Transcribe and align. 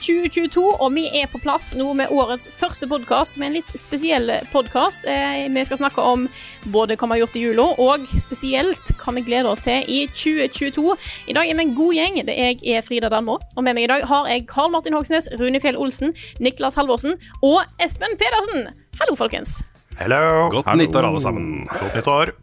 2022, 0.00 0.62
og 0.80 0.94
vi 0.96 1.04
er 1.20 1.28
på 1.30 1.40
plass 1.42 1.70
nå 1.78 1.86
med 1.98 2.12
årets 2.14 2.48
første 2.56 2.88
podkast, 2.90 3.36
er 3.38 3.48
en 3.48 3.56
litt 3.58 3.70
spesiell 3.78 4.32
podkast. 4.52 5.04
Eh, 5.08 5.46
vi 5.52 5.64
skal 5.68 5.80
snakke 5.82 6.04
om 6.04 6.26
både 6.72 6.96
hva 6.96 7.08
vi 7.10 7.16
har 7.16 7.22
gjort 7.22 7.36
i 7.36 7.42
jula, 7.44 7.66
og 7.80 8.06
spesielt 8.20 8.94
hva 9.00 9.14
vi 9.16 9.24
gleder 9.26 9.50
oss 9.52 9.66
til 9.68 9.84
i 9.84 10.00
2022. 10.08 10.96
I 11.30 11.36
dag 11.36 11.50
er 11.50 11.58
vi 11.58 11.66
en 11.66 11.74
god 11.76 11.98
gjeng. 11.98 12.20
Det 12.28 12.36
er 12.36 12.54
jeg 12.54 12.78
er 12.80 12.86
Frida 12.86 13.10
Danmo, 13.12 13.36
og 13.56 13.66
med 13.66 13.76
meg 13.76 13.86
i 13.86 13.90
dag 13.92 14.06
har 14.08 14.30
jeg 14.32 14.46
Karl 14.50 14.72
Martin 14.72 14.96
Hogsnes, 14.96 15.28
Rune 15.40 15.60
Fjell 15.60 15.78
Olsen, 15.80 16.14
Niklas 16.40 16.78
Halvorsen 16.80 17.18
og 17.42 17.60
Espen 17.82 18.16
Pedersen. 18.20 18.72
Hallo, 19.02 19.18
folkens. 19.20 19.60
Hello. 20.00 20.48
Godt 20.52 20.66
Hallo. 20.66 20.82
nyttår, 20.84 21.06
alle 21.10 21.20
sammen. 21.20 21.68
Godt 21.68 22.00
nyttår. 22.00 22.34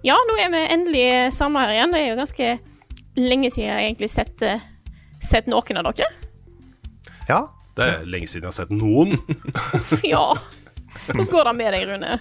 Ja, 0.00 0.14
nå 0.16 0.36
er 0.40 0.48
vi 0.48 0.60
endelig 0.72 1.08
samla 1.36 1.66
her 1.66 1.74
igjen. 1.74 1.90
Det 1.92 1.98
er 2.00 2.06
jo 2.08 2.20
ganske 2.22 2.46
lenge 3.20 3.50
siden 3.52 3.66
jeg 3.66 3.74
har 3.74 3.82
egentlig 3.84 4.08
sett, 4.08 4.42
eh, 4.46 4.62
sett 5.22 5.48
noen 5.50 5.80
av 5.80 5.90
dere. 5.92 6.10
Ja. 7.28 7.40
Det 7.76 7.86
er 7.86 8.08
lenge 8.10 8.26
siden 8.28 8.48
jeg 8.48 8.50
har 8.50 8.58
sett 8.58 8.72
noen. 8.74 9.16
Ja. 10.12 10.24
Hvordan 11.06 11.28
går 11.30 11.44
det 11.46 11.52
med 11.60 11.74
deg, 11.76 11.84
Rune? 11.86 12.16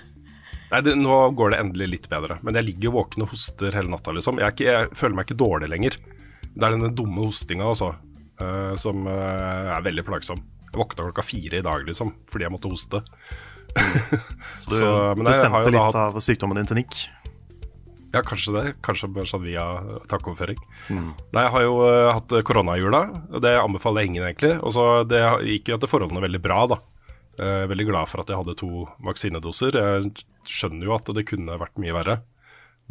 Nei, 0.69 0.79
det, 0.85 0.93
Nå 1.01 1.15
går 1.33 1.55
det 1.55 1.59
endelig 1.63 1.87
litt 1.89 2.05
bedre, 2.11 2.37
men 2.45 2.53
jeg 2.59 2.67
ligger 2.67 2.93
våken 2.93 3.25
og 3.25 3.31
hoster 3.31 3.73
hele 3.73 3.89
natta, 3.89 4.13
liksom. 4.13 4.37
Jeg, 4.37 4.45
er 4.45 4.53
ikke, 4.53 4.67
jeg 4.69 4.99
føler 4.99 5.17
meg 5.17 5.25
ikke 5.25 5.39
dårlig 5.41 5.69
lenger. 5.71 5.97
Det 6.53 6.61
er 6.67 6.75
denne 6.75 6.91
dumme 6.93 7.25
hostinga, 7.25 7.65
altså, 7.71 7.89
uh, 8.43 8.75
som 8.77 9.07
uh, 9.09 9.73
er 9.73 9.85
veldig 9.87 10.05
plagsom. 10.05 10.43
Jeg 10.69 10.77
våkna 10.77 11.07
klokka 11.07 11.25
fire 11.25 11.57
i 11.63 11.65
dag, 11.65 11.81
liksom, 11.89 12.13
fordi 12.29 12.45
jeg 12.45 12.53
måtte 12.53 12.69
hoste. 12.69 13.01
Så 14.61 14.69
du, 14.69 14.75
Så, 14.77 14.91
men 15.17 15.25
du 15.25 15.31
jeg 15.31 15.33
har 15.33 15.41
sendte 15.41 15.73
litt 15.73 15.81
hatt- 15.81 15.99
av 16.05 16.21
sykdommen 16.21 16.61
din 16.61 16.69
til 16.69 16.77
Nick. 16.83 16.99
Ja, 18.09 18.23
kanskje 18.25 18.53
det. 18.55 18.63
Kanskje 18.85 19.09
bare 19.13 19.29
sånn 19.29 19.43
via 19.45 19.63
takkoverføring. 20.09 20.59
Mm. 20.89 21.09
Nei, 21.35 21.43
jeg 21.45 21.53
har 21.53 21.65
jo 21.65 21.75
uh, 21.83 22.11
hatt 22.15 22.33
korona 22.47 22.77
i 22.77 22.81
jula, 22.81 23.03
og 23.29 23.43
det 23.45 23.53
anbefaler 23.59 24.07
ingen, 24.07 24.25
egentlig. 24.25 24.55
Og 24.65 24.73
så 24.73 24.85
Det 25.09 25.21
gikk 25.45 25.69
jo 25.69 25.77
etter 25.77 25.91
forholdene 25.91 26.23
veldig 26.25 26.41
bra, 26.41 26.63
da. 26.73 26.79
Jeg 27.39 27.63
er 27.63 27.71
veldig 27.71 27.87
glad 27.87 28.09
for 28.11 28.19
at 28.19 28.31
jeg 28.31 28.39
hadde 28.41 28.57
to 28.59 28.83
vaksinedoser. 29.05 29.77
Jeg 29.77 30.25
skjønner 30.49 30.89
jo 30.89 30.95
at 30.97 31.11
det 31.15 31.27
kunne 31.29 31.59
vært 31.61 31.77
mye 31.79 31.95
verre, 31.95 32.15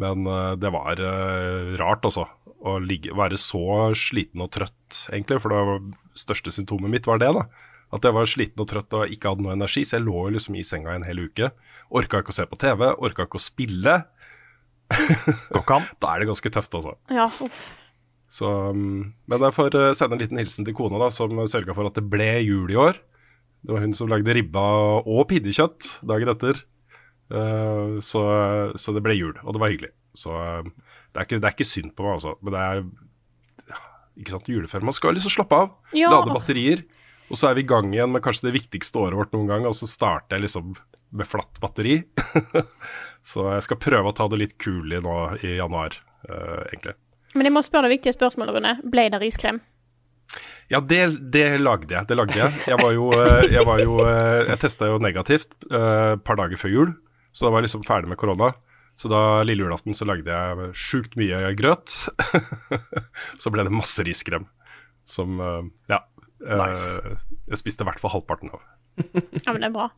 men 0.01 0.29
uh, 0.31 0.55
det 0.61 0.71
var 0.75 1.03
uh, 1.03 1.75
rart, 1.83 2.07
altså. 2.07 2.29
Å 2.59 2.79
ligge, 2.83 3.13
være 3.15 3.39
så 3.39 3.93
sliten 3.99 4.43
og 4.43 4.53
trøtt, 4.55 5.03
egentlig. 5.11 5.41
For 5.43 5.55
det 5.55 5.65
var, 5.67 5.83
største 6.19 6.55
symptomet 6.55 6.95
mitt 6.95 7.11
var 7.11 7.21
det, 7.23 7.33
da. 7.35 7.47
At 7.95 8.05
jeg 8.05 8.15
var 8.15 8.29
sliten 8.29 8.61
og 8.61 8.69
trøtt 8.69 8.95
og 8.99 9.13
ikke 9.13 9.33
hadde 9.33 9.45
noe 9.47 9.55
energi. 9.57 9.85
Så 9.87 9.97
jeg 9.97 10.05
lå 10.07 10.27
jo 10.27 10.35
liksom 10.35 10.59
i 10.59 10.65
senga 10.67 10.95
en 10.95 11.07
hel 11.07 11.23
uke. 11.25 11.51
Orka 11.95 12.21
ikke 12.21 12.35
å 12.35 12.37
se 12.37 12.47
på 12.51 12.59
TV, 12.61 12.85
orka 12.93 13.25
ikke 13.25 13.41
å 13.41 13.47
spille. 13.47 13.95
Går 15.53 15.63
ikke 15.63 15.77
an. 15.79 15.87
Da 16.01 16.15
er 16.15 16.23
det 16.23 16.31
ganske 16.31 16.53
tøft, 16.55 16.75
altså. 16.79 16.95
Ja, 17.13 17.29
uff. 17.45 17.61
Så, 18.29 18.49
um, 18.75 19.15
men 19.31 19.45
jeg 19.47 19.57
får 19.57 19.77
uh, 19.79 19.91
sende 19.97 20.19
en 20.19 20.23
liten 20.23 20.41
hilsen 20.41 20.67
til 20.67 20.77
kona, 20.77 20.99
da, 21.01 21.09
som 21.13 21.33
sørga 21.49 21.77
for 21.77 21.89
at 21.89 21.97
det 21.97 22.05
ble 22.13 22.29
jul 22.45 22.73
i 22.73 22.77
år. 22.79 22.99
Det 23.65 23.75
var 23.75 23.83
hun 23.85 23.95
som 23.97 24.11
lagde 24.11 24.35
ribba 24.37 24.65
og 25.01 25.25
pinnekjøtt 25.31 25.89
dagen 26.09 26.33
etter. 26.35 26.61
Uh, 27.33 27.97
så, 28.05 28.23
så 28.77 28.95
det 28.97 29.05
ble 29.05 29.17
jul, 29.17 29.35
og 29.45 29.57
det 29.57 29.63
var 29.63 29.73
hyggelig. 29.73 29.93
Så 30.17 30.33
uh, 30.33 30.61
det, 30.65 31.17
er 31.17 31.25
ikke, 31.25 31.41
det 31.41 31.49
er 31.49 31.57
ikke 31.57 31.69
synd 31.73 31.95
på 31.97 32.05
meg, 32.07 32.19
altså. 32.19 32.37
Men 32.45 32.57
det 32.57 32.65
er 32.67 32.85
ikke 34.19 34.35
sant, 34.35 34.53
juleferie. 34.53 34.89
Man 34.89 34.97
skal 34.97 35.17
liksom 35.17 35.33
slappe 35.33 35.65
av, 35.65 35.75
Ja. 35.97 36.13
lade 36.13 36.35
batterier. 36.35 36.85
Og 37.29 37.37
så 37.37 37.51
er 37.51 37.59
vi 37.59 37.65
i 37.65 37.69
gang 37.69 37.91
igjen 37.93 38.13
med 38.13 38.23
kanskje 38.25 38.49
det 38.49 38.55
viktigste 38.57 39.01
året 39.03 39.19
vårt 39.19 39.35
noen 39.37 39.51
gang, 39.51 39.67
og 39.69 39.77
så 39.77 39.89
starter 39.89 40.39
jeg 40.39 40.47
liksom 40.47 40.73
med 41.17 41.29
flatt 41.29 41.61
batteri. 41.63 42.01
så 43.25 43.49
jeg 43.55 43.67
skal 43.67 43.81
prøve 43.83 44.11
å 44.11 44.17
ta 44.17 44.29
det 44.33 44.39
litt 44.41 44.55
kulig 44.63 45.01
nå 45.05 45.17
i 45.43 45.57
januar, 45.59 45.97
uh, 46.29 46.63
egentlig. 46.71 46.95
Men 47.37 47.49
jeg 47.49 47.55
må 47.55 47.63
spørre 47.65 47.89
det 47.89 47.99
viktige 47.99 48.15
spørsmålet, 48.17 48.57
Rune. 48.57 48.77
Ble 48.89 49.09
det 49.13 49.21
riskrem? 49.21 49.59
Ja, 50.69 50.81
det, 50.85 51.03
det 51.33 51.45
lagde 51.61 51.93
jeg. 51.95 52.09
Det 52.09 52.17
lagde 52.17 52.37
jeg. 52.37 52.53
Jeg 52.69 52.77
var 52.83 52.93
jo 52.93 53.07
eh, 53.17 53.47
Jeg, 53.53 53.65
var 53.65 53.81
jo, 53.81 53.95
eh, 54.05 54.49
jeg 54.51 54.61
testa 54.61 54.89
jo 54.91 54.99
negativt 55.01 55.47
et 55.49 55.71
uh, 55.73 56.17
par 56.21 56.37
dager 56.41 56.61
før 56.61 56.73
jul, 56.75 56.91
så 57.33 57.47
da 57.47 57.53
var 57.55 57.63
jeg 57.63 57.69
liksom 57.71 57.87
ferdig 57.89 58.11
med 58.13 58.21
korona. 58.21 58.51
Så 58.99 59.09
da 59.13 59.21
lille 59.47 59.63
julaften 59.65 59.95
så 59.95 60.09
lagde 60.09 60.29
jeg 60.29 60.71
sjukt 60.77 61.15
mye 61.21 61.53
grøt. 61.57 61.93
så 63.43 63.53
ble 63.55 63.65
det 63.69 63.73
masse 63.73 64.05
riskrem 64.05 64.49
som 65.09 65.39
uh, 65.41 65.63
Ja. 65.89 66.03
eh, 66.45 66.61
Nice. 66.61 66.99
Jeg 67.49 67.61
spiste 67.63 67.85
i 67.85 67.89
hvert 67.89 68.01
fall 68.03 68.13
halvparten 68.19 68.53
av. 68.53 68.65
Ja, 69.45 69.53
men 69.55 69.63
det 69.63 69.71
er 69.71 69.77
bra. 69.77 69.89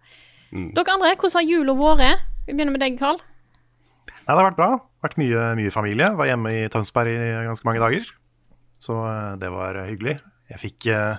Mm. 0.51 0.71
Dere 0.75 0.95
andre, 0.97 1.15
hvordan 1.15 1.39
har 1.39 1.47
jula 1.47 1.75
vært? 1.79 2.29
Vi 2.47 2.55
begynner 2.55 2.75
med 2.75 2.83
deg, 2.83 2.97
Karl. 2.99 3.21
Nei, 4.11 4.35
det 4.35 4.39
har 4.39 4.49
vært 4.49 4.59
bra. 4.59 4.71
Vært 5.05 5.19
mye, 5.21 5.45
mye 5.59 5.73
familie. 5.75 6.11
Var 6.19 6.33
hjemme 6.33 6.53
i 6.55 6.65
Tønsberg 6.73 7.13
i 7.15 7.31
ganske 7.47 7.67
mange 7.69 7.83
dager. 7.83 8.09
Så 8.83 8.97
eh, 9.07 9.35
det 9.41 9.51
var 9.53 9.79
hyggelig. 9.87 10.17
Jeg 10.51 10.63
fikk, 10.65 10.89
eh, 10.91 11.19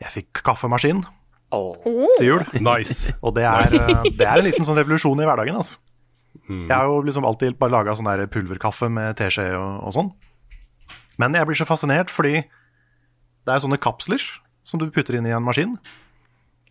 jeg 0.00 0.14
fikk 0.14 0.42
kaffemaskin 0.46 1.02
til 1.52 2.26
jul. 2.26 2.44
Nice. 2.64 3.12
Og 3.24 3.34
det 3.36 3.44
er, 3.44 3.68
eh, 3.68 4.08
det 4.08 4.26
er 4.26 4.40
en 4.40 4.48
liten 4.48 4.66
sånn 4.66 4.78
revolusjon 4.80 5.20
i 5.20 5.28
hverdagen. 5.28 5.58
Altså. 5.60 5.80
Mm. 6.48 6.66
Jeg 6.66 6.74
har 6.74 6.88
jo 6.88 7.02
liksom 7.04 7.26
alltid 7.28 7.58
bare 7.60 7.74
laga 7.74 7.96
sånn 7.96 8.08
der 8.08 8.24
pulverkaffe 8.32 8.88
med 8.92 9.18
teskje 9.20 9.50
og, 9.58 9.82
og 9.88 9.96
sånn. 9.98 10.12
Men 11.20 11.36
jeg 11.36 11.48
blir 11.48 11.58
så 11.60 11.68
fascinert 11.68 12.10
fordi 12.10 12.40
det 12.40 13.52
er 13.52 13.62
sånne 13.62 13.80
kapsler 13.82 14.22
som 14.66 14.80
du 14.80 14.88
putter 14.94 15.18
inn 15.18 15.28
i 15.28 15.34
en 15.34 15.44
maskin. 15.44 15.76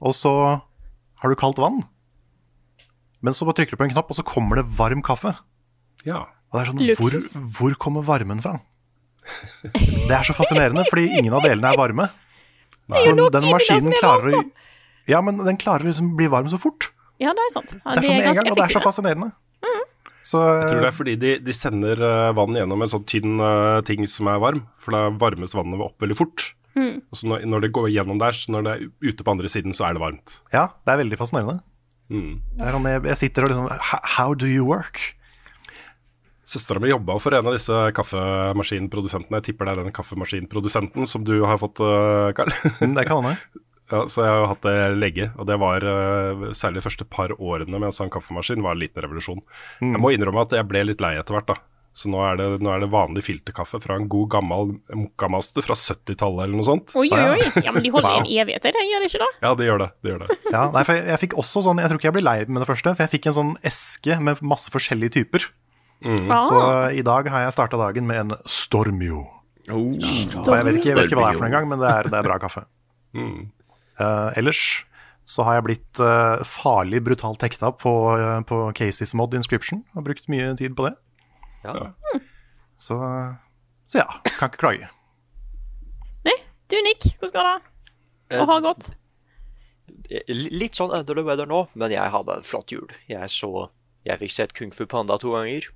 Og 0.01 0.15
så 0.17 0.33
har 1.21 1.29
du 1.29 1.37
kaldt 1.37 1.61
vann. 1.61 1.83
Men 3.21 3.37
så 3.37 3.45
bare 3.47 3.61
trykker 3.61 3.77
du 3.77 3.81
på 3.81 3.87
en 3.87 3.93
knapp, 3.93 4.09
og 4.11 4.17
så 4.17 4.25
kommer 4.25 4.61
det 4.61 4.65
varm 4.77 5.03
kaffe. 5.05 5.35
Ja. 6.07 6.25
Og 6.51 6.57
det 6.57 6.61
er 6.63 6.71
sånn, 6.71 6.81
hvor, 6.99 7.17
hvor 7.57 7.75
kommer 7.79 8.05
varmen 8.07 8.41
fra? 8.43 8.57
Det 9.77 10.15
er 10.15 10.25
så 10.25 10.33
fascinerende, 10.35 10.83
fordi 10.89 11.05
ingen 11.19 11.35
av 11.37 11.45
delene 11.45 11.71
er 11.71 11.79
varme. 11.79 12.09
Så 12.91 13.11
jo 13.11 13.19
noe 13.19 13.31
den 13.31 13.45
maskinen 13.47 13.93
er 13.93 14.01
klarer 14.01 14.39
å 14.39 14.41
Ja, 15.09 15.21
men 15.23 15.39
den 15.45 15.59
klarer 15.61 15.85
liksom 15.87 16.15
bli 16.17 16.27
varm 16.31 16.49
så 16.51 16.59
fort. 16.59 16.89
Ja, 17.21 17.35
det 17.37 17.45
er 17.45 17.53
sant. 17.53 17.75
Ja, 17.77 17.93
Det 17.93 18.01
er 18.01 18.07
sånn 18.07 18.17
med 18.17 18.27
en 18.31 18.37
gang, 18.39 18.49
og 18.51 18.57
det 18.57 18.65
er 18.65 18.75
så 18.75 18.83
fascinerende. 18.83 19.31
Så 20.21 20.37
Jeg 20.37 20.67
tror 20.69 20.83
det 20.83 20.89
er 20.91 20.93
fordi 20.93 21.13
de, 21.17 21.29
de 21.41 21.53
sender 21.55 22.01
eh, 22.05 22.31
vann 22.37 22.53
gjennom 22.53 22.83
en 22.85 22.89
sånn 22.91 23.05
tynn 23.09 23.41
uh, 23.41 23.81
ting 23.85 24.03
som 24.05 24.27
er 24.29 24.41
varm, 24.41 24.59
for 24.77 24.93
da 24.93 25.07
varmes 25.21 25.55
vannet 25.57 25.81
opp 25.81 26.03
veldig 26.03 26.17
fort. 26.19 26.51
Og 26.77 27.17
så 27.17 27.27
når, 27.27 27.47
når 27.49 27.65
det 27.65 27.71
går 27.75 27.89
gjennom 27.91 28.19
der, 28.21 28.37
så 28.37 28.53
når 28.53 28.67
det 28.67 28.73
er 28.75 29.09
ute 29.09 29.25
på 29.25 29.33
andre 29.33 29.49
siden, 29.51 29.73
så 29.75 29.87
er 29.87 29.97
det 29.97 30.03
varmt. 30.03 30.37
ja, 30.53 30.67
det 30.85 30.93
er 30.93 31.01
veldig 31.01 31.17
fascinerende. 31.19 31.57
Mm. 32.11 32.31
Det 32.59 32.67
er 32.67 32.75
sånn, 32.75 32.87
jeg, 32.91 33.03
jeg 33.07 33.17
sitter 33.21 33.45
og 33.47 33.51
liksom 33.53 33.69
"How- 34.17 34.35
do 34.35 34.49
you 34.51 34.65
work? 34.67 34.99
Søstera 36.51 36.81
mi 36.83 36.89
jobba 36.91 37.15
for 37.23 37.31
en 37.37 37.45
av 37.47 37.53
disse 37.55 37.71
kaffemaskinprodusentene. 37.95 39.39
Jeg 39.39 39.45
tipper 39.51 39.69
det 39.69 39.73
er 39.77 39.83
den 39.85 39.93
kaffemaskinprodusenten 39.95 41.07
som 41.07 41.23
du 41.23 41.37
har 41.47 41.57
fått, 41.61 41.79
eh, 41.79 42.31
Karl. 42.35 42.51
Mm, 42.81 42.95
Det 42.97 43.05
kan 43.07 43.23
hende. 43.23 43.37
ja, 43.91 44.01
så 44.07 44.23
jeg 44.25 44.31
har 44.31 44.39
jo 44.41 44.49
hatt 44.51 44.61
det 44.67 44.75
lenge, 44.99 45.29
og 45.37 45.47
det 45.47 45.57
var 45.59 45.83
eh, 45.83 46.51
særlig 46.57 46.81
de 46.81 46.85
første 46.89 47.05
par 47.07 47.29
årene 47.39 47.71
med 47.79 47.87
en 47.89 47.95
sånn 47.95 48.11
kaffemaskin 48.11 48.61
var 48.63 48.75
en 48.75 48.79
liten 48.83 49.01
revolusjon. 49.03 49.41
Mm. 49.81 49.93
Jeg 49.95 50.01
må 50.03 50.11
innrømme 50.15 50.41
at 50.43 50.51
jeg 50.57 50.67
ble 50.67 50.83
litt 50.87 51.01
lei 51.03 51.15
etter 51.19 51.35
hvert, 51.37 51.47
da. 51.47 51.55
Så 51.91 52.07
nå 52.07 52.21
er, 52.23 52.37
det, 52.39 52.45
nå 52.63 52.69
er 52.71 52.79
det 52.85 52.87
vanlig 52.91 53.23
filterkaffe 53.25 53.81
fra 53.83 53.97
en 53.99 54.05
god 54.11 54.29
gammel 54.31 54.69
Mokkamaster 54.95 55.65
fra 55.65 55.75
70-tallet 55.75 56.45
eller 56.45 56.55
noe 56.55 56.67
sånt. 56.67 56.93
Oi, 56.95 57.09
oi, 57.11 57.23
oi. 57.33 57.63
Ja, 57.65 57.73
men 57.75 57.83
de 57.83 57.91
holder 57.91 58.21
i 58.23 58.37
en 58.37 58.45
evighet, 58.45 58.63
de, 58.63 58.83
gjør 58.87 59.03
de 59.03 59.09
ikke 59.09 59.19
da? 59.19 59.27
Ja, 59.43 59.51
det 59.59 59.67
gjør 59.67 59.81
det. 59.83 59.89
det, 59.99 60.13
gjør 60.13 60.21
det. 60.23 60.37
Ja, 60.53 60.61
nei, 60.71 60.85
for 60.87 60.95
jeg, 60.95 61.03
jeg 61.11 61.21
fikk 61.25 61.35
også 61.43 61.65
sånn 61.65 61.81
Jeg 61.83 61.91
tror 61.91 61.99
ikke 61.99 62.07
jeg 62.07 62.15
ble 62.15 62.23
lei 62.23 62.37
med 62.47 62.63
det 62.63 62.69
første, 62.69 62.93
for 62.95 63.03
jeg 63.03 63.13
fikk 63.17 63.27
en 63.27 63.37
sånn 63.41 63.51
eske 63.67 64.17
med 64.23 64.39
masse 64.53 64.71
forskjellige 64.71 65.17
typer. 65.19 65.49
Mm. 66.01 66.31
Ah, 66.31 66.41
Så 66.47 66.61
i 66.97 67.03
dag 67.05 67.27
har 67.29 67.45
jeg 67.45 67.57
starta 67.57 67.77
dagen 67.81 68.07
med 68.09 68.23
en 68.23 68.37
Stormio. 68.49 69.25
Og 69.69 69.99
jeg 69.99 70.65
vet 70.65 70.79
ikke, 70.79 70.89
jeg 70.93 70.97
vet 70.97 71.11
ikke 71.11 71.19
hva 71.19 71.27
det 71.27 71.35
er 71.35 71.41
for 71.43 71.49
en 71.49 71.53
gang, 71.53 71.67
men 71.69 71.83
det 71.83 71.91
er, 71.91 72.09
det 72.09 72.17
er 72.17 72.25
bra 72.25 72.39
kaffe. 72.41 72.63
Mm. 73.13 73.51
Uh, 73.99 74.31
ellers 74.39 74.63
så 75.29 75.45
har 75.45 75.59
jeg 75.59 75.67
blitt 75.67 76.01
uh, 76.01 76.41
farlig 76.47 77.03
brutalt 77.05 77.43
hekta 77.45 77.69
på, 77.77 77.93
uh, 78.17 78.39
på 78.47 78.63
Casey's 78.79 79.13
Mod 79.15 79.35
Inscription. 79.37 79.83
Har 79.93 80.07
brukt 80.07 80.31
mye 80.31 80.55
tid 80.59 80.73
på 80.79 80.87
det. 80.87 80.95
Ja. 81.63 81.91
Så, 82.81 82.97
så 83.91 84.01
ja, 84.01 84.07
kan 84.37 84.49
ikke 84.49 84.61
klage. 84.63 84.87
Nei, 86.25 86.37
du 86.71 86.77
Nick, 86.85 87.11
hvordan 87.19 87.35
går 87.35 87.47
det? 87.49 87.57
Eh, 88.31 88.41
Og 88.41 88.47
har 88.49 88.61
det 88.61 88.65
gått? 88.69 88.87
Litt 90.31 90.77
sånn 90.79 90.91
under 90.93 91.15
the 91.17 91.23
weather 91.27 91.47
nå, 91.49 91.65
men 91.77 91.93
jeg 91.93 92.11
hadde 92.13 92.39
en 92.39 92.47
flott 92.47 92.71
jul. 92.73 92.87
Jeg 93.11 93.29
så 93.31 93.69
Jeg 94.07 94.17
fikk 94.17 94.31
sett 94.33 94.53
Kung 94.57 94.71
Fu 94.73 94.87
Panda 94.89 95.13
to 95.21 95.35
ganger. 95.35 95.67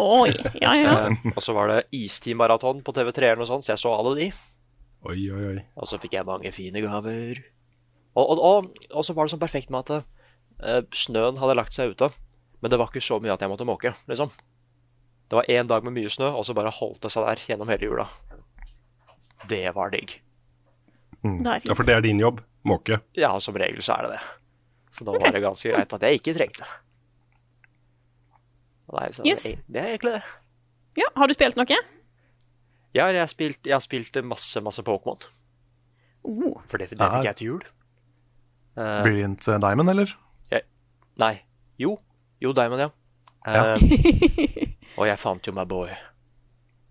Oi, 0.00 0.32
ja 0.58 0.72
ja. 0.74 0.94
Eh, 1.06 1.28
og 1.36 1.42
så 1.44 1.54
var 1.54 1.70
det 1.70 1.84
Istid-maraton 1.94 2.80
på 2.82 2.94
TV3 2.96 3.28
eller 3.28 3.44
noe 3.44 3.46
sånt, 3.46 3.62
så 3.62 3.76
jeg 3.76 3.82
så 3.84 3.92
alle 3.94 4.16
de. 4.18 4.26
Oi, 5.06 5.20
oi, 5.30 5.42
oi. 5.52 5.60
Og 5.78 5.86
så 5.86 6.00
fikk 6.02 6.16
jeg 6.18 6.26
mange 6.26 6.50
fine 6.56 6.82
gaver. 6.82 7.38
Og, 8.18 8.24
og, 8.24 8.40
og, 8.42 8.82
og 8.90 9.06
så 9.06 9.14
var 9.14 9.28
det 9.28 9.34
sånn 9.36 9.42
perfekt 9.44 9.70
med 9.70 9.86
at 9.86 10.02
uh, 10.64 10.80
snøen 10.90 11.38
hadde 11.38 11.54
lagt 11.60 11.76
seg 11.76 11.94
ute. 11.94 12.08
Men 12.58 12.72
det 12.72 12.80
var 12.80 12.90
ikke 12.90 13.04
så 13.06 13.20
mye 13.22 13.34
at 13.36 13.42
jeg 13.44 13.52
måtte 13.52 13.66
måke, 13.68 13.92
liksom. 14.10 14.32
Det 15.28 15.36
var 15.38 15.48
én 15.50 15.68
dag 15.68 15.84
med 15.84 15.94
mye 15.96 16.10
snø, 16.12 16.28
og 16.36 16.44
så 16.46 16.54
bare 16.56 16.72
holdt 16.74 17.02
det 17.02 17.10
seg 17.12 17.24
der 17.26 17.42
gjennom 17.48 17.70
hele 17.72 17.88
jula. 17.88 18.06
Det 19.48 19.64
var 19.76 19.90
digg. 19.94 20.18
Det 21.24 21.46
er 21.48 21.68
Ja, 21.68 21.74
for 21.74 21.84
det 21.88 21.94
er 21.96 22.04
din 22.04 22.20
jobb? 22.20 22.42
Måke? 22.64 23.00
Ja, 23.16 23.32
som 23.40 23.56
regel 23.56 23.82
så 23.84 23.96
er 23.98 24.06
det 24.06 24.10
det. 24.16 24.22
Så 24.94 25.04
da 25.04 25.12
var 25.16 25.32
det 25.32 25.42
ganske 25.42 25.72
greit 25.72 25.92
at 25.92 26.02
jeg 26.06 26.20
ikke 26.20 26.34
trengte. 26.36 26.68
Nei, 28.94 29.08
så 29.12 29.24
Yes. 29.26 29.42
det, 29.42 29.64
det 29.66 29.80
er 29.80 29.88
egentlig 29.94 30.12
det. 30.14 30.22
Ja, 31.00 31.08
har 31.16 31.26
du 31.26 31.34
spilt 31.34 31.56
noe? 31.56 31.78
Ja, 32.94 33.08
jeg 33.10 33.18
har 33.18 33.26
spilt, 33.26 33.58
jeg 33.66 33.74
har 33.74 33.82
spilt 33.82 34.14
masse, 34.22 34.60
masse 34.62 34.82
Pokémon. 34.86 35.24
Oh. 36.24 36.60
For 36.68 36.78
det, 36.78 36.90
det 36.90 37.00
fikk 37.00 37.24
jeg 37.26 37.36
til 37.36 37.46
jul. 37.46 37.64
Uh, 38.78 39.02
Brilliant 39.02 39.48
eh, 39.48 39.58
Diamond, 39.60 39.90
eller? 39.90 40.14
nei. 41.16 41.34
Jo. 41.78 41.98
Jo, 42.42 42.52
Diamond, 42.52 42.80
ja. 42.80 42.88
Ja. 43.46 43.74
Eh, 43.74 44.62
og 44.96 45.06
jeg 45.08 45.18
fant 45.18 45.46
jo 45.48 45.52
my 45.56 45.64
boy. 45.68 45.88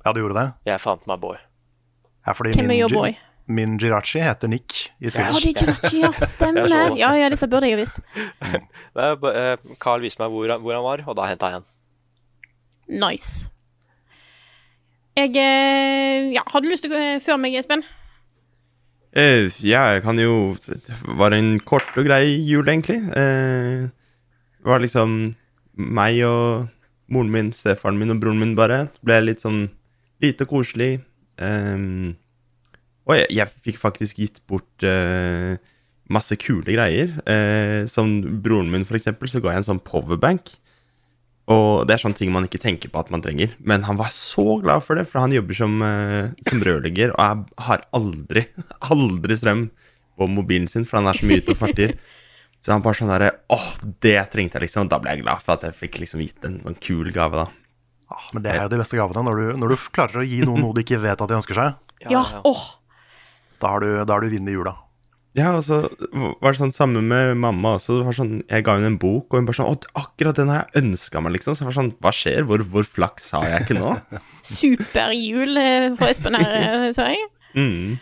Ja, 0.05 0.11
du 0.13 0.19
gjorde 0.23 0.35
det? 0.39 0.47
Jeg 0.67 0.81
fant 0.83 1.05
my 1.07 1.15
boy. 1.19 1.37
Ja, 2.27 2.33
fordi 2.35 2.51
Hvem 2.55 2.65
er 2.65 2.73
min, 2.73 2.81
your 2.81 2.89
boy? 2.91 3.13
min 3.47 3.77
Jirachi 3.79 4.21
heter 4.23 4.47
Nick 4.51 4.75
i 5.03 5.07
Å, 5.07 5.13
Ja, 5.15 5.31
det 5.31 5.51
er 5.51 5.65
Jirachi, 5.67 6.01
ja. 6.03 6.11
Stemmer. 6.33 6.67
Ja, 6.99 7.09
ja, 7.19 7.29
dette 7.33 7.47
burde 7.51 7.67
jeg 7.67 7.75
jo 7.77 7.81
visst. 7.83 7.99
Eh, 8.95 9.15
eh, 9.33 9.57
Carl 9.83 10.03
viste 10.03 10.23
meg 10.23 10.31
hvor, 10.35 10.47
han- 10.53 10.61
hvor 10.63 10.75
han 10.77 10.83
var, 10.85 11.03
og 11.07 11.15
da 11.19 11.27
henta 11.31 11.49
jeg 11.51 11.59
han. 11.61 11.65
Nice. 13.03 13.49
Jeg 15.17 15.35
eh, 15.37 16.31
Ja, 16.33 16.41
har 16.47 16.61
du 16.63 16.67
lyst 16.71 16.83
til 16.87 16.91
å 16.91 16.97
gå 16.97 17.19
før 17.23 17.37
meg, 17.39 17.55
Espen? 17.59 17.83
Uh, 19.13 19.45
ja, 19.61 19.83
jeg 19.93 20.01
kan 20.01 20.17
jo 20.17 20.55
var 21.19 21.35
en 21.37 21.59
kort 21.61 21.91
og 22.01 22.07
grei 22.07 22.31
jul, 22.49 22.65
egentlig. 22.65 22.97
Uh, 23.13 23.91
var 24.65 24.81
liksom 24.81 25.33
meg 25.77 26.17
og 26.25 26.65
moren 27.13 27.31
min, 27.33 27.51
stefaren 27.55 27.99
min 27.99 28.13
og 28.13 28.21
broren 28.23 28.41
min 28.41 28.55
bare. 28.57 28.87
Det 28.95 29.07
ble 29.07 29.19
litt 29.27 29.43
sånn 29.43 29.67
lite 30.23 30.47
koselig. 30.49 30.97
Um, 31.37 32.15
og 33.07 33.17
jeg, 33.19 33.29
jeg 33.35 33.63
fikk 33.67 33.79
faktisk 33.81 34.19
gitt 34.21 34.41
bort 34.49 34.85
uh, 34.87 35.55
masse 36.13 36.35
kule 36.41 36.65
greier. 36.67 37.15
Uh, 37.27 37.85
som 37.91 38.19
broren 38.43 38.71
min, 38.73 38.87
for 38.89 38.99
eksempel, 38.99 39.31
så 39.31 39.43
ga 39.43 39.55
jeg 39.55 39.63
en 39.63 39.69
sånn 39.73 39.83
powerbank. 39.83 40.55
Og 41.51 41.83
det 41.83 41.97
er 41.97 42.03
sånne 42.05 42.15
ting 42.15 42.31
man 42.31 42.45
ikke 42.47 42.61
tenker 42.63 42.91
på 42.91 43.01
at 43.01 43.09
man 43.11 43.23
trenger. 43.23 43.51
Men 43.59 43.83
han 43.87 43.99
var 43.99 44.13
så 44.15 44.61
glad 44.63 44.85
for 44.85 44.99
det, 44.99 45.09
for 45.11 45.23
han 45.23 45.35
jobber 45.35 45.59
som, 45.59 45.75
uh, 45.83 46.31
som 46.47 46.63
rørlegger, 46.63 47.15
og 47.15 47.23
jeg 47.23 47.65
har 47.67 47.87
aldri, 47.99 48.47
aldri 48.93 49.39
strøm 49.39 49.67
på 50.13 50.29
mobilen 50.29 50.69
sin, 50.71 50.87
for 50.87 51.01
han 51.01 51.09
er 51.11 51.19
så 51.19 51.27
mye 51.27 51.43
ute 51.43 51.55
og 51.55 51.59
farter. 51.59 51.97
Så 52.63 52.71
han 52.71 52.83
bare 52.83 52.95
sånn 52.95 53.11
derre 53.11 53.31
Åh, 53.51 53.65
det 54.03 54.15
trengte 54.31 54.57
jeg, 54.59 54.69
liksom. 54.69 54.87
Da 54.91 54.99
ble 55.03 55.11
jeg 55.17 55.25
glad 55.25 55.43
for 55.43 55.57
at 55.57 55.65
jeg 55.67 55.75
fikk 55.75 55.99
liksom 56.03 56.23
gitt 56.23 56.45
en 56.47 56.61
sånn 56.63 56.77
kul 56.79 57.11
gave, 57.15 57.43
da. 57.43 57.49
Ja, 58.13 58.21
men 58.35 58.45
det 58.45 58.53
er 58.53 58.63
jo 58.63 58.71
de 58.71 58.79
beste 58.79 58.99
gavene. 58.99 59.23
Når 59.27 59.39
du, 59.41 59.45
når 59.59 59.73
du 59.73 59.83
klarer 59.95 60.21
å 60.21 60.27
gi 60.27 60.39
noen 60.45 60.63
noe 60.63 60.75
de 60.77 60.83
ikke 60.85 61.01
vet 61.03 61.19
at 61.23 61.31
de 61.31 61.39
ønsker 61.39 61.59
seg, 61.59 61.75
Ja. 62.11 62.23
Åh. 62.47 62.63
da 63.63 63.75
har 63.75 63.83
du, 63.83 63.91
da 64.03 64.15
har 64.15 64.23
du 64.23 64.31
vunnet 64.31 64.55
jula. 64.55 64.73
Ja, 65.33 65.49
og 65.57 65.63
så 65.65 65.79
var 66.43 66.53
det 66.53 66.59
sånn 66.59 66.73
samme 66.75 67.01
med 67.01 67.31
mamma 67.41 67.71
også. 67.79 67.95
Det 67.99 68.05
var 68.05 68.17
sånn, 68.19 68.33
jeg 68.45 68.65
ga 68.67 68.75
henne 68.77 68.91
en 68.91 68.99
bok, 69.01 69.31
og 69.33 69.39
hun 69.39 69.47
bare 69.47 69.57
sånn 69.57 69.71
Å, 69.71 69.77
akkurat 70.03 70.37
den 70.37 70.51
har 70.53 70.59
jeg 70.67 70.83
ønska 70.83 71.23
meg, 71.25 71.33
liksom. 71.39 71.55
Så 71.57 71.63
jeg 71.63 71.69
var 71.71 71.77
sånn 71.79 71.93
Hva 72.05 72.11
skjer? 72.13 72.45
Hvor, 72.45 72.61
hvor 72.69 72.85
flaks 72.85 73.31
har 73.33 73.47
jeg 73.49 73.65
ikke 73.65 73.79
nå? 73.79 73.95
Superjul 74.59 75.57
eh, 75.57 75.87
for 75.97 76.11
Espen 76.13 76.37
her, 76.37 76.91
sa 76.93 77.07
jeg. 77.09 77.25
Mm. 77.57 77.97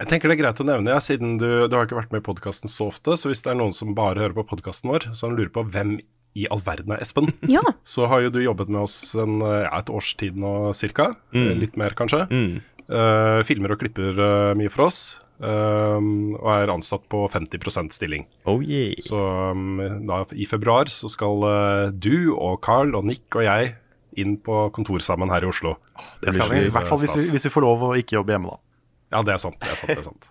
Jeg 0.00 0.08
tenker 0.08 0.30
det 0.30 0.38
er 0.38 0.40
greit 0.40 0.60
å 0.62 0.64
nevne, 0.64 0.94
ja, 0.94 1.00
siden 1.04 1.34
du, 1.36 1.46
du 1.68 1.74
har 1.76 1.84
ikke 1.84 1.98
vært 1.98 2.14
med 2.14 2.22
i 2.22 2.24
podkasten 2.24 2.72
så 2.72 2.88
ofte, 2.88 3.18
så 3.20 3.28
hvis 3.28 3.42
det 3.44 3.52
er 3.52 3.58
noen 3.60 3.74
som 3.76 3.92
bare 3.96 4.22
hører 4.22 4.38
på 4.38 4.46
podkasten 4.54 4.88
vår, 4.88 5.10
så 5.12 5.28
han 5.28 5.36
lurer 5.36 5.52
på 5.52 5.66
hvem 5.68 5.98
i 6.38 6.46
all 6.48 6.62
verden 6.64 6.94
er 6.94 7.02
Espen, 7.04 7.28
Ja. 7.56 7.60
så 7.94 8.08
har 8.08 8.24
jo 8.24 8.32
du 8.32 8.40
jobbet 8.40 8.70
med 8.72 8.86
oss 8.86 8.96
en, 9.18 9.42
ja, 9.44 9.68
et 9.76 9.92
års 9.92 10.14
tid 10.20 10.38
nå 10.40 10.72
cirka. 10.78 11.12
Mm. 11.36 11.50
Litt 11.60 11.76
mer, 11.80 11.96
kanskje. 11.98 12.24
Mm. 12.32 12.62
Uh, 12.90 13.42
filmer 13.46 13.74
og 13.74 13.82
klipper 13.82 14.16
uh, 14.16 14.54
mye 14.58 14.72
for 14.72 14.88
oss. 14.88 15.20
Um, 15.40 16.34
og 16.36 16.48
er 16.52 16.72
ansatt 16.72 17.04
på 17.12 17.22
50% 17.32 17.94
stilling. 17.96 18.26
Oh 18.48 18.60
yeah. 18.60 18.96
Så 19.04 19.20
um, 19.20 19.78
da, 20.08 20.22
i 20.36 20.48
februar 20.48 20.88
så 20.92 21.08
skal 21.12 21.44
uh, 21.44 21.92
du 21.92 22.32
og 22.34 22.58
Carl 22.64 22.96
og 22.96 23.08
Nick 23.08 23.36
og 23.36 23.46
jeg 23.46 23.74
inn 24.20 24.36
på 24.42 24.66
kontor 24.76 25.00
sammen 25.04 25.30
her 25.32 25.44
i 25.44 25.48
Oslo. 25.48 25.76
Det 26.24 26.34
skal 26.36 26.50
vi, 26.52 26.66
I 26.68 26.72
hvert 26.74 26.88
fall 26.88 27.00
hvis 27.00 27.16
vi, 27.16 27.28
hvis 27.36 27.46
vi 27.48 27.52
får 27.52 27.64
lov 27.64 27.86
å 27.88 27.94
ikke 28.00 28.18
jobbe 28.18 28.36
hjemme, 28.36 28.56
da. 28.56 28.69
Ja, 29.10 29.22
det 29.26 29.34
er 29.34 29.42
sant. 29.42 29.58
det 29.60 29.72
er 29.72 29.78
sant, 29.80 29.90
det 29.90 29.98
er 29.98 30.08
sant. 30.08 30.30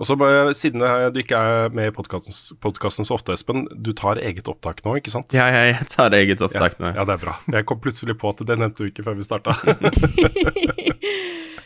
Og 0.00 0.06
så 0.08 0.16
bare, 0.16 0.54
Siden 0.56 0.82
du 1.12 1.18
ikke 1.20 1.36
er 1.36 1.74
med 1.76 1.90
i 1.90 1.94
podkasten 1.94 3.06
så 3.06 3.14
ofte, 3.18 3.36
Espen, 3.36 3.66
du 3.70 3.92
tar 3.92 4.18
eget 4.18 4.48
opptak 4.50 4.80
nå, 4.86 4.96
ikke 4.98 5.12
sant? 5.12 5.34
Ja, 5.36 5.46
jeg, 5.52 5.76
jeg 5.76 5.90
tar 5.92 6.16
eget 6.16 6.42
opptak 6.42 6.78
nå. 6.80 6.94
ja, 6.96 7.04
det 7.06 7.18
er 7.18 7.22
bra. 7.22 7.36
Jeg 7.52 7.68
kom 7.68 7.82
plutselig 7.84 8.16
på 8.18 8.32
at 8.32 8.40
det 8.48 8.56
nevnte 8.58 8.82
du 8.82 8.90
ikke 8.90 9.04
før 9.06 9.20
vi 9.20 9.28
starta. 9.28 9.56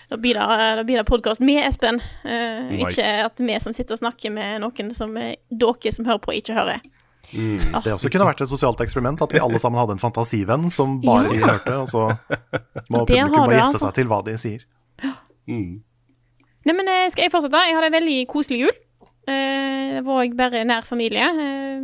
Da 0.06 0.16
blir 0.22 0.38
det, 0.38 0.84
det 0.86 1.04
podkast 1.04 1.40
med 1.42 1.64
Espen. 1.66 1.96
uh, 1.98 2.30
Nice. 2.70 2.92
Ikke 2.94 3.24
at 3.24 3.40
vi 3.42 3.56
som 3.58 3.74
sitter 3.74 3.96
og 3.96 4.04
snakker 4.04 4.30
med 4.30 4.60
noen 4.62 4.92
som 4.94 5.16
eh, 5.18 5.34
dere 5.50 5.92
som 5.92 6.06
hører 6.06 6.20
på, 6.22 6.36
ikke 6.38 6.54
hører. 6.54 6.84
Det 7.26 7.90
også 7.90 8.10
kunne 8.14 8.28
vært 8.28 8.44
et 8.44 8.50
sosialt 8.52 8.80
eksperiment, 8.84 9.18
at 9.24 9.34
vi 9.34 9.42
alle 9.42 9.58
sammen 9.58 9.80
hadde 9.80 9.96
en 9.96 10.02
fantasivenn 10.02 10.68
som 10.70 11.00
bare 11.02 11.34
ja. 11.34 11.50
hørte, 11.50 11.74
og 11.82 11.90
så 11.90 12.04
må 12.94 13.02
Det 13.02 13.18
publikum 13.18 13.40
bare 13.40 13.58
gjette 13.58 13.72
altså. 13.72 13.82
seg 13.82 13.98
til 13.98 14.10
hva 14.12 14.20
de 14.28 14.36
sier. 14.38 14.62
Mm. 15.50 15.72
Nei, 16.66 16.74
men 16.74 16.88
eh, 16.90 17.06
skal 17.12 17.26
jeg 17.26 17.32
fortsette? 17.34 17.62
Jeg 17.68 17.76
hadde 17.78 17.90
en 17.92 17.98
veldig 18.00 18.18
koselig 18.30 18.60
jul. 18.64 18.76
Eh, 19.30 19.96
Det 19.96 20.04
var 20.06 20.22
jeg 20.24 20.36
bare 20.36 20.64
nær 20.66 20.82
familie. 20.86 21.22
eh, 21.22 21.80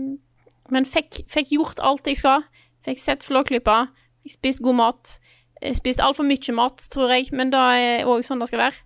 Men 0.72 0.86
fikk, 0.88 1.22
fikk 1.30 1.52
gjort 1.54 1.82
alt 1.84 2.06
jeg 2.06 2.18
skal. 2.18 2.42
Fikk 2.84 2.98
sett 2.98 3.22
Flåklypa. 3.22 3.88
Fikk 4.24 4.38
spist 4.38 4.62
god 4.62 4.74
mat. 4.78 5.18
Jeg 5.62 5.76
spiste 5.78 6.02
altfor 6.02 6.26
mye 6.26 6.54
mat, 6.56 6.88
tror 6.90 7.12
jeg, 7.14 7.28
men 7.32 7.50
da 7.52 7.60
er 7.78 8.08
òg 8.10 8.24
sånn 8.26 8.40
det 8.42 8.48
skal 8.50 8.64
være. 8.64 8.80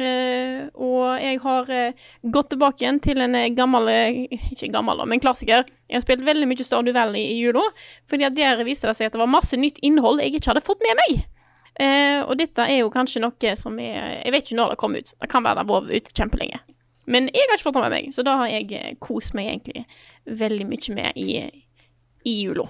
Uh, 0.00 0.70
og 0.80 1.18
jeg 1.20 1.40
har 1.42 1.66
uh, 1.68 2.04
gått 2.32 2.52
tilbake 2.54 2.80
igjen 2.80 3.00
til 3.04 3.18
en 3.20 3.34
gammel 3.52 3.90
Ikke 4.32 4.70
gammel, 4.72 5.02
men 5.10 5.20
klassiker. 5.20 5.66
Jeg 5.90 5.98
har 5.98 6.04
spilt 6.06 6.24
veldig 6.24 6.46
mye 6.48 6.64
Stardew 6.64 6.94
Valley 6.96 7.26
i 7.34 7.40
jula, 7.42 7.66
fordi 8.08 8.24
at 8.24 8.36
der 8.38 8.62
viste 8.64 8.88
det 8.88 8.96
seg 8.96 9.10
at 9.10 9.18
det 9.18 9.20
var 9.20 9.28
masse 9.28 9.58
nytt 9.60 9.82
innhold 9.82 10.22
jeg 10.22 10.38
ikke 10.38 10.54
hadde 10.54 10.64
fått 10.64 10.80
med 10.86 10.96
meg. 11.02 11.26
Eh, 11.80 12.20
og 12.26 12.36
dette 12.36 12.66
er 12.68 12.82
jo 12.82 12.90
kanskje 12.92 13.22
noe 13.24 13.54
som 13.56 13.78
er 13.80 14.20
Jeg 14.20 14.34
vet 14.34 14.44
ikke 14.44 14.58
når 14.58 14.74
det 14.74 14.80
kom 14.82 14.96
ut. 14.98 15.14
Det 15.16 15.30
kan 15.32 15.46
være 15.46 15.62
det 15.62 15.64
har 15.64 15.86
vært 15.86 15.96
ute 15.96 16.16
kjempelenge. 16.16 16.60
Men 17.10 17.30
jeg 17.32 17.48
har 17.48 17.56
ikke 17.56 17.66
fått 17.70 17.78
det 17.78 17.86
med 17.86 17.94
meg, 17.96 18.10
så 18.14 18.24
da 18.26 18.36
har 18.42 18.50
jeg 18.52 18.68
eh, 18.76 18.92
kost 19.02 19.34
meg 19.34 19.48
egentlig 19.50 19.86
veldig 20.40 20.66
mye 20.68 20.94
med 20.98 21.18
i, 21.18 21.30
i 22.28 22.34
jula. 22.44 22.68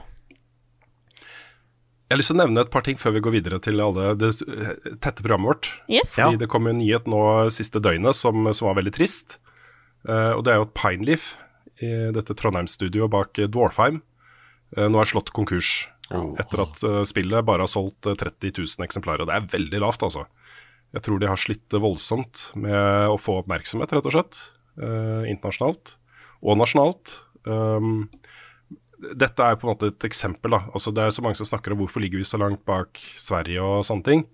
Jeg 2.11 2.17
har 2.17 2.19
lyst 2.19 2.33
til 2.33 2.39
å 2.39 2.41
nevne 2.41 2.63
et 2.65 2.71
par 2.73 2.83
ting 2.87 2.97
før 2.99 3.13
vi 3.15 3.23
går 3.23 3.35
videre 3.37 3.59
til 3.63 3.83
alle 3.83 4.15
det 4.19 4.33
eh, 4.47 4.73
tette 5.03 5.23
programmet 5.23 5.53
vårt. 5.53 5.69
Yes? 5.93 6.17
Fordi 6.17 6.41
det 6.41 6.49
kom 6.51 6.71
en 6.71 6.81
nyhet 6.81 7.11
nå 7.11 7.23
siste 7.55 7.83
døgnet 7.83 8.19
som, 8.19 8.49
som 8.57 8.71
var 8.71 8.81
veldig 8.81 8.95
trist. 8.97 9.39
Uh, 10.09 10.33
og 10.33 10.47
det 10.47 10.55
er 10.55 10.63
jo 10.63 10.65
at 10.65 10.73
Pineleaf, 10.79 11.35
i 11.85 11.91
dette 12.17 12.33
Trondheim-studioet 12.33 13.13
bak 13.13 13.37
Dwarfheim, 13.53 14.01
uh, 14.79 14.87
nå 14.89 15.03
er 15.03 15.11
slått 15.11 15.31
konkurs. 15.37 15.85
Etter 16.11 16.65
at 16.65 16.83
eh, 16.87 17.03
spillet 17.09 17.47
bare 17.47 17.67
har 17.67 17.71
solgt 17.71 18.09
eh, 18.11 18.19
30 18.19 18.55
000 18.59 18.87
eksemplarer. 18.87 19.29
Det 19.29 19.37
er 19.37 19.51
veldig 19.55 19.83
lavt, 19.85 20.05
altså. 20.07 20.27
Jeg 20.91 21.07
tror 21.07 21.21
de 21.23 21.29
har 21.31 21.39
slitt 21.39 21.77
voldsomt 21.79 22.49
med 22.59 23.13
å 23.13 23.19
få 23.21 23.41
oppmerksomhet, 23.45 23.93
rett 23.95 24.09
og 24.11 24.17
slett. 24.17 24.41
eh, 24.81 25.31
internasjonalt 25.31 25.95
og 26.41 26.57
nasjonalt. 26.57 27.19
Um, 27.45 28.09
dette 29.17 29.45
er 29.45 29.57
på 29.57 29.67
en 29.67 29.73
måte 29.75 29.91
et 29.93 30.07
eksempel. 30.09 30.57
da. 30.57 30.65
Altså, 30.75 30.93
det 30.93 31.05
er 31.05 31.15
så 31.15 31.25
mange 31.25 31.39
som 31.39 31.49
snakker 31.49 31.75
om 31.75 31.83
hvorfor 31.83 32.03
ligger 32.03 32.21
vi 32.21 32.29
så 32.29 32.41
langt 32.41 32.65
bak 32.69 33.01
Sverige 33.21 33.63
og 33.63 33.85
sånne 33.87 34.07
ting. 34.07 34.27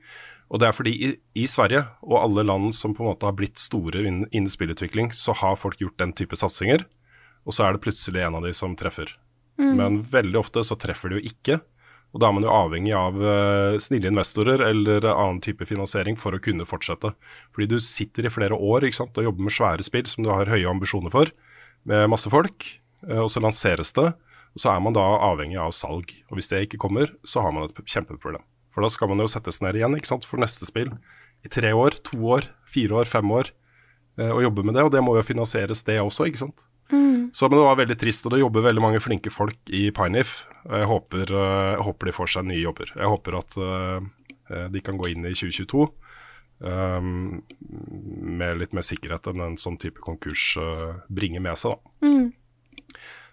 Og 0.47 0.63
det 0.63 0.69
er 0.69 0.77
fordi 0.77 0.93
i, 0.95 1.13
i 1.35 1.47
Sverige 1.51 1.83
og 2.07 2.21
alle 2.21 2.47
land 2.47 2.75
som 2.79 2.95
på 2.95 3.03
en 3.03 3.11
måte 3.11 3.27
har 3.27 3.35
blitt 3.35 3.59
store 3.59 4.05
innen, 4.05 4.29
innen 4.31 4.51
spillutvikling, 4.51 5.11
så 5.11 5.35
har 5.35 5.59
folk 5.59 5.81
gjort 5.83 5.99
den 5.99 6.15
type 6.15 6.39
satsinger, 6.39 6.87
og 7.47 7.55
så 7.55 7.67
er 7.67 7.75
det 7.75 7.83
plutselig 7.83 8.23
en 8.23 8.39
av 8.39 8.47
de 8.47 8.53
som 8.55 8.77
treffer. 8.79 9.11
Men 9.77 10.03
veldig 10.13 10.39
ofte 10.39 10.63
så 10.65 10.77
treffer 10.77 11.11
de 11.11 11.21
jo 11.21 11.31
ikke. 11.31 11.61
Og 12.15 12.21
da 12.23 12.29
er 12.29 12.33
man 12.37 12.45
jo 12.47 12.53
avhengig 12.55 12.93
av 12.97 13.17
eh, 13.21 13.79
snille 13.83 14.09
investorer 14.09 14.63
eller 14.65 15.05
annen 15.11 15.41
type 15.45 15.67
finansiering 15.69 16.17
for 16.17 16.33
å 16.33 16.41
kunne 16.41 16.65
fortsette. 16.65 17.11
Fordi 17.53 17.67
du 17.75 17.79
sitter 17.83 18.27
i 18.27 18.33
flere 18.33 18.57
år 18.57 18.87
sant, 18.97 19.17
og 19.19 19.27
jobber 19.27 19.49
med 19.49 19.53
svære 19.53 19.85
spill 19.85 20.07
som 20.09 20.25
du 20.25 20.31
har 20.33 20.49
høye 20.49 20.69
ambisjoner 20.71 21.13
for, 21.13 21.33
med 21.85 22.09
masse 22.09 22.31
folk, 22.33 22.69
eh, 23.09 23.21
og 23.21 23.29
så 23.33 23.43
lanseres 23.45 23.93
det. 23.99 24.15
Og 24.57 24.63
så 24.63 24.73
er 24.73 24.81
man 24.81 24.97
da 24.97 25.05
avhengig 25.29 25.59
av 25.61 25.75
salg. 25.77 26.15
Og 26.31 26.39
hvis 26.39 26.49
det 26.49 26.63
ikke 26.65 26.81
kommer, 26.87 27.13
så 27.27 27.43
har 27.45 27.53
man 27.53 27.69
et 27.69 27.77
kjempeproblem. 27.85 28.45
For 28.73 28.85
da 28.85 28.89
skal 28.93 29.09
man 29.09 29.21
jo 29.21 29.29
settes 29.29 29.61
ned 29.65 29.77
igjen 29.77 29.97
sant, 30.05 30.25
for 30.25 30.41
neste 30.41 30.69
spill 30.69 30.95
i 31.45 31.53
tre 31.53 31.73
år, 31.77 31.99
to 32.05 32.17
år, 32.33 32.49
fire 32.69 33.03
år, 33.03 33.11
fem 33.11 33.29
år. 33.33 33.53
eh, 34.17 34.31
Og 34.31 34.47
jobbe 34.47 34.65
med 34.65 34.75
det, 34.79 34.85
og 34.85 34.93
det 34.93 35.05
må 35.05 35.17
jo 35.17 35.27
finansieres 35.27 35.85
det 35.85 36.01
også, 36.01 36.31
ikke 36.31 36.47
sant. 36.47 36.65
Så 36.89 37.49
men 37.51 37.59
det 37.59 37.65
var 37.67 37.77
veldig 37.81 37.97
trist, 37.99 38.27
og 38.27 38.33
det 38.33 38.41
jobber 38.41 38.63
veldig 38.69 38.83
mange 38.85 39.01
flinke 39.03 39.33
folk 39.35 39.59
i 39.75 39.89
Pineif. 39.91 40.45
Jeg 40.71 40.87
håper, 40.87 41.25
eh, 41.35 41.73
jeg 41.77 41.85
håper 41.89 42.07
de 42.07 42.13
får 42.15 42.31
seg 42.37 42.47
nye 42.47 42.63
jobber. 42.63 42.93
Jeg 42.95 43.11
håper 43.11 43.39
at 43.41 43.57
eh, 43.59 44.69
de 44.71 44.81
kan 44.87 44.97
gå 45.01 45.09
inn 45.11 45.27
i 45.27 45.33
2022 45.35 45.83
um, 46.63 47.43
med 48.39 48.61
litt 48.63 48.73
mer 48.77 48.87
sikkerhet 48.87 49.27
enn 49.33 49.43
en 49.43 49.57
sånn 49.61 49.79
type 49.83 49.99
konkurs 50.05 50.53
eh, 50.63 50.93
bringer 51.11 51.43
med 51.43 51.59
seg. 51.59 51.75
da. 51.75 52.13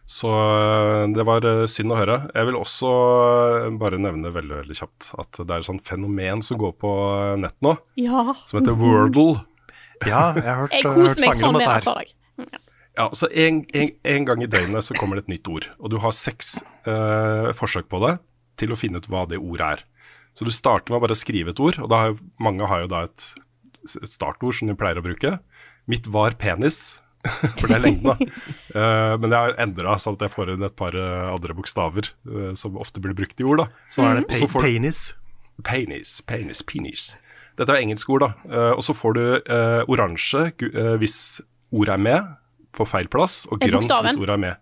Så 0.10 0.27
eh, 0.33 1.05
det 1.15 1.24
var 1.29 1.45
eh, 1.48 1.62
synd 1.72 1.93
å 1.95 2.00
høre. 2.01 2.17
Jeg 2.36 2.50
vil 2.50 2.57
også 2.60 2.89
eh, 2.89 3.69
bare 3.79 4.01
nevne 4.01 4.33
veldig 4.36 4.57
veldig 4.63 4.75
kjapt 4.81 5.13
at 5.22 5.39
det 5.45 5.48
er 5.53 5.62
et 5.63 5.69
sånt 5.69 5.86
fenomen 5.88 6.41
som 6.43 6.60
går 6.60 6.74
på 6.81 6.91
eh, 7.13 7.38
nett 7.45 7.55
nå, 7.63 7.77
Ja. 8.01 8.33
som 8.50 8.60
heter 8.60 8.75
Wordle. 8.81 9.38
Ja, 10.03 10.33
jeg 10.36 10.43
har 10.43 10.65
hørt, 10.65 10.74
Jeg 10.75 10.83
hørt 10.89 10.98
koser 10.98 11.22
meg 11.24 11.29
sanger 11.29 11.39
sånn 11.39 11.53
om 11.53 11.62
med 11.62 11.67
dette 11.69 11.79
det 11.79 11.88
hver 11.88 12.03
her. 12.03 12.12
dag. 12.51 12.60
Ja, 12.97 13.07
så 13.17 13.25
en, 13.33 13.63
en, 13.73 13.89
en 14.05 14.25
gang 14.27 14.43
i 14.45 14.50
døgnet 14.50 14.85
så 14.85 14.93
kommer 14.97 15.17
det 15.17 15.23
et 15.25 15.31
nytt 15.33 15.47
ord, 15.50 15.65
og 15.81 15.89
du 15.89 15.97
har 16.03 16.13
seks 16.13 16.59
eh, 16.85 17.50
forsøk 17.57 17.88
på 17.89 18.01
det 18.05 18.17
til 18.62 18.73
å 18.73 18.77
finne 18.77 19.01
ut 19.01 19.07
hva 19.09 19.23
det 19.29 19.39
ordet 19.41 19.69
er. 19.79 19.85
Så 20.38 20.45
du 20.45 20.51
starter 20.53 20.93
med 20.93 21.00
å 21.00 21.05
bare 21.07 21.17
skrive 21.17 21.53
et 21.53 21.62
ord, 21.62 21.79
og 21.81 21.93
har 21.93 22.13
mange 22.41 22.67
har 22.69 22.83
jo 22.83 22.91
da 22.91 23.03
et, 23.07 23.25
et 23.85 24.09
startord 24.09 24.53
som 24.59 24.69
de 24.69 24.75
pleier 24.77 25.01
å 25.01 25.05
bruke. 25.05 25.39
Mitt 25.89 26.05
var 26.13 26.38
penis, 26.41 27.00
for 27.57 27.65
det 27.71 27.79
er 27.79 27.83
lengden, 27.88 28.13
da. 28.13 28.45
Eh, 28.77 29.15
men 29.23 29.31
jeg 29.33 29.39
har 29.39 29.57
endra 29.65 29.97
sånn 30.01 30.17
at 30.19 30.27
jeg 30.27 30.33
får 30.35 30.53
inn 30.53 30.65
et 30.69 30.77
par 30.77 30.93
eh, 30.97 31.25
andre 31.33 31.57
bokstaver 31.57 32.12
eh, 32.29 32.53
som 32.59 32.77
ofte 32.81 33.01
blir 33.01 33.17
brukt 33.17 33.41
i 33.41 33.47
ord, 33.47 33.63
da. 33.65 33.67
Så 33.93 34.05
er 34.05 34.21
det 34.21 34.27
pe 34.29 34.41
får- 34.45 34.67
penis. 34.69 35.01
Penis, 35.65 36.19
penis, 36.29 36.62
penis. 36.65 37.07
Dette 37.57 37.73
er 37.73 37.81
engelsk 37.85 38.09
ord, 38.13 38.25
da. 38.27 38.31
Eh, 38.53 38.71
og 38.77 38.85
så 38.85 38.93
får 38.97 39.17
du 39.17 39.23
eh, 39.41 39.81
oransje 39.89 40.45
hvis 41.01 41.17
ordet 41.73 41.97
er 41.97 42.01
med 42.09 42.31
på 42.74 42.88
feil 42.89 43.10
plass, 43.12 43.44
og 43.50 43.62
grønt 43.62 43.89
hvis 43.89 44.20
ordet 44.20 44.38
er 44.38 44.46
med. 44.50 44.62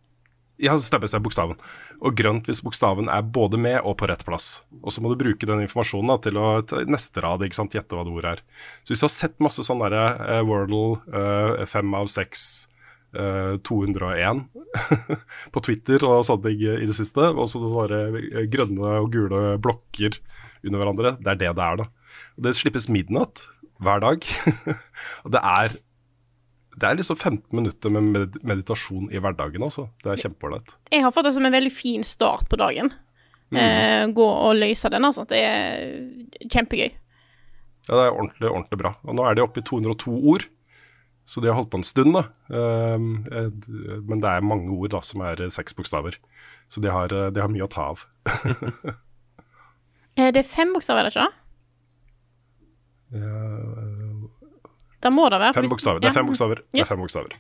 Ja, 0.62 0.76
stemmer, 0.78 1.10
er 1.10 1.22
bokstaven. 1.26 1.58
Og 2.06 2.14
grønt 2.18 2.46
hvis 2.50 2.62
bokstaven 2.62 3.08
er 3.10 3.26
både 3.26 3.58
med 3.58 3.80
og 3.82 3.96
på 3.98 4.06
rett 4.12 4.22
plass. 4.28 4.62
Og 4.84 4.94
så 4.94 5.02
må 5.02 5.10
du 5.10 5.18
bruke 5.18 5.48
den 5.50 5.64
informasjonen 5.64 6.12
da, 6.14 6.18
til 6.22 6.38
å 6.38 6.50
neste 6.86 7.24
rad 7.26 7.42
ikke 7.46 7.58
sant, 7.58 7.78
gjette 7.78 7.98
hva 7.98 8.06
det 8.06 8.14
ordet 8.14 8.34
er. 8.36 8.44
Så 8.84 8.94
hvis 8.94 9.02
du 9.02 9.08
har 9.08 9.14
sett 9.16 9.42
masse 9.42 9.66
sånn 9.66 9.82
derre 9.82 10.04
uh, 10.20 10.42
Wordle, 10.46 11.00
eh, 11.10 11.64
fem 11.70 11.96
av 11.98 12.12
seks, 12.14 12.44
uh, 13.18 13.58
201 13.66 14.44
på 15.56 15.66
Twitter 15.66 16.06
og 16.06 16.28
sånne 16.28 16.52
ting 16.52 16.62
i 16.78 16.90
det 16.90 16.98
siste, 17.00 17.32
og 17.34 17.50
så 17.50 17.64
sånne 17.64 18.04
eh, 18.22 18.46
grønne 18.52 19.00
og 19.02 19.10
gule 19.16 19.56
blokker 19.66 20.22
under 20.62 20.78
hverandre, 20.78 21.16
det 21.18 21.34
er 21.34 21.42
det 21.42 21.56
det 21.58 21.66
er, 21.72 21.82
da. 21.82 21.90
Og 22.38 22.46
det 22.46 22.58
slippes 22.60 22.86
midnatt 22.92 23.48
hver 23.82 24.04
dag. 24.04 24.30
og 25.26 25.34
det 25.34 25.42
er 25.42 25.82
det 26.80 26.88
er 26.88 26.98
liksom 26.98 27.18
15 27.18 27.56
minutter 27.58 27.92
med 27.92 28.04
med 28.14 28.36
meditasjon 28.48 29.10
i 29.12 29.20
hverdagen, 29.20 29.64
altså. 29.64 29.90
Det 30.04 30.12
er 30.14 30.22
kjempeålreit. 30.24 30.76
Jeg 30.92 31.04
har 31.04 31.12
fått 31.12 31.28
det 31.28 31.34
som 31.36 31.46
en 31.46 31.54
veldig 31.56 31.72
fin 31.74 32.04
start 32.08 32.48
på 32.50 32.60
dagen. 32.60 32.92
Eh, 33.52 34.08
gå 34.16 34.24
og 34.26 34.56
løse 34.56 34.90
den, 34.90 35.06
altså. 35.06 35.26
Det 35.28 35.42
er 35.44 36.48
kjempegøy. 36.48 36.90
Ja, 37.90 37.92
det 37.98 38.06
er 38.06 38.16
ordentlig, 38.16 38.50
ordentlig 38.50 38.80
bra. 38.80 38.94
Og 39.04 39.18
nå 39.18 39.26
er 39.28 39.36
de 39.36 39.44
oppe 39.44 39.60
i 39.60 39.68
202 39.68 40.16
ord, 40.32 40.48
så 41.28 41.42
de 41.44 41.52
har 41.52 41.58
holdt 41.60 41.72
på 41.74 41.82
en 41.82 41.88
stund, 41.88 42.16
da. 42.16 42.24
Ehm, 42.56 43.12
eh, 43.32 43.50
men 44.08 44.24
det 44.24 44.32
er 44.32 44.48
mange 44.48 44.72
ord 44.72 44.96
da 44.96 45.02
som 45.06 45.24
er 45.28 45.44
seks 45.52 45.76
bokstaver. 45.76 46.18
Så 46.72 46.80
de 46.82 46.92
har, 46.94 47.12
de 47.12 47.42
har 47.42 47.52
mye 47.52 47.68
å 47.68 47.72
ta 47.72 47.92
av. 47.94 48.06
Eh, 50.20 50.28
det 50.36 50.42
er 50.42 50.44
fem 50.44 50.74
bokstaver, 50.76 51.08
er 51.08 51.08
det 51.08 51.14
ikke? 51.16 51.32
Det 55.02 55.12
må 55.14 55.30
det 55.34 55.40
være. 55.42 55.54
Fem 55.58 55.70
bokstaver. 55.72 56.02
Det 56.04 56.10
er 56.12 56.18
fem 56.18 56.28
bokstaver. 56.30 56.62
Det 56.72 56.84
er 56.84 56.90
fem 56.90 57.02
bokstaver. 57.02 57.38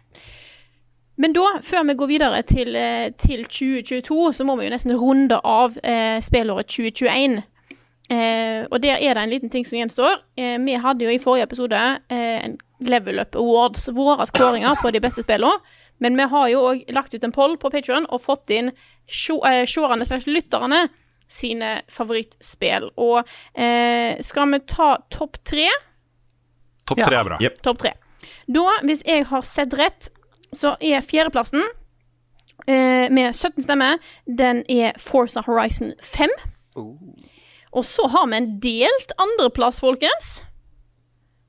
Men 1.21 1.33
da, 1.37 1.45
før 1.61 1.83
vi 1.85 1.93
går 1.99 2.09
videre 2.09 2.41
til, 2.49 2.75
eh, 2.75 3.11
til 3.19 3.43
2022, 3.45 4.33
så 4.33 4.45
må 4.47 4.55
vi 4.57 4.65
jo 4.65 4.73
nesten 4.73 4.95
runde 4.97 5.37
av 5.45 5.77
eh, 5.83 6.17
spillåret 6.23 6.71
2021. 6.71 7.43
Eh, 8.11 8.63
og 8.71 8.81
der 8.83 8.97
er 8.97 9.13
det 9.15 9.23
en 9.23 9.29
liten 9.29 9.51
ting 9.53 9.67
som 9.67 9.77
gjenstår. 9.77 10.17
Eh, 10.37 10.57
vi 10.65 10.79
hadde 10.81 11.05
jo 11.05 11.13
i 11.13 11.19
forrige 11.21 11.45
episode 11.47 11.77
eh, 12.09 12.39
en 12.47 12.57
Level 12.81 13.21
Up 13.21 13.37
Awards, 13.37 13.89
våre 13.93 14.25
skåringer 14.27 14.81
på 14.81 14.91
de 14.91 15.03
beste 15.03 15.23
spillene. 15.23 15.61
Men 16.01 16.17
vi 16.17 16.25
har 16.31 16.47
jo 16.49 16.63
òg 16.71 16.81
lagt 16.89 17.13
ut 17.13 17.23
en 17.23 17.35
poll 17.35 17.59
på 17.61 17.69
Patreon 17.69 18.07
og 18.09 18.23
fått 18.23 18.49
inn 18.49 18.71
eh, 18.71 19.61
seerne 19.69 20.07
slags 20.07 20.25
lytterne 20.25 20.87
sine 21.31 21.81
favorittspill. 21.91 22.89
Og 22.97 23.21
eh, 23.53 24.17
skal 24.25 24.51
vi 24.55 24.63
ta 24.67 24.95
topp 25.13 25.37
tre? 25.47 25.69
Topp 26.87 26.97
Ja. 26.99 27.05
tre 27.07 27.19
er 27.19 27.23
bra. 27.23 27.37
Yep. 27.41 27.61
Topp 27.63 27.77
tre. 27.83 27.93
Da, 28.51 28.65
hvis 28.83 29.03
jeg 29.07 29.25
har 29.29 29.41
sett 29.41 29.73
rett, 29.73 30.09
så 30.53 30.75
er 30.81 31.01
fjerdeplassen 31.01 31.63
eh, 32.67 33.07
med 33.09 33.33
17 33.33 33.63
stemmer, 33.63 33.97
den 34.27 34.63
er 34.69 34.91
Forza 34.99 35.41
Horizon 35.45 35.93
5. 36.01 36.29
Og 37.71 37.85
så 37.87 38.07
har 38.11 38.27
vi 38.27 38.35
en 38.35 38.49
delt 38.59 39.13
andreplass, 39.17 39.79
folkens. 39.79 40.41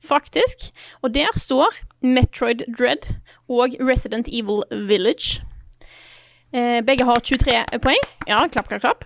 Faktisk. 0.03 0.71
Og 1.03 1.15
der 1.15 1.31
står 1.39 1.75
Metroid 2.03 2.63
Dread 2.79 3.09
og 3.49 3.75
Resident 3.81 4.29
Evil 4.29 4.63
Village. 4.89 5.43
Eh, 6.55 6.81
begge 6.85 7.05
har 7.05 7.21
23 7.21 7.65
poeng. 7.83 8.03
Ja, 8.29 8.47
klapp, 8.49 8.69
klapp, 8.69 8.81
klapp. 8.83 9.05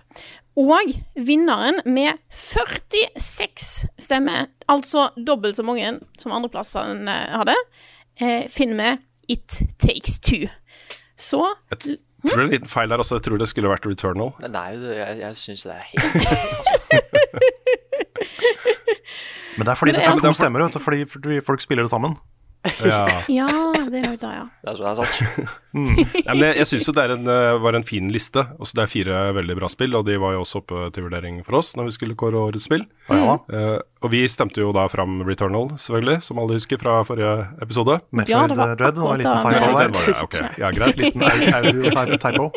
Og 0.57 0.89
vinneren 1.15 1.81
med 1.85 2.17
46 2.33 3.85
stemmer, 4.01 4.47
altså 4.69 5.09
dobbelt 5.27 5.55
så 5.59 5.63
mange 5.67 5.99
som 6.17 6.33
andreplassene 6.33 7.13
eh, 7.13 7.35
hadde, 7.37 7.55
eh, 8.21 8.47
finner 8.49 8.75
vi 8.81 8.89
It 9.37 9.59
Takes 9.77 10.17
Two. 10.19 10.47
Så 11.17 11.43
Jeg 11.71 11.79
tror 11.79 11.97
det 12.23 12.39
er 12.39 12.41
en 12.47 12.49
liten 12.55 12.67
feil 12.71 12.89
her 12.89 12.97
også. 13.03 13.15
Jeg 13.19 13.23
tror 13.27 13.37
det 13.37 13.47
skulle 13.51 13.69
vært 13.69 13.85
Returnal. 13.85 14.33
Nei, 14.49 14.71
jeg, 14.97 15.19
jeg 15.21 15.37
syns 15.37 15.63
det 15.67 15.75
er 15.77 15.85
helt 15.91 16.13
Men 19.57 19.65
det 19.65 19.71
er 19.73 19.77
fordi 19.79 19.91
Men 19.91 19.95
det 19.97 20.01
det 20.01 20.07
er 20.07 20.09
er 20.09 20.15
altså- 20.17 20.33
stemmer, 20.37 20.63
vet 20.65 20.73
du, 20.73 20.79
fordi 21.09 21.39
folk 21.45 21.61
spiller 21.61 21.83
det 21.83 21.89
sammen. 21.93 22.17
Ja. 22.83 23.05
Ja, 23.31 23.47
det 23.87 23.99
er 24.01 24.07
jo 24.11 24.17
det, 24.19 24.29
ja. 24.33 24.45
Det 24.63 24.71
er 24.71 24.75
så- 24.75 24.83
det 24.83 24.89
er 24.91 24.97
sant. 24.99 25.51
Nei, 25.77 26.33
men 26.33 26.43
jeg, 26.49 26.55
jeg 26.57 26.67
syns 26.71 26.87
jo 26.89 26.93
det 26.97 27.03
er 27.05 27.13
en, 27.15 27.27
eh, 27.31 27.57
var 27.63 27.77
en 27.77 27.85
fin 27.87 28.09
liste. 28.11 28.43
Også 28.59 28.75
det 28.79 28.83
er 28.85 28.91
fire 28.91 29.19
veldig 29.37 29.55
bra 29.59 29.69
spill, 29.71 29.95
og 29.95 30.05
de 30.07 30.17
var 30.19 30.33
jo 30.35 30.41
også 30.43 30.59
oppe 30.63 30.87
til 30.95 31.05
vurdering 31.07 31.37
for 31.45 31.59
oss 31.61 31.75
når 31.77 31.87
vi 31.89 31.95
skulle 31.95 32.17
kåre 32.19 32.39
årets 32.49 32.65
spill. 32.67 32.83
Mm. 33.07 33.21
ja. 33.21 33.35
Eh, 33.53 33.77
og 34.03 34.11
vi 34.13 34.23
stemte 34.29 34.59
jo 34.61 34.71
da 34.75 34.87
fram 34.91 35.21
Returnal, 35.27 35.71
selvfølgelig, 35.79 36.17
som 36.27 36.41
alle 36.43 36.57
husker 36.59 36.81
fra 36.81 36.97
forrige 37.07 37.35
episode. 37.63 37.99
Metroid 38.11 38.35
Ja, 38.35 38.43
det 38.51 38.57
var 38.59 38.75
Dread 38.81 38.99
var 39.01 39.13
en 39.13 39.23
liten 39.23 39.37
akkurat 39.37 39.63
typo 39.63 39.77
der. 39.77 39.93
Var 39.93 40.11
det, 40.11 40.17
ok, 40.27 40.59
ja, 40.61 40.73
greit. 40.75 40.99
Liten 41.77 42.19
typo. 42.27 42.49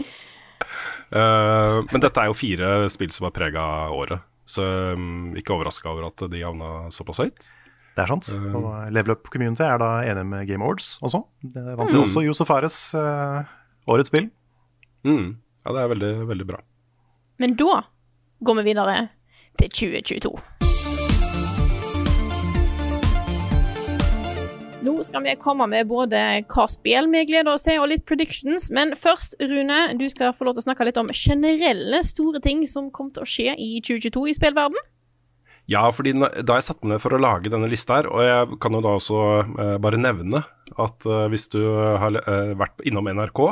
Uh, 1.11 1.80
men 1.90 2.02
dette 2.04 2.23
er 2.23 2.28
jo 2.30 2.37
fire 2.38 2.69
spill 2.92 3.11
som 3.14 3.26
har 3.26 3.33
prega 3.35 3.62
året, 3.90 4.21
så 4.47 4.62
um, 4.95 5.33
ikke 5.38 5.54
overraska 5.57 5.90
over 5.90 6.07
at 6.11 6.23
de 6.30 6.42
havna 6.45 6.87
såpass 6.95 7.23
høyt. 7.25 7.40
Det 7.97 8.04
er 8.04 8.12
sant. 8.12 8.28
Um, 8.38 8.54
Og 8.61 8.92
Level 8.94 9.16
Up 9.16 9.30
Community 9.32 9.64
er 9.66 9.80
da 9.82 9.90
enig 10.06 10.26
med 10.30 10.47
Game 10.49 10.64
Awards 10.64 10.99
også. 11.02 11.25
Det 11.42 11.64
vant 11.78 11.92
jo 11.94 12.04
også 12.04 12.23
Josef 12.25 12.49
Fares 12.50 12.78
uh, 12.94 13.42
årets 13.90 14.12
spill. 14.12 14.30
Mm. 15.04 15.37
Ja, 15.64 15.75
det 15.75 15.82
er 15.82 15.92
veldig, 15.94 16.12
veldig 16.30 16.47
bra. 16.52 16.62
Men 17.40 17.56
da 17.59 17.82
går 18.44 18.61
vi 18.61 18.68
videre 18.70 18.97
til 19.59 19.70
2022. 19.70 20.32
Nå 24.80 24.94
skal 25.04 25.25
vi 25.26 25.35
komme 25.37 25.66
med 25.68 25.88
både 25.90 26.20
hva 26.49 26.64
spill 26.73 27.11
vi 27.12 27.26
gleder 27.28 27.52
oss 27.52 27.66
til, 27.66 27.82
og 27.82 27.90
litt 27.90 28.06
predictions. 28.09 28.70
Men 28.73 28.94
først, 28.97 29.37
Rune, 29.40 29.80
du 30.00 30.06
skal 30.09 30.32
få 30.32 30.47
lov 30.49 30.56
til 30.56 30.64
å 30.64 30.68
snakke 30.70 30.87
litt 30.88 31.00
om 31.00 31.11
generelle 31.12 32.00
store 32.06 32.40
ting 32.40 32.62
som 32.68 32.88
kommer 32.88 33.12
til 33.18 33.26
å 33.26 33.28
skje 33.28 33.56
i 33.61 33.75
2022 33.85 34.25
i 34.32 34.37
spillverden. 34.38 34.80
Ja, 35.70 35.84
fordi 35.94 36.16
da 36.18 36.56
jeg 36.58 36.66
satte 36.66 36.82
meg 36.82 36.96
ned 36.96 37.02
for 37.04 37.14
å 37.14 37.22
lage 37.22 37.52
denne 37.52 37.70
lista 37.70 38.00
her, 38.00 38.10
og 38.10 38.24
jeg 38.26 38.60
kan 38.62 38.74
jo 38.74 38.82
da 38.82 38.94
også 38.98 39.18
eh, 39.40 39.76
bare 39.82 40.00
nevne 40.00 40.42
at 40.80 41.06
eh, 41.06 41.26
hvis 41.30 41.46
du 41.52 41.60
har 41.62 42.16
eh, 42.24 42.54
vært 42.58 42.82
innom 42.88 43.06
NRK, 43.06 43.44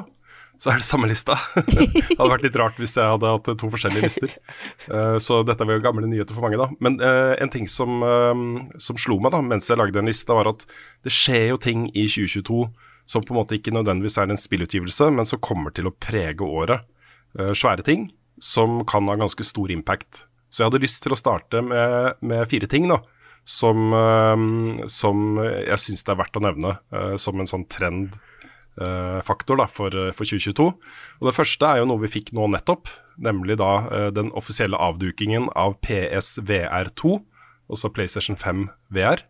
så 0.59 0.73
er 0.73 0.81
det 0.81 0.89
samme 0.89 1.07
lista. 1.07 1.37
det 1.69 2.17
hadde 2.19 2.33
vært 2.33 2.45
litt 2.49 2.59
rart 2.59 2.79
hvis 2.83 2.97
jeg 2.99 3.07
hadde 3.07 3.31
hatt 3.31 3.51
to 3.61 3.71
forskjellige 3.71 4.09
lister. 4.09 4.35
Eh, 4.91 5.17
så 5.23 5.41
dette 5.47 5.67
var 5.67 5.79
jo 5.79 5.85
gamle 5.85 6.11
nyheter 6.11 6.35
for 6.35 6.47
mange, 6.47 6.59
da. 6.59 6.67
Men 6.83 6.99
eh, 6.99 7.35
en 7.39 7.53
ting 7.55 7.71
som, 7.71 8.03
eh, 8.03 8.43
som 8.83 8.99
slo 8.99 9.21
meg 9.23 9.35
da 9.35 9.43
mens 9.45 9.71
jeg 9.71 9.79
lagde 9.79 9.95
den 10.01 10.11
lista, 10.11 10.35
var 10.35 10.51
at 10.51 10.67
det 11.07 11.15
skjer 11.15 11.53
jo 11.53 11.63
ting 11.63 11.87
i 11.95 12.09
2022 12.11 12.65
som 13.09 13.25
på 13.25 13.33
en 13.33 13.39
måte 13.39 13.57
ikke 13.57 13.73
nødvendigvis 13.73 14.19
er 14.21 14.29
en 14.29 14.41
spillutgivelse, 14.41 15.07
men 15.15 15.29
som 15.29 15.41
kommer 15.41 15.73
til 15.73 15.89
å 15.89 15.95
prege 15.95 16.45
året. 16.45 16.85
Svære 17.39 17.85
ting 17.87 18.09
som 18.43 18.83
kan 18.89 19.09
ha 19.09 19.15
ganske 19.21 19.47
stor 19.47 19.71
impact. 19.73 20.27
Så 20.49 20.63
jeg 20.63 20.71
hadde 20.71 20.83
lyst 20.85 21.03
til 21.05 21.15
å 21.15 21.21
starte 21.21 21.63
med, 21.65 22.19
med 22.25 22.49
fire 22.51 22.69
ting 22.71 22.89
da, 22.91 23.01
som, 23.49 23.93
eh, 23.97 24.37
som 24.93 25.41
jeg 25.43 25.81
syns 25.85 26.05
det 26.05 26.15
er 26.15 26.21
verdt 26.23 26.39
å 26.41 26.45
nevne 26.45 26.77
eh, 26.93 27.17
som 27.21 27.41
en 27.41 27.51
sånn 27.51 27.67
trendfaktor 27.73 29.59
eh, 29.59 29.63
da, 29.63 29.69
for, 29.69 29.99
for 30.17 30.25
2022. 30.25 30.69
Og 31.21 31.29
Det 31.29 31.37
første 31.37 31.73
er 31.73 31.83
jo 31.83 31.89
noe 31.91 32.05
vi 32.05 32.15
fikk 32.19 32.33
nå 32.37 32.49
nettopp, 32.55 32.93
nemlig 33.19 33.59
da 33.61 33.73
eh, 33.87 34.11
den 34.15 34.31
offisielle 34.39 34.79
avdukingen 34.81 35.51
av 35.59 35.77
PSVR2, 35.85 37.19
altså 37.69 37.93
PlayStation 37.93 38.39
5 38.39 38.69
VR. 38.95 39.25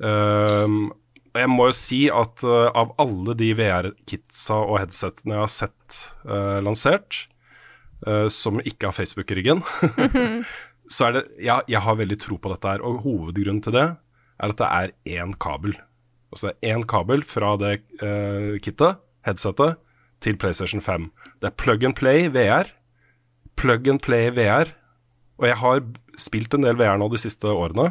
Um, 0.00 0.88
jeg 1.36 1.50
må 1.52 1.68
jo 1.68 1.74
si 1.76 2.00
at 2.10 2.42
uh, 2.42 2.70
av 2.74 2.94
alle 2.98 3.36
de 3.38 3.52
VR-kitsa 3.54 4.56
og 4.64 4.80
headsetene 4.80 5.36
jeg 5.36 5.44
har 5.44 5.52
sett 5.52 5.98
uh, 6.24 6.58
lansert, 6.64 7.26
uh, 8.06 8.26
som 8.32 8.60
ikke 8.62 8.88
har 8.88 8.96
Facebook 8.96 9.30
i 9.30 9.38
ryggen, 9.40 9.62
så 10.94 11.08
er 11.08 11.16
det 11.16 11.24
ja, 11.46 11.60
Jeg 11.68 11.82
har 11.84 12.00
veldig 12.00 12.18
tro 12.18 12.38
på 12.40 12.52
dette 12.52 12.72
her. 12.72 12.82
Og 12.86 13.02
hovedgrunnen 13.04 13.62
til 13.62 13.76
det 13.76 13.86
er 14.40 14.50
at 14.50 14.58
det 14.58 14.68
er 14.68 15.20
én 15.20 15.36
kabel. 15.38 15.76
Altså 16.32 16.48
det 16.48 16.56
er 16.56 16.74
én 16.76 16.86
kabel 16.86 17.22
fra 17.26 17.56
det 17.60 17.80
kittet, 18.64 18.98
headsetet, 19.26 19.76
til 20.20 20.36
PlayStation 20.36 20.80
5. 20.80 21.10
Det 21.40 21.50
er 21.50 21.56
plug 21.58 21.84
and 21.84 21.94
play 21.94 22.28
VR. 22.32 22.70
Plug 23.56 23.88
and 23.88 24.00
play 24.00 24.30
VR. 24.34 24.72
Og 25.38 25.46
jeg 25.46 25.56
har 25.56 25.82
spilt 26.18 26.54
en 26.54 26.64
del 26.66 26.78
VR 26.78 26.98
nå 27.00 27.08
de 27.12 27.20
siste 27.20 27.48
årene. 27.48 27.90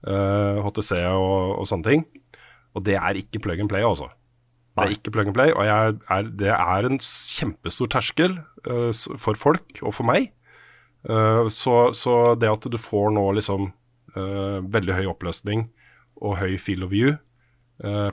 HTC 0.00 0.92
og, 1.10 1.58
og 1.60 1.68
sånne 1.68 1.88
ting. 1.88 2.06
Og 2.74 2.84
det 2.86 2.96
er 2.96 3.18
ikke 3.18 3.42
plug 3.42 3.60
and 3.60 3.70
play, 3.70 3.84
altså. 3.84 4.10
Det 4.78 4.86
er 4.86 4.94
ikke 4.94 5.12
plug 5.12 5.30
and 5.30 5.36
play, 5.36 5.52
og 5.52 5.66
er, 5.66 6.28
det 6.38 6.52
er 6.54 6.86
en 6.86 7.00
kjempestor 7.02 7.90
terskel 7.90 8.38
uh, 8.68 8.92
for 9.18 9.38
folk 9.38 9.80
og 9.82 9.94
for 9.96 10.06
meg. 10.08 10.30
Uh, 11.04 11.48
så, 11.52 11.90
så, 11.96 12.36
det 12.38 12.50
at 12.50 12.68
du 12.70 12.78
får 12.80 13.10
nå 13.16 13.24
liksom 13.38 13.70
uh, 14.16 14.60
veldig 14.62 15.00
høy 15.00 15.10
oppløsning 15.10 15.66
og 16.20 16.38
høy 16.38 16.54
feel 16.60 16.84
of 16.84 16.92
view, 16.92 17.14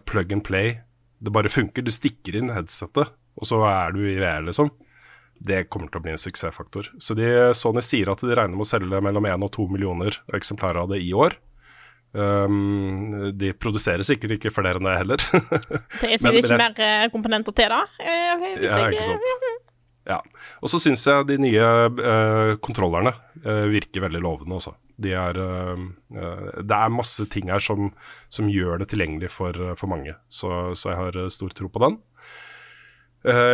plug 0.08 0.30
and 0.32 0.46
play, 0.48 0.78
det 1.20 1.34
bare 1.36 1.52
funker. 1.52 1.84
Du 1.84 1.92
stikker 1.92 2.38
inn 2.40 2.54
headsetet, 2.56 3.10
og 3.36 3.50
så 3.50 3.60
er 3.68 3.92
du 3.92 4.00
i 4.06 4.16
VR, 4.16 4.46
liksom. 4.48 4.70
Det 5.44 5.66
kommer 5.68 5.92
til 5.92 6.00
å 6.00 6.06
bli 6.06 6.14
en 6.14 6.22
suksessfaktor. 6.22 6.88
Så 7.04 7.18
de, 7.18 7.28
Sony 7.58 7.84
sier 7.84 8.08
at 8.14 8.24
de 8.24 8.32
regner 8.32 8.56
med 8.56 8.64
å 8.64 8.70
selge 8.70 9.02
mellom 9.04 9.28
1 9.28 9.44
og 9.44 9.52
2 9.58 9.68
millioner 9.74 10.16
eksemplarer 10.38 10.86
av 10.86 10.94
det 10.94 11.02
i 11.04 11.12
år. 11.12 11.36
Um, 12.18 13.30
de 13.38 13.52
produserer 13.54 14.02
sikkert 14.08 14.38
ikke 14.38 14.50
flere 14.54 14.80
enn 14.80 14.88
det 14.88 14.96
heller. 14.98 15.22
det 16.02 16.16
er 16.16 16.18
sikkert 16.18 16.40
ikke 16.42 16.58
mer 16.58 16.82
eh, 16.82 17.06
komponenter 17.14 17.54
til, 17.54 17.70
da? 17.70 17.84
ja, 18.02 18.36
ikke 18.56 19.06
sant. 19.06 19.32
Ja. 20.08 20.22
Og 20.64 20.72
så 20.72 20.80
syns 20.80 21.02
jeg 21.04 21.26
de 21.28 21.36
nye 21.44 21.64
uh, 22.00 22.54
kontrollerne 22.64 23.12
uh, 23.44 23.66
virker 23.68 24.06
veldig 24.06 24.22
lovende 24.24 24.56
også. 24.56 24.72
De 25.04 25.12
er, 25.12 25.36
uh, 25.36 25.82
det 26.64 26.78
er 26.78 26.94
masse 26.96 27.26
ting 27.34 27.52
her 27.52 27.60
som, 27.60 27.90
som 28.32 28.48
gjør 28.48 28.80
det 28.80 28.88
tilgjengelig 28.94 29.34
for, 29.36 29.76
for 29.76 29.92
mange, 29.92 30.16
så, 30.32 30.72
så, 30.80 30.94
jeg 30.94 31.02
har 31.02 31.34
stor 31.36 31.52
tro 31.52 31.68
på 31.68 31.84
den. 31.84 32.00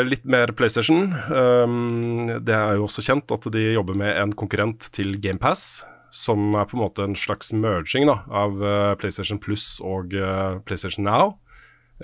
litt 0.06 0.28
mer 0.30 0.54
PlayStation. 0.54 1.08
Um, 1.34 2.30
det 2.46 2.54
er 2.54 2.78
jo 2.78 2.86
også 2.86 3.02
kjent 3.02 3.34
at 3.34 3.50
de 3.50 3.72
jobber 3.74 3.98
med 3.98 4.14
en 4.14 4.38
konkurrent 4.38 4.92
til 4.94 5.18
GamePass 5.18 5.82
som 6.14 6.54
er 6.54 6.68
på 6.70 6.78
en 6.78 6.84
måte 6.84 7.06
en 7.08 7.16
slags 7.18 7.50
merging 7.58 8.06
da, 8.06 8.20
av 8.30 8.60
uh, 8.62 8.94
PlayStation 9.02 9.40
Plus 9.42 9.80
og 9.82 10.14
uh, 10.14 10.60
PlayStation 10.68 11.08
Now, 11.08 11.40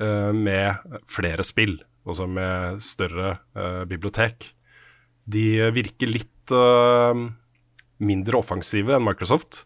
uh, 0.01 0.33
med 0.33 0.81
flere 1.11 1.45
spill, 1.45 1.77
altså 2.09 2.25
med 2.25 2.81
større 2.81 3.37
bibliotek. 3.89 4.47
De 5.29 5.69
virker 5.75 6.09
litt 6.09 6.53
mindre 8.01 8.39
offensive 8.39 8.95
enn 8.95 9.03
Microsoft. 9.05 9.59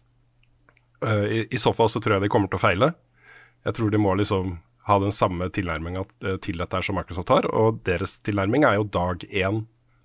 I, 1.00 1.46
I, 1.46 1.60
så 1.60 1.72
fall 1.72 1.88
så 1.88 2.02
tror 2.02 2.18
jeg 2.18 2.26
de 2.26 2.30
kommer 2.34 2.50
til 2.52 2.58
å 2.58 2.64
feile. 2.66 2.90
Jeg 3.64 3.78
tror 3.78 3.94
de 3.94 4.00
må 4.02 4.12
liksom 4.18 4.58
ha 4.90 4.98
den 5.00 5.14
samme 5.14 5.48
tilnærminga 5.56 6.02
til 6.44 6.60
dette 6.60 6.82
som 6.84 6.98
Microsoft 6.98 7.32
har, 7.32 7.48
og 7.48 7.80
deres 7.88 8.18
tilnærming 8.26 8.66
er 8.68 8.76
jo 8.76 8.90
dag 8.92 9.24
én. 9.30 9.62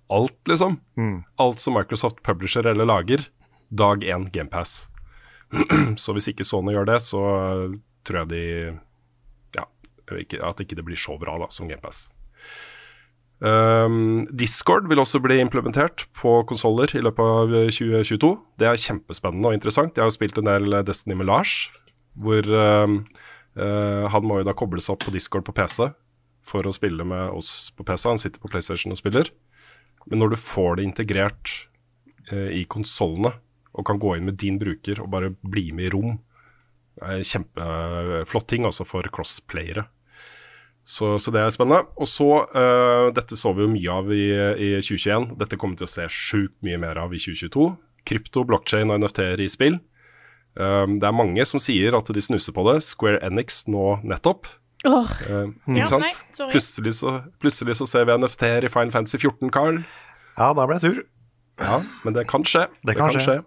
Alt, 0.08 0.38
liksom. 0.48 0.78
Mm. 0.96 1.18
Alt 1.44 1.60
som 1.60 1.76
Microsoft 1.76 2.22
publisher 2.24 2.70
eller 2.72 2.88
lager, 2.88 3.26
dag 3.70 4.04
én 4.04 4.28
GamePass. 4.34 4.88
så 6.02 6.14
hvis 6.14 6.30
ikke 6.30 6.46
Sony 6.46 6.74
gjør 6.76 6.90
det, 6.92 7.00
så 7.02 7.22
tror 8.06 8.22
jeg 8.22 8.30
de 8.30 8.44
Ja, 9.56 9.66
ikke, 10.18 10.42
at 10.46 10.60
ikke 10.62 10.78
det 10.78 10.86
blir 10.86 10.98
så 10.98 11.18
bra 11.20 11.38
da, 11.40 11.50
som 11.54 11.70
GamePass. 11.70 12.08
Um, 13.40 14.26
Discord 14.36 14.84
vil 14.90 15.00
også 15.00 15.16
bli 15.24 15.38
implementert 15.40 16.04
på 16.18 16.42
konsoller 16.48 16.92
i 16.92 17.00
løpet 17.00 17.24
av 17.24 17.54
2022. 17.72 18.34
Det 18.60 18.68
er 18.68 18.82
kjempespennende 18.82 19.48
og 19.48 19.56
interessant. 19.56 19.96
Jeg 19.96 20.04
har 20.04 20.12
spilt 20.12 20.38
en 20.38 20.50
del 20.50 20.76
Destiny 20.84 21.16
med 21.16 21.30
Lars, 21.30 21.70
hvor 22.20 22.44
uh, 22.44 22.98
uh, 23.56 24.04
han 24.12 24.26
må 24.28 24.40
jo 24.40 24.48
da 24.48 24.56
koble 24.56 24.84
seg 24.84 24.98
opp 24.98 25.06
på 25.08 25.14
Discord 25.16 25.46
på 25.48 25.56
PC 25.56 25.88
for 26.50 26.66
å 26.66 26.74
spille 26.74 27.06
med 27.06 27.32
oss 27.32 27.70
på 27.76 27.86
PC. 27.86 28.10
Han 28.10 28.20
sitter 28.20 28.42
på 28.42 28.50
PlayStation 28.52 28.92
og 28.92 29.00
spiller. 29.00 29.32
Men 30.10 30.20
når 30.20 30.34
du 30.34 30.40
får 30.40 30.76
det 30.76 30.88
integrert 30.90 31.54
uh, 32.32 32.50
i 32.52 32.66
konsollene, 32.68 33.32
og 33.80 33.86
kan 33.88 34.00
gå 34.02 34.16
inn 34.16 34.28
med 34.28 34.38
din 34.40 34.60
bruker 34.60 35.00
og 35.02 35.10
bare 35.12 35.32
bli 35.40 35.70
med 35.76 35.88
i 35.88 35.94
rom. 35.94 36.18
Kjempeflott 37.00 38.48
ting 38.50 38.66
altså 38.68 38.84
for 38.84 39.06
crossplayere. 39.08 39.86
Så, 40.90 41.18
så, 41.18 41.30
det 41.30 41.42
er 41.42 41.52
spennende. 41.54 41.84
Og 42.00 42.08
så, 42.08 42.28
uh, 42.50 43.10
Dette 43.14 43.38
så 43.38 43.52
vi 43.54 43.62
jo 43.62 43.70
mye 43.70 43.98
av 44.00 44.10
i, 44.14 44.24
i 44.32 44.70
2021. 44.80 45.28
Dette 45.38 45.58
kommer 45.60 45.76
vi 45.76 45.84
til 45.84 45.88
å 45.88 45.92
se 45.92 46.06
sjukt 46.10 46.56
mye 46.66 46.80
mer 46.82 46.98
av 46.98 47.14
i 47.14 47.20
2022. 47.20 47.68
Krypto, 48.08 48.44
blockchain 48.48 48.90
og 48.90 49.04
NFT-er 49.04 49.44
i 49.44 49.50
spill. 49.50 49.78
Um, 50.58 50.98
det 50.98 51.06
er 51.06 51.14
mange 51.14 51.44
som 51.46 51.62
sier 51.62 51.94
at 51.94 52.10
de 52.10 52.24
snuser 52.24 52.56
på 52.56 52.64
det. 52.66 52.80
Square 52.86 53.20
Enix 53.26 53.62
nå 53.70 54.00
nettopp. 54.02 54.50
Oh. 54.88 55.06
Uh, 55.28 55.52
ikke 55.68 55.82
ja, 55.82 55.88
sant? 55.92 56.08
Nei, 56.08 56.50
plutselig, 56.56 56.96
så, 56.98 57.18
plutselig, 57.42 57.76
så, 57.78 57.86
ser 57.86 58.08
vi 58.08 58.16
NFT-er 58.16 58.66
i 58.66 58.72
Fine 58.72 58.94
Fantasy 58.94 59.20
14, 59.20 59.52
Carl. 59.54 59.82
Ja, 60.38 60.50
da 60.56 60.64
ble 60.64 60.80
jeg 60.80 60.86
sur. 60.88 61.00
Ja, 61.60 61.82
men 62.06 62.16
det 62.16 62.24
kan 62.30 62.46
skje. 62.48 62.64
Det, 62.80 62.94
det 62.94 62.98
kan, 62.98 63.12
skje. 63.12 63.26
skje. 63.28 63.38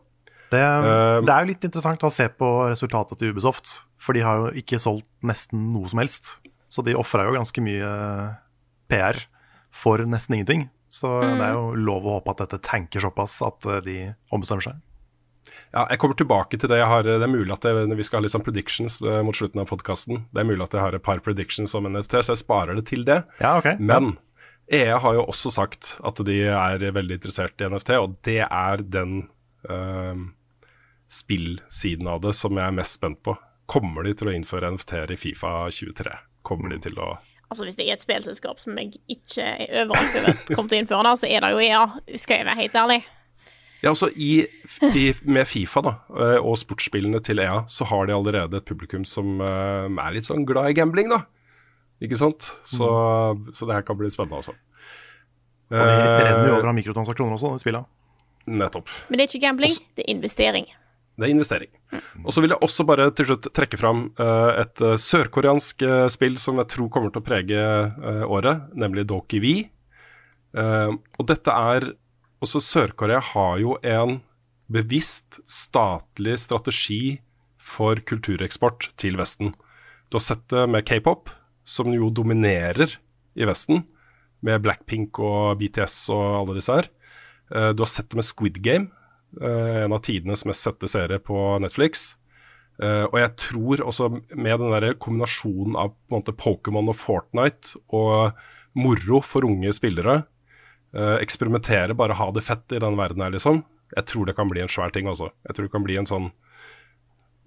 Det, 0.53 0.61
uh, 0.61 1.19
det, 1.25 1.33
er 1.33 1.43
jo 1.43 1.51
litt 1.51 1.67
interessant 1.67 2.05
å 2.05 2.13
se 2.13 2.29
på 2.29 2.49
resultatet 2.69 3.19
til 3.19 3.33
Ubisoft, 3.33 3.81
for 4.01 4.15
de 4.17 4.23
har 4.25 4.45
jo 4.45 4.63
ikke 4.63 4.81
solgt 4.81 5.09
nesten 5.25 5.71
noe 5.73 5.89
som 5.91 6.01
helst. 6.03 6.37
Så 6.73 6.85
de 6.85 6.95
ofra 6.97 7.27
jo 7.27 7.35
ganske 7.35 7.61
mye 7.65 7.89
PR 8.89 9.19
for 9.73 10.01
nesten 10.09 10.37
ingenting. 10.37 10.67
Så 10.93 11.09
mm. 11.09 11.37
det 11.39 11.45
er 11.45 11.55
jo 11.57 11.69
lov 11.89 12.05
å 12.05 12.17
håpe 12.19 12.33
at 12.35 12.43
dette 12.45 12.61
tanker 12.65 13.01
såpass 13.01 13.39
at 13.45 13.65
eh, 13.65 13.79
de 13.85 13.95
ombestemmer 14.33 14.67
seg. 14.67 14.81
Ja, 15.73 15.87
jeg 15.89 15.99
kommer 15.99 16.17
tilbake 16.17 16.57
til 16.61 16.69
det. 16.69 16.77
Jeg 16.79 16.89
har, 16.91 17.07
det 17.07 17.25
er 17.25 17.31
mulig 17.31 17.53
at 17.55 17.65
jeg, 17.65 17.87
vi 17.97 18.05
skal 18.05 18.19
ha 18.19 18.25
litt 18.25 18.33
sånn 18.35 18.45
predictions 18.45 18.99
eh, 19.01 19.21
mot 19.25 19.37
slutten 19.37 19.63
av 19.63 19.71
podkasten. 19.71 20.27
Det 20.29 20.43
er 20.43 20.47
mulig 20.47 20.61
at 20.67 20.77
jeg 20.77 20.85
har 20.85 20.97
et 20.97 21.05
par 21.05 21.23
predictions 21.25 21.73
om 21.77 21.89
NFT, 21.89 22.19
så 22.21 22.35
jeg 22.35 22.43
sparer 22.43 22.77
det 22.77 22.85
til 22.91 23.07
det. 23.09 23.23
Ja, 23.41 23.55
okay. 23.57 23.79
Men 23.81 24.15
EA 24.69 24.99
har 25.01 25.17
jo 25.17 25.25
også 25.25 25.51
sagt 25.53 25.95
at 26.05 26.21
de 26.29 26.37
er 26.53 26.85
veldig 26.93 27.17
interessert 27.17 27.61
i 27.61 27.71
NFT, 27.73 27.95
og 27.97 28.15
det 28.29 28.43
er 28.45 28.85
den 28.93 29.17
uh, 29.69 30.13
spillsiden 31.13 32.09
av 32.09 32.23
det 32.25 32.33
som 32.37 32.57
jeg 32.57 32.65
er 32.65 32.77
mest 32.77 32.97
spent 32.99 33.21
på. 33.25 33.35
Kommer 33.69 34.05
de 34.07 34.15
til 34.17 34.29
å 34.29 34.35
innføre 34.35 34.73
NFT-er 34.75 35.13
i 35.13 35.19
Fifa 35.19 35.55
23? 35.71 36.17
Kommer 36.43 36.73
de 36.73 36.81
til 36.89 36.99
å 36.99 37.13
Altså 37.53 37.67
Hvis 37.67 37.75
det 37.77 37.85
er 37.85 37.93
et 37.93 38.01
spillselskap 38.01 38.57
som 38.57 38.77
jeg 38.81 38.95
ikke 39.13 39.43
er 39.45 39.83
overrasket 39.83 40.23
over 40.23 40.55
kommer 40.55 40.71
til 40.71 40.79
å 40.79 40.81
innføre 40.81 41.03
det, 41.05 41.11
så 41.21 41.27
er 41.29 41.43
det 41.43 41.51
jo 41.53 41.59
EA, 41.61 41.83
skal 42.17 42.39
jeg 42.39 42.47
være 42.47 42.61
helt 42.63 42.77
ærlig. 42.81 42.97
Ja, 43.83 43.91
altså 43.91 44.09
i, 44.15 44.31
i, 44.95 45.03
Med 45.27 45.45
Fifa 45.45 45.83
da, 45.85 45.93
eh, 46.15 46.39
og 46.39 46.57
sportsspillene 46.57 47.21
til 47.21 47.43
EA, 47.43 47.59
så 47.69 47.85
har 47.91 48.09
de 48.09 48.15
allerede 48.15 48.57
et 48.57 48.65
publikum 48.65 49.05
som 49.05 49.37
uh, 49.43 49.85
er 49.85 50.15
litt 50.15 50.25
sånn 50.25 50.47
glad 50.49 50.71
i 50.71 50.77
gambling, 50.79 51.13
da. 51.13 51.21
Ikke 52.01 52.17
sant? 52.17 52.47
Så, 52.65 52.87
mm. 52.89 53.51
så 53.53 53.69
det 53.69 53.77
her 53.77 53.85
kan 53.85 53.99
bli 54.01 54.09
spennende, 54.09 54.41
altså. 54.41 54.57
Og 55.73 55.77
de 55.77 56.23
renner 56.25 56.49
jo 56.49 56.55
over 56.57 56.71
av 56.71 56.77
mikrotransaksjoner 56.79 57.37
også, 57.37 57.53
de 57.53 57.63
spillene. 57.67 57.85
Nettopp. 58.49 58.89
Men 59.09 59.19
det 59.19 59.27
er 59.27 59.29
ikke 59.29 59.45
gambling, 59.45 59.77
også, 59.77 59.93
det 59.99 60.07
er 60.07 60.15
investering. 60.15 60.73
Det 61.13 61.27
er 61.27 61.33
investering. 61.33 61.69
Og 62.23 62.33
så 62.33 62.41
vil 62.41 62.55
jeg 62.55 62.65
også 62.65 62.85
bare 62.89 63.05
til 63.13 63.27
slutt 63.29 63.51
trekke 63.53 63.77
fram 63.77 64.07
uh, 64.17 64.49
et 64.63 64.81
uh, 64.81 64.95
sørkoreansk 64.97 65.85
uh, 65.85 66.07
spill 66.09 66.39
som 66.41 66.57
jeg 66.61 66.71
tror 66.73 66.89
kommer 66.93 67.13
til 67.13 67.21
å 67.21 67.27
prege 67.27 67.65
året, 68.25 68.71
nemlig 68.73 69.05
Doki 69.09 69.41
V. 69.43 69.53
og 70.53 71.25
dette 71.25 71.49
er 71.73 71.85
Også 72.43 72.59
Sør-Korea 72.61 73.21
har 73.23 73.57
jo 73.61 73.77
en 73.81 74.19
bevisst 74.73 75.39
statlig 75.49 76.35
strategi 76.41 77.19
for 77.57 77.95
kultureksport 77.95 78.89
til 78.99 79.17
Vesten. 79.17 79.53
Du 80.09 80.19
har 80.19 80.25
sett 80.25 80.43
det 80.51 80.65
med 80.69 80.85
k-pop, 80.85 81.31
som 81.63 81.93
jo 81.93 82.09
dominerer 82.09 82.97
i 83.39 83.47
Vesten, 83.47 83.85
med 84.43 84.61
Blackpink 84.65 85.17
og 85.23 85.61
BTS 85.61 86.09
og 86.13 86.25
alle 86.41 86.57
disse 86.59 86.75
her. 86.75 86.91
Du 87.73 87.85
har 87.85 87.89
sett 87.89 88.11
det 88.11 88.19
med 88.19 88.27
Squid 88.27 88.59
Game 88.65 88.91
Eh, 88.91 89.02
en 89.41 89.93
av 89.95 90.03
tidenes 90.05 90.45
mest 90.45 90.65
sette 90.65 90.89
seere 90.91 91.17
på 91.23 91.37
Netflix. 91.63 92.13
Uh, 92.81 93.05
og 93.11 93.17
jeg 93.19 93.31
tror 93.37 93.83
også 93.85 94.09
med 94.33 94.57
den 94.61 94.73
der 94.73 94.95
kombinasjonen 94.97 95.77
av 95.77 95.93
Pokémon 96.09 96.89
og 96.89 96.97
Fortnite 96.97 97.77
og 97.93 98.39
moro 98.73 99.19
for 99.21 99.45
unge 99.45 99.73
spillere, 99.77 100.23
uh, 100.97 101.17
eksperimentere, 101.21 101.93
bare 101.97 102.17
ha 102.17 102.31
det 102.33 102.45
fett 102.45 102.73
i 102.73 102.81
den 102.81 102.97
verden 102.97 103.21
her, 103.21 103.33
liksom. 103.35 103.61
Jeg 103.93 104.09
tror 104.09 104.25
det 104.25 104.37
kan 104.37 104.49
bli 104.49 104.63
en 104.63 104.73
svær 104.73 104.93
ting, 104.93 105.09
altså. 105.09 105.29
Jeg 105.45 105.55
tror 105.55 105.69
det 105.69 105.75
kan 105.75 105.85
bli 105.85 105.99
en 106.01 106.09
sånn 106.09 106.31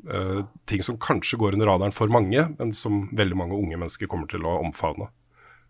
uh, 0.06 0.46
ting 0.70 0.86
som 0.86 0.98
kanskje 1.02 1.38
går 1.42 1.58
under 1.58 1.72
radaren 1.72 1.94
for 1.94 2.12
mange, 2.12 2.46
men 2.58 2.74
som 2.74 3.08
veldig 3.18 3.38
mange 3.42 3.58
unge 3.58 3.78
mennesker 3.78 4.10
kommer 4.10 4.30
til 4.30 4.46
å 4.46 4.60
omfavne. 4.62 5.10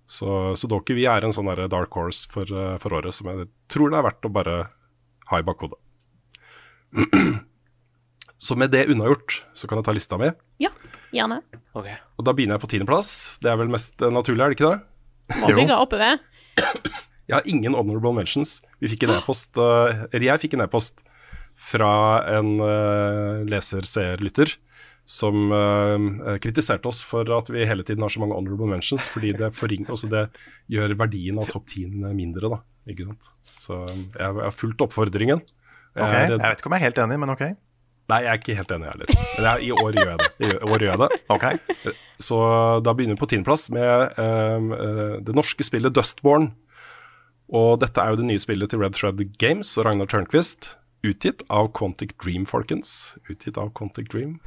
Så 0.07 0.55
Sudoku 0.55 0.95
vi 0.95 1.09
er 1.11 1.25
en 1.27 1.35
sånn 1.35 1.51
dark 1.69 1.97
horse 1.99 2.31
for, 2.31 2.47
eh, 2.47 2.79
for 2.79 2.95
året 2.95 3.15
som 3.15 3.27
jeg 3.27 3.49
tror 3.69 3.91
det 3.91 3.99
er 3.99 4.07
verdt 4.07 4.29
å 4.29 4.33
bare 4.33 4.57
ha 5.27 5.39
i 5.39 5.43
bakhodet. 5.43 5.79
Så 8.47 8.57
med 8.59 8.71
det 8.71 8.85
unnagjort, 8.93 9.39
så 9.57 9.69
kan 9.69 9.81
jeg 9.81 9.87
ta 9.87 9.95
lista 9.97 10.19
mi. 10.21 10.29
Ja, 10.61 10.69
gjerne. 11.15 11.41
Okay. 11.73 11.97
Og 12.21 12.27
da 12.29 12.35
begynner 12.37 12.59
jeg 12.59 12.63
på 12.67 12.69
tiendeplass. 12.75 13.11
Det 13.41 13.49
er 13.49 13.57
vel 13.59 13.73
mest 13.73 13.97
eh, 14.05 14.13
naturlig, 14.13 14.45
er 14.45 14.53
det 14.53 14.59
ikke 14.59 14.73
det? 14.75 15.41
Må 15.41 15.53
bygge 15.57 15.79
oppover. 15.81 16.21
Jeg 17.27 17.35
har 17.35 17.49
ingen 17.51 17.75
honorable 17.75 18.13
mentions. 18.15 18.61
Vi 18.79 18.87
fikk 18.93 19.03
en 19.03 19.17
e-post, 19.17 19.59
eh, 19.59 20.05
eller 20.13 20.25
jeg 20.29 20.43
fikk 20.45 20.53
en 20.55 20.63
e-post 20.63 21.01
fra 21.59 21.89
en 22.37 22.53
eh, 22.63 23.41
leser, 23.51 23.83
seer, 23.91 24.23
lytter 24.23 24.53
som 25.07 25.53
eh, 25.55 26.37
kritiserte 26.43 26.91
oss 26.91 26.99
for 27.07 27.29
at 27.39 27.51
vi 27.55 27.65
hele 27.67 27.87
tiden 27.87 28.03
har 28.03 28.11
så 28.11 28.21
mange 28.23 28.35
honorable 28.35 28.67
mentions, 28.71 29.07
fordi 29.09 29.31
det, 29.39 29.53
forringer 29.55 29.95
altså 29.95 30.11
det 30.11 30.25
gjør 30.73 30.97
verdien 30.99 31.39
av 31.39 31.47
topp 31.53 31.71
10 31.71 32.11
mindre, 32.11 32.51
da. 32.51 32.59
Ikke 32.91 33.07
sant? 33.07 33.31
Så 33.47 33.79
eh, 33.87 34.01
jeg 34.19 34.27
jeg 34.27 34.43
har 34.43 34.57
fulgt 34.57 34.83
oppfordringen. 34.83 35.45
Jeg 35.97 36.05
Ok, 36.05 36.13
er- 36.13 36.29
Jeg 36.37 36.41
vet 36.45 36.61
ikke 36.61 36.69
om 36.71 36.77
jeg 36.77 36.83
er 36.83 36.87
helt 36.91 36.99
enig, 37.07 37.19
men 37.25 37.33
ok. 37.33 37.45
Nei, 38.07 38.21
jeg 38.23 38.31
er 38.31 38.39
ikke 38.39 38.55
helt 38.55 38.71
enig, 38.71 38.87
jeg 38.87 38.93
heller. 38.95 39.09
Men 39.35 39.47
jeg, 39.49 39.63
i 39.67 39.71
år 39.75 39.97
gjør 39.99 40.11
jeg 40.13 40.19
det. 40.23 40.29
I 40.39 40.51
år 40.71 40.79
gjør 40.85 40.93
jeg 40.93 41.01
det. 41.03 41.09
Okay. 41.35 41.95
Så 42.23 42.37
da 42.87 42.93
begynner 42.95 43.17
vi 43.17 43.23
på 43.25 43.29
tiendeplass 43.33 43.65
med 43.75 44.15
um, 44.23 44.69
det 45.27 45.35
norske 45.35 45.67
spillet 45.67 45.95
Dustborn. 45.97 46.53
Og 47.51 47.81
dette 47.83 47.99
er 48.03 48.13
jo 48.15 48.21
det 48.21 48.29
nye 48.29 48.43
spillet 48.43 48.71
til 48.71 48.79
Red 48.83 48.95
Thread 48.99 49.25
Games 49.43 49.73
og 49.79 49.87
Ragnar 49.89 50.07
Tørnquist. 50.13 50.77
Utgitt 51.07 51.43
av 51.51 51.73
Quantic 51.75 52.15
Dream, 52.23 52.47
folkens. 52.47 53.17
Utgitt 53.31 53.59
av 53.59 53.73
Quantic 53.75 54.09
Dream. 54.15 54.39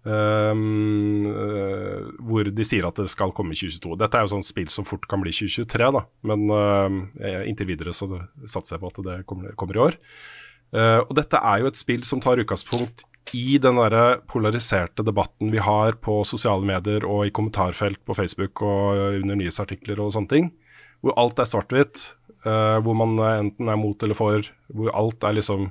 Um, 0.00 1.26
uh, 1.28 2.08
hvor 2.24 2.48
de 2.48 2.64
sier 2.64 2.86
at 2.88 2.96
det 2.96 3.10
skal 3.12 3.32
komme 3.36 3.52
i 3.52 3.58
2022. 3.60 3.96
Dette 4.00 4.16
er 4.16 4.24
jo 4.24 4.32
sånn 4.38 4.46
spill 4.46 4.70
som 4.72 4.86
fort 4.88 5.04
kan 5.10 5.20
bli 5.20 5.32
2023, 5.36 5.90
da. 5.98 6.06
Men 6.28 6.46
uh, 6.48 7.44
inntil 7.44 7.68
videre 7.74 7.92
så 7.96 8.08
satser 8.48 8.78
jeg 8.78 8.84
på 8.86 8.92
at 8.94 9.02
det 9.04 9.18
kommer, 9.28 9.52
kommer 9.60 9.76
i 9.76 9.84
år. 9.90 9.98
Eh, 10.76 11.00
og 11.02 11.14
dette 11.18 11.38
er 11.38 11.62
jo 11.62 11.70
et 11.70 11.78
spill 11.78 12.04
som 12.06 12.22
tar 12.22 12.40
utgangspunkt 12.42 13.04
i 13.36 13.58
den 13.62 13.78
der 13.78 14.20
polariserte 14.30 15.04
debatten 15.06 15.52
vi 15.52 15.60
har 15.62 15.98
på 16.02 16.20
sosiale 16.26 16.66
medier 16.66 17.04
og 17.06 17.26
i 17.26 17.34
kommentarfelt 17.34 18.00
på 18.06 18.16
Facebook 18.18 18.62
og 18.66 19.20
under 19.20 19.38
nyhetsartikler 19.38 20.00
og 20.02 20.14
sånne 20.14 20.32
ting. 20.32 20.50
Hvor 21.04 21.14
alt 21.20 21.38
er 21.38 21.48
svart-hvitt. 21.48 22.16
eh, 22.46 22.78
hvor 22.80 22.96
man 22.96 23.18
enten 23.20 23.68
er 23.68 23.76
mot 23.76 24.02
eller 24.02 24.16
for. 24.16 24.40
Hvor 24.72 24.90
alt 24.96 25.24
er 25.24 25.36
liksom 25.36 25.70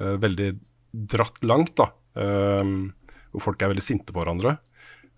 eh, 0.00 0.16
veldig 0.18 0.50
dratt 0.92 1.42
langt, 1.46 1.76
da. 1.78 1.90
Eh, 2.18 2.64
hvor 3.34 3.42
folk 3.48 3.62
er 3.62 3.72
veldig 3.72 3.84
sinte 3.84 4.12
på 4.12 4.20
hverandre. 4.22 4.58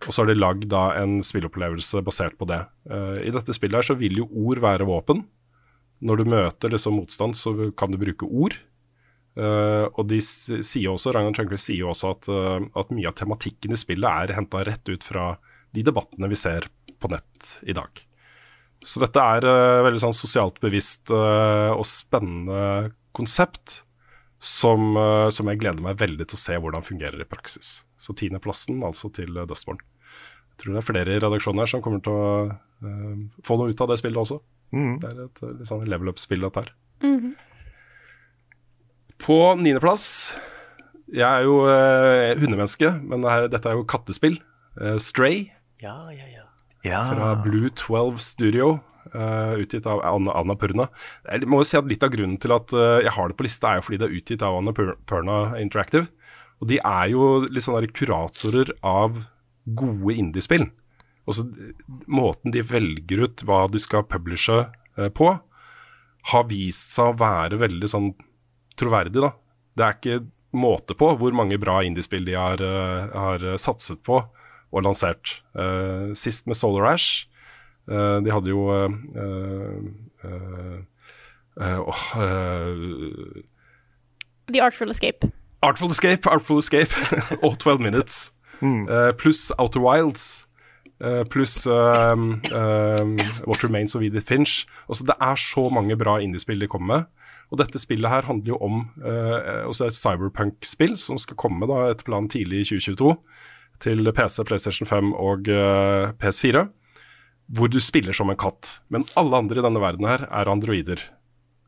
Og 0.04 0.12
så 0.12 0.22
har 0.22 0.28
de 0.28 0.36
lagd 0.36 0.68
da 0.68 0.90
en 1.00 1.22
spillopplevelse 1.24 2.02
basert 2.04 2.36
på 2.36 2.48
det. 2.48 2.60
Eh, 2.90 3.26
I 3.28 3.32
dette 3.32 3.54
spillet 3.56 3.80
her 3.80 3.88
så 3.88 3.96
vil 3.98 4.20
jo 4.20 4.28
ord 4.28 4.60
være 4.60 4.88
våpen. 4.88 5.24
Når 6.04 6.20
du 6.20 6.24
møter 6.28 6.72
liksom 6.72 6.98
motstand, 7.00 7.36
så 7.36 7.72
kan 7.76 7.92
du 7.92 7.96
bruke 8.00 8.28
ord. 8.28 8.58
Eh, 9.36 9.84
og 9.92 10.06
de 10.08 10.18
sier 10.24 10.88
også, 10.88 11.12
Ragnar 11.12 11.34
Tørnquist 11.36 11.68
sier 11.68 11.88
også 11.90 12.14
at, 12.14 12.28
uh, 12.32 12.60
at 12.80 12.92
mye 12.94 13.10
av 13.10 13.16
tematikken 13.18 13.76
i 13.76 13.78
spillet 13.80 14.08
er 14.08 14.36
henta 14.38 14.62
rett 14.64 14.88
ut 14.88 15.04
fra 15.04 15.34
de 15.76 15.82
debattene 15.84 16.30
vi 16.32 16.38
ser 16.40 16.70
på 16.96 17.10
nett 17.12 17.50
i 17.68 17.76
dag. 17.76 18.00
Så 18.80 19.02
dette 19.02 19.20
er 19.36 19.44
uh, 19.44 19.84
veldig 19.84 20.00
sånn 20.06 20.16
sosialt 20.16 20.60
bevisst 20.62 21.12
og 21.12 21.84
spennende 21.88 22.94
konsept 23.16 23.82
som, 24.40 24.96
som 25.32 25.48
jeg 25.48 25.60
gleder 25.60 25.84
meg 25.84 25.96
veldig 26.00 26.26
til 26.28 26.36
å 26.36 26.40
se 26.40 26.56
hvordan 26.60 26.84
fungerer 26.84 27.20
i 27.20 27.28
praksis. 27.28 27.80
Så 27.96 28.12
tiendeplassen 28.16 28.82
altså 28.84 29.10
til 29.16 29.36
uh, 29.36 29.44
Dustborn. 29.48 29.82
Jeg 30.52 30.62
tror 30.62 30.76
det 30.76 30.80
er 30.80 30.88
flere 30.88 31.12
i 31.12 31.20
redaksjonen 31.20 31.60
her 31.60 31.68
som 31.68 31.82
kommer 31.84 32.00
til 32.04 32.16
å 32.16 33.36
få 33.44 33.56
noe 33.60 33.72
ut 33.72 33.80
av 33.84 33.90
det 33.90 33.98
spillet 34.00 34.22
også. 34.22 34.38
Mm. 34.72 34.94
Det 35.02 35.10
er 35.10 35.20
et 35.26 35.42
litt 35.58 35.68
sånn 35.68 35.84
level 35.88 36.12
up-spill, 36.14 36.44
dette 36.46 36.64
her. 36.64 36.70
På 39.22 39.36
niendeplass 39.58 40.06
Jeg 41.12 41.24
er 41.26 41.46
jo 41.46 41.60
eh, 41.70 42.34
hundemenneske, 42.40 42.90
men 43.06 43.22
det 43.24 43.30
her, 43.32 43.46
dette 43.52 43.70
er 43.70 43.78
jo 43.78 43.84
kattespill. 43.88 44.40
Eh, 44.80 44.96
Stray 45.02 45.46
Ja, 45.82 45.96
ja, 46.12 46.26
ja. 46.32 46.42
Ja. 46.86 47.00
fra 47.10 47.28
Blue 47.42 47.68
12 47.74 48.18
Studio, 48.22 48.66
eh, 49.10 49.54
utgitt 49.62 49.86
av 49.90 50.02
Anna, 50.06 50.30
Anna 50.38 50.54
Purna. 50.58 50.86
Jeg 51.26 51.48
må 51.50 51.58
jo 51.62 51.66
si 51.66 51.78
at 51.78 51.88
Litt 51.90 52.04
av 52.06 52.12
grunnen 52.14 52.36
til 52.42 52.54
at 52.54 52.70
eh, 52.76 53.00
jeg 53.06 53.14
har 53.16 53.30
det 53.32 53.38
på 53.38 53.46
lista, 53.46 53.72
er 53.72 53.80
jo 53.80 53.86
fordi 53.88 53.98
det 54.02 54.06
er 54.10 54.18
utgitt 54.20 54.44
av 54.46 54.58
Anna 54.60 54.74
Pur- 54.76 54.94
Purna 55.10 55.38
Interactive. 55.62 56.06
Og 56.62 56.70
de 56.70 56.78
er 56.78 57.10
jo 57.12 57.30
litt 57.46 57.64
sånne 57.66 57.82
der 57.84 57.94
kuratorer 57.96 58.70
av 58.86 59.18
gode 59.66 60.14
indiespill. 60.14 60.68
Også 61.26 61.42
Måten 62.06 62.54
de 62.54 62.62
velger 62.62 63.24
ut 63.26 63.42
hva 63.48 63.64
de 63.72 63.82
skal 63.82 64.06
publishe 64.06 64.60
eh, 64.62 65.10
på, 65.10 65.32
har 66.30 66.46
vist 66.50 66.94
seg 66.94 67.12
å 67.12 67.18
være 67.18 67.58
veldig 67.62 67.90
sånn 67.90 68.12
troverdig, 68.78 69.22
da. 69.24 69.32
Det 69.76 69.84
er 69.84 69.98
ikke 69.98 70.18
måte 70.56 70.96
på 70.96 71.10
hvor 71.20 71.34
mange 71.36 71.58
bra 71.60 71.82
indiespill 71.84 72.24
de 72.24 72.36
har, 72.38 72.62
eh, 72.62 73.16
har 73.16 73.46
satset 73.60 74.00
på 74.06 74.22
og 74.72 74.82
lansert. 74.84 75.40
Uh, 75.56 76.12
sist 76.14 76.46
med 76.46 76.56
Solar 76.58 76.92
Ash. 76.92 77.26
Uh, 77.88 78.18
de 78.24 78.32
hadde 78.34 78.50
jo 78.50 78.66
uh, 78.66 78.90
eh, 79.16 80.06
eh, 80.26 80.78
eh, 81.60 81.78
eh, 82.22 83.42
The 84.52 84.60
Artful 84.60 84.90
Escape. 84.90 85.30
Artful 85.62 85.90
Escape, 85.90 86.30
Artful 86.30 86.58
Escape 86.58 86.94
og 87.46 87.58
12 87.58 87.80
Minutes. 87.80 88.32
Eh, 88.62 89.12
pluss 89.18 89.52
Outer 89.58 89.80
Wilds. 89.80 90.45
Eh, 91.02 91.22
pluss 91.32 91.66
um, 91.66 92.40
um, 92.52 93.16
What 93.46 93.64
Remains 93.64 93.96
of 93.96 94.02
Edith 94.02 94.26
Finch. 94.26 94.64
Også, 94.88 95.06
det 95.08 95.16
er 95.20 95.40
så 95.40 95.68
mange 95.72 95.96
bra 95.98 96.18
indiespill 96.22 96.62
de 96.62 96.70
kommer 96.70 96.92
med. 96.92 97.10
Og 97.52 97.60
dette 97.60 97.78
spillet 97.78 98.10
her 98.10 98.26
handler 98.26 98.54
jo 98.54 98.60
om 98.64 98.80
uh, 99.04 99.66
også 99.68 99.86
et 99.86 99.94
cyberpunk-spill 99.94 100.96
som 100.98 101.20
skal 101.22 101.38
komme 101.38 101.68
da 101.70 101.92
etter 101.92 102.08
planen 102.08 102.30
tidlig 102.32 102.64
i 102.64 102.70
2022 102.72 103.12
til 103.84 104.10
PC, 104.16 104.40
PlayStation 104.48 104.88
5 104.88 105.12
og 105.14 105.52
uh, 105.52 106.10
PS4. 106.18 106.64
Hvor 107.54 107.70
du 107.70 107.78
spiller 107.78 108.16
som 108.16 108.32
en 108.32 108.40
katt. 108.40 108.80
Men 108.90 109.06
alle 109.20 109.38
andre 109.38 109.60
i 109.60 109.66
denne 109.68 109.82
verden 109.82 110.08
her 110.08 110.26
er 110.26 110.50
androider. 110.50 111.04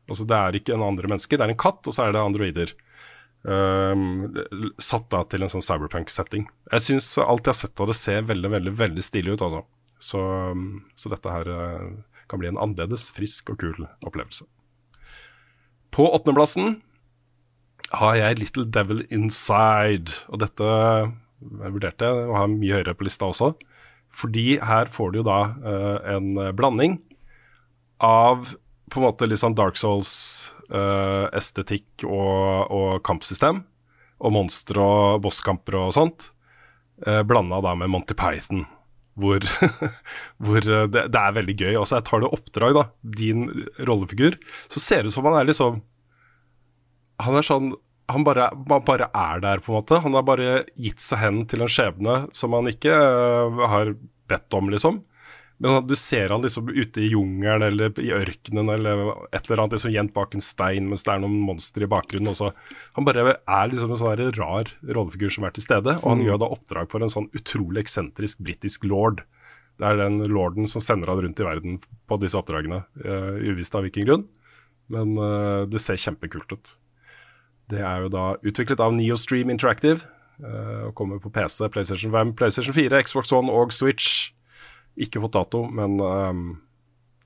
Altså 0.09 0.25
Det 0.27 0.35
er 0.35 0.57
ikke 0.57 0.75
en 0.75 0.83
andre 0.83 1.07
mennesker, 1.07 1.37
det 1.37 1.45
er 1.45 1.53
en 1.53 1.63
katt, 1.63 1.85
og 1.85 1.95
så 1.95 2.07
er 2.07 2.15
det 2.15 2.21
androider. 2.23 2.73
L- 3.47 4.73
satt 4.83 5.07
da 5.13 5.23
til 5.31 5.45
en 5.45 5.51
sånn 5.51 5.63
cyberpunk-setting. 5.63 6.47
Jeg 6.73 6.83
syns 6.83 7.07
alt 7.23 7.45
jeg 7.47 7.53
har 7.53 7.59
sett 7.61 7.79
av 7.79 7.87
det 7.87 7.95
ser 7.95 8.25
veldig 8.27 8.51
veldig, 8.51 8.73
veldig 8.81 9.05
stilig 9.05 9.37
ut. 9.37 9.41
altså. 9.47 9.63
Så, 9.99 10.19
um, 10.51 10.83
så 10.95 11.11
dette 11.11 11.31
her 11.31 11.47
uh, 11.47 11.87
kan 12.31 12.39
bli 12.41 12.51
en 12.51 12.59
annerledes, 12.59 13.09
frisk 13.15 13.51
og 13.53 13.59
kul 13.63 13.87
opplevelse. 14.07 14.45
På 15.95 16.05
åttendeplassen 16.13 16.81
har 17.99 18.19
jeg 18.19 18.39
Little 18.39 18.67
Devil 18.69 19.05
Inside. 19.09 20.13
Og 20.29 20.43
dette 20.43 20.63
jeg 20.67 21.73
vurderte 21.73 22.05
jeg 22.05 22.27
å 22.27 22.35
ha 22.35 22.45
mye 22.51 22.79
høyere 22.81 22.95
på 22.99 23.07
lista 23.07 23.29
også. 23.31 23.53
Fordi 24.11 24.59
her 24.59 24.89
får 24.91 25.11
du 25.13 25.21
jo 25.21 25.27
da 25.27 25.39
uh, 25.63 25.97
en 26.15 26.33
blanding 26.57 26.99
av 28.03 28.51
på 28.89 28.99
en 28.99 29.05
måte 29.07 29.27
litt 29.29 29.41
sånn 29.41 29.57
Dark 29.57 29.75
Souls-estetikk 29.79 31.89
og, 32.07 32.71
og 32.73 33.03
kampsystem. 33.05 33.57
Og 34.19 34.33
monstre 34.35 34.79
og 34.83 35.21
bosskamper 35.23 35.75
og 35.79 35.93
sånt. 35.95 36.19
Uh, 37.07 37.23
Blanda 37.23 37.61
da 37.63 37.71
med 37.79 37.89
Monty 37.93 38.15
Python. 38.17 38.65
Hvor, 39.19 39.43
hvor 40.45 40.61
eh, 40.63 40.87
det, 40.91 41.01
det 41.11 41.19
er 41.19 41.35
veldig 41.35 41.55
gøy. 41.59 41.73
Altså, 41.75 41.97
jeg 41.97 42.05
tar 42.07 42.19
det 42.23 42.35
oppdrag, 42.35 42.71
da. 42.77 42.83
Din 43.19 43.39
rollefigur. 43.87 44.33
Så 44.71 44.79
ser 44.83 44.99
det 45.03 45.09
ut 45.11 45.15
som 45.17 45.27
han 45.27 45.39
er 45.41 45.47
liksom 45.49 45.73
Han 47.25 47.35
er 47.35 47.43
sånn 47.43 47.67
han 48.09 48.23
bare, 48.25 48.49
bare 48.65 49.05
er 49.13 49.37
der, 49.43 49.59
på 49.61 49.69
en 49.69 49.77
måte. 49.79 49.99
Han 50.01 50.15
har 50.17 50.23
bare 50.25 50.65
gitt 50.81 50.97
seg 51.03 51.19
hen 51.21 51.43
til 51.49 51.61
en 51.61 51.69
skjebne 51.69 52.15
som 52.33 52.53
han 52.57 52.65
ikke 52.71 52.89
uh, 52.89 53.59
har 53.69 53.93
bedt 54.29 54.49
om, 54.57 54.69
liksom. 54.73 55.03
Men 55.59 55.85
du 55.87 55.95
ser 55.99 56.29
han 56.31 56.41
liksom 56.41 56.69
ute 56.71 57.01
i 57.03 57.09
jungelen 57.11 57.65
eller 57.67 57.91
i 57.99 58.13
ørkenen 58.15 58.69
eller 58.71 59.01
et 59.35 59.43
eller 59.49 59.59
annet 59.65 59.73
liksom 59.75 59.91
gjemt 59.91 60.13
bak 60.15 60.33
en 60.37 60.43
stein 60.43 60.87
mens 60.87 61.03
det 61.03 61.11
er 61.11 61.19
noen 61.19 61.35
monstre 61.43 61.83
i 61.83 61.89
bakgrunnen. 61.91 62.31
Også. 62.31 62.53
Han 62.95 63.07
bare 63.07 63.33
er 63.43 63.67
liksom 63.67 63.91
en 63.91 63.99
sånn 63.99 64.21
rar 64.37 64.71
rollefigur 64.87 65.33
som 65.35 65.43
er 65.43 65.51
til 65.51 65.65
stede, 65.65 65.97
og 65.99 66.07
han 66.13 66.21
Mm. 66.21 66.25
gjør 66.29 66.39
da 66.39 66.49
oppdrag 66.55 66.89
for 66.89 67.03
en 67.03 67.11
sånn 67.11 67.27
utrolig 67.35 67.83
eksentrisk 67.83 68.39
britisk 68.39 68.85
lord. 68.87 69.23
Det 69.79 69.87
er 69.87 69.97
den 69.97 70.19
lorden 70.31 70.67
som 70.67 70.81
sender 70.81 71.07
han 71.11 71.21
rundt 71.23 71.39
i 71.39 71.43
verden 71.43 71.79
på 72.07 72.19
disse 72.19 72.35
oppdragene, 72.39 72.85
uh, 73.03 73.35
uvisst 73.43 73.75
av 73.75 73.83
hvilken 73.83 74.05
grunn. 74.07 74.27
Men 74.89 75.17
uh, 75.19 75.65
det 75.67 75.79
ser 75.83 75.95
kjempekult 75.99 76.51
ut. 76.55 76.75
Det 77.69 77.79
er 77.83 78.01
jo 78.01 78.09
da 78.09 78.35
utviklet 78.43 78.79
av 78.79 78.93
Neostream 78.95 79.49
Interactive. 79.51 80.07
eh, 80.41 80.87
og 80.87 80.95
kommer 80.95 81.19
på 81.19 81.29
PC, 81.29 81.67
PlayStation 81.69 82.11
5, 82.13 82.33
PlayStation 82.33 82.73
4, 82.73 83.03
Xbox 83.03 83.33
One 83.35 83.51
og 83.51 83.73
Switch. 83.75 84.31
Ikke 84.99 85.21
fått 85.23 85.37
dato, 85.37 85.63
men 85.71 85.99
um, 86.03 86.43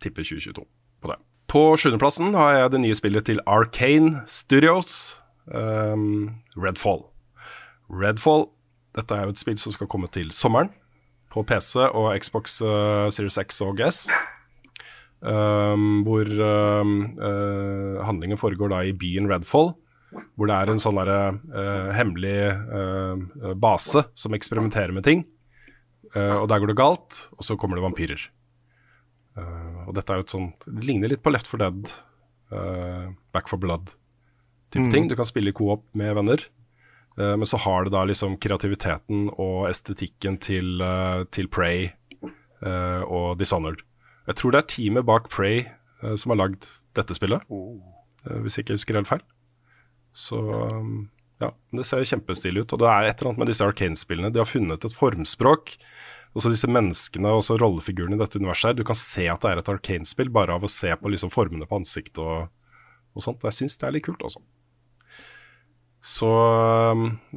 tipper 0.03 0.25
2022 0.25 0.65
på 1.01 1.09
det. 1.09 1.17
På 1.49 1.63
sjuendeplassen 1.77 2.36
har 2.38 2.57
jeg 2.57 2.73
det 2.73 2.83
nye 2.86 2.97
spillet 2.97 3.27
til 3.29 3.41
Arcane 3.49 4.21
Studios, 4.29 5.19
um, 5.49 6.38
Redfall. 6.57 7.03
Redfall, 7.93 8.47
dette 8.97 9.17
er 9.17 9.25
jo 9.25 9.33
et 9.33 9.41
spill 9.41 9.59
som 9.62 9.73
skal 9.75 9.89
komme 9.89 10.09
til 10.13 10.31
sommeren 10.33 10.71
på 11.33 11.41
PC 11.49 11.81
og 11.89 12.13
Xbox 12.21 12.59
uh, 12.62 13.09
Series 13.13 13.39
X 13.41 13.62
og 13.65 13.77
GS. 13.81 14.05
Um, 15.23 16.03
hvor 16.03 16.27
um, 16.27 16.97
uh, 17.15 18.03
handlingen 18.05 18.38
foregår 18.38 18.73
da 18.73 18.83
i 18.86 18.93
byen 18.93 19.29
Redfall. 19.31 19.71
Hvor 20.38 20.49
det 20.49 20.57
er 20.57 20.69
en 20.69 20.81
sånn 20.81 20.99
derre 20.99 21.21
uh, 21.33 21.89
hemmelig 21.97 23.55
base 23.57 24.03
som 24.13 24.36
eksperimenterer 24.38 24.93
med 24.93 25.07
ting. 25.07 25.23
Eh, 26.15 26.36
og 26.38 26.47
der 26.52 26.62
går 26.62 26.71
det 26.71 26.78
galt, 26.78 27.19
og 27.38 27.43
så 27.45 27.58
kommer 27.58 27.80
det 27.80 27.86
vampyrer. 27.86 28.28
Eh, 29.38 29.80
og 29.88 29.93
dette 29.97 30.13
er 30.13 30.19
jo 30.21 30.26
et 30.28 30.34
sånt 30.34 30.65
Det 30.69 30.84
ligner 30.86 31.10
litt 31.10 31.23
på 31.26 31.32
Left 31.34 31.47
for 31.49 31.58
Dead, 31.58 31.89
eh, 32.54 33.08
Back 33.34 33.49
for 33.49 33.58
Blood-type 33.58 34.84
Mm. 34.88 34.91
ting. 34.91 35.08
Du 35.08 35.15
kan 35.15 35.26
spille 35.26 35.49
i 35.49 35.54
co-op 35.54 35.84
med 35.93 36.15
venner. 36.15 36.45
Men 37.15 37.45
så 37.45 37.60
har 37.62 37.84
det 37.84 37.91
da 37.93 38.04
liksom 38.10 38.39
kreativiteten 38.41 39.28
og 39.38 39.67
estetikken 39.69 40.39
til, 40.41 40.82
til 41.30 41.45
Prey 41.47 41.91
uh, 42.65 43.04
og 43.06 43.38
Dishonored. 43.38 43.84
Jeg 44.26 44.39
tror 44.39 44.52
det 44.56 44.62
er 44.63 44.69
teamet 44.71 45.06
bak 45.06 45.30
Prey 45.30 45.65
uh, 46.02 46.15
som 46.15 46.34
har 46.34 46.39
lagd 46.41 46.65
dette 46.97 47.13
spillet, 47.17 47.41
eh, 47.52 48.39
hvis 48.41 48.58
jeg 48.58 48.65
ikke 48.65 48.78
husker 48.78 48.97
helt 48.99 49.10
feil. 49.10 49.23
Så 50.13 50.38
um, 50.38 51.10
ja, 51.41 51.49
det 51.73 51.86
ser 51.86 52.06
kjempestilig 52.06 52.63
ut. 52.63 52.73
Og 52.73 52.82
det 52.84 52.89
er 52.89 53.08
et 53.10 53.17
eller 53.21 53.32
annet 53.32 53.43
med 53.43 53.49
disse 53.49 53.65
Arcane-spillene. 53.65 54.30
De 54.34 54.41
har 54.41 54.49
funnet 54.49 54.86
et 54.86 54.93
formspråk. 54.97 55.73
Også 56.34 56.50
disse 56.50 56.69
menneskene 56.69 57.30
og 57.30 57.46
rollefigurene 57.62 58.17
i 58.17 58.22
dette 58.22 58.41
universet 58.41 58.72
her. 58.72 58.78
Du 58.80 58.84
kan 58.88 58.98
se 58.98 59.28
at 59.30 59.43
det 59.43 59.52
er 59.52 59.62
et 59.62 59.69
Arcane-spill 59.69 60.32
bare 60.34 60.58
av 60.58 60.65
å 60.65 60.72
se 60.72 60.89
på 60.98 61.12
liksom 61.13 61.32
formene 61.34 61.67
på 61.69 61.78
ansiktet 61.78 62.22
og, 62.24 62.50
og 63.13 63.26
sånt. 63.26 63.46
Jeg 63.46 63.60
syns 63.60 63.78
det 63.78 63.89
er 63.89 63.98
litt 63.98 64.08
kult, 64.08 64.24
altså. 64.26 64.41
Så 66.04 66.30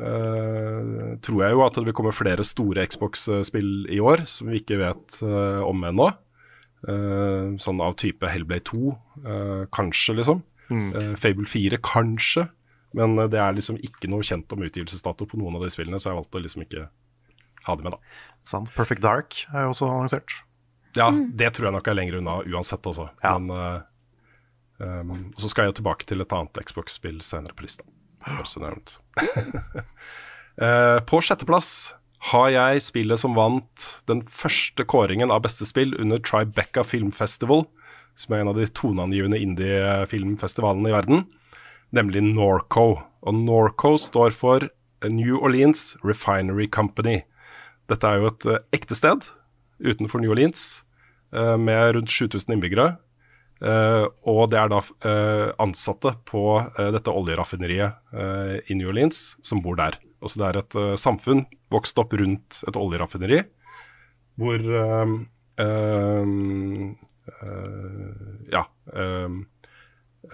øh, 0.03 1.19
tror 1.23 1.43
jeg 1.45 1.55
jo 1.55 1.61
at 1.63 1.77
det 1.77 1.85
vil 1.87 1.95
komme 1.95 2.15
flere 2.17 2.43
store 2.43 2.87
Xbox-spill 2.91 3.87
i 3.95 4.01
år 4.03 4.25
som 4.27 4.51
vi 4.51 4.59
ikke 4.59 4.81
vet 4.81 5.21
øh, 5.23 5.61
om 5.69 5.85
ennå. 5.87 6.11
Uh, 6.87 7.57
sånn 7.59 7.81
av 7.83 7.97
type 7.99 8.29
Hellblade 8.31 8.63
2, 8.69 8.91
eh, 9.27 9.63
kanskje, 9.75 10.15
liksom. 10.21 10.43
Eh, 10.71 11.15
Fable 11.19 11.47
4, 11.49 11.81
kanskje. 11.83 12.45
Men 12.97 13.17
det 13.33 13.41
er 13.43 13.57
liksom 13.57 13.79
ikke 13.83 14.11
noe 14.13 14.25
kjent 14.25 14.53
om 14.55 14.63
utgivelsesdato 14.63 15.27
på 15.27 15.41
noen 15.41 15.59
av 15.59 15.65
de 15.65 15.73
spillene, 15.73 15.99
så 15.99 16.13
jeg 16.13 16.19
valgte 16.21 16.43
liksom 16.45 16.63
ikke 16.63 16.87
ha 17.67 17.77
det 17.77 17.87
med, 17.87 17.97
da. 17.97 18.23
Sant. 18.47 18.73
Perfect 18.77 19.03
Dark 19.05 19.43
er 19.53 19.67
jo 19.67 19.75
også 19.75 19.91
annonsert. 19.91 20.39
Ja, 20.97 21.11
det 21.11 21.53
tror 21.57 21.69
jeg 21.69 21.77
nok 21.77 21.91
er 21.91 21.99
lenger 21.99 22.19
unna 22.21 22.39
uansett, 22.47 22.87
altså. 22.89 23.11
Men 23.25 23.51
uh, 23.53 23.83
um, 24.81 25.13
så 25.37 25.51
skal 25.53 25.69
jeg 25.69 25.79
tilbake 25.81 26.09
til 26.09 26.25
et 26.25 26.33
annet 26.33 26.63
Xbox-spill 26.69 27.21
senere 27.27 27.57
på 27.57 27.67
lista. 27.67 27.85
også 28.41 28.59
så 28.59 28.65
nevnt. 28.65 28.97
uh, 30.63 30.99
på 31.11 31.23
sjetteplass 31.25 31.71
har 32.33 32.49
jeg 32.51 32.83
spillet 32.83 33.21
som 33.21 33.37
vant 33.37 33.89
den 34.11 34.25
første 34.31 34.87
kåringen 34.89 35.31
av 35.31 35.45
beste 35.45 35.69
spill 35.69 35.95
under 36.01 36.23
Tribeca 36.23 36.83
Film 36.87 37.13
Festival, 37.15 37.67
som 38.17 38.33
er 38.33 38.43
en 38.43 38.51
av 38.51 38.59
de 38.59 38.67
toneangivende 38.67 39.39
indie-filmfestivalene 39.43 40.91
i 40.91 40.97
verden, 40.97 41.27
nemlig 41.95 42.25
Norco. 42.25 42.97
Og 43.27 43.37
Norco 43.37 43.95
står 44.01 44.33
for 44.35 44.67
New 45.05 45.37
Orleans 45.37 45.93
Refinery 46.03 46.67
Company. 46.73 47.21
Dette 47.91 48.09
er 48.11 48.21
jo 48.21 48.31
et 48.33 48.47
eh, 48.51 48.63
ekte 48.77 48.97
sted 48.99 49.27
utenfor 49.83 50.23
New 50.23 50.33
Orleans, 50.35 50.85
eh, 51.35 51.57
med 51.61 51.95
rundt 51.97 52.11
7000 52.13 52.57
innbyggere. 52.57 52.97
Eh, 53.57 54.05
og 54.29 54.51
det 54.53 54.59
er 54.61 54.69
da 54.69 54.81
ansatte 55.65 56.13
på 56.29 56.43
dette 56.93 57.09
oljeraffineriet 57.09 58.13
i 58.69 58.77
New 58.77 58.91
Orleans 58.93 59.39
som 59.41 59.63
bor 59.65 59.79
der. 59.81 59.97
Altså 60.21 60.43
det 60.43 60.49
er 60.51 60.59
et 60.61 60.77
samfunn 61.01 61.47
vokst 61.73 61.97
opp 62.03 62.13
rundt 62.21 62.61
et 62.69 62.77
oljeraffineri, 62.77 63.41
hvor 64.37 64.61
Ja. 68.53 68.63
eh, 68.93 69.29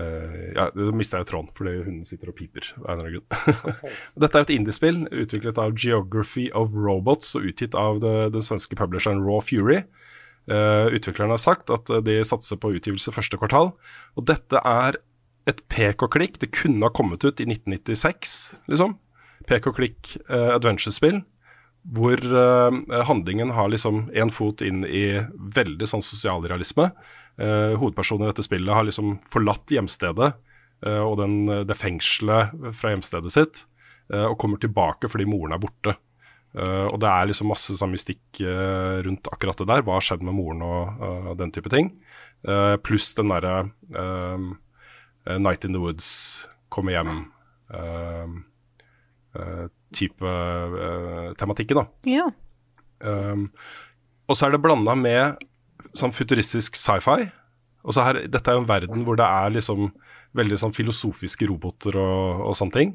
eh, 0.00 0.52
ja, 0.56 0.68
Nå 0.78 0.92
mista 0.96 1.20
jeg 1.20 1.28
tråden 1.30 1.50
fordi 1.56 1.74
hunden 1.82 2.06
sitter 2.08 2.32
og 2.32 2.38
piper. 2.38 2.66
Dette 4.22 4.32
er 4.38 4.46
et 4.46 4.54
indiespill 4.54 5.04
utviklet 5.10 5.60
av 5.60 5.76
Geography 5.76 6.48
of 6.56 6.74
Robots 6.76 7.34
og 7.38 7.50
utgitt 7.52 7.76
av 7.78 8.02
det, 8.04 8.16
den 8.36 8.44
svenske 8.44 8.78
publisheren 8.78 9.24
Raw 9.24 9.42
Fury. 9.44 9.82
Uh, 10.50 10.90
utviklerne 10.90 11.36
har 11.36 11.38
sagt 11.38 11.70
at 11.70 11.90
uh, 11.92 12.00
de 12.02 12.16
satser 12.26 12.58
på 12.58 12.72
utgivelse 12.74 13.14
første 13.14 13.38
kvartal. 13.38 13.70
Og 14.18 14.26
dette 14.26 14.58
er 14.58 14.98
et 15.46 15.60
pek 15.70 16.02
og 16.02 16.14
klikk. 16.16 16.40
Det 16.42 16.50
kunne 16.54 16.82
ha 16.82 16.90
kommet 16.94 17.22
ut 17.22 17.42
i 17.42 17.46
1996, 17.46 18.56
liksom. 18.72 18.96
Pek 19.46 19.68
og 19.70 19.78
klikk 19.78 20.16
uh, 20.28 20.54
adventure-spill. 20.56 21.22
Hvor 21.82 22.20
handlingen 23.08 23.50
har 23.56 23.66
liksom 23.72 24.04
én 24.14 24.30
fot 24.30 24.60
inn 24.62 24.84
i 24.86 25.18
veldig 25.56 25.88
sånn 25.90 26.04
sosialrealisme. 26.06 26.92
Uh, 27.40 27.74
hovedpersonen 27.80 28.26
i 28.26 28.30
dette 28.32 28.44
spillet 28.44 28.74
har 28.76 28.84
liksom 28.88 29.16
forlatt 29.32 29.72
hjemstedet 29.72 30.32
og 30.82 31.12
den, 31.20 31.46
det 31.62 31.76
fengselet 31.78 32.50
fra 32.74 32.90
hjemstedet 32.90 33.30
sitt, 33.30 33.60
og 34.10 34.32
kommer 34.42 34.58
tilbake 34.58 35.06
fordi 35.06 35.28
moren 35.30 35.54
er 35.54 35.60
borte. 35.62 35.92
Uh, 36.52 36.84
og 36.90 36.98
det 37.00 37.08
er 37.08 37.28
liksom 37.30 37.48
masse 37.48 37.72
sånn 37.78 37.92
mystikk 37.94 38.42
uh, 38.44 38.98
rundt 39.06 39.28
akkurat 39.32 39.62
det 39.62 39.68
der. 39.70 39.84
Hva 39.86 39.94
har 39.96 40.04
skjedd 40.04 40.24
med 40.26 40.34
moren 40.36 40.60
og 40.66 41.00
uh, 41.00 41.30
den 41.38 41.52
type 41.54 41.70
ting. 41.72 41.94
Pluss 42.82 43.12
den 43.14 43.30
derre 43.30 43.70
Night 45.38 45.62
in 45.62 45.76
the 45.76 45.78
Woods, 45.78 46.08
komme 46.74 46.90
hjem 46.90 47.20
type 49.94 50.32
tematikken, 51.38 51.78
da. 51.78 51.84
Ja. 52.10 52.26
Um, 52.98 53.52
og 54.26 54.34
så 54.34 54.48
er 54.48 54.56
det 54.56 54.62
blanda 54.66 54.98
med 54.98 55.38
sånn 55.98 56.14
futuristisk 56.16 56.78
sci-fi. 56.78 57.30
Og 57.82 57.96
så 57.96 58.06
her, 58.06 58.22
Dette 58.30 58.50
er 58.50 58.56
jo 58.56 58.62
en 58.62 58.70
verden 58.70 59.06
hvor 59.06 59.18
det 59.18 59.26
er 59.26 59.54
liksom 59.56 59.90
veldig 60.38 60.58
sånn 60.60 60.74
filosofiske 60.76 61.48
roboter 61.50 61.98
og, 62.00 62.44
og 62.48 62.54
sånne 62.56 62.76
ting. 62.76 62.92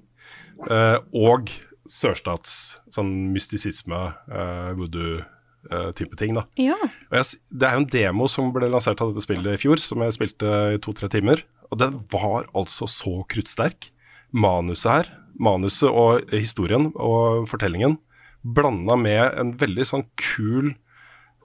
og 1.14 1.52
sørstats 1.92 2.80
sånn 2.94 3.12
mystisisme, 3.34 4.00
eh, 4.32 4.72
voodoo-type 4.78 6.18
ting. 6.20 6.36
da. 6.36 6.46
Ja. 6.60 6.78
Jeg, 7.12 7.40
det 7.50 7.68
er 7.68 7.78
jo 7.78 7.84
en 7.84 7.92
demo 7.92 8.28
som 8.32 8.52
ble 8.56 8.70
lansert 8.72 9.02
av 9.02 9.14
dette 9.14 9.26
spillet 9.26 9.56
i 9.56 9.62
fjor, 9.62 9.82
som 9.82 10.04
jeg 10.04 10.18
spilte 10.18 10.56
i 10.76 10.82
to-tre 10.84 11.10
timer. 11.12 11.44
Og 11.72 11.80
den 11.82 12.00
var 12.12 12.48
altså 12.56 12.88
så 12.88 13.22
kruttsterk. 13.28 13.92
Manuset 14.32 14.92
her, 14.92 15.14
manuset 15.40 15.90
og 15.90 16.28
historien 16.34 16.92
og 16.96 17.48
fortellingen, 17.48 17.98
blanda 18.44 18.96
med 19.00 19.24
en 19.40 19.54
veldig 19.60 19.86
sånn 19.88 20.06
kul 20.20 20.74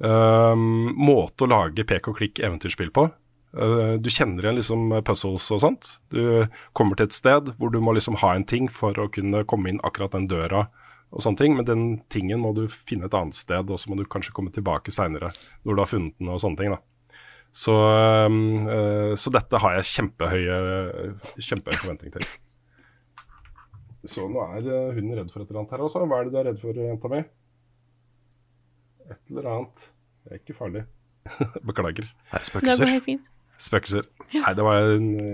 um, 0.00 0.92
måte 0.96 1.44
å 1.44 1.50
lage 1.50 1.85
pek 1.88 2.09
og 2.11 2.18
klikk 2.20 2.40
eventyrspill 2.42 2.92
på. 2.94 3.09
Uh, 3.52 3.98
du 4.00 4.09
kjenner 4.09 4.46
igjen 4.46 4.61
liksom 4.61 4.94
puzzles 5.05 5.50
og 5.52 5.62
sånt. 5.64 5.90
Du 6.12 6.46
kommer 6.76 6.98
til 6.98 7.11
et 7.11 7.16
sted 7.16 7.52
hvor 7.59 7.72
du 7.72 7.81
må 7.85 7.94
liksom 7.96 8.20
ha 8.22 8.35
en 8.37 8.46
ting 8.48 8.70
for 8.72 8.96
å 8.98 9.11
kunne 9.12 9.44
komme 9.48 9.72
inn 9.72 9.83
akkurat 9.85 10.16
den 10.16 10.31
døra 10.31 10.66
og 11.12 11.20
sånne 11.20 11.42
ting, 11.42 11.59
men 11.59 11.66
den 11.68 11.83
tingen 12.09 12.40
må 12.40 12.55
du 12.57 12.64
finne 12.72 13.05
et 13.05 13.14
annet 13.18 13.37
sted, 13.37 13.68
og 13.68 13.76
så 13.76 13.90
må 13.90 13.98
du 13.98 14.07
kanskje 14.09 14.33
komme 14.33 14.48
tilbake 14.55 14.94
seinere 14.94 15.28
når 15.61 15.74
du 15.76 15.83
har 15.83 15.90
funnet 15.90 16.16
den 16.16 16.31
og 16.33 16.40
sånne 16.40 16.57
ting. 16.62 16.72
da. 16.72 16.81
Så, 17.52 17.74
um, 18.33 18.64
så 19.20 19.33
dette 19.35 19.61
har 19.61 19.76
jeg 19.76 19.90
kjempehøye, 19.90 20.57
kjempehøye 21.37 21.83
forventninger 21.83 22.16
til. 22.16 22.31
Så 24.09 24.24
nå 24.24 24.40
er 24.57 24.96
hun 24.96 25.12
redd 25.14 25.28
for 25.31 25.44
et 25.44 25.50
eller 25.50 25.61
annet 25.61 25.76
her 25.76 25.85
også. 25.85 26.02
Hva 26.09 26.22
er 26.22 26.26
det 26.26 26.33
du 26.33 26.38
er 26.40 26.48
redd 26.48 26.62
for, 26.64 26.81
jenta 26.88 27.11
mi? 27.12 27.20
Et 29.11 29.33
eller 29.33 29.49
annet. 29.53 29.87
Det 30.23 30.35
er 30.35 30.43
ikke 30.43 30.59
farlig. 30.59 30.85
Beklager. 31.69 32.09
Det 32.33 32.62
går 32.65 32.91
helt 32.91 33.07
fint. 33.07 33.31
Spøkelser. 33.62 34.09
Nei, 34.35 34.55
det 34.59 34.65
var 34.67 34.81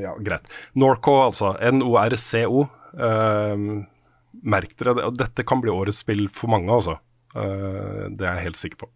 ja, 0.02 0.12
greit. 0.24 0.50
Norco, 0.76 1.14
altså. 1.28 1.54
N-O-R-C-O. 1.70 2.64
Uh, 2.98 3.84
merk 4.42 4.74
dere 4.80 4.96
det. 4.98 5.06
Og 5.08 5.18
dette 5.18 5.46
kan 5.48 5.62
bli 5.64 5.72
årets 5.72 6.02
spill 6.04 6.26
for 6.32 6.52
mange, 6.52 6.72
altså. 6.72 6.98
Uh, 7.36 8.08
det 8.12 8.26
er 8.26 8.38
jeg 8.38 8.48
helt 8.50 8.60
sikker 8.60 8.84
på. 8.84 8.90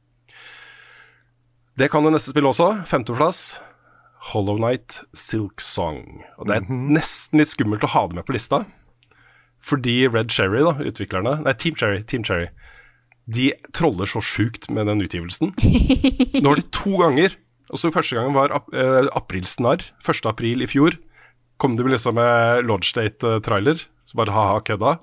Det 1.80 1.88
kan 1.92 2.04
det 2.04 2.12
neste 2.12 2.34
spillet 2.34 2.52
også. 2.52 2.68
Femteplass. 2.88 3.60
Hollow 4.32 4.60
Night 4.60 5.00
Silk 5.16 5.64
Song. 5.64 6.20
Og 6.38 6.46
det 6.50 6.60
er 6.60 6.68
nesten 6.68 7.40
litt 7.40 7.50
skummelt 7.50 7.86
å 7.88 7.90
ha 7.94 8.04
det 8.08 8.20
med 8.20 8.28
på 8.28 8.36
lista. 8.36 8.62
Fordi 9.62 10.02
Red 10.10 10.30
Cherry, 10.34 10.60
da, 10.66 10.74
utviklerne 10.82 11.36
Nei, 11.44 11.54
Team 11.58 11.78
Cherry. 11.78 12.02
Team 12.06 12.26
Cherry 12.26 12.50
de 13.30 13.52
troller 13.76 14.08
så 14.10 14.22
sjukt 14.24 14.70
med 14.70 14.88
den 14.90 15.04
utgivelsen. 15.04 15.54
Nå 16.42 16.46
har 16.48 16.58
de 16.58 16.68
to 16.74 16.96
ganger 16.98 17.36
Også 17.72 17.92
Første 17.94 18.18
gangen 18.18 18.34
var 18.34 18.52
ap 18.52 18.66
eh, 18.74 19.06
aprilsnarr. 19.16 19.84
1. 20.02 20.26
april 20.28 20.64
i 20.64 20.68
fjor 20.68 20.98
kom 21.62 21.76
de 21.78 21.86
liksom 21.86 22.18
med 22.18 22.66
Lodge 22.66 22.90
State-trailer. 22.90 23.84
Så 24.04 24.18
bare 24.18 24.34
ha-ha, 24.34 24.58
kødda. 24.66 24.96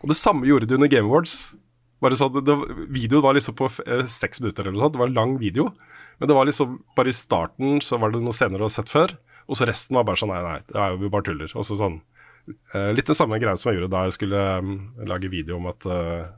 Og 0.00 0.12
det 0.12 0.16
samme 0.16 0.48
gjorde 0.48 0.68
de 0.68 0.78
under 0.78 0.88
Game 0.88 1.10
Awards. 1.10 1.52
Bare 2.00 2.16
så 2.16 2.30
det, 2.32 2.46
det, 2.46 2.56
videoen 2.94 3.24
var 3.26 3.36
liksom 3.36 3.56
på 3.58 3.68
eh, 3.84 4.06
seks 4.08 4.40
minutter 4.40 4.64
eller 4.64 4.78
noe 4.78 4.86
sånt. 4.86 4.96
Det 4.96 5.02
var 5.02 5.10
en 5.10 5.18
lang 5.18 5.34
video. 5.40 5.68
Men 6.18 6.30
det 6.30 6.36
var 6.38 6.48
liksom 6.48 6.78
bare 6.96 7.12
i 7.12 7.16
starten 7.16 7.82
så 7.84 7.98
var 8.00 8.14
det 8.14 8.22
noen 8.22 8.36
scener 8.36 8.60
du 8.60 8.66
har 8.66 8.72
sett 8.72 8.92
før. 8.92 9.16
Og 9.48 9.58
så 9.58 9.68
resten 9.68 9.98
var 9.98 10.06
bare 10.08 10.20
sånn 10.20 10.32
nei, 10.32 10.40
nei, 10.44 10.60
det 10.70 10.80
er 10.80 10.96
jo 10.96 11.12
bare 11.12 11.28
tuller. 11.28 11.52
Og 11.58 11.66
så 11.66 11.76
sånn 11.78 12.00
eh, 12.48 12.90
Litt 12.96 13.10
den 13.10 13.18
samme 13.18 13.40
greia 13.42 13.58
som 13.60 13.70
jeg 13.70 13.80
gjorde 13.80 13.92
da 13.92 14.06
jeg 14.06 14.16
skulle 14.16 14.44
um, 14.62 14.74
lage 15.10 15.32
video 15.32 15.58
om 15.58 15.68
at 15.70 15.88
uh, 15.90 16.30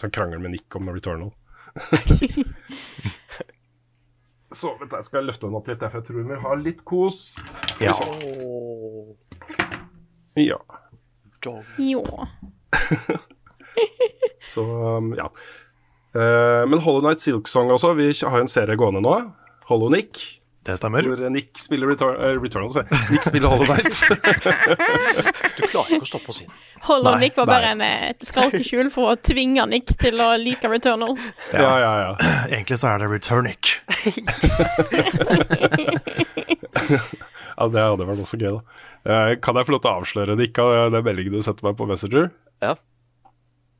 Sånn 0.00 0.14
krangel 0.14 0.40
med 0.40 0.54
Nick 0.56 0.76
om 0.78 0.88
Returnal. 0.88 1.32
Så 4.52 4.70
vent, 4.80 4.94
jeg 4.96 5.04
skal 5.04 5.26
løfte 5.28 5.44
den 5.44 5.56
opp 5.58 5.66
litt, 5.68 5.80
derfor 5.82 6.00
jeg 6.00 6.06
tror 6.08 6.24
vi 6.24 6.36
har 6.40 6.60
litt 6.62 6.80
kos. 6.88 7.36
Ja. 7.84 7.92
Ja. 10.38 10.58
ja. 11.84 12.28
Så 14.52 14.64
um, 14.64 15.12
ja. 15.18 15.28
Eh, 16.16 16.64
men 16.64 16.80
Hollow 16.80 17.04
Night 17.04 17.20
Silksong 17.20 17.70
også. 17.74 17.92
Vi 17.98 18.08
har 18.24 18.40
en 18.40 18.48
serie 18.50 18.78
gående 18.80 19.04
nå. 19.04 19.14
Hollow 19.68 19.92
Nick. 19.92 20.37
Det 20.68 20.74
stemmer. 20.76 21.06
Hvor 21.08 21.30
Nick 21.32 21.56
spiller 21.56 21.88
Return, 21.88 22.16
uh, 22.20 22.42
Returnal. 22.42 22.72
se. 22.74 22.82
Nick 23.08 23.24
spiller 23.24 23.48
Hollow 23.48 23.66
Night. 23.72 23.88
Du 25.58 25.62
klarer 25.66 25.96
ikke 25.96 26.04
å 26.04 26.08
stoppe 26.10 26.28
å 26.30 26.34
si 26.36 26.44
det. 26.44 26.52
Hollow 26.86 27.16
Nei, 27.16 27.20
Nick 27.26 27.38
var 27.40 27.48
bare 27.48 27.70
en, 27.72 27.80
eh, 27.82 28.10
et 28.12 28.26
skalkeskjul 28.28 28.90
for 28.92 29.14
å 29.14 29.16
tvinge 29.16 29.64
Nick 29.72 29.88
til 29.98 30.20
å 30.22 30.28
like 30.38 30.68
Returnal. 30.70 31.16
ja, 31.56 31.72
ja, 31.82 31.92
ja. 32.04 32.12
Egentlig 32.52 32.78
så 32.78 32.92
er 32.92 33.02
det 33.02 33.08
Returnic. 33.10 33.72
ja 37.58 37.64
det 37.72 37.82
hadde 37.88 38.06
vært 38.12 38.22
også 38.22 38.38
gøy, 38.38 38.52
da. 38.52 38.60
Eh, 39.08 39.32
kan 39.42 39.56
jeg 39.56 39.66
få 39.66 39.74
lov 39.74 39.82
til 39.82 39.90
å 39.90 39.96
avsløre 40.02 40.38
Nick 40.38 40.60
av 40.62 40.92
den 40.94 41.04
meldingen 41.08 41.34
du 41.38 41.42
sendte 41.48 41.64
meg 41.66 41.74
på 41.80 41.88
Messenger? 41.88 42.30
Ja. 42.62 42.76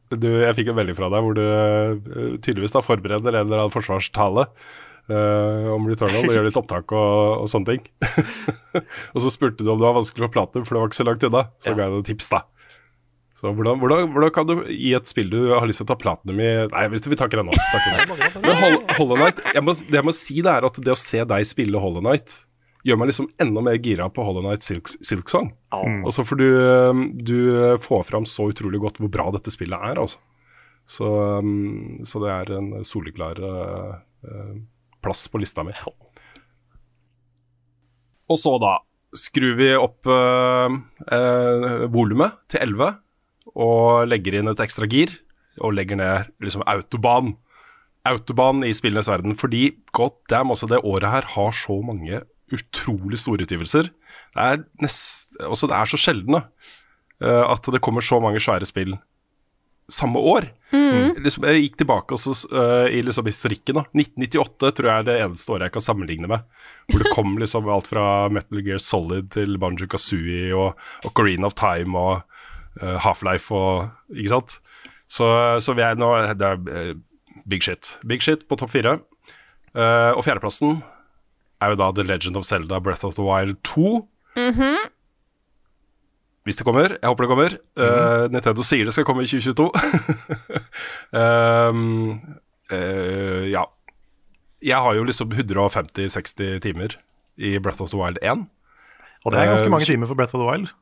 Du, 0.09 0.29
jeg 0.40 0.57
fikk 0.57 0.72
en 0.72 0.79
melding 0.81 0.96
fra 0.96 1.12
deg 1.12 1.20
hvor 1.24 1.35
du 1.37 1.44
eh, 1.44 1.94
tydeligvis 2.40 2.72
da 2.74 2.81
forbereder 2.85 3.35
en 3.35 3.44
eller 3.44 3.66
annen 3.66 3.74
forsvarstale 3.77 4.48
eh, 5.09 5.68
om 5.75 5.88
Returnal 5.88 6.27
og 6.29 6.35
gjør 6.37 6.47
litt 6.49 6.61
opptak 6.61 6.92
og, 6.97 7.42
og 7.44 7.49
sånne 7.53 7.75
ting. 7.75 7.88
og 9.14 9.25
så 9.25 9.33
spurte 9.35 9.64
du 9.64 9.71
om 9.73 9.81
det 9.81 9.87
var 9.88 9.97
vanskelig 9.99 10.29
å 10.29 10.33
Platinum, 10.37 10.64
for 10.68 10.77
det 10.79 10.83
var 10.85 10.92
ikke 10.92 11.01
så 11.01 11.09
langt 11.09 11.27
unna. 11.31 11.42
Så 11.62 11.73
Ja. 11.73 11.77
ga 11.79 11.87
jeg 11.88 11.94
deg 11.97 12.05
et 12.05 12.11
tips, 12.12 12.31
da. 12.35 12.42
Så 13.38 13.53
hvordan, 13.55 13.79
hvordan, 13.79 14.09
hvordan 14.11 14.33
kan 14.35 14.49
du 14.49 14.55
i 14.66 14.94
et 14.99 15.07
spill 15.07 15.29
du 15.31 15.37
har 15.55 15.62
lyst 15.71 15.79
til 15.79 15.87
å 15.87 15.92
ta 15.92 15.94
platinum 16.01 16.40
i 16.42 16.49
Nei, 16.73 16.81
hvis 16.90 17.05
vi 17.07 17.14
tar 17.14 17.29
ikke 17.31 17.38
den 17.38 17.47
nå. 17.53 17.55
Men 18.42 18.57
Hol- 18.59 18.81
Hollow 18.97 19.14
Knight, 19.21 19.38
jeg 19.55 19.62
må, 19.62 19.77
det 19.79 19.94
jeg 20.01 20.07
må 20.09 20.14
si 20.16 20.40
det 20.42 20.51
er 20.57 20.66
at 20.66 20.81
det 20.83 20.90
å 20.90 20.99
se 20.99 21.23
deg 21.23 21.47
spille 21.47 21.79
Hollow 21.79 22.03
Knight 22.03 22.35
gjør 22.87 22.99
meg 22.99 23.11
liksom 23.12 23.29
enda 23.42 23.62
mer 23.62 23.79
gira 23.79 24.09
på 24.11 24.25
Hollow 24.27 24.42
Knight 24.42 24.66
Silk, 24.66 24.90
Silk 25.07 25.31
Song. 25.31 25.53
Og 25.71 26.11
så 26.14 26.25
får 26.27 26.38
du, 26.40 26.49
du 27.31 27.38
får 27.85 28.03
fram 28.11 28.27
så 28.27 28.49
utrolig 28.51 28.81
godt 28.83 28.99
hvor 28.99 29.11
bra 29.14 29.29
dette 29.38 29.55
spillet 29.55 29.87
er, 29.87 30.01
altså. 30.03 30.18
Så, 30.88 31.07
um, 31.38 31.99
så 32.09 32.18
det 32.25 32.31
er 32.33 32.53
en 32.59 32.71
soleklar 32.88 33.38
uh, 33.44 33.99
uh, 34.25 34.55
plass 35.04 35.26
på 35.30 35.40
lista 35.42 35.64
mi. 35.66 35.74
Og 38.28 38.40
så 38.40 38.54
da 38.61 38.76
skrur 39.16 39.56
vi 39.58 39.70
opp 39.78 40.08
uh, 40.11 40.68
uh, 40.68 41.84
volumet 41.92 42.37
til 42.52 42.66
11 42.66 42.98
og 43.56 44.08
legger 44.11 44.38
inn 44.38 44.50
et 44.50 44.61
ekstra 44.61 44.88
gir 44.90 45.14
og 45.64 45.74
legger 45.74 45.98
ned 45.98 46.32
liksom 46.44 46.64
autoban. 46.68 47.32
Autoban 48.08 48.62
i 48.66 48.74
spillenes 48.76 49.08
verden, 49.11 49.34
fordi 49.37 49.72
god 49.96 50.18
damn, 50.30 50.52
altså 50.52 50.68
det 50.70 50.82
året 50.84 51.11
her 51.11 51.30
har 51.34 51.56
så 51.56 51.80
mange 51.84 52.20
utrolig 52.54 53.18
store 53.20 53.44
utgivelser. 53.44 53.90
Det 54.37 54.44
er, 54.44 54.62
nest, 54.84 55.34
også 55.44 55.68
det 55.68 55.76
er 55.76 55.90
så 55.90 56.00
sjelden 56.00 56.38
da, 56.38 56.42
eh, 57.24 57.44
at 57.44 57.68
det 57.74 57.82
kommer 57.84 58.04
så 58.04 58.20
mange 58.22 58.40
svære 58.40 58.68
spill 58.68 58.94
samme 59.92 60.20
år. 60.20 60.51
Liksom, 61.18 61.46
jeg 61.48 61.62
gikk 61.64 61.79
tilbake 61.81 62.16
også, 62.16 62.35
uh, 62.53 62.87
i 62.92 63.01
liksom 63.05 63.29
historikken. 63.29 63.79
da. 63.81 63.85
1998 63.96 64.72
tror 64.77 64.90
jeg 64.90 65.03
er 65.03 65.07
det 65.09 65.16
eneste 65.24 65.55
året 65.55 65.68
jeg 65.68 65.77
kan 65.77 65.85
sammenligne 65.85 66.31
med. 66.31 66.44
Hvor 66.88 67.05
det 67.05 67.14
kom 67.16 67.37
liksom 67.42 67.68
alt 67.72 67.90
fra 67.90 68.05
Metal 68.33 68.62
Gear 68.64 68.83
Solid 68.83 69.31
til 69.37 69.59
Banjo 69.61 69.88
Kazooie 69.88 70.53
og 70.57 71.09
Ocarina 71.09 71.48
of 71.48 71.57
Time 71.59 71.98
og 71.98 72.20
uh, 72.83 72.96
Half-Life 73.05 73.55
og 73.55 73.88
Ikke 74.14 74.35
sant? 74.37 74.59
Så, 75.09 75.24
så 75.64 75.72
vi 75.72 75.81
er 75.81 75.96
nå 75.96 76.11
Det 76.37 76.44
er 76.44 76.59
eh, 76.77 76.94
big 77.48 77.64
shit. 77.64 77.94
Big 78.05 78.20
shit 78.20 78.44
på 78.48 78.59
topp 78.61 78.74
fire. 78.74 78.98
Uh, 79.72 80.12
og 80.12 80.20
fjerdeplassen 80.27 80.83
er 81.64 81.72
jo 81.72 81.79
da 81.81 81.88
The 81.96 82.05
Legend 82.05 82.37
of 82.37 82.44
Zelda 82.44 82.81
Breath 82.81 83.07
of 83.09 83.16
the 83.16 83.24
Wild 83.24 83.57
2. 83.64 84.05
Hvis 86.48 86.56
det 86.56 86.64
kommer. 86.64 86.94
Jeg 86.96 87.04
håper 87.04 87.26
det 87.26 87.28
kommer. 87.28 87.54
Eh, 87.76 88.22
Nintendo 88.32 88.64
sier 88.64 88.88
det 88.88 88.94
skal 88.96 89.04
komme 89.04 89.26
i 89.26 89.28
2022. 89.28 89.66
um, 91.12 92.14
uh, 92.72 93.44
ja. 93.52 93.66
Jeg 94.64 94.80
har 94.87 94.96
jo 94.96 95.04
liksom 95.04 95.34
150-60 95.37 96.62
timer 96.64 96.96
i 97.37 97.58
Breath 97.61 97.84
of 97.84 97.92
the 97.92 98.00
Wild 98.00 98.16
1. 98.24 98.46
Og 99.26 99.34
det 99.34 99.42
er 99.42 99.50
ganske 99.52 99.68
uh, 99.68 99.74
mange 99.76 99.88
timer 99.90 100.08
for 100.08 100.16
Breath 100.16 100.32
of 100.38 100.40
the 100.40 100.48
Wild. 100.48 100.72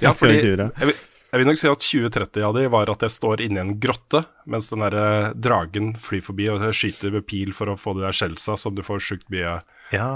Ja, 0.00 0.14
Skal 0.16 0.32
vi 0.32 0.40
fordi, 0.40 0.54
jeg, 0.56 0.88
vil, 0.88 0.96
jeg 1.32 1.40
vil 1.42 1.48
nok 1.48 1.60
si 1.60 1.68
at 1.68 1.84
2030 1.84 2.46
av 2.48 2.56
de 2.56 2.64
var 2.72 2.90
at 2.92 3.04
jeg 3.04 3.14
står 3.14 3.44
inni 3.44 3.60
en 3.60 3.74
grotte, 3.82 4.22
mens 4.48 4.70
den 4.72 4.82
der 4.84 4.96
eh, 5.00 5.28
dragen 5.32 5.92
flyr 6.00 6.24
forbi 6.24 6.48
og 6.52 6.64
skyter 6.76 7.12
med 7.14 7.24
pil 7.28 7.54
for 7.56 7.72
å 7.72 7.76
få 7.80 7.94
de 7.96 8.04
der 8.04 8.16
skjellsa 8.16 8.56
som 8.60 8.76
du 8.76 8.82
får 8.84 9.00
sjukt 9.00 9.28
mye 9.32 9.58
Ja. 9.92 10.10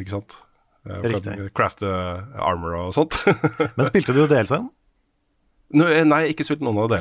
Ikke 0.00 0.16
sant? 0.16 0.36
Eh, 0.88 1.04
Riktig. 1.12 1.36
Crafte 1.54 1.90
armor 2.34 2.78
og 2.80 2.94
sånt. 2.96 3.18
Men 3.76 3.86
spilte 3.88 4.14
du 4.16 4.24
DLC-en? 4.26 4.66
Nå, 5.78 5.86
eh, 5.88 6.02
nei, 6.08 6.24
ikke 6.32 6.46
spilt 6.46 6.64
noen 6.64 6.80
av. 6.82 6.92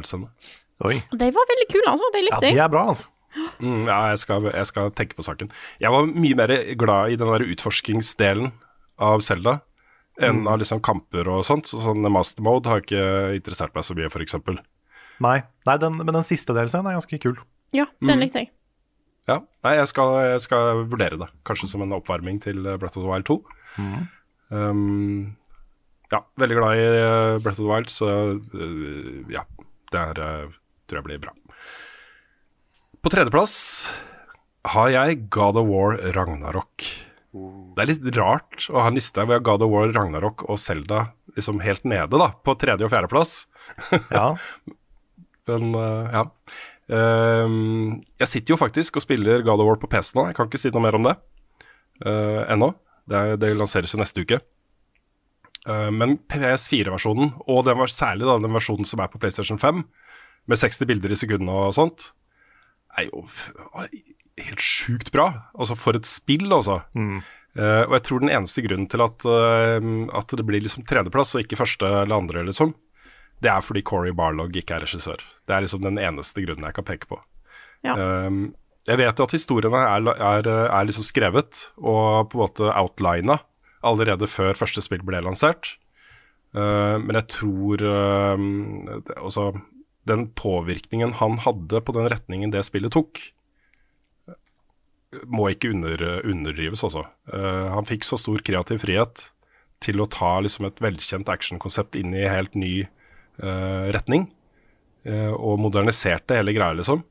Oi. 0.82 1.00
De 1.18 1.32
var 1.34 1.50
veldig 1.50 1.68
kule, 1.70 1.88
altså. 1.90 2.12
De 2.14 2.22
Ja, 2.22 2.28
likte 2.30 2.54
de 2.54 2.62
er 2.62 2.72
bra, 2.72 2.86
altså. 2.94 3.10
Mm, 3.62 3.86
ja, 3.88 3.98
jeg 4.12 4.20
skal, 4.26 4.48
jeg 4.52 4.68
skal 4.68 4.90
tenke 4.98 5.16
på 5.16 5.24
saken. 5.26 5.52
Jeg 5.80 5.94
var 5.94 6.08
mye 6.10 6.38
mer 6.38 6.52
glad 6.80 7.14
i 7.14 7.20
den 7.20 7.32
der 7.32 7.46
utforskingsdelen 7.54 8.52
av 9.02 9.24
Selda 9.26 9.62
enn 10.22 10.44
av 10.50 10.60
liksom 10.62 10.82
kamper 10.84 11.30
og 11.32 11.46
sånt. 11.48 11.70
Så 11.72 11.80
sånn 11.82 12.04
master 12.12 12.44
mode 12.46 12.70
har 12.70 12.84
ikke 12.84 13.38
interessert 13.38 13.74
meg 13.78 13.88
så 13.88 13.96
mye, 13.98 14.12
f.eks. 14.12 14.36
Nei, 15.22 15.38
Nei 15.70 15.78
den, 15.82 16.02
men 16.02 16.18
den 16.18 16.28
siste 16.28 16.54
DLC-en 16.58 16.90
er 16.90 16.98
ganske 17.00 17.22
kul. 17.24 17.38
Ja, 17.76 17.88
den 18.04 18.20
likte 18.22 18.44
jeg. 18.44 18.52
Ja, 19.30 19.38
nei, 19.64 19.76
jeg 19.78 19.88
skal, 19.92 20.16
jeg 20.34 20.42
skal 20.44 20.84
vurdere 20.90 21.20
det. 21.22 21.28
Kanskje 21.48 21.70
som 21.72 21.84
en 21.86 21.94
oppvarming 21.96 22.40
til 22.44 22.66
eh, 22.66 22.78
Breath 22.82 22.98
of 22.98 23.06
the 23.06 23.10
Wild 23.10 23.28
2. 23.30 23.38
Um, 24.52 25.36
ja, 26.12 26.20
veldig 26.40 26.58
glad 26.58 26.80
i 26.80 26.88
eh, 26.88 27.38
Breath 27.40 27.56
of 27.56 27.62
the 27.62 27.70
Wild, 27.70 27.92
så 27.92 28.10
uh, 28.36 29.32
ja. 29.32 29.46
Det 29.92 30.00
her 30.00 30.20
uh, 30.24 30.52
tror 30.88 31.02
jeg 31.02 31.08
blir 31.08 31.22
bra. 31.24 31.34
På 33.02 33.12
tredjeplass 33.12 33.56
har 34.72 34.92
jeg 34.94 35.26
God 35.34 35.58
of 35.60 35.68
War 35.72 35.98
Ragnarok. 36.16 36.86
Det 37.32 37.82
er 37.84 37.90
litt 37.90 38.18
rart 38.20 38.68
å 38.72 38.84
ha 38.84 38.92
en 38.92 39.00
liste 39.00 39.24
hvor 39.24 39.36
jeg 39.36 39.42
har 39.42 39.48
God 39.48 39.64
of 39.66 39.72
War 39.72 39.92
Ragnarok 39.96 40.46
og 40.48 40.60
Zelda 40.62 41.10
liksom 41.36 41.62
helt 41.64 41.84
nede, 41.88 42.20
da, 42.20 42.30
på 42.44 42.56
tredje- 42.60 42.88
og 42.88 42.94
fjerdeplass. 42.94 43.48
Ja. 44.18 44.36
Men 45.50 45.74
uh, 45.76 46.08
ja. 46.14 46.22
Um, 46.92 48.02
jeg 48.20 48.30
sitter 48.30 48.54
jo 48.54 48.60
faktisk 48.60 49.00
og 49.00 49.04
spiller 49.04 49.44
God 49.48 49.64
of 49.64 49.68
War 49.68 49.80
på 49.82 49.90
PC 49.92 50.14
nå. 50.18 50.28
Jeg 50.30 50.38
kan 50.38 50.48
ikke 50.48 50.60
si 50.62 50.72
noe 50.72 50.84
mer 50.84 50.98
om 51.00 51.08
det 51.08 51.16
uh, 52.06 52.44
ennå. 52.52 52.72
Det, 53.12 53.22
det 53.42 53.54
lanseres 53.60 53.94
jo 53.94 54.00
neste 54.02 54.24
uke. 54.24 54.40
Eh, 55.70 55.90
men 55.94 56.18
PS4-versjonen, 56.32 57.36
og 57.46 57.66
den 57.68 57.80
var 57.82 57.92
særlig 57.94 58.28
da, 58.30 58.40
den 58.42 58.56
versjonen 58.56 58.88
som 58.88 59.04
er 59.04 59.12
på 59.12 59.22
PlayStation 59.22 59.60
5, 59.62 59.84
med 60.50 60.58
60 60.58 60.88
bilder 60.90 61.14
i 61.14 61.20
sekundet 61.20 61.54
og 61.54 61.76
sånt, 61.78 62.12
er 62.98 63.12
jo 63.12 63.26
helt 64.42 64.64
sjukt 64.64 65.12
bra. 65.14 65.28
Altså, 65.54 65.78
for 65.80 65.98
et 65.98 66.10
spill, 66.10 66.48
altså. 66.52 66.82
Eh, 66.96 67.84
og 67.84 67.98
jeg 67.98 68.06
tror 68.08 68.24
den 68.24 68.32
eneste 68.34 68.64
grunnen 68.66 68.88
til 68.92 69.04
at, 69.04 69.28
uh, 69.28 69.92
at 70.18 70.34
det 70.40 70.46
blir 70.48 70.64
liksom 70.64 70.86
tredjeplass 70.88 71.36
og 71.36 71.44
ikke 71.44 71.60
første 71.60 71.88
eller 71.88 72.16
andre, 72.16 72.46
liksom, 72.48 72.72
det 73.42 73.50
er 73.52 73.66
fordi 73.66 73.84
Corey 73.86 74.14
Barlog 74.16 74.56
ikke 74.56 74.78
er 74.78 74.86
regissør. 74.86 75.22
Det 75.50 75.56
er 75.56 75.66
liksom 75.66 75.84
den 75.84 76.00
eneste 76.00 76.44
grunnen 76.46 76.68
jeg 76.68 76.78
kan 76.78 76.88
peke 76.88 77.10
på. 77.10 77.18
Ja. 77.86 77.96
Um, 78.28 78.52
jeg 78.90 79.00
vet 79.02 79.20
jo 79.20 79.28
at 79.28 79.36
historiene 79.36 79.82
er, 79.86 80.08
er, 80.16 80.48
er 80.66 80.88
liksom 80.88 81.06
skrevet 81.06 81.68
og 81.78 82.32
på 82.32 82.38
en 82.38 82.44
måte 82.44 82.72
outlina 82.74 83.40
allerede 83.86 84.30
før 84.30 84.58
første 84.58 84.84
spill 84.84 85.04
ble 85.06 85.22
lansert. 85.26 85.76
Uh, 86.52 86.98
men 87.02 87.16
jeg 87.20 87.30
tror 87.32 87.82
det, 87.82 89.16
altså, 89.16 89.52
den 90.10 90.28
påvirkningen 90.38 91.16
han 91.22 91.38
hadde 91.46 91.82
på 91.86 91.96
den 91.96 92.10
retningen 92.12 92.52
det 92.54 92.66
spillet 92.68 92.94
tok, 92.94 93.22
må 95.28 95.50
ikke 95.52 95.72
under, 95.74 96.02
underdrives, 96.24 96.84
altså. 96.88 97.06
Uh, 97.32 97.72
han 97.76 97.88
fikk 97.88 98.06
så 98.08 98.20
stor 98.20 98.44
kreativ 98.46 98.84
frihet 98.84 99.26
til 99.82 100.02
å 100.02 100.10
ta 100.10 100.38
liksom, 100.44 100.68
et 100.70 100.82
velkjent 100.84 101.30
actionkonsept 101.32 101.98
inn 102.00 102.14
i 102.16 102.28
helt 102.30 102.56
ny 102.60 102.74
eh, 102.84 103.86
retning. 103.96 104.30
eh, 105.04 105.32
og 105.34 105.58
moderniserte 105.58 106.38
hele 106.38 106.54
greia, 106.54 106.76
liksom. 106.78 107.02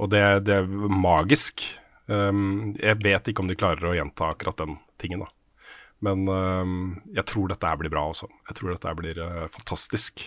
Og 0.00 0.10
det, 0.12 0.22
det 0.48 0.56
er 0.62 0.70
magisk. 0.90 1.66
Um, 2.10 2.72
jeg 2.80 2.98
vet 3.04 3.28
ikke 3.30 3.44
om 3.44 3.50
de 3.50 3.58
klarer 3.58 3.90
å 3.90 3.94
gjenta 3.94 4.32
akkurat 4.32 4.58
den 4.62 4.78
tingen, 5.00 5.22
da. 5.26 5.30
Men 6.00 6.24
um, 6.24 6.76
jeg 7.12 7.26
tror 7.28 7.50
dette 7.50 7.68
her 7.68 7.76
blir 7.76 7.92
bra 7.92 8.06
også. 8.08 8.26
Jeg 8.48 8.56
tror 8.56 8.72
dette 8.72 8.88
her 8.88 8.96
blir 8.96 9.18
uh, 9.20 9.42
fantastisk. 9.52 10.22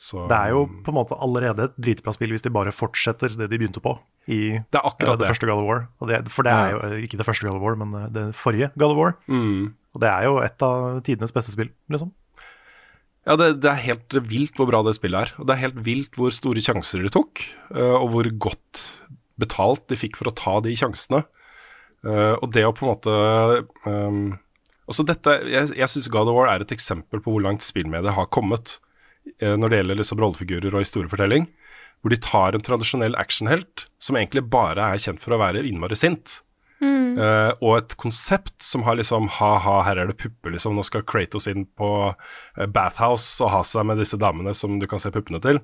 Så, 0.00 0.22
Det 0.30 0.38
er 0.38 0.54
jo 0.54 0.62
på 0.86 0.92
en 0.92 0.96
måte 0.96 1.18
allerede 1.20 1.68
et 1.68 1.76
dritbra 1.76 2.14
spill 2.16 2.32
hvis 2.32 2.46
de 2.46 2.52
bare 2.54 2.72
fortsetter 2.72 3.36
det 3.36 3.50
de 3.52 3.58
begynte 3.60 3.82
på 3.84 3.98
i 4.30 4.40
Det 4.56 4.80
er 4.80 4.86
akkurat 4.86 5.14
ja, 5.14 5.18
det 5.18 5.26
det. 5.26 5.32
første 5.34 5.50
God 5.50 5.60
of 5.60 5.68
War. 5.68 5.84
Og 6.00 6.08
det, 6.10 6.22
for 6.32 6.46
det 6.48 6.54
er 6.56 6.72
jo 6.72 6.80
eh, 6.88 6.96
ikke 7.04 7.20
det 7.20 7.26
første 7.28 7.46
God 7.46 7.58
of 7.58 7.66
War, 7.66 7.76
men 7.82 7.94
eh, 8.00 8.08
det 8.16 8.24
forrige 8.38 8.70
God 8.80 8.94
of 8.94 9.00
War. 9.00 9.14
Mm. 9.28 9.74
Og 9.96 10.02
det 10.04 10.10
er 10.10 10.26
jo 10.28 10.40
et 10.44 10.64
av 10.64 11.00
tidenes 11.04 11.36
beste 11.36 11.52
spill, 11.52 11.70
liksom. 11.92 12.12
Ja, 13.28 13.36
det, 13.36 13.60
det 13.60 13.68
er 13.68 13.82
helt 13.84 14.16
vilt 14.30 14.56
hvor 14.56 14.70
bra 14.70 14.80
det 14.86 14.96
spillet 14.96 15.28
er. 15.28 15.32
Og 15.40 15.48
det 15.48 15.54
er 15.54 15.64
helt 15.66 15.80
vilt 15.84 16.16
hvor 16.18 16.32
store 16.34 16.62
sjanser 16.64 17.04
de 17.04 17.12
tok, 17.12 17.42
eh, 17.74 17.96
og 17.96 18.14
hvor 18.14 18.30
godt 18.48 18.84
betalt 19.40 19.86
de 19.92 19.98
fikk 19.98 20.18
for 20.20 20.30
å 20.30 20.36
ta 20.36 20.56
de 20.64 20.72
sjansene. 20.76 21.24
Eh, 22.06 22.34
og 22.38 22.48
det 22.54 22.64
å 22.64 22.72
på 22.76 22.86
en 22.86 22.92
måte 22.94 23.16
um, 23.84 24.22
også 24.90 25.04
dette, 25.06 25.34
Jeg, 25.52 25.74
jeg 25.76 25.92
syns 25.92 26.08
God 26.12 26.30
of 26.32 26.38
War 26.38 26.48
er 26.50 26.64
et 26.64 26.72
eksempel 26.74 27.20
på 27.22 27.34
hvor 27.34 27.44
langt 27.44 27.64
spillmediet 27.64 28.16
har 28.16 28.30
kommet 28.32 28.78
eh, 29.38 29.52
når 29.52 29.68
det 29.68 29.82
gjelder 29.82 30.00
liksom 30.00 30.22
rollefigurer 30.22 30.74
og 30.74 30.84
historiefortelling. 30.84 31.46
Hvor 32.00 32.14
de 32.14 32.22
tar 32.24 32.56
en 32.56 32.64
tradisjonell 32.64 33.18
actionhelt 33.20 33.84
som 34.00 34.16
egentlig 34.16 34.46
bare 34.48 34.94
er 34.94 35.02
kjent 35.02 35.20
for 35.20 35.36
å 35.36 35.42
være 35.42 35.66
innmari 35.68 35.98
sint. 35.98 36.40
Eh, 36.80 37.52
og 37.60 37.74
et 37.76 37.96
konsept 38.00 38.54
som 38.64 38.84
har 38.86 38.96
liksom 38.98 39.28
ha-ha, 39.36 39.80
her 39.86 40.00
er 40.00 40.10
det 40.10 40.18
pupper, 40.20 40.54
liksom. 40.54 40.76
Nå 40.76 40.84
skal 40.86 41.04
Kratos 41.08 41.48
inn 41.50 41.66
på 41.78 41.90
uh, 42.10 42.66
bathhouse 42.70 43.42
og 43.44 43.52
ha 43.54 43.64
seg 43.66 43.88
med 43.90 44.00
disse 44.00 44.18
damene 44.20 44.54
som 44.56 44.78
du 44.80 44.86
kan 44.90 45.02
se 45.02 45.12
puppene 45.14 45.42
til. 45.44 45.60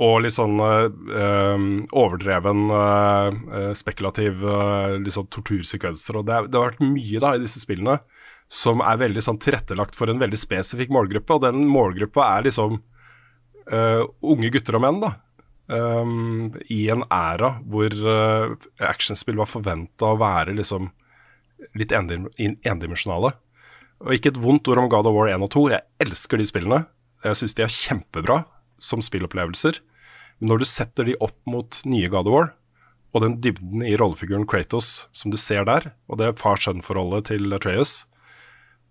Og 0.00 0.22
litt 0.24 0.32
sånn 0.32 0.56
uh, 0.56 1.58
overdreven, 1.92 2.62
spekulativ 3.76 4.40
sånn 5.12 5.32
tortursekvenser. 5.34 6.20
Og 6.20 6.28
det, 6.28 6.36
er, 6.36 6.48
det 6.48 6.60
har 6.60 6.70
vært 6.70 6.86
mye 6.86 7.20
da 7.20 7.34
i 7.36 7.42
disse 7.42 7.60
spillene 7.60 7.98
som 8.50 8.80
er 8.82 8.98
veldig 8.98 9.22
sånn 9.22 9.38
tilrettelagt 9.42 9.94
for 9.94 10.10
en 10.10 10.22
veldig 10.22 10.40
spesifikk 10.40 10.94
målgruppe. 10.96 11.36
Og 11.36 11.44
den 11.44 11.68
målgruppa 11.68 12.30
er 12.38 12.48
liksom 12.48 12.80
unge 13.70 14.48
gutter 14.50 14.80
og 14.80 14.82
menn, 14.82 15.04
da. 15.04 15.12
Um, 15.70 16.50
I 16.66 16.88
en 16.90 17.04
æra 17.14 17.52
hvor 17.70 17.94
uh, 17.94 18.54
actionspill 18.82 19.38
var 19.38 19.46
forventa 19.46 20.08
å 20.10 20.18
være 20.18 20.56
liksom 20.58 20.88
litt 21.78 21.92
endim 21.94 22.26
endimensjonale. 22.38 23.34
Og 24.00 24.16
ikke 24.16 24.32
et 24.32 24.40
vondt 24.40 24.68
ord 24.72 24.80
om 24.82 24.88
God 24.90 25.06
of 25.06 25.14
War 25.14 25.30
1 25.30 25.44
og 25.44 25.52
2. 25.54 25.66
Jeg 25.74 25.86
elsker 26.02 26.40
de 26.40 26.48
spillene. 26.48 26.80
Jeg 27.22 27.38
syns 27.38 27.54
de 27.54 27.66
er 27.66 27.74
kjempebra 27.74 28.40
som 28.80 29.04
spillopplevelser. 29.04 29.78
Men 30.40 30.54
når 30.54 30.62
du 30.62 30.68
setter 30.70 31.06
de 31.06 31.18
opp 31.20 31.36
mot 31.50 31.82
nye 31.84 32.08
God 32.10 32.30
of 32.30 32.34
War, 32.34 32.52
og 33.10 33.24
den 33.24 33.40
dybden 33.42 33.82
i 33.82 33.96
rollefiguren 33.98 34.46
Kratos 34.48 35.08
som 35.16 35.32
du 35.32 35.38
ser 35.40 35.66
der, 35.68 35.90
og 36.08 36.20
det 36.20 36.38
far-sønn-forholdet 36.40 37.28
til 37.32 37.52
Atreas, 37.56 38.04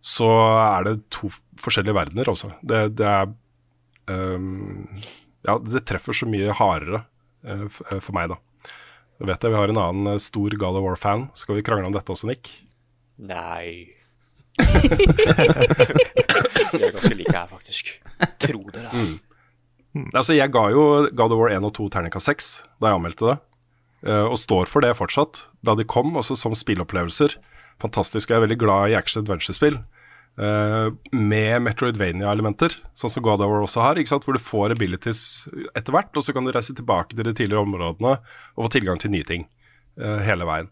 så 0.04 0.28
er 0.60 0.86
det 0.88 0.96
to 1.12 1.32
forskjellige 1.60 1.96
verdener, 1.96 2.30
også. 2.32 2.52
Det, 2.64 2.84
det 3.00 3.08
er 3.08 3.32
um, 4.12 4.86
Ja, 5.48 5.56
det 5.64 5.86
treffer 5.88 6.16
så 6.16 6.28
mye 6.30 6.56
hardere 6.56 7.04
uh, 7.48 7.68
for 8.00 8.14
meg, 8.16 8.34
da. 8.34 8.40
Jeg 9.20 9.28
vet 9.30 9.44
jeg 9.44 9.52
vi 9.54 9.60
har 9.60 9.72
en 9.72 9.82
annen 9.84 10.16
uh, 10.16 10.22
stor 10.22 10.56
God 10.60 10.80
of 10.80 10.86
War-fan. 10.86 11.28
Skal 11.38 11.60
vi 11.60 11.66
krangle 11.66 11.88
om 11.90 11.96
dette 11.96 12.12
også, 12.14 12.30
Nick? 12.30 12.52
Nei 13.20 13.92
Vi 16.70 16.80
er 16.84 16.92
ganske 16.94 17.16
like 17.16 17.36
her, 17.36 17.48
faktisk. 17.48 17.92
Tro 18.44 18.62
det, 18.72 18.84
da. 18.84 18.92
Mm. 18.94 19.20
Altså, 20.14 20.36
jeg 20.36 20.52
ga 20.54 20.66
jo 20.72 20.84
God 21.16 21.34
of 21.36 21.40
War 21.40 21.52
1 21.56 21.68
og 21.68 21.74
2 21.76 21.88
terningkast 21.96 22.30
6 22.30 22.50
da 22.80 22.92
jeg 22.92 23.00
anmeldte 23.00 23.26
det, 23.32 23.38
uh, 24.08 24.28
og 24.30 24.38
står 24.40 24.66
for 24.72 24.86
det 24.86 24.98
fortsatt. 25.00 25.46
Da 25.66 25.76
de 25.80 25.88
kom, 25.88 26.16
også 26.20 26.38
som 26.40 26.56
spillopplevelser. 26.56 27.36
Fantastisk. 27.80 28.30
Jeg 28.30 28.38
er 28.40 28.46
veldig 28.48 28.60
glad 28.60 28.92
i 28.92 28.98
action 29.00 29.24
adventure-spill. 29.24 29.80
Uh, 30.40 30.96
med 31.12 31.66
Metroidvania-elementer, 31.66 32.72
sånn 32.96 33.12
som 33.12 33.24
God 33.26 33.42
War 33.44 33.66
også 33.66 33.82
har. 33.84 34.00
ikke 34.00 34.14
sant? 34.14 34.24
Hvor 34.24 34.38
du 34.38 34.44
får 34.44 34.76
abilities 34.78 35.22
etter 35.76 35.92
hvert, 35.92 36.14
og 36.16 36.24
så 36.24 36.36
kan 36.36 36.46
du 36.48 36.54
reise 36.56 36.76
tilbake 36.78 37.12
til 37.12 37.28
de 37.28 37.34
tidligere 37.36 37.66
områdene 37.66 38.14
og 38.56 38.62
få 38.62 38.70
tilgang 38.78 39.02
til 39.02 39.12
nye 39.12 39.28
ting 39.28 39.44
uh, 40.00 40.22
hele 40.24 40.48
veien. 40.48 40.70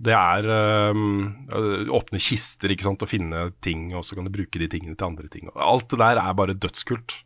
Det 0.00 0.14
er 0.14 0.46
uh, 0.46 1.90
åpne 1.98 2.20
kister 2.22 2.70
ikke 2.70 2.86
sant, 2.86 3.02
og 3.02 3.10
finne 3.10 3.48
ting, 3.66 3.88
og 3.98 4.06
så 4.06 4.14
kan 4.14 4.28
du 4.28 4.32
bruke 4.36 4.62
de 4.62 4.70
tingene 4.70 4.94
til 4.94 5.10
andre 5.10 5.26
ting. 5.32 5.50
Alt 5.58 5.90
det 5.90 5.98
der 6.00 6.20
er 6.22 6.36
bare 6.38 6.54
dødskult. 6.54 7.18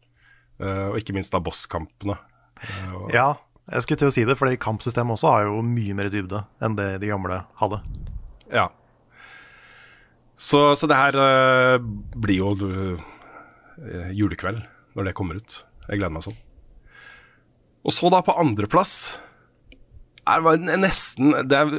og 0.64 0.96
ikke 0.96 1.12
minst 1.12 1.34
da 1.34 1.40
bosskampene. 1.42 2.14
Ja, 3.12 3.34
jeg 3.72 3.82
skulle 3.82 3.98
til 3.98 4.08
å 4.08 4.14
si 4.14 4.24
det, 4.24 4.36
for 4.38 4.48
kampsystemet 4.62 5.16
også 5.16 5.32
har 5.32 5.46
jo 5.48 5.60
mye 5.66 5.96
mer 5.98 6.08
dybde 6.12 6.44
enn 6.64 6.76
det 6.78 6.88
de 7.02 7.10
gamle 7.10 7.42
hadde. 7.60 7.80
Ja. 8.52 8.68
Så, 10.34 10.60
så 10.74 10.88
det 10.90 10.98
her 10.98 11.18
uh, 11.18 11.76
blir 12.18 12.40
jo 12.40 12.54
uh, 12.58 14.10
julekveld 14.14 14.62
når 14.94 15.08
det 15.08 15.14
kommer 15.16 15.38
ut. 15.38 15.60
Jeg 15.86 16.00
gleder 16.00 16.14
meg 16.14 16.26
sånn. 16.26 16.38
Og 17.84 17.92
så 17.94 18.10
da 18.12 18.22
på 18.24 18.34
andreplass 18.40 19.18
er 20.24 20.40
det 20.40 20.78
nesten 20.80 21.34
Det 21.44 21.58
er 21.58 21.72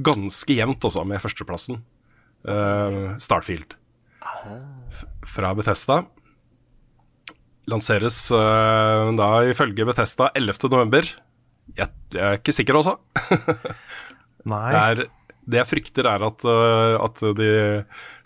ganske 0.00 0.54
jevnt 0.54 0.84
også 0.86 1.04
med 1.04 1.20
førsteplassen. 1.22 1.82
Uh, 2.46 3.18
Starfield 3.20 3.76
fra 5.28 5.52
Bethesda. 5.56 6.02
Lanseres 7.70 8.22
uh, 8.32 9.10
da 9.18 9.30
ifølge 9.50 9.86
Bethesda 9.88 10.30
11.11. 10.38 11.10
Jeg, 11.76 11.92
jeg 12.14 12.24
er 12.26 12.38
ikke 12.40 12.54
sikker 12.56 12.80
også. 12.80 12.96
Nei. 14.50 14.70
Det, 14.72 14.80
er, 14.80 15.02
det 15.48 15.60
jeg 15.60 15.70
frykter, 15.70 16.08
er 16.10 16.24
at, 16.26 16.44
øh, 16.44 16.96
at 17.00 17.22
de 17.38 17.52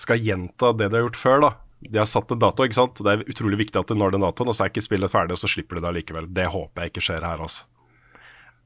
skal 0.01 0.23
gjenta 0.23 0.73
det 0.77 0.91
de 0.91 0.99
har 0.99 1.07
gjort 1.07 1.21
før. 1.21 1.45
da. 1.45 1.53
De 1.85 2.01
har 2.01 2.09
satt 2.09 2.33
en 2.33 2.41
dato, 2.41 2.65
ikke 2.65 2.79
sant. 2.79 3.03
Det 3.05 3.13
er 3.13 3.29
utrolig 3.29 3.61
viktig 3.61 3.81
at 3.81 3.93
de 3.93 3.97
når 3.99 4.15
den 4.15 4.25
datoen, 4.25 4.51
og 4.51 4.57
så 4.57 4.65
er 4.65 4.73
ikke 4.73 4.87
spillet 4.87 5.13
ferdig, 5.13 5.37
og 5.37 5.43
så 5.43 5.51
slipper 5.51 5.79
de 5.79 5.85
det 5.85 5.91
allikevel. 5.93 6.31
Det 6.33 6.49
håper 6.53 6.83
jeg 6.83 6.95
ikke 6.95 7.05
skjer 7.05 7.27
her, 7.27 7.45
altså. 7.45 7.69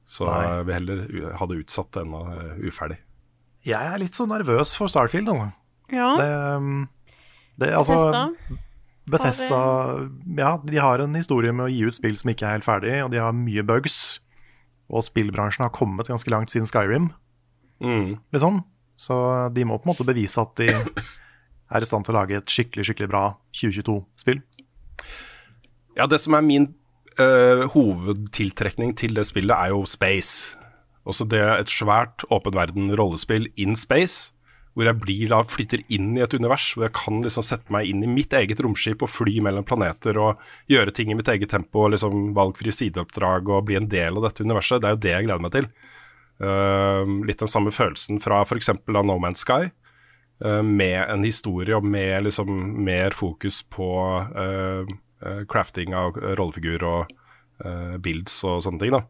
Så 0.09 0.25
Nei. 0.25 0.39
jeg 0.47 0.67
vil 0.67 0.77
heller 0.79 1.01
hadde 1.05 1.35
ha 1.41 1.49
det 1.51 1.59
utsatt 1.65 1.99
enn 2.01 2.15
øh, 2.17 2.53
uferdig. 2.71 2.97
Jeg 3.67 3.91
er 3.93 4.01
litt 4.01 4.17
så 4.17 4.25
nervøs 4.31 4.73
for 4.79 4.89
Starfield, 4.93 5.29
altså. 5.35 5.51
Ja. 5.93 6.09
Det, 6.21 6.31
um, 6.57 6.89
det, 7.61 7.73
altså 7.75 7.97
Bethesda. 7.97 8.59
Bethesda 9.09 9.61
Ja, 10.37 10.51
de 10.65 10.81
har 10.81 11.01
en 11.01 11.17
historie 11.17 11.53
med 11.53 11.67
å 11.67 11.73
gi 11.73 11.85
ut 11.89 11.97
spill 11.97 12.17
som 12.21 12.33
ikke 12.33 12.47
er 12.47 12.59
helt 12.59 12.69
ferdig, 12.69 12.95
og 13.05 13.13
de 13.13 13.21
har 13.21 13.37
mye 13.37 13.65
bugs. 13.67 14.21
Og 14.89 15.05
spillbransjen 15.05 15.67
har 15.67 15.75
kommet 15.75 16.09
ganske 16.09 16.33
langt 16.33 16.53
siden 16.53 16.69
Skyrim, 16.69 17.11
Mm. 17.85 18.19
liksom. 18.35 18.63
Så 18.99 19.15
de 19.55 19.65
må 19.65 19.79
på 19.79 19.87
en 19.87 19.93
måte 19.93 20.07
bevise 20.07 20.43
at 20.43 20.57
de 20.59 20.73
er 20.73 21.85
i 21.85 21.89
stand 21.89 22.07
til 22.07 22.17
å 22.17 22.19
lage 22.19 22.39
et 22.39 22.51
skikkelig, 22.51 22.89
skikkelig 22.89 23.11
bra 23.13 23.25
2022-spill. 23.55 24.41
Ja, 25.99 26.07
det 26.11 26.21
som 26.23 26.35
er 26.39 26.47
min 26.47 26.71
øh, 27.19 27.67
hovedtiltrekning 27.75 28.97
til 28.99 29.15
det 29.19 29.27
spillet, 29.29 29.55
er 29.55 29.75
jo 29.75 29.85
space. 29.87 30.57
Også 31.09 31.27
det 31.29 31.41
er 31.43 31.63
et 31.63 31.73
svært 31.73 32.27
åpen 32.35 32.57
verden-rollespill 32.59 33.49
in 33.61 33.79
space, 33.79 34.33
hvor 34.75 34.87
jeg 34.87 35.01
blir 35.03 35.31
da 35.33 35.41
flytter 35.49 35.81
inn 35.91 36.13
i 36.15 36.23
et 36.23 36.35
univers 36.39 36.69
hvor 36.71 36.85
jeg 36.87 36.95
kan 36.95 37.23
liksom 37.25 37.43
sette 37.43 37.73
meg 37.75 37.89
inn 37.91 38.05
i 38.07 38.11
mitt 38.11 38.35
eget 38.37 38.61
romskip 38.63 39.01
og 39.03 39.11
fly 39.11 39.41
mellom 39.43 39.67
planeter 39.67 40.21
og 40.23 40.45
gjøre 40.71 40.95
ting 40.95 41.11
i 41.11 41.17
mitt 41.19 41.31
eget 41.33 41.51
tempo, 41.51 41.87
og 41.87 41.97
liksom 41.97 42.29
valgfrie 42.37 42.75
sideoppdrag 42.75 43.51
og 43.51 43.65
bli 43.67 43.79
en 43.81 43.89
del 43.91 44.21
av 44.21 44.29
dette 44.29 44.47
universet. 44.47 44.83
Det 44.83 44.91
er 44.91 44.95
jo 44.95 45.03
det 45.07 45.15
jeg 45.15 45.27
gleder 45.27 45.47
meg 45.47 45.55
til. 45.57 45.71
Uh, 46.39 47.03
litt 47.27 47.41
den 47.43 47.51
samme 47.51 47.73
følelsen 47.75 48.21
fra 48.23 48.45
f.eks. 48.45 48.71
av 48.71 49.07
No 49.07 49.17
Man's 49.19 49.43
Sky, 49.43 49.73
uh, 50.45 50.63
med 50.63 51.01
en 51.03 51.27
historie 51.27 51.75
og 51.75 51.83
med 51.83 52.29
liksom 52.29 52.53
mer 52.87 53.17
fokus 53.17 53.65
på 53.67 53.91
uh, 54.23 54.87
crafting 55.51 55.97
av 55.99 56.19
rollefigur 56.39 56.85
og 56.87 57.15
builds 57.99 58.37
og 58.47 58.61
sånne 58.63 58.79
ting. 58.79 58.93
da. 58.95 59.01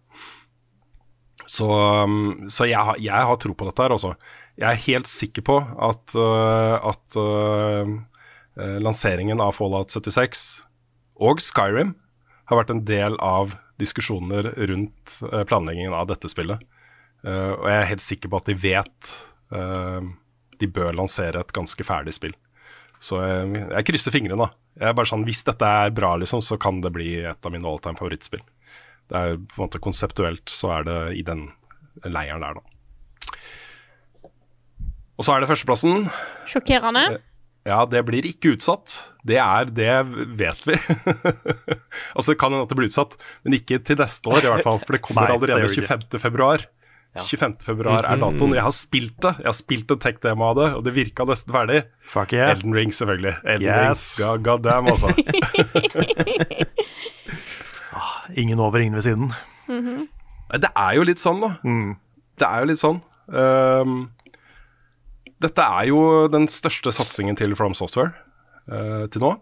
Så, 1.44 1.66
um, 1.68 2.46
så 2.48 2.64
jeg, 2.64 2.94
jeg 3.04 3.26
har 3.28 3.36
tro 3.36 3.52
på 3.52 3.66
dette 3.68 3.84
her, 3.84 3.92
altså. 3.92 4.14
Jeg 4.56 4.70
er 4.70 4.86
helt 4.86 5.10
sikker 5.10 5.44
på 5.44 5.58
at, 5.60 6.14
at 6.16 7.18
uh, 7.20 7.92
lanseringen 8.80 9.44
av 9.44 9.52
Fallout 9.58 9.92
76 9.92 10.46
og 11.20 11.44
Skyrim 11.44 11.92
har 12.48 12.62
vært 12.62 12.72
en 12.72 12.82
del 12.88 13.20
av 13.20 13.52
diskusjoner 13.78 14.48
rundt 14.72 15.18
planleggingen 15.52 15.92
av 15.92 16.08
dette 16.08 16.32
spillet. 16.32 16.64
Eh, 17.26 17.52
og 17.54 17.66
jeg 17.66 17.78
er 17.80 17.90
helt 17.92 18.04
sikker 18.04 18.32
på 18.32 18.40
at 18.40 18.50
de 18.50 18.56
vet 18.62 19.12
eh, 19.54 20.10
de 20.58 20.70
bør 20.70 20.94
lansere 20.96 21.42
et 21.42 21.54
ganske 21.54 21.86
ferdig 21.86 22.14
spill. 22.16 22.34
Så 22.98 23.20
jeg, 23.22 23.66
jeg 23.70 23.86
krysser 23.86 24.14
fingrene. 24.14 24.48
Jeg 24.78 24.90
er 24.90 24.96
bare 24.98 25.10
sånn, 25.10 25.26
Hvis 25.26 25.44
dette 25.46 25.66
er 25.66 25.94
bra, 25.94 26.16
liksom, 26.18 26.42
så 26.42 26.58
kan 26.60 26.80
det 26.82 26.92
bli 26.94 27.12
et 27.26 27.46
av 27.46 27.54
mine 27.54 27.66
all-time 27.66 27.98
favorittspill. 27.98 28.42
Det 29.08 29.18
er 29.18 29.38
på 29.38 29.58
en 29.58 29.64
måte 29.64 29.80
Konseptuelt 29.82 30.50
så 30.52 30.78
er 30.78 30.88
det 30.88 30.98
i 31.18 31.24
den 31.26 31.48
leiren 32.04 32.44
der, 32.44 32.58
da. 32.58 34.28
Og 35.18 35.26
så 35.26 35.34
er 35.34 35.42
det 35.42 35.50
førsteplassen. 35.50 36.06
Sjokkerende. 36.46 37.04
Eh, 37.16 37.24
ja, 37.68 37.82
det 37.90 38.04
blir 38.06 38.26
ikke 38.26 38.54
utsatt. 38.54 38.94
Det 39.26 39.38
er 39.42 39.70
Det 39.74 39.94
vet 40.38 40.66
vi. 40.68 40.76
altså, 42.16 42.32
det 42.32 42.38
kan 42.38 42.54
hende 42.54 42.64
at 42.66 42.70
det 42.70 42.78
blir 42.78 42.90
utsatt, 42.90 43.18
men 43.42 43.58
ikke 43.58 43.80
til 43.82 43.98
neste 43.98 44.30
år 44.30 44.46
i 44.46 44.52
hvert 44.52 44.66
fall. 44.66 44.78
For 44.84 44.94
det 44.94 45.02
kommer 45.04 45.34
allerede 45.34 45.70
25.2. 45.74 46.68
Ja. 47.16 47.24
25.2 47.24 47.72
er 47.72 48.04
mm-hmm. 48.04 48.20
datoen. 48.22 48.54
Jeg 48.54 48.64
har 48.66 48.74
spilt 48.76 49.16
det. 49.24 49.32
Jeg 49.40 49.48
har 49.48 49.56
spilt 49.56 49.94
et 49.94 50.02
tech-demo 50.04 50.50
av 50.50 50.58
det, 50.58 50.66
og 50.76 50.84
det 50.86 50.94
virka 50.96 51.24
nesten 51.28 51.54
ferdig. 51.54 51.80
Fuck 52.04 52.34
yeah. 52.36 52.52
Elden 52.52 52.76
Ring, 52.76 52.92
selvfølgelig. 52.94 53.34
Elden 53.44 53.64
yes. 53.64 53.80
Rings, 53.80 54.04
god, 54.20 54.44
god 54.46 54.66
damn, 54.66 54.90
altså. 54.92 55.08
ah, 57.98 58.12
ingen 58.36 58.60
over, 58.60 58.84
ingen 58.84 59.00
ved 59.00 59.08
siden. 59.08 59.32
Mm 59.68 59.82
-hmm. 59.86 60.06
Det 60.60 60.70
er 60.76 60.94
jo 60.96 61.02
litt 61.02 61.20
sånn, 61.20 61.40
da. 61.40 61.56
Mm. 61.64 61.96
Det 62.38 62.46
er 62.46 62.58
jo 62.60 62.70
litt 62.70 62.80
sånn. 62.80 63.02
Um, 63.26 64.10
dette 65.40 65.62
er 65.62 65.84
jo 65.88 66.28
den 66.28 66.48
største 66.48 66.92
satsingen 66.92 67.36
til 67.36 67.56
From 67.56 67.74
Software 67.74 68.12
uh, 68.72 69.06
til 69.06 69.20
nå. 69.20 69.36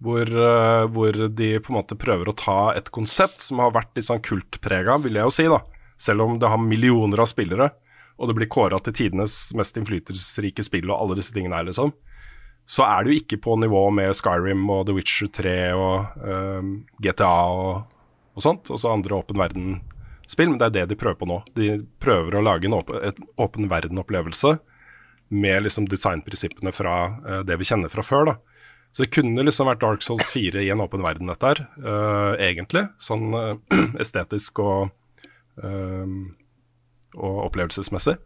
Hvor, 0.00 0.28
uh, 0.28 0.86
hvor, 0.86 1.12
de 1.12 1.58
på 1.58 1.72
en 1.72 1.78
måte 1.78 1.96
prøver 1.96 2.28
å 2.28 2.36
ta 2.36 2.74
et 2.76 2.90
konsept 2.90 3.40
som 3.40 3.58
har 3.58 3.70
vært 3.70 3.96
litt 3.96 4.04
sånn 4.04 4.20
kultprega, 4.20 4.96
vil 4.96 5.14
jeg 5.14 5.22
jo 5.22 5.30
si, 5.30 5.44
da 5.44 5.60
selv 5.96 6.26
om 6.26 6.38
det 6.38 6.50
har 6.52 6.60
millioner 6.60 7.22
av 7.22 7.30
spillere, 7.30 7.70
og 8.16 8.28
det 8.28 8.36
blir 8.38 8.48
kåra 8.52 8.78
til 8.80 8.94
tidenes 8.96 9.34
mest 9.56 9.76
innflytelsesrike 9.76 10.64
spill 10.64 10.90
og 10.90 10.98
alle 10.98 11.18
disse 11.18 11.34
tingene 11.34 11.58
her, 11.58 11.68
liksom, 11.68 11.92
så 12.66 12.82
er 12.86 13.04
det 13.04 13.12
jo 13.12 13.20
ikke 13.22 13.38
på 13.44 13.56
nivå 13.62 13.82
med 13.94 14.14
Skyrim 14.16 14.64
og 14.74 14.86
The 14.88 14.96
Witcher 14.96 15.28
3 15.30 15.58
og 15.78 16.16
um, 16.18 16.72
GTA 17.02 17.34
og, 17.54 17.92
og 18.34 18.42
sånt, 18.42 18.72
også 18.74 18.90
andre 18.90 19.20
åpen 19.20 19.38
verden-spill, 19.38 20.50
men 20.50 20.58
det 20.58 20.70
er 20.70 20.74
det 20.80 20.88
de 20.90 20.98
prøver 20.98 21.20
på 21.20 21.28
nå. 21.30 21.38
De 21.54 21.76
prøver 22.02 22.34
å 22.34 22.42
lage 22.42 22.66
en 22.66 22.74
åpen, 22.74 23.70
verden-opplevelse 23.70 24.56
med 25.30 25.62
liksom 25.62 25.86
designprinsippene 25.90 26.74
fra 26.74 26.96
uh, 27.22 27.40
det 27.46 27.60
vi 27.60 27.68
kjenner 27.70 27.92
fra 27.92 28.02
før. 28.06 28.32
da. 28.32 28.36
Så 28.90 29.04
det 29.04 29.12
kunne 29.14 29.46
liksom 29.46 29.70
vært 29.70 29.84
Dark 29.84 30.02
Souls 30.02 30.32
4 30.34 30.62
i 30.64 30.70
en 30.74 30.82
åpen 30.82 31.06
verden, 31.06 31.30
dette 31.30 31.52
her, 31.52 31.62
uh, 31.86 32.34
egentlig. 32.42 32.86
Sånn 32.98 33.30
uh, 33.30 33.54
estetisk 34.02 34.58
og, 34.64 34.90
og 35.64 37.36
opplevelsesmessig. 37.46 38.16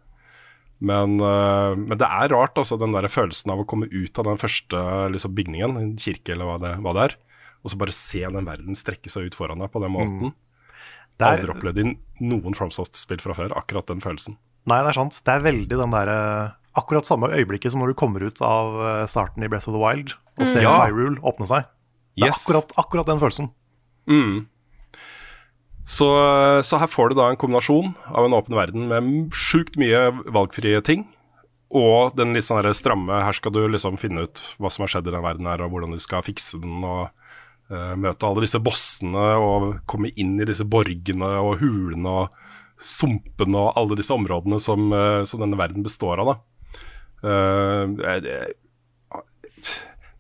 Men, 0.81 1.19
men, 1.21 1.97
det 2.01 2.09
er 2.09 2.33
rart, 2.33 2.57
altså, 2.59 2.79
den 2.81 2.95
der 2.97 3.07
følelsen 3.13 3.53
av 3.53 3.61
å 3.63 3.67
komme 3.69 3.87
ut 3.93 4.19
av 4.19 4.27
den 4.27 4.41
første 4.41 4.81
liksom, 5.13 5.35
bygningen, 5.37 5.77
en 5.77 5.91
kirke 6.01 6.33
eller 6.35 6.49
hva 6.49 6.57
det, 6.63 6.71
hva 6.83 6.95
det, 6.97 7.05
er, 7.11 7.17
og 7.61 7.73
så 7.73 7.81
bare 7.83 7.95
se 7.95 8.23
den 8.25 8.49
verden 8.49 8.79
strekke 8.79 9.13
seg 9.13 9.29
ut 9.29 9.37
foran 9.37 9.61
deg 9.61 9.71
på 9.75 9.83
den 9.85 9.93
måten. 9.93 10.31
Mm. 10.33 10.39
Der, 11.21 11.37
Aldri 11.37 11.53
opplevd 11.53 11.83
i 11.83 11.87
noen 12.25 12.57
FromSoft-spill 12.57 13.21
fra 13.21 13.37
før, 13.37 13.53
akkurat 13.61 13.91
den 13.93 14.01
følelsen. 14.01 14.39
Nei, 14.71 14.81
det 14.85 14.93
er 14.93 14.97
sant. 14.97 15.21
Det 15.25 15.35
er 15.35 15.45
veldig 15.45 15.83
den 15.83 15.95
derre 15.95 16.17
Akkurat 16.79 17.03
samme 17.03 17.27
øyeblikket 17.35 17.73
som 17.73 17.81
når 17.83 17.91
du 17.91 17.97
kommer 17.99 18.23
ut 18.23 18.39
av 18.47 18.77
starten 19.11 19.43
i 19.43 19.49
Breath 19.51 19.67
of 19.67 19.75
the 19.75 19.81
Wild 19.83 20.13
og 20.39 20.47
ser 20.47 20.63
ja. 20.63 20.77
Hyrule 20.85 21.19
åpne 21.27 21.49
seg. 21.51 21.67
Det 22.15 22.29
er 22.29 22.31
yes. 22.31 22.45
akkurat, 22.45 22.75
akkurat, 22.79 23.09
den 23.09 23.19
følelsen. 23.19 23.49
Mm. 24.07 24.37
Så, 25.89 26.07
så, 26.63 26.79
her 26.79 26.91
får 26.91 27.11
du 27.11 27.19
da 27.19 27.31
en 27.31 27.39
kombinasjon 27.41 27.95
av 28.13 28.27
en 28.27 28.37
åpen 28.37 28.55
verden 28.55 28.87
med 28.91 29.35
sjukt 29.35 29.79
mye 29.81 30.11
valgfrie 30.31 30.83
ting, 30.87 31.07
og 31.71 32.17
den 32.19 32.35
litt 32.35 32.49
sånn 32.49 32.67
stramme 32.75 33.21
Her 33.23 33.37
skal 33.37 33.53
du 33.55 33.61
liksom 33.71 33.99
finne 34.01 34.25
ut 34.27 34.41
hva 34.59 34.71
som 34.73 34.83
har 34.83 34.91
skjedd 34.91 35.07
i 35.07 35.15
den 35.15 35.25
verden 35.25 35.47
her, 35.47 35.63
og 35.63 35.71
hvordan 35.73 35.95
du 35.95 36.03
skal 36.03 36.25
fikse 36.27 36.59
den, 36.63 36.83
og 36.83 37.11
uh, 37.71 37.95
møte 37.99 38.27
alle 38.27 38.45
disse 38.45 38.61
bossene, 38.63 39.27
og 39.39 39.69
komme 39.91 40.11
inn 40.19 40.37
i 40.41 40.49
disse 40.49 40.67
borgene 40.67 41.31
og 41.41 41.63
hulene 41.63 42.17
og 42.25 42.41
sumpene 42.81 43.61
og 43.61 43.79
alle 43.79 43.99
disse 44.01 44.15
områdene 44.15 44.59
som, 44.63 44.91
uh, 44.95 45.23
som 45.29 45.43
denne 45.45 45.59
verden 45.61 45.87
består 45.87 46.23
av, 46.23 46.33
da. 46.33 46.39
Uh, 47.21 48.15
det, 48.25 48.37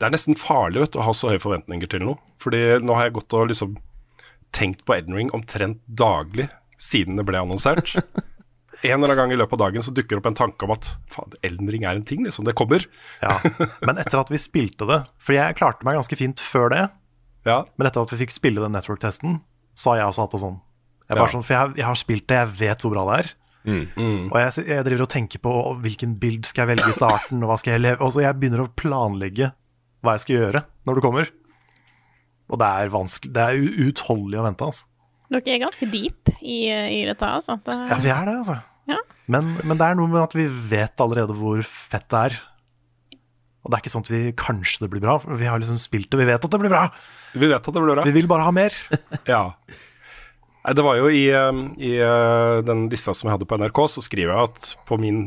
det 0.00 0.06
er 0.06 0.14
nesten 0.14 0.38
farlig 0.38 0.84
vet, 0.84 0.96
å 0.96 1.04
ha 1.04 1.12
så 1.16 1.32
høye 1.32 1.42
forventninger 1.42 1.90
til 1.90 2.06
noe. 2.06 2.20
Fordi 2.40 2.78
nå 2.80 2.94
har 2.96 3.08
jeg 3.08 3.18
gått 3.18 3.36
og 3.36 3.50
liksom 3.50 3.74
tenkt 4.56 4.84
på 4.86 4.96
Elden 4.96 5.16
Ring 5.16 5.30
omtrent 5.36 5.80
daglig 5.86 6.48
siden 6.80 7.18
det 7.20 7.26
ble 7.28 7.40
annonsert. 7.42 7.92
en 8.82 8.96
eller 8.96 9.12
annen 9.12 9.18
gang 9.18 9.34
i 9.34 9.38
løpet 9.38 9.58
av 9.58 9.62
dagen 9.66 9.84
så 9.84 9.92
dukker 9.94 10.16
det 10.16 10.22
opp 10.22 10.30
en 10.30 10.38
tanke 10.38 10.66
om 10.66 10.72
at 10.74 10.92
faen, 11.12 11.36
Elden 11.46 11.68
Ring 11.72 11.84
er 11.84 11.98
en 11.98 12.06
ting, 12.06 12.24
liksom. 12.24 12.46
Det 12.48 12.56
kommer. 12.58 12.86
ja, 13.20 13.36
Men 13.86 14.00
etter 14.00 14.22
at 14.22 14.32
vi 14.32 14.40
spilte 14.40 14.88
det 14.88 15.02
For 15.20 15.36
jeg 15.36 15.58
klarte 15.60 15.86
meg 15.86 15.98
ganske 15.98 16.18
fint 16.18 16.40
før 16.40 16.72
det. 16.72 16.86
Ja. 17.48 17.62
Men 17.76 17.88
etter 17.88 18.04
at 18.04 18.14
vi 18.14 18.22
fikk 18.22 18.34
spille 18.34 18.62
den 18.62 18.74
network-testen, 18.76 19.40
så 19.76 19.92
har 19.92 20.02
jeg 20.02 20.12
også 20.12 20.26
hatt 20.26 20.34
det 20.36 20.42
sånn. 20.44 20.58
Jeg 21.10 21.18
ja. 21.18 21.28
sånn 21.32 21.44
for 21.44 21.56
jeg, 21.56 21.76
jeg, 21.80 21.86
har 21.88 21.98
spilt 21.98 22.26
det, 22.30 22.40
jeg 22.40 22.56
vet 22.60 22.84
hvor 22.84 22.94
bra 22.94 23.06
det 23.08 23.20
er. 23.20 23.30
Mm. 23.60 23.82
Mm. 23.92 24.20
Og 24.30 24.36
jeg, 24.40 24.64
jeg, 24.70 24.84
driver 24.86 25.04
og 25.04 25.12
tenker 25.12 25.42
på 25.44 25.54
hvilken 25.84 26.14
bild 26.20 26.48
skal 26.48 26.64
jeg 26.64 26.76
velge 26.76 26.92
i 26.92 26.96
starten, 26.96 27.42
og 27.42 27.50
hva 27.50 27.58
skal 27.60 27.74
jeg 27.74 27.82
leve 27.84 28.06
Og 28.06 28.14
så 28.14 28.22
jeg 28.24 28.38
begynner 28.40 28.62
å 28.64 28.70
planlegge 28.72 29.50
hva 30.00 30.14
jeg 30.16 30.24
skal 30.24 30.36
gjøre 30.38 30.62
når 30.88 30.96
du 30.96 31.04
kommer. 31.04 31.32
Og 32.50 32.58
det 32.60 32.66
er 32.66 32.92
vanskelig 32.92 33.34
Det 33.36 33.44
er 33.46 33.84
uutholdelig 33.86 34.40
å 34.40 34.46
vente, 34.48 34.70
altså. 34.72 34.86
Dere 35.30 35.54
er 35.54 35.62
ganske 35.62 35.86
deep 35.92 36.32
i, 36.42 36.64
i 36.66 37.02
dette, 37.06 37.26
altså. 37.26 37.54
Det... 37.62 37.76
Ja, 37.92 37.98
vi 38.02 38.10
er 38.10 38.26
det, 38.26 38.36
altså. 38.40 38.56
Ja. 38.90 38.98
Men, 39.30 39.52
men, 39.62 39.76
det 39.78 39.86
er 39.86 39.98
noe 39.98 40.10
med 40.10 40.24
at 40.24 40.34
vi 40.34 40.48
vet 40.48 41.02
allerede 41.02 41.36
hvor 41.38 41.62
fett 41.62 42.08
det 42.10 42.22
er. 42.30 42.40
Og 43.60 43.70
det 43.70 43.76
er 43.76 43.84
ikke 43.84 43.92
sånn 43.92 44.06
at 44.06 44.10
vi 44.10 44.22
kanskje 44.40 44.86
det 44.86 44.90
blir 44.90 45.04
bra. 45.04 45.20
Vi 45.22 45.46
har 45.46 45.60
liksom 45.60 45.78
spilt 45.82 46.10
det, 46.10 46.18
vi 46.18 46.26
vet 46.26 46.42
at 46.42 46.50
det 46.50 46.60
blir 46.62 46.72
bra. 46.72 46.88
Vi 47.36 47.46
vet 47.46 47.60
at 47.60 47.70
det 47.70 47.84
blir 47.84 47.94
bra. 47.94 48.08
Vi 48.08 48.16
vil 48.16 48.28
bare 48.30 48.48
ha 48.48 48.56
mer. 48.56 48.74
ja. 49.30 49.44
Nei, 50.60 50.74
det 50.76 50.84
var 50.84 50.98
jo 50.98 51.08
i, 51.12 51.22
um, 51.32 51.62
i, 51.78 51.94
uh, 52.02 52.58
den 52.66 52.88
lista 52.92 53.14
som 53.16 53.28
jeg 53.28 53.36
hadde 53.36 53.48
på 53.48 53.60
NRK, 53.60 53.80
så 53.94 54.04
skriver 54.04 54.34
jeg 54.34 54.50
at 54.50 54.72
på 54.88 54.98
min 55.00 55.22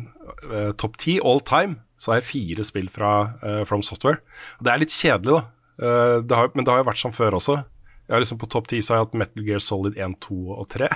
uh, 0.50 0.74
topp 0.78 1.00
ti 1.02 1.18
all 1.24 1.42
time 1.46 1.80
så 1.98 2.12
har 2.12 2.20
jeg 2.20 2.28
fire 2.34 2.66
spill 2.68 2.90
fra 2.92 3.14
uh, 3.40 3.62
From 3.70 3.86
Software. 3.86 4.20
Og 4.60 4.68
det 4.68 4.74
er 4.74 4.84
litt 4.84 4.94
kjedelig, 4.94 5.40
da. 5.40 5.63
Uh, 5.84 6.24
det 6.24 6.38
har, 6.38 6.52
men 6.56 6.66
det 6.66 6.72
har 6.72 6.82
jo 6.82 6.90
vært 6.90 7.02
sånn 7.04 7.16
før 7.16 7.38
også. 7.40 7.60
Jeg 8.04 8.16
har 8.16 8.24
liksom 8.24 8.40
På 8.40 8.50
topp 8.52 8.68
ti 8.72 8.82
så 8.84 8.94
har 8.94 9.00
jeg 9.00 9.08
hatt 9.08 9.20
Metal 9.20 9.46
Gear 9.48 9.62
Solid 9.64 10.00
1, 10.00 10.18
2 10.24 10.40
og 10.56 10.68
3. 10.72 10.90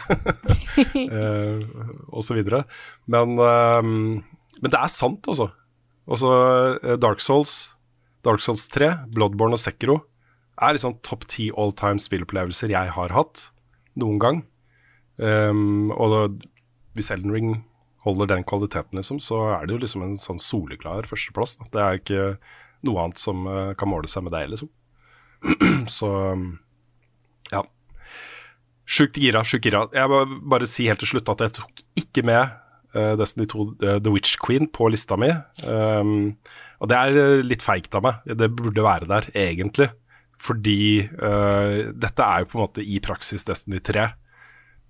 uh, 1.11 1.63
og 2.15 2.23
så 2.23 2.37
videre. 2.37 2.63
Men, 3.11 3.37
uh, 3.39 3.81
men 3.83 4.73
det 4.73 4.79
er 4.79 4.91
sant, 4.91 5.27
altså. 5.27 5.51
Også 6.07 6.29
Dark 7.03 7.19
Souls, 7.19 7.73
Dark 8.23 8.39
Souls 8.39 8.63
3, 8.71 8.93
Bloodborne 9.11 9.57
og 9.57 9.59
Sekiro 9.59 9.97
er 10.57 10.75
liksom 10.75 10.97
topp 11.05 11.25
ti 11.29 11.49
all 11.51 11.73
time 11.77 12.01
spillopplevelser 12.01 12.71
jeg 12.73 12.93
har 12.95 13.13
hatt 13.13 13.49
noen 13.99 14.21
gang. 14.21 14.39
Um, 15.17 15.91
og 15.93 16.37
hvis 16.97 17.11
Elden 17.13 17.33
Ring 17.33 17.51
holder 18.05 18.29
den 18.31 18.45
kvaliteten, 18.47 18.97
liksom, 18.97 19.19
så 19.21 19.43
er 19.57 19.67
det 19.67 19.75
jo 19.75 19.81
liksom 19.83 20.05
en 20.05 20.17
sånn 20.21 20.41
soleklar 20.41 21.09
førsteplass. 21.09 21.57
Da. 21.59 21.69
Det 21.73 21.83
er 21.83 22.01
ikke 22.01 22.23
noe 22.87 23.03
annet 23.05 23.21
som 23.21 23.47
uh, 23.49 23.73
kan 23.77 23.91
måle 23.91 24.09
seg 24.11 24.25
med 24.25 24.35
deg, 24.35 24.53
liksom. 24.53 24.71
så 25.97 26.11
ja. 27.51 27.63
Sjukt 28.87 29.19
gira, 29.21 29.43
sjukt 29.45 29.67
gira. 29.67 29.85
Jeg 29.95 30.11
må 30.11 30.23
bare 30.49 30.69
si 30.69 30.87
helt 30.87 31.03
til 31.03 31.11
slutt 31.11 31.29
at 31.33 31.43
jeg 31.45 31.57
tok 31.59 31.83
ikke 31.99 32.23
med 32.27 32.55
uh, 32.95 33.13
Destiny 33.19 33.47
2 33.51 33.67
uh, 33.67 33.97
The 33.99 34.13
Witch 34.13 34.39
Queen 34.43 34.69
på 34.71 34.89
lista 34.93 35.19
mi. 35.19 35.29
Um, 35.67 36.37
og 36.81 36.91
det 36.91 36.97
er 36.97 37.41
litt 37.45 37.65
feigt 37.65 37.95
av 37.97 38.05
meg. 38.05 38.37
Det 38.37 38.51
burde 38.53 38.85
være 38.85 39.09
der, 39.09 39.29
egentlig. 39.37 39.89
Fordi 40.41 41.07
uh, 41.17 41.89
dette 41.97 42.23
er 42.23 42.43
jo 42.43 42.51
på 42.51 42.59
en 42.59 42.65
måte 42.67 42.85
i 42.85 43.01
praksis 43.03 43.47
Destiny 43.47 43.81
3. 43.83 44.07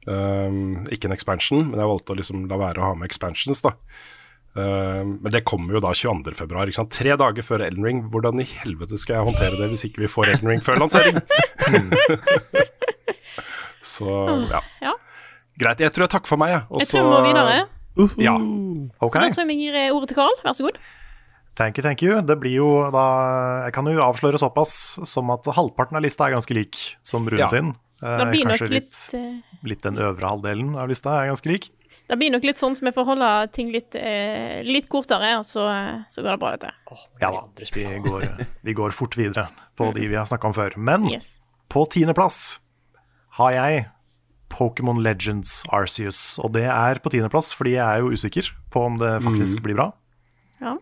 Um, 0.07 0.85
ikke 0.93 1.09
en 1.09 1.15
expansion, 1.15 1.65
men 1.67 1.81
jeg 1.81 1.89
valgte 1.89 2.13
å 2.13 2.19
liksom 2.19 2.45
la 2.51 2.59
være 2.59 2.83
å 2.83 2.91
ha 2.91 2.97
med 2.99 3.09
expansions. 3.09 3.63
da. 3.63 3.73
Um, 4.57 5.19
men 5.21 5.29
det 5.29 5.43
kommer 5.45 5.77
jo 5.77 5.81
da 5.83 5.91
22.2. 5.93 6.85
Tre 6.89 7.15
dager 7.21 7.45
før 7.45 7.63
Elden 7.67 7.85
Ring. 7.85 7.99
Hvordan 8.09 8.41
i 8.41 8.47
helvete 8.49 8.97
skal 8.97 9.19
jeg 9.19 9.27
håndtere 9.29 9.59
det 9.59 9.69
hvis 9.69 9.85
ikke 9.85 10.01
vi 10.05 10.09
får 10.09 10.33
Elden 10.33 10.49
Ring 10.49 10.63
før 10.65 10.81
lansering? 10.81 11.19
Så 13.87 14.09
ja. 14.49 14.61
ja. 14.81 14.93
Greit. 15.61 15.81
Jeg 15.85 15.93
tror 15.93 16.07
jeg 16.07 16.13
takker 16.15 16.33
for 16.33 16.41
meg, 16.41 16.55
jeg. 16.55 16.63
jeg 16.81 16.89
tror 16.91 17.05
vi 17.05 17.11
må 17.13 17.21
videre. 17.27 17.57
Uh 17.97 18.09
-huh. 18.09 18.21
Ja. 18.21 18.35
Okay. 18.99 19.21
Så 19.21 19.27
da 19.27 19.33
tror 19.33 19.43
jeg 19.45 19.47
vi 19.47 19.59
gir 19.63 19.93
ordet 19.93 20.07
til 20.09 20.17
Carl. 20.17 20.35
Vær 20.43 20.53
så 20.53 20.63
god. 20.63 20.77
Thank 21.57 21.77
you, 21.77 21.83
thank 21.83 22.01
you. 22.01 22.21
Det 22.21 22.39
blir 22.39 22.53
jo 22.53 22.91
da 22.93 23.05
Jeg 23.65 23.73
kan 23.73 23.87
jo 23.89 24.01
avsløre 24.01 24.37
såpass 24.37 24.99
som 25.05 25.29
at 25.33 25.45
halvparten 25.45 25.97
av 25.97 26.01
lista 26.05 26.25
er 26.25 26.35
ganske 26.37 26.53
lik 26.53 26.77
som 27.03 27.25
Rune 27.25 27.39
ja. 27.39 27.47
sin. 27.47 27.73
Eh, 28.03 28.17
det 28.17 28.27
blir 28.29 28.45
nok 28.45 28.61
litt 28.61 28.71
litt, 28.71 28.99
eh, 29.13 29.41
litt 29.63 29.81
den 29.81 29.97
øvre 29.97 30.27
halvdelen 30.27 30.75
av 30.77 30.87
lista 30.87 31.21
er 31.21 31.31
ganske 31.31 31.49
lik. 31.49 31.71
Det 32.07 32.15
blir 32.15 32.31
nok 32.31 32.45
litt 32.47 32.59
sånn 32.59 32.75
som 32.77 32.87
vi 32.87 32.93
får 32.95 33.07
holde 33.09 33.29
ting 33.55 33.71
litt, 33.73 33.95
eh, 33.99 34.61
litt 34.63 34.87
kortere, 34.91 35.33
og 35.41 35.43
så, 35.47 35.65
så, 36.07 36.23
går 36.23 36.37
det 36.37 36.39
bra, 36.39 36.53
dette. 36.55 36.71
Oh, 36.93 37.03
ja 37.19 37.33
da, 37.35 37.43
vi 37.75 37.83
går, 38.05 38.23
vi 38.63 38.75
går, 38.77 38.95
fort 38.95 39.17
videre 39.19 39.49
på 39.75 39.91
de 39.95 40.07
vi 40.07 40.15
har 40.15 40.29
snakka 40.29 40.47
om 40.47 40.55
før. 40.55 40.77
Men 40.79 41.09
yes. 41.11 41.33
på 41.73 41.83
tiendeplass 41.91 42.61
har 43.41 43.53
jeg 43.57 43.85
Pokémon 44.53 45.01
Legends 45.03 45.61
Arceus. 45.73 46.39
Og 46.43 46.53
det 46.55 46.65
er 46.71 47.01
på 47.03 47.11
tiendeplass 47.13 47.51
fordi 47.57 47.75
jeg 47.75 47.83
er 47.83 48.03
jo 48.03 48.13
usikker 48.15 48.51
på 48.73 48.85
om 48.89 48.97
det 49.01 49.17
faktisk 49.25 49.59
mm. 49.59 49.65
blir 49.65 49.79
bra. 49.79 49.89
Ja. 50.63 50.77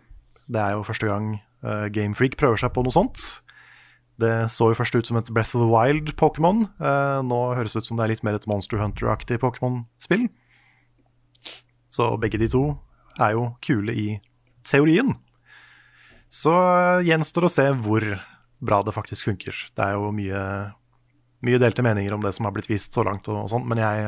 Det 0.46 0.62
er 0.62 0.78
jo 0.78 0.86
første 0.86 1.10
gang 1.10 1.34
uh, 1.66 1.88
Gamefreak 1.94 2.38
prøver 2.40 2.62
seg 2.62 2.74
på 2.76 2.86
noe 2.86 2.94
sånt. 2.94 3.26
Det 4.22 4.32
så 4.54 4.70
jo 4.72 4.78
først 4.78 4.96
ut 4.96 5.10
som 5.10 5.20
et 5.20 5.32
Breath 5.36 5.58
of 5.58 5.66
the 5.66 5.72
Wild-Pokémon. 5.72 6.68
Uh, 6.80 7.20
nå 7.26 7.42
høres 7.58 7.76
det 7.76 7.84
ut 7.84 7.90
som 7.90 8.00
det 8.00 8.06
er 8.06 8.14
litt 8.14 8.24
mer 8.28 8.38
et 8.38 8.48
Monster 8.48 8.80
Hunter-aktig 8.80 9.42
Pokémon-spill. 9.42 10.30
Så 11.96 12.12
begge 12.20 12.40
de 12.42 12.50
to 12.52 12.66
er 13.22 13.36
jo 13.38 13.50
kule 13.64 13.96
i 13.96 14.08
teorien. 14.68 15.14
Så 16.32 16.52
eh, 16.52 17.06
gjenstår 17.08 17.48
å 17.48 17.52
se 17.52 17.68
hvor 17.86 18.06
bra 18.66 18.82
det 18.84 18.96
faktisk 18.96 19.30
funker. 19.30 19.56
Det 19.76 19.84
er 19.86 19.96
jo 19.96 20.12
mye, 20.16 20.42
mye 21.46 21.62
delte 21.62 21.86
meninger 21.86 22.16
om 22.16 22.24
det 22.24 22.34
som 22.36 22.48
har 22.48 22.56
blitt 22.56 22.70
vist 22.72 22.96
så 22.96 23.06
langt, 23.06 23.30
og, 23.32 23.46
og 23.46 23.52
sånn, 23.52 23.68
men 23.70 23.80
jeg, 23.80 24.08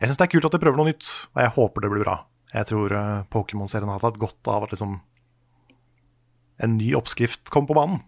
jeg 0.00 0.08
syns 0.08 0.20
det 0.20 0.28
er 0.28 0.32
kult 0.36 0.48
at 0.48 0.56
de 0.56 0.62
prøver 0.62 0.80
noe 0.80 0.92
nytt, 0.92 1.10
og 1.34 1.42
jeg 1.42 1.54
håper 1.58 1.84
det 1.84 1.92
blir 1.92 2.06
bra. 2.06 2.16
Jeg 2.54 2.70
tror 2.70 2.94
uh, 2.94 3.24
Pokémon-serien 3.34 3.90
har 3.90 4.02
tatt 4.02 4.20
godt 4.22 4.50
av 4.52 4.66
at 4.66 4.74
liksom 4.74 5.00
en 6.62 6.76
ny 6.78 6.92
oppskrift 6.94 7.50
kom 7.50 7.66
på 7.66 7.74
banen. 7.74 7.98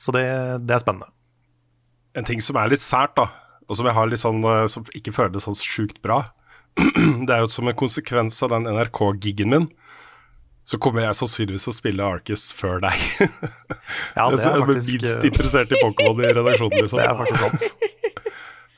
Så 0.00 0.14
det, 0.14 0.24
det, 0.64 0.72
er 0.72 0.80
spennende. 0.80 1.10
En 2.16 2.24
ting 2.24 2.40
som 2.40 2.56
er 2.56 2.70
litt 2.72 2.80
sært, 2.80 3.18
da, 3.18 3.26
og 3.68 3.76
som 3.76 3.88
jeg 3.90 3.98
har 3.98 4.08
litt 4.08 4.22
sånn, 4.22 4.40
eh, 4.48 4.64
som 4.72 4.86
ikke 4.96 5.12
føles 5.12 5.44
sånn 5.44 5.58
sjukt 5.58 6.00
bra, 6.04 6.22
det 7.26 7.34
er 7.34 7.40
jo 7.44 7.50
som 7.50 7.68
en 7.70 7.76
konsekvens 7.78 8.42
av 8.46 8.52
den 8.54 8.68
NRK-gigen 8.70 9.50
min, 9.54 9.68
så 10.68 10.76
kommer 10.78 11.06
jeg 11.06 11.16
sannsynligvis 11.16 11.64
til 11.64 11.72
å 11.72 11.76
spille 11.78 12.04
Arcus 12.04 12.48
før 12.52 12.82
deg. 12.84 12.98
ja, 14.18 14.26
det 14.28 14.42
er 14.44 14.60
faktisk... 14.60 14.60
Jeg 14.60 14.60
er 14.60 14.66
minst 14.68 15.24
interessert 15.30 15.72
i 15.72 15.80
Pokémon 15.80 16.20
i 16.24 16.32
redaksjonen, 16.36 16.76
liksom. 16.84 17.00
Det 17.00 17.06
er 17.08 17.16
faktisk 17.16 17.44
sant. 17.46 17.94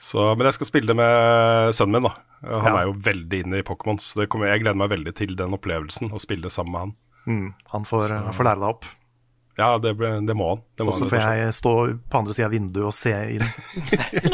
Så, 0.01 0.23
men 0.39 0.47
jeg 0.49 0.57
skal 0.57 0.69
spille 0.71 0.89
det 0.89 0.95
med 0.97 1.75
sønnen 1.77 1.99
min. 1.99 2.07
da 2.07 2.15
Han 2.47 2.71
Ja. 2.71 2.77
er 2.79 2.87
jo 2.89 2.95
veldig 3.11 3.41
inne 3.45 3.59
i 3.61 3.67
Pokémon, 3.67 3.99
så 4.01 4.23
det 4.23 4.31
kommer, 4.33 4.49
jeg 4.49 4.63
gleder 4.63 4.79
meg 4.81 4.89
veldig 4.95 5.13
til 5.19 5.35
den 5.37 5.53
opplevelsen. 5.59 6.09
Å 6.17 6.23
spille 6.23 6.49
sammen 6.55 6.73
med 6.73 6.81
han. 6.87 6.95
Mm, 7.27 7.51
han, 7.75 7.85
får, 7.85 8.07
Så- 8.09 8.23
han 8.31 8.39
får 8.39 8.49
lære 8.49 8.63
deg 8.63 8.71
opp. 8.71 8.89
Ja, 9.61 9.75
det, 9.83 9.91
ble- 9.99 10.15
det 10.25 10.35
må 10.39 10.47
han. 10.55 10.63
Det 10.79 10.87
Og 10.89 10.95
så 10.97 11.05
får 11.11 11.21
jeg 11.21 11.53
stå 11.59 11.73
på 12.09 12.17
andre 12.23 12.33
sida 12.33 12.47
av 12.49 12.55
vinduet 12.55 12.87
og 12.89 12.95
se 12.97 13.13
inn. 13.35 13.45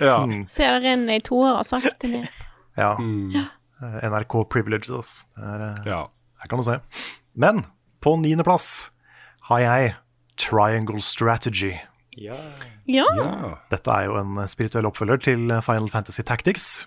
ja. 0.00 0.16
Ser 0.26 0.48
Se 0.50 0.66
det 0.72 0.80
renne 0.88 1.20
i 1.20 1.22
tårer 1.24 1.62
sakte 1.68 2.10
ned. 2.10 2.26
Ja. 2.76 2.94
Mm, 3.00 3.46
Eh, 3.82 4.08
NRK 4.08 4.44
Privileges. 4.48 5.24
Det 5.36 5.44
er, 5.44 5.64
eh, 5.68 5.88
ja. 5.90 6.00
Her 6.40 6.48
kan 6.48 6.60
du 6.60 6.64
se. 6.64 6.78
Men 7.36 7.64
på 8.00 8.16
niendeplass 8.20 8.90
har 9.50 9.60
jeg 9.60 9.94
Triangle 10.40 11.00
Strategy. 11.00 11.74
Ja. 12.16 12.38
Ja. 12.88 13.04
ja. 13.18 13.54
Dette 13.70 13.92
er 13.92 14.08
jo 14.08 14.16
en 14.20 14.40
spirituell 14.48 14.88
oppfølger 14.88 15.20
til 15.20 15.52
Final 15.64 15.90
Fantasy 15.92 16.22
Tactics, 16.24 16.86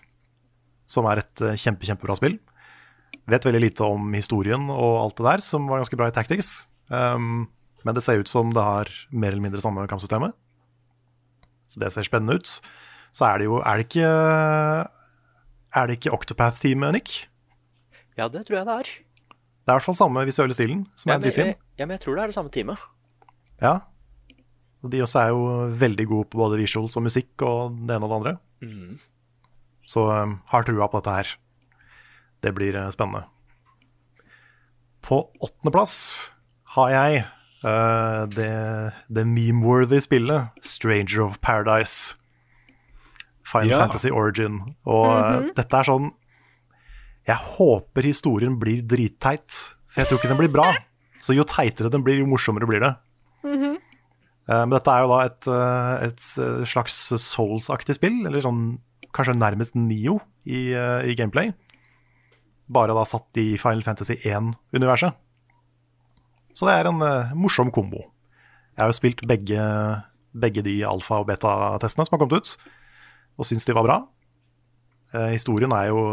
som 0.89 1.05
er 1.05 1.21
et 1.21 1.45
eh, 1.45 1.57
kjempe, 1.59 1.85
kjempebra 1.85 2.17
spill. 2.17 2.39
Vet 3.29 3.45
veldig 3.45 3.61
lite 3.61 3.85
om 3.85 4.09
historien 4.17 4.69
og 4.73 5.03
alt 5.03 5.17
det 5.19 5.27
der, 5.27 5.45
som 5.45 5.67
var 5.69 5.83
ganske 5.83 5.97
bra 5.97 6.09
i 6.09 6.13
Tactics. 6.15 6.65
Um, 6.89 7.45
men 7.85 7.93
det 7.93 8.01
ser 8.01 8.17
ut 8.17 8.29
som 8.29 8.49
det 8.49 8.63
har 8.65 8.89
mer 9.13 9.29
eller 9.29 9.43
mindre 9.43 9.61
samme 9.61 9.85
kampsystemet. 9.89 10.33
Så 11.69 11.77
det 11.77 11.91
ser 11.93 12.07
spennende 12.07 12.39
ut. 12.41 12.55
Så 13.13 13.27
er 13.27 13.37
det 13.37 13.45
jo 13.45 13.59
Er 13.61 13.77
det 13.77 13.85
ikke 13.85 14.09
Er 15.75 15.87
det 15.87 15.99
ikke 15.99 16.13
Octopath-teamet, 16.15 16.93
Nick? 16.93 17.27
ja, 18.17 18.27
det 18.27 18.45
tror 18.47 18.57
jeg 18.57 18.65
det 18.67 18.73
er. 18.73 18.89
Det 18.89 19.71
er 19.71 19.75
i 19.75 19.77
hvert 19.77 19.85
fall 19.85 19.95
samme 19.95 20.23
visuelle 20.27 20.53
stilen, 20.57 20.87
som 20.97 21.11
Ja, 21.11 21.15
er 21.15 21.21
dritfin. 21.23 21.53
ja, 21.77 21.85
men 21.85 21.93
jeg 21.95 22.01
tror 22.01 22.15
det 22.17 22.23
er 22.23 22.27
det 22.31 22.35
samme 22.35 22.49
teamet. 22.51 22.79
Ja. 23.61 23.73
Og 24.83 24.91
de 24.91 25.01
også 25.03 25.19
er 25.21 25.29
jo 25.29 25.43
veldig 25.79 26.07
gode 26.07 26.27
på 26.31 26.37
både 26.41 26.57
visuals 26.59 26.95
og 26.97 27.03
musikk 27.05 27.41
og 27.45 27.75
det 27.87 27.95
ene 27.95 28.07
og 28.07 28.09
det 28.09 28.17
andre. 28.17 28.33
Mm. 28.61 28.99
Så 29.87 30.03
um, 30.09 30.41
har 30.47 30.63
trua 30.63 30.87
på 30.87 30.99
dette 30.99 31.15
her. 31.15 31.31
Det 32.43 32.53
blir 32.55 32.75
eh, 32.75 32.89
spennende. 32.89 33.23
På 35.01 35.29
åttendeplass 35.41 36.31
har 36.75 36.89
jeg 36.93 37.23
uh, 37.63 38.25
det, 38.31 38.51
det 39.09 39.25
meme-worthy 39.27 39.99
spillet 40.03 40.49
Stranger 40.61 41.23
of 41.23 41.39
Paradise. 41.41 42.15
Final 43.49 43.71
Ja. 43.73 43.79
Fantasy 43.83 44.11
Origin. 44.13 44.59
Og 44.85 45.07
eh, 45.09 45.49
dette 45.57 45.79
er 45.79 45.87
sånn 45.87 46.11
Jeg 47.29 47.37
håper 47.57 48.05
historien 48.07 48.55
blir 48.61 48.81
dritteit, 48.85 49.49
for 49.89 50.01
jeg 50.03 50.09
tror 50.09 50.19
ikke 50.21 50.31
den 50.33 50.41
blir 50.41 50.53
bra. 50.53 50.67
Så 51.25 51.35
jo 51.35 51.43
teitere 51.43 51.91
den 51.91 52.03
blir, 52.05 52.21
jo 52.21 52.27
morsommere 52.31 52.67
blir 52.69 52.79
det. 52.85 52.93
Eh, 53.45 54.65
Men 54.65 54.73
dette 54.73 54.93
er 54.93 55.03
jo 55.03 55.09
da 55.11 55.19
et, 55.27 55.47
eh, 55.51 56.05
et 56.09 56.27
slags 56.69 56.99
Souls-aktig 57.21 57.97
spill, 57.99 58.21
eller 58.25 58.41
sånn 58.45 58.63
kanskje 59.13 59.35
nærmest 59.37 59.75
Nio 59.77 60.19
i, 60.45 60.69
i 60.73 61.15
gameplay. 61.17 61.51
Bare 62.69 62.93
da 62.93 63.01
satt 63.09 63.37
i 63.41 63.55
Final 63.57 63.81
Fantasy 63.85 64.15
1-universet. 64.21 65.17
Så 66.53 66.67
det 66.67 66.75
er 66.79 66.89
en 66.89 67.01
uh, 67.01 67.31
morsom 67.37 67.71
kombo. 67.73 68.03
Jeg 68.75 68.83
har 68.83 68.91
jo 68.91 68.97
spilt 68.97 69.21
begge, 69.29 69.63
begge 70.37 70.61
de 70.65 70.75
alfa- 70.85 71.19
og 71.23 71.27
beta-testene 71.29 72.05
som 72.05 72.15
har 72.15 72.21
kommet 72.21 72.37
ut, 72.41 72.51
og 73.39 73.47
syns 73.47 73.65
de 73.67 73.75
var 73.75 73.87
bra. 73.87 73.97
Eh, 75.15 75.31
historien 75.33 75.71
er 75.73 75.89
jo 75.89 76.03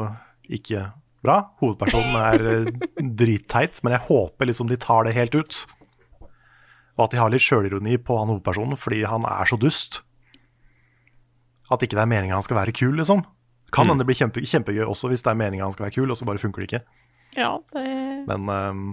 ikke 0.47 0.87
bra. 1.27 1.41
Hovedpersonen 1.61 2.17
er 2.21 2.51
eh, 2.53 2.71
dritteit, 3.19 3.81
men 3.85 3.97
jeg 3.97 4.07
håper 4.09 4.49
liksom 4.49 4.71
de 4.71 4.79
tar 4.81 5.09
det 5.09 5.17
helt 5.19 5.35
ut. 5.37 5.63
Og 6.97 7.07
at 7.07 7.13
de 7.13 7.21
har 7.21 7.33
litt 7.33 7.45
sjølironi 7.45 7.99
på 8.01 8.17
han 8.17 8.31
hovedpersonen, 8.33 8.79
fordi 8.81 9.03
han 9.09 9.27
er 9.29 9.51
så 9.51 9.59
dust. 9.61 10.01
At 11.73 11.83
ikke 11.83 11.99
det 11.99 12.05
er 12.05 12.13
meninga 12.15 12.39
han 12.39 12.47
skal 12.47 12.61
være 12.61 12.77
kul, 12.77 12.95
liksom. 12.97 13.25
Kan 13.75 13.91
hende 13.91 14.05
det 14.05 14.09
blir 14.09 14.17
kjempe, 14.17 14.41
kjempegøy 14.47 14.87
også 14.87 15.11
hvis 15.11 15.25
det 15.27 15.33
er 15.33 15.41
meninga 15.41 15.67
han 15.67 15.75
skal 15.75 15.89
være 15.89 15.99
kul, 15.99 16.13
og 16.13 16.19
så 16.19 16.29
bare 16.29 16.41
funker 16.41 16.63
det 16.63 16.69
ikke. 16.71 16.83
Ja, 17.37 17.57
det 17.75 17.87
Men, 18.31 18.47
ehm, 18.49 18.85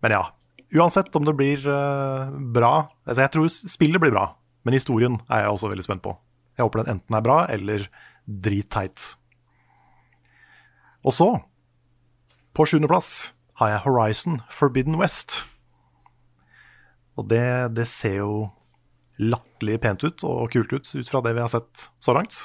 men 0.00 0.14
ja. 0.14 0.22
Uansett 0.70 1.16
om 1.18 1.26
det 1.26 1.34
blir 1.34 1.64
uh, 1.66 2.30
bra 2.54 2.86
altså 3.02 3.24
Jeg 3.24 3.32
tror 3.34 3.48
spillet 3.50 3.98
blir 3.98 4.12
bra, 4.14 4.28
men 4.62 4.76
historien 4.78 5.16
er 5.26 5.42
jeg 5.42 5.56
også 5.56 5.70
veldig 5.72 5.82
spent 5.82 6.04
på. 6.04 6.14
Jeg 6.60 6.68
håper 6.68 6.84
den 6.84 6.98
enten 6.98 7.16
er 7.16 7.24
bra 7.24 7.42
eller 7.48 7.88
dritteit. 8.28 9.14
Og 11.00 11.16
så, 11.16 11.28
på 12.52 12.66
sjuendeplass, 12.68 13.32
har 13.60 13.74
jeg 13.74 13.84
Horizon 13.86 14.40
Forbidden 14.52 14.98
West. 15.00 15.42
Og 17.16 17.28
det, 17.32 17.72
det 17.76 17.88
ser 17.88 18.20
jo 18.20 18.34
latterlig 19.20 19.80
pent 19.82 20.04
ut 20.04 20.24
og 20.24 20.48
kult 20.52 20.72
ut 20.72 20.86
ut 20.96 21.08
fra 21.08 21.20
det 21.24 21.34
vi 21.36 21.42
har 21.44 21.52
sett 21.52 21.88
så 22.00 22.14
langt. 22.16 22.44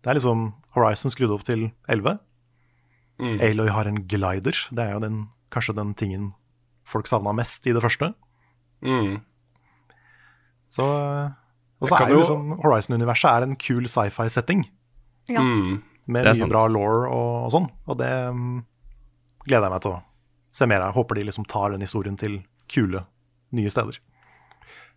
Det 0.00 0.12
er 0.12 0.18
liksom 0.20 0.50
Horizon 0.76 1.12
skrudd 1.12 1.34
opp 1.34 1.44
til 1.48 1.70
11. 1.92 2.18
Mm. 3.20 3.38
Aloy 3.44 3.72
har 3.72 3.88
en 3.88 4.02
glider. 4.08 4.56
Det 4.70 4.84
er 4.84 4.94
jo 4.94 5.02
den, 5.04 5.18
kanskje 5.52 5.76
den 5.76 5.96
tingen 5.96 6.30
folk 6.86 7.08
savna 7.08 7.32
mest 7.36 7.66
i 7.66 7.74
det 7.76 7.82
første. 7.84 8.12
Mm. 8.84 9.20
Så, 10.72 10.86
og 11.80 11.90
så 11.90 11.98
er 12.00 12.12
jo 12.14 12.22
liksom 12.22 12.56
Horizon-universet 12.62 13.28
er 13.30 13.46
en 13.46 13.56
kul 13.60 13.84
sci-fi-setting 13.90 14.64
Ja. 15.28 15.42
Mm. 15.42 15.82
med 16.06 16.24
mye 16.24 16.34
sant. 16.38 16.50
bra 16.52 16.66
law 16.70 17.06
og, 17.10 17.30
og 17.46 17.50
sånn. 17.52 17.70
Og 17.90 17.98
det 18.00 18.10
um, 18.30 18.64
gleder 19.46 19.66
jeg 19.68 19.74
meg 19.74 19.82
til 19.84 19.96
å 19.96 20.02
se 20.56 20.68
mer 20.70 20.84
av. 20.86 20.94
Håper 20.96 21.18
de 21.18 21.24
liksom 21.28 21.44
tar 21.50 21.74
den 21.74 21.84
historien 21.84 22.16
til 22.16 22.38
kule, 22.72 23.02
nye 23.52 23.70
steder. 23.72 23.98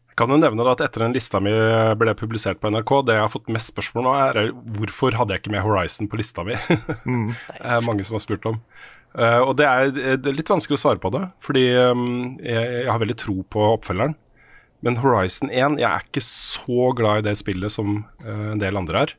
Jeg 0.09 0.15
kan 0.19 0.31
jo 0.33 0.37
nevne 0.39 0.63
da 0.67 0.73
at 0.75 0.81
etter 0.83 1.03
den 1.05 1.13
lista 1.15 1.39
mi 1.43 1.51
ble 1.99 2.13
publisert 2.19 2.59
på 2.59 2.71
NRK, 2.71 2.93
det 3.07 3.15
jeg 3.17 3.23
har 3.23 3.31
fått 3.31 3.51
mest 3.55 3.71
spørsmål 3.71 4.03
nå, 4.07 4.13
er 4.19 4.39
er 4.41 4.49
hvorfor 4.77 5.15
hadde 5.15 5.35
jeg 5.35 5.43
ikke 5.43 5.53
med 5.55 5.63
Horizon 5.63 6.09
på 6.11 6.19
lista 6.19 6.43
mi? 6.47 6.55
Mm. 7.09 7.29
Det 7.31 7.59
er 7.75 7.85
mange 7.87 8.03
som 8.07 8.17
har 8.17 8.23
spurt 8.23 8.45
om. 8.49 8.57
Uh, 9.17 9.41
og 9.41 9.55
det 9.57 9.65
er, 9.65 9.91
det 10.21 10.27
er 10.29 10.35
litt 10.37 10.51
vanskelig 10.51 10.77
å 10.77 10.81
svare 10.83 10.99
på 11.01 11.09
det, 11.15 11.23
fordi 11.41 11.63
um, 11.91 12.37
jeg, 12.43 12.65
jeg 12.83 12.91
har 12.91 12.99
veldig 13.01 13.15
tro 13.17 13.39
på 13.49 13.63
oppfølgeren. 13.73 14.13
Men 14.85 14.99
Horizon 15.01 15.51
1, 15.51 15.79
jeg 15.81 15.87
er 15.89 16.05
ikke 16.05 16.23
så 16.23 16.91
glad 16.95 17.21
i 17.21 17.29
det 17.29 17.35
spillet 17.39 17.73
som 17.73 18.03
uh, 18.23 18.51
en 18.53 18.61
del 18.61 18.79
andre 18.79 19.03
er. 19.03 19.15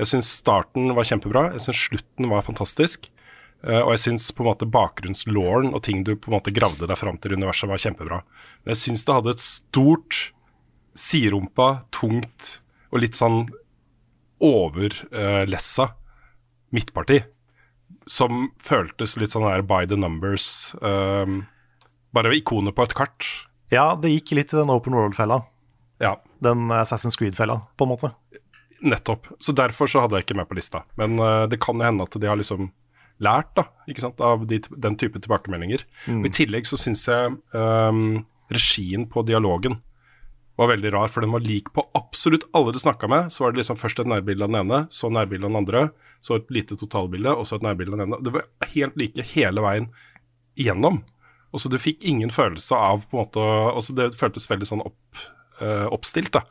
Jeg 0.00 0.10
syns 0.10 0.30
starten 0.40 0.92
var 0.96 1.06
kjempebra, 1.08 1.46
jeg 1.54 1.66
syns 1.66 1.84
slutten 1.88 2.28
var 2.32 2.44
fantastisk. 2.44 3.08
Uh, 3.62 3.80
og 3.86 3.94
jeg 3.94 4.02
syns 4.04 4.28
på 4.34 4.44
en 4.44 4.50
måte 4.50 4.68
bakgrunnslåren 4.68 5.72
og 5.72 5.84
ting 5.86 6.02
du 6.04 6.14
på 6.16 6.30
en 6.30 6.36
måte 6.36 6.52
gravde 6.54 6.88
deg 6.88 6.98
fram 6.98 7.18
til 7.22 7.36
universet, 7.38 7.70
var 7.70 7.80
kjempebra. 7.80 8.20
Men 8.62 8.74
jeg 8.74 8.82
syns 8.82 9.06
det 9.08 9.16
hadde 9.16 9.36
et 9.36 9.44
stort, 9.44 10.20
siderumpa, 10.98 11.68
tungt 11.94 12.58
og 12.92 13.00
litt 13.00 13.16
sånn 13.16 13.46
overlessa 14.42 15.92
midtparti. 16.74 17.22
Som 18.10 18.50
føltes 18.60 19.14
litt 19.16 19.32
sånn 19.32 19.46
der 19.46 19.64
by 19.64 19.86
the 19.88 19.96
numbers. 19.96 20.74
Uh, 20.82 21.46
bare 22.12 22.34
ikonet 22.36 22.76
på 22.76 22.84
et 22.84 22.96
kart. 22.98 23.30
Ja, 23.72 23.92
det 23.96 24.12
gikk 24.12 24.34
litt 24.36 24.52
i 24.52 24.58
den 24.60 24.70
open 24.72 24.94
world-fella. 24.96 25.40
Ja, 26.02 26.16
Den 26.44 26.68
Assassin's 26.74 27.16
Creed-fella, 27.18 27.60
på 27.78 27.86
en 27.86 27.92
måte. 27.94 28.12
nettopp. 28.82 29.28
Så 29.38 29.52
derfor 29.54 29.86
så 29.86 30.00
hadde 30.02 30.18
jeg 30.18 30.26
ikke 30.26 30.36
med 30.40 30.48
på 30.50 30.56
lista. 30.58 30.82
Men 30.98 31.14
uh, 31.22 31.46
det 31.46 31.60
kan 31.62 31.78
jo 31.78 31.86
hende 31.86 32.02
at 32.02 32.16
de 32.18 32.26
har 32.26 32.36
liksom 32.40 32.72
lært 33.22 33.52
da, 33.54 33.68
ikke 33.86 34.02
sant, 34.02 34.20
av 34.20 34.42
de, 34.50 34.58
den 34.82 34.96
type 34.98 35.20
tilbakemeldinger. 35.22 35.84
Og 36.10 36.26
I 36.26 36.32
tillegg 36.34 36.66
så 36.66 36.78
syns 36.80 37.04
jeg 37.06 37.36
um, 37.54 38.24
regien 38.50 39.06
på 39.06 39.22
dialogen 39.28 39.78
var 40.58 40.72
veldig 40.72 40.90
rar, 40.92 41.08
for 41.08 41.24
den 41.24 41.32
var 41.32 41.44
lik 41.46 41.70
på 41.72 41.84
absolutt 41.96 42.44
alle 42.56 42.74
du 42.74 42.80
snakka 42.82 43.08
med. 43.08 43.30
Så 43.32 43.44
var 43.44 43.54
det 43.54 43.62
liksom 43.62 43.78
først 43.80 44.02
et 44.02 44.10
nærbilde 44.10 44.44
av 44.44 44.52
den 44.52 44.60
ene, 44.64 44.82
så 44.92 45.08
nærbilde 45.12 45.46
av 45.46 45.54
den 45.54 45.60
andre, 45.62 45.84
så 46.20 46.36
et 46.36 46.50
lite 46.52 46.76
totalbilde, 46.80 47.32
og 47.32 47.46
så 47.48 47.56
et 47.60 47.66
nærbilde 47.66 47.94
av 47.94 48.02
den 48.02 48.08
ene. 48.08 48.20
Det 48.26 48.34
var 48.34 48.74
helt 48.74 48.98
like 49.00 49.26
hele 49.32 49.64
veien 49.64 49.88
igjennom. 50.58 51.00
Og 51.52 51.60
så 51.60 51.68
du 51.68 51.78
fikk 51.80 52.04
ingen 52.08 52.32
følelse 52.32 52.76
av 52.76 53.04
på 53.08 53.16
en 53.16 53.26
måte 53.26 53.42
altså 53.72 53.94
Det 53.96 54.12
føltes 54.16 54.48
veldig 54.50 54.68
sånn 54.68 54.84
opp, 54.84 55.24
uh, 55.60 55.88
oppstilt, 55.92 56.32
da. 56.32 56.46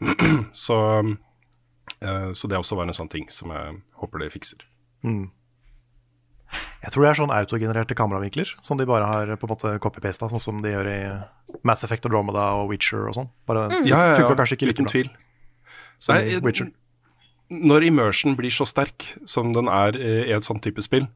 så, 0.64 0.78
uh, 1.04 2.30
så 2.32 2.48
det 2.48 2.60
også 2.60 2.78
var 2.78 2.88
en 2.88 2.96
sånn 2.96 3.12
ting 3.12 3.28
som 3.32 3.52
jeg 3.52 3.76
håper 4.00 4.24
de 4.24 4.32
fikser. 4.32 4.64
Mm. 5.04 5.28
Jeg 6.80 6.92
tror 6.92 7.04
det 7.04 7.10
er 7.10 7.18
sånn 7.20 7.34
autogenererte 7.34 7.94
kameravinkler 7.94 8.48
som 8.64 8.80
de 8.80 8.88
bare 8.88 9.06
har 9.06 9.30
på 9.38 9.46
en 9.46 9.52
måte 9.52 9.74
copy-pasta, 9.84 10.30
sånn 10.32 10.42
som 10.42 10.62
de 10.64 10.72
gjør 10.72 10.88
i 10.90 11.00
Mass 11.68 11.84
Effect 11.86 12.08
og 12.08 12.14
Dromeda 12.14 12.48
og 12.58 12.72
Witcher 12.72 13.04
og 13.10 13.18
sånn. 13.18 13.28
Bare 13.46 13.68
Ja, 13.84 13.84
ja, 13.84 14.16
funka 14.16 14.32
ja, 14.32 14.38
kanskje 14.40 14.56
ikke 14.56 14.70
like 14.70 14.80
uten 14.80 14.90
tvil. 14.90 15.10
Så, 16.00 16.16
Nei, 16.16 16.40
Witcher. 16.42 16.72
Når 17.50 17.86
immersion 17.90 18.34
blir 18.38 18.54
så 18.54 18.64
sterk 18.66 19.04
som 19.28 19.52
den 19.52 19.68
er 19.70 19.98
i 20.00 20.32
et 20.32 20.46
sånt 20.46 20.64
type 20.64 20.82
spill, 20.86 21.06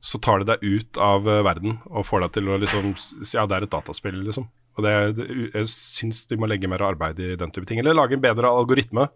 så 0.00 0.18
tar 0.22 0.40
det 0.42 0.48
deg 0.54 0.62
ut 0.64 0.98
av 1.02 1.28
eh, 1.28 1.42
verden 1.44 1.78
og 1.90 2.06
får 2.08 2.24
deg 2.24 2.32
til 2.38 2.48
å 2.48 2.58
liksom 2.62 2.92
si 2.96 3.36
ja, 3.36 3.44
det 3.46 3.58
er 3.58 3.66
et 3.66 3.72
dataspill, 3.74 4.16
liksom. 4.26 4.46
Og 4.78 4.84
det, 4.86 4.92
det, 5.18 5.26
jeg 5.52 5.68
syns 5.68 6.22
de 6.30 6.38
må 6.40 6.48
legge 6.48 6.68
mer 6.70 6.80
arbeid 6.86 7.18
i 7.20 7.34
den 7.36 7.50
type 7.52 7.66
ting. 7.68 7.80
Eller 7.82 7.96
lage 7.98 8.16
en 8.16 8.22
bedre 8.24 8.48
algoritme 8.48 9.08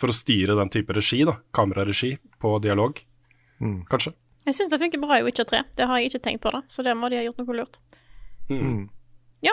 for 0.00 0.08
å 0.08 0.14
styre 0.16 0.56
den 0.56 0.70
type 0.72 0.94
regi, 0.96 1.20
da. 1.28 1.36
Kameraregi 1.54 2.14
på 2.42 2.56
dialog, 2.64 3.00
Mm. 3.62 3.84
kanskje. 3.86 4.10
Jeg 4.42 4.56
syns 4.56 4.70
det 4.72 4.78
funker 4.82 4.98
bra 4.98 5.20
i 5.20 5.22
Witcher 5.22 5.46
3. 5.46 5.60
Det 5.78 5.86
har 5.86 6.00
jeg 6.00 6.08
ikke 6.10 6.22
tenkt 6.24 6.40
på, 6.42 6.50
da. 6.50 6.64
Så 6.66 6.82
der 6.82 6.96
må 6.98 7.06
de 7.12 7.20
ha 7.20 7.22
gjort 7.22 7.38
noe 7.38 7.54
lurt. 7.60 7.76
Mm. 8.50 8.88
Ja. 9.46 9.52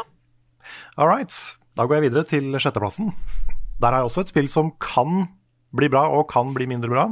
All 0.98 1.06
right. 1.12 1.30
Da 1.78 1.86
går 1.86 2.00
jeg 2.00 2.08
videre 2.08 2.24
til 2.26 2.48
sjetteplassen. 2.58 3.12
Der 3.80 3.94
er 3.94 4.02
jeg 4.02 4.10
også 4.10 4.24
et 4.26 4.32
spill 4.32 4.50
som 4.50 4.72
kan 4.82 5.28
bli 5.78 5.92
bra 5.94 6.08
og 6.10 6.26
kan 6.32 6.50
bli 6.56 6.66
mindre 6.72 6.90
bra, 6.90 7.06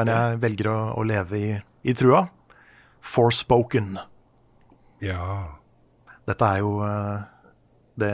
men 0.00 0.10
jeg 0.10 0.40
velger 0.42 0.72
å, 0.72 0.78
å 0.98 1.04
leve 1.06 1.38
i, 1.38 1.52
i 1.86 1.94
trua. 1.94 2.24
Forspoken. 3.00 3.98
Ja. 5.04 5.56
Dette 6.28 6.46
er 6.46 6.62
jo 6.62 6.74
eh, 6.84 7.22
det 8.00 8.12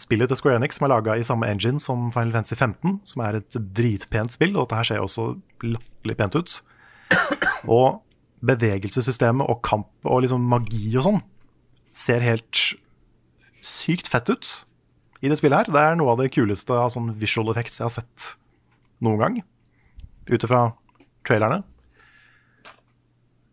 spillet 0.00 0.30
til 0.30 0.38
Square 0.38 0.60
Enix 0.60 0.78
som 0.78 0.86
er 0.86 0.94
laga 0.94 1.16
i 1.18 1.26
samme 1.26 1.48
engine 1.50 1.82
som 1.82 2.08
Final 2.14 2.34
Fantasy 2.38 2.56
15, 2.56 3.00
som 3.04 3.24
er 3.26 3.40
et 3.40 3.58
dritpent 3.76 4.34
spill, 4.34 4.54
og 4.56 4.66
dette 4.66 4.78
her 4.80 4.88
ser 4.90 5.04
også 5.04 5.32
latterlig 5.66 6.16
pent 6.18 6.38
ut. 6.38 6.56
Og 7.68 8.00
bevegelsessystemet 8.46 9.50
og 9.50 9.60
kamp 9.66 10.08
og 10.08 10.22
liksom 10.24 10.46
magi 10.48 10.86
og 10.96 11.04
sånn 11.04 11.20
ser 11.96 12.24
helt 12.24 12.62
sykt 13.60 14.08
fett 14.08 14.30
ut 14.30 14.50
i 15.20 15.28
det 15.28 15.36
spillet 15.36 15.66
her. 15.66 15.72
Det 15.74 15.82
er 15.82 15.98
noe 16.00 16.14
av 16.14 16.22
det 16.22 16.30
kuleste 16.32 16.76
av 16.76 16.92
sånn 16.94 17.12
visual 17.20 17.50
effects 17.52 17.80
jeg 17.80 17.88
har 17.88 17.96
sett 17.98 18.30
noen 19.04 19.20
gang, 19.20 19.36
ut 20.30 20.46
ifra 20.46 20.70
trailerne. 21.26 21.62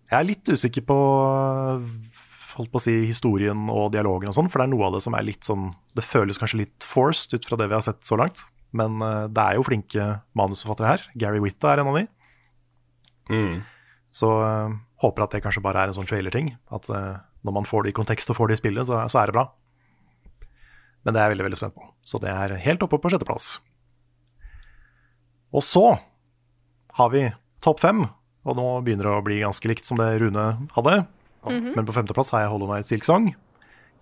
Jeg 0.07 0.17
er 0.17 0.27
litt 0.27 0.47
usikker 0.47 0.85
på 0.87 0.97
holdt 2.57 2.73
på 2.73 2.79
å 2.79 2.83
si 2.83 2.95
historien 3.05 3.67
og 3.69 3.91
dialogen 3.93 4.31
og 4.31 4.37
sånn, 4.37 4.49
for 4.49 4.61
det 4.61 4.67
er 4.67 4.73
noe 4.73 4.87
av 4.87 4.97
det 4.97 5.03
som 5.05 5.15
er 5.17 5.25
litt 5.27 5.45
sånn 5.45 5.67
Det 5.93 6.05
føles 6.05 6.39
kanskje 6.41 6.63
litt 6.63 6.85
forced 6.87 7.35
ut 7.35 7.45
fra 7.45 7.59
det 7.59 7.67
vi 7.69 7.77
har 7.77 7.85
sett 7.85 8.07
så 8.07 8.17
langt, 8.19 8.45
men 8.77 9.01
eh, 9.03 9.25
det 9.29 9.43
er 9.43 9.57
jo 9.59 9.65
flinke 9.67 10.07
manusforfattere 10.37 10.93
her. 10.95 11.05
Gary 11.19 11.41
Witta 11.43 11.73
er 11.73 11.83
en 11.83 11.91
av 11.91 11.99
de. 11.99 12.07
Mm. 13.29 13.61
Så 14.17 14.29
uh, 14.41 14.73
håper 15.03 15.25
at 15.25 15.35
det 15.35 15.43
kanskje 15.43 15.61
bare 15.63 15.83
er 15.83 15.91
en 15.91 15.97
sånn 15.97 16.07
trailer-ting. 16.09 16.53
At 16.73 16.87
uh, 16.89 17.19
når 17.45 17.57
man 17.59 17.67
får 17.67 17.85
det 17.85 17.93
i 17.93 17.97
kontekst 17.97 18.31
og 18.31 18.39
får 18.39 18.49
det 18.49 18.57
i 18.57 18.61
spillet, 18.61 18.87
så, 18.87 19.01
så 19.11 19.21
er 19.21 19.29
det 19.29 19.37
bra. 19.37 19.45
Men 21.05 21.13
det 21.13 21.21
er 21.21 21.27
jeg 21.27 21.35
veldig 21.35 21.47
veldig 21.49 21.59
spent 21.59 21.75
på. 21.77 21.89
Så 22.07 22.21
det 22.23 22.31
er 22.31 22.55
helt 22.63 22.85
oppe 22.85 22.99
på 23.03 23.11
sjetteplass. 23.11 23.57
Og 25.55 25.63
så 25.63 25.85
har 26.97 27.11
vi 27.13 27.27
topp 27.63 27.83
fem, 27.83 28.05
og 28.47 28.55
nå 28.57 28.67
begynner 28.85 29.09
det 29.09 29.15
å 29.17 29.25
bli 29.25 29.41
ganske 29.43 29.69
likt 29.69 29.87
som 29.87 29.99
det 29.99 30.07
Rune 30.21 30.45
hadde. 30.75 30.95
Men 31.47 31.87
på 31.87 31.95
femteplass 31.95 32.31
har 32.33 32.45
jeg 32.45 32.53
Hollow 32.53 32.71
Night 32.71 32.89
Silk 32.89 33.05
Song. 33.07 33.29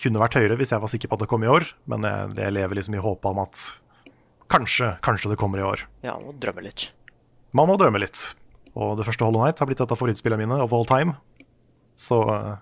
Kunne 0.02 0.22
vært 0.22 0.38
høyere 0.38 0.58
hvis 0.60 0.74
jeg 0.74 0.82
var 0.84 0.92
sikker 0.92 1.12
på 1.12 1.18
at 1.18 1.26
det 1.26 1.30
kom 1.32 1.46
i 1.46 1.50
år, 1.52 1.68
men 1.90 2.06
jeg, 2.08 2.32
jeg 2.40 2.56
lever 2.56 2.80
liksom 2.80 2.98
i 2.98 3.04
håpet 3.04 3.28
om 3.32 3.42
at 3.44 3.62
kanskje, 4.52 4.96
kanskje 5.06 5.32
det 5.32 5.40
kommer 5.42 5.62
i 5.62 5.66
år. 5.66 5.86
Ja, 6.06 6.18
må 6.22 6.34
drømme 6.42 6.66
litt. 6.66 6.90
Man 7.56 7.70
må 7.70 7.78
drømme 7.80 8.02
litt. 8.02 8.28
Og 8.76 8.98
det 9.00 9.06
første 9.08 9.26
Hollow 9.26 9.46
Night 9.46 9.62
har 9.62 9.70
blitt 9.70 9.82
et 9.82 9.92
av 9.92 10.00
favorittspillene 10.00 10.44
mine 10.44 10.60
of 10.64 10.74
all 10.76 10.88
time. 10.90 11.16
Så 11.96 12.20
eh, 12.34 12.56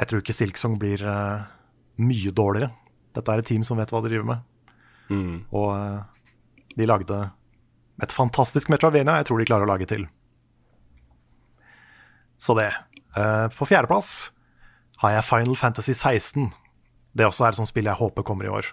jeg 0.00 0.10
tror 0.10 0.24
ikke 0.24 0.36
Silk 0.36 0.60
Song 0.60 0.74
blir 0.80 1.02
eh, 1.06 1.46
mye 2.02 2.34
dårligere. 2.34 2.72
Dette 3.16 3.32
er 3.32 3.42
et 3.42 3.48
team 3.48 3.64
som 3.66 3.78
vet 3.80 3.92
hva 3.94 4.02
de 4.02 4.10
driver 4.10 4.28
med. 4.32 4.82
Mm. 5.08 5.36
Og 5.54 5.70
eh, 5.76 6.32
de 6.76 6.88
lagde 6.90 7.20
et 8.02 8.12
fantastisk 8.12 8.72
Metravenia. 8.72 9.20
Jeg 9.20 9.30
tror 9.30 9.40
de 9.40 9.48
klarer 9.48 9.68
å 9.68 9.70
lage 9.70 9.88
til. 9.88 10.08
Så 12.46 12.54
det. 12.54 12.70
Eh, 13.18 13.48
på 13.58 13.66
fjerdeplass 13.66 14.30
har 15.02 15.16
jeg 15.16 15.26
Final 15.26 15.56
Fantasy 15.58 15.94
16. 15.96 16.52
Det 17.16 17.26
også 17.26 17.46
er 17.46 17.54
et 17.54 17.58
sånt 17.58 17.72
spill 17.72 17.88
jeg 17.90 17.98
håper 17.98 18.26
kommer 18.26 18.46
i 18.46 18.52
år. 18.52 18.68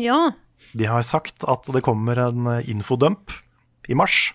Ja. 0.00 0.32
De 0.74 0.88
har 0.90 1.04
sagt 1.06 1.44
at 1.46 1.68
det 1.70 1.84
kommer 1.86 2.18
en 2.24 2.48
eh, 2.50 2.66
infodump 2.72 3.30
i 3.86 3.94
mars. 3.94 4.32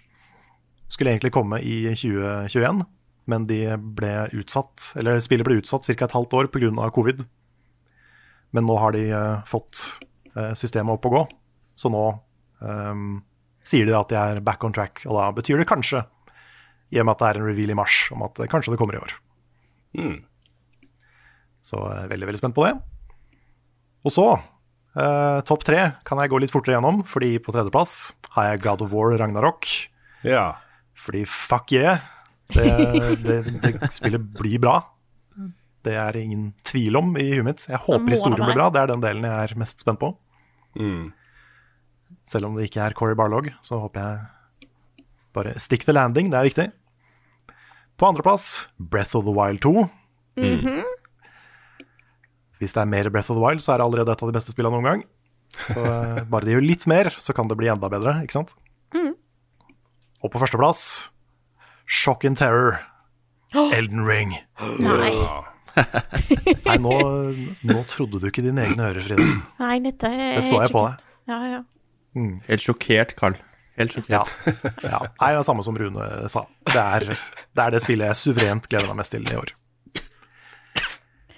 Skulle 0.91 1.11
egentlig 1.11 1.33
komme 1.35 1.59
i 1.59 1.83
2021, 1.89 2.83
men 3.31 3.49
de 3.49 3.59
ble 3.97 4.13
utsatt, 4.39 4.93
eller 4.99 5.19
spillet 5.23 5.47
ble 5.47 5.59
utsatt 5.59 5.87
ca. 5.89 6.07
et 6.07 6.15
halvt 6.15 6.37
år 6.39 6.51
pga. 6.53 6.87
covid. 6.95 7.25
Men 8.55 8.67
nå 8.67 8.79
har 8.79 8.95
de 8.95 9.09
eh, 9.09 9.43
fått 9.47 9.99
systemet 10.55 10.95
opp 10.95 11.05
å 11.09 11.09
gå, 11.11 11.21
så 11.75 11.89
nå 11.91 12.01
um, 12.63 13.17
sier 13.67 13.83
de 13.83 13.91
at 13.97 14.07
de 14.07 14.15
er 14.15 14.39
back 14.39 14.63
on 14.63 14.71
track. 14.71 15.01
Og 15.03 15.17
da 15.17 15.25
betyr 15.35 15.59
det 15.59 15.67
kanskje, 15.67 16.05
i 16.91 16.99
og 16.99 17.07
med 17.07 17.15
at 17.15 17.21
det 17.23 17.29
er 17.29 17.39
en 17.39 17.47
reveal 17.47 17.73
i 17.73 17.77
mars, 17.77 17.97
om 18.15 18.23
at 18.27 18.39
eh, 18.41 18.49
kanskje 18.51 18.73
det 18.73 18.79
kommer 18.81 18.97
i 18.97 19.01
år. 19.01 19.15
Mm. 19.97 20.17
Så 21.65 21.81
er 21.91 22.09
veldig, 22.11 22.29
veldig 22.31 22.41
spent 22.41 22.57
på 22.57 22.65
det. 22.67 22.73
Og 24.01 24.13
så, 24.13 24.27
eh, 24.97 25.39
topp 25.47 25.65
tre 25.67 25.83
kan 26.07 26.21
jeg 26.21 26.31
gå 26.31 26.41
litt 26.41 26.53
fortere 26.53 26.77
gjennom, 26.77 27.03
fordi 27.07 27.35
på 27.43 27.53
tredjeplass 27.55 28.13
har 28.35 28.51
jeg 28.51 28.63
God 28.65 28.83
of 28.85 28.95
War 28.95 29.13
Ragnarok. 29.19 29.69
Ja. 30.27 30.57
Fordi 30.97 31.23
fuck 31.25 31.71
yeah, 31.73 32.03
det, 32.51 33.23
det, 33.23 33.37
det 33.63 33.91
spillet 33.93 34.25
blir 34.37 34.59
bra. 34.61 34.81
Det 35.81 35.95
er 35.97 36.17
ingen 36.19 36.51
tvil 36.67 36.99
om 36.99 37.15
i 37.17 37.31
huet 37.31 37.47
mitt. 37.47 37.63
Jeg 37.69 37.79
håper 37.87 38.13
historien 38.13 38.43
blir 38.43 38.57
bra, 38.59 38.67
det 38.73 38.83
er 38.83 38.91
den 38.91 39.01
delen 39.01 39.25
jeg 39.25 39.47
er 39.47 39.57
mest 39.57 39.81
spent 39.81 40.01
på. 40.01 40.11
Mm. 40.77 41.09
Selv 42.29 42.49
om 42.49 42.59
det 42.59 42.67
ikke 42.69 42.83
er 42.85 42.95
Corey 42.97 43.17
Barlog, 43.17 43.49
så 43.65 43.79
håper 43.81 44.03
jeg 44.03 45.07
bare 45.33 45.55
stick 45.59 45.87
the 45.87 45.95
landing, 45.95 46.29
det 46.29 46.37
er 46.37 46.49
viktig. 46.49 46.67
På 48.01 48.07
andreplass 48.09 48.67
Breath 48.77 49.15
of 49.15 49.27
the 49.27 49.33
Wild 49.35 49.61
2. 49.61 49.71
Mhm. 50.41 50.81
Hvis 52.57 52.73
det 52.73 52.81
er 52.81 52.89
mer 52.89 53.09
Breath 53.13 53.29
of 53.29 53.37
the 53.37 53.43
Wild, 53.43 53.61
så 53.61 53.73
er 53.73 53.77
det 53.77 53.85
allerede 53.85 54.13
et 54.15 54.23
av 54.23 54.29
de 54.29 54.33
beste 54.33 54.53
spillene 54.55 54.73
noen 54.73 54.87
gang. 54.87 55.03
Så 55.69 55.77
eh, 55.85 56.23
bare 56.33 56.47
de 56.47 56.55
gjør 56.55 56.65
litt 56.65 56.87
mer, 56.89 57.11
så 57.21 57.35
kan 57.37 57.49
det 57.49 57.59
bli 57.59 57.69
enda 57.69 57.89
bedre, 57.93 58.15
ikke 58.25 58.39
sant? 58.39 58.55
Mm. 58.97 59.13
Og 60.21 60.33
på 60.33 60.41
førsteplass 60.41 60.83
Shock 61.85 62.25
and 62.25 62.41
Terror. 62.41 62.79
Elden 63.53 64.01
Ring. 64.07 64.33
Nei. 64.81 65.13
Nei, 66.65 66.77
nå, 66.81 66.97
nå 67.69 67.85
trodde 67.91 68.17
du 68.17 68.31
ikke 68.31 68.41
dine 68.45 68.65
egne 68.65 68.89
ører, 68.89 69.05
Frida. 69.05 69.29
Nei, 69.61 69.75
dette 69.85 70.09
er 70.09 70.39
Det 70.39 70.47
så 70.49 70.63
jeg 70.65 70.73
på 70.73 70.87
deg. 70.87 71.05
Ja, 71.29 71.39
ja. 71.53 71.63
Helt 72.49 72.65
sjokkert, 72.65 73.13
Carl. 73.19 73.37
Helt 73.79 73.95
Ja. 74.11 74.23
sjokkert. 74.25 74.83
ja. 74.83 74.99
Nei, 75.21 75.31
det 75.31 75.39
er 75.39 75.47
samme 75.47 75.63
som 75.63 75.77
Rune 75.77 76.07
sa. 76.31 76.43
Det 76.67 76.81
er, 76.81 77.07
det 77.55 77.65
er 77.65 77.75
det 77.75 77.81
spillet 77.83 78.11
jeg 78.11 78.19
suverent 78.19 78.67
gleder 78.71 78.91
meg 78.91 79.01
mest 79.01 79.15
til 79.15 79.25
i 79.27 79.37
år. 79.39 79.53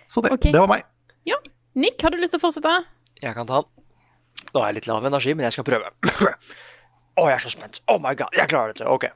Så 0.07 0.21
det, 0.21 0.34
okay. 0.36 0.51
det 0.53 0.59
var 0.61 0.69
meg. 0.69 0.86
ja. 1.29 1.39
Nick, 1.73 2.01
har 2.05 2.13
du 2.13 2.19
lyst 2.21 2.36
til 2.36 2.41
å 2.41 2.43
fortsette? 2.43 2.73
Jeg 3.23 3.34
kan 3.34 3.47
ta 3.49 3.63
den. 3.63 3.84
Nå 4.53 4.61
er 4.61 4.67
jeg 4.69 4.77
litt 4.77 4.88
lav 4.89 5.05
energi, 5.09 5.34
men 5.34 5.47
jeg 5.47 5.55
skal 5.55 5.65
prøve. 5.65 5.89
Å, 7.13 7.25
jeg 7.29 7.34
er 7.34 7.41
så 7.41 7.51
spent. 7.53 7.79
Oh 7.89 7.97
my 8.01 8.13
god, 8.17 8.34
jeg 8.38 8.49
klarer 8.51 8.73
dette. 8.73 8.86
Ok. 8.89 9.07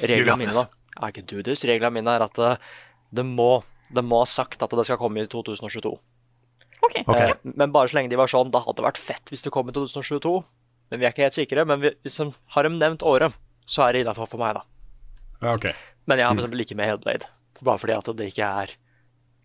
Reglene 0.00 0.36
mine, 0.40 0.52
da. 0.52 0.66
I 1.08 1.12
can 1.16 1.24
do 1.28 1.40
this. 1.44 1.64
Reglene 1.68 1.94
mine 1.96 2.12
er 2.16 2.24
at 2.26 2.40
eh, 2.40 2.72
det 3.16 3.24
må, 3.28 3.62
det 3.92 4.04
må 4.04 4.20
ha 4.22 4.28
sagt 4.28 4.64
at 4.64 4.72
det 4.76 4.84
skal 4.88 5.00
komme 5.00 5.24
i 5.24 5.28
2022. 5.32 5.92
Okay. 6.82 7.04
okay. 7.06 7.30
Eh, 7.30 7.52
men 7.56 7.72
bare 7.72 7.88
så 7.88 7.98
lenge 8.00 8.12
de 8.12 8.18
var 8.20 8.30
sånn, 8.32 8.52
da 8.52 8.60
hadde 8.64 8.80
det 8.80 8.88
vært 8.90 9.00
fett 9.00 9.32
hvis 9.32 9.44
det 9.46 9.52
kom 9.54 9.70
i 9.70 9.76
2022. 9.76 10.34
Men 10.92 11.00
vi 11.00 11.08
er 11.08 11.14
ikke 11.14 11.24
helt 11.24 11.38
sikre. 11.38 11.64
Men 11.68 11.80
vi, 11.80 11.94
hvis 12.04 12.20
de 12.20 12.28
har 12.54 12.68
de 12.68 12.76
nevnt 12.76 13.04
året, 13.08 13.34
så 13.64 13.86
er 13.86 13.96
det 13.96 14.04
innafor 14.04 14.28
for 14.28 14.42
meg, 14.42 14.58
da. 14.58 14.64
ja, 15.40 15.54
ok. 15.56 15.70
Men 16.10 16.18
jeg 16.20 16.26
har 16.26 16.34
for 16.34 16.42
eksempel 16.42 16.64
ikke 16.64 16.76
med 16.76 16.90
Hellblade. 16.90 17.28
Bare 17.62 17.78
fordi 17.78 17.94
at 17.94 18.08
det 18.18 18.26
ikke 18.32 18.46
er 18.62 18.72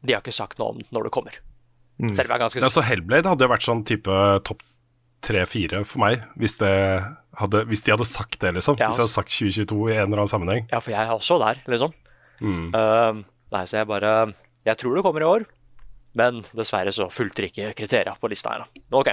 De 0.01 0.15
har 0.15 0.23
ikke 0.23 0.33
sagt 0.33 0.57
noe 0.57 0.73
om 0.73 0.79
når 0.95 1.07
det 1.07 1.11
kommer. 1.13 1.35
Selv 2.01 2.27
om 2.27 2.33
jeg 2.33 2.35
er 2.35 2.41
ganske 2.43 2.63
Ja, 2.63 2.71
så 2.73 2.83
Hellblade 2.85 3.29
hadde 3.29 3.45
jo 3.45 3.51
vært 3.51 3.65
sånn 3.65 3.83
type 3.87 4.17
topp 4.47 4.65
tre-fire 5.25 5.81
for 5.87 6.01
meg, 6.03 6.25
hvis, 6.37 6.59
det 6.61 6.71
hadde, 7.39 7.63
hvis 7.69 7.81
de 7.85 7.93
hadde 7.95 8.05
sagt 8.05 8.37
det, 8.43 8.51
liksom. 8.57 8.77
Ja, 8.77 8.89
Hvis 8.89 8.99
de 8.99 9.05
hadde 9.05 9.15
sagt 9.15 9.33
2022 9.33 9.79
i 9.89 9.95
en 9.95 10.03
eller 10.05 10.21
annen 10.21 10.29
sammenheng. 10.29 10.67
Ja, 10.69 10.81
for 10.83 10.93
jeg 10.93 11.01
er 11.01 11.13
også 11.15 11.39
der, 11.41 11.61
liksom. 11.73 11.95
Mm. 12.37 12.67
Uh, 12.75 13.23
nei, 13.55 13.63
så 13.65 13.79
jeg 13.79 13.87
bare 13.89 14.11
Jeg 14.61 14.77
tror 14.77 14.93
det 14.93 15.01
kommer 15.01 15.23
i 15.23 15.29
år, 15.29 15.47
men 16.21 16.43
dessverre 16.53 16.93
så 16.93 17.07
fulgte 17.09 17.47
ikke 17.47 17.71
kriteria 17.77 18.13
på 18.19 18.29
lista 18.29 18.53
her, 18.53 18.65
da. 18.65 18.83
Ok. 18.99 19.09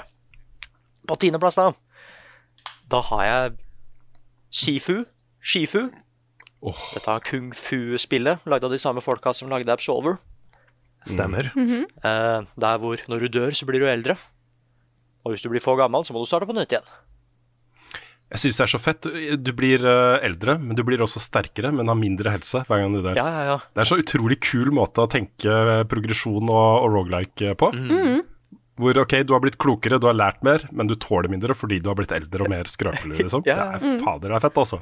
På 1.09 1.17
tiendeplass, 1.21 1.57
da. 1.57 1.71
Da 2.91 3.01
har 3.09 3.23
jeg 3.25 3.55
Shifu. 4.55 5.03
Shifu. 5.41 5.87
Oh. 6.65 6.77
Dette 6.95 7.17
kung 7.27 7.51
fu-spillet, 7.53 8.45
lagd 8.49 8.65
av 8.65 8.73
de 8.73 8.79
samme 8.81 9.03
folka 9.03 9.33
som 9.35 9.51
lagde 9.51 9.73
Absolver. 9.73 10.17
Stemmer. 11.05 11.51
Eh, 11.53 12.45
der 12.57 12.79
hvor 12.81 13.01
når 13.11 13.25
du 13.25 13.39
dør, 13.39 13.53
så 13.53 13.67
blir 13.69 13.83
du 13.83 13.89
eldre. 13.89 14.15
Og 15.25 15.33
hvis 15.33 15.43
du 15.45 15.51
blir 15.51 15.61
for 15.61 15.77
gammel, 15.77 16.05
så 16.05 16.15
må 16.15 16.23
du 16.23 16.29
starte 16.29 16.47
på 16.49 16.55
nytt 16.57 16.73
igjen. 16.73 16.87
Jeg 18.33 18.41
syns 18.41 18.57
det 18.57 18.63
er 18.65 18.71
så 18.71 18.81
fett. 18.81 19.07
Du 19.37 19.51
blir 19.53 19.85
eh, 19.85 20.25
eldre, 20.25 20.57
men 20.61 20.77
du 20.77 20.81
blir 20.87 21.01
også 21.05 21.21
sterkere, 21.21 21.69
men 21.75 21.91
har 21.91 21.99
mindre 21.99 22.33
helse 22.33 22.63
hver 22.65 22.81
gang 22.81 22.95
du 22.95 23.03
dør. 23.03 23.19
Ja, 23.19 23.27
ja, 23.29 23.43
ja. 23.51 23.57
Det 23.69 23.83
er 23.83 23.85
en 23.85 23.91
så 23.91 23.99
utrolig 24.01 24.39
kul 24.41 24.73
måte 24.73 25.05
å 25.05 25.11
tenke 25.11 25.83
progresjon 25.91 26.49
og, 26.49 26.71
og 26.87 26.89
rogelike 26.97 27.53
på. 27.59 27.69
Mm. 27.75 28.23
Hvor 28.75 28.97
ok, 29.05 29.13
du 29.23 29.31
har 29.33 29.39
blitt 29.39 29.57
klokere, 29.61 29.99
du 30.03 30.07
har 30.09 30.17
lært 30.17 30.41
mer, 30.43 30.65
men 30.75 30.87
du 30.89 30.95
tåler 30.99 31.31
mindre 31.31 31.55
fordi 31.55 31.77
du 31.79 31.87
har 31.87 31.95
blitt 31.95 32.11
eldre 32.11 32.43
og 32.43 32.49
mer 32.51 32.67
skrøpelig, 32.67 33.21
liksom. 33.23 33.45
Ja. 33.49 33.77
Det 33.79 33.93
er, 33.93 34.01
fader, 34.03 34.29
det 34.33 34.35
er 34.35 34.43
fett, 34.43 34.57
altså. 34.65 34.81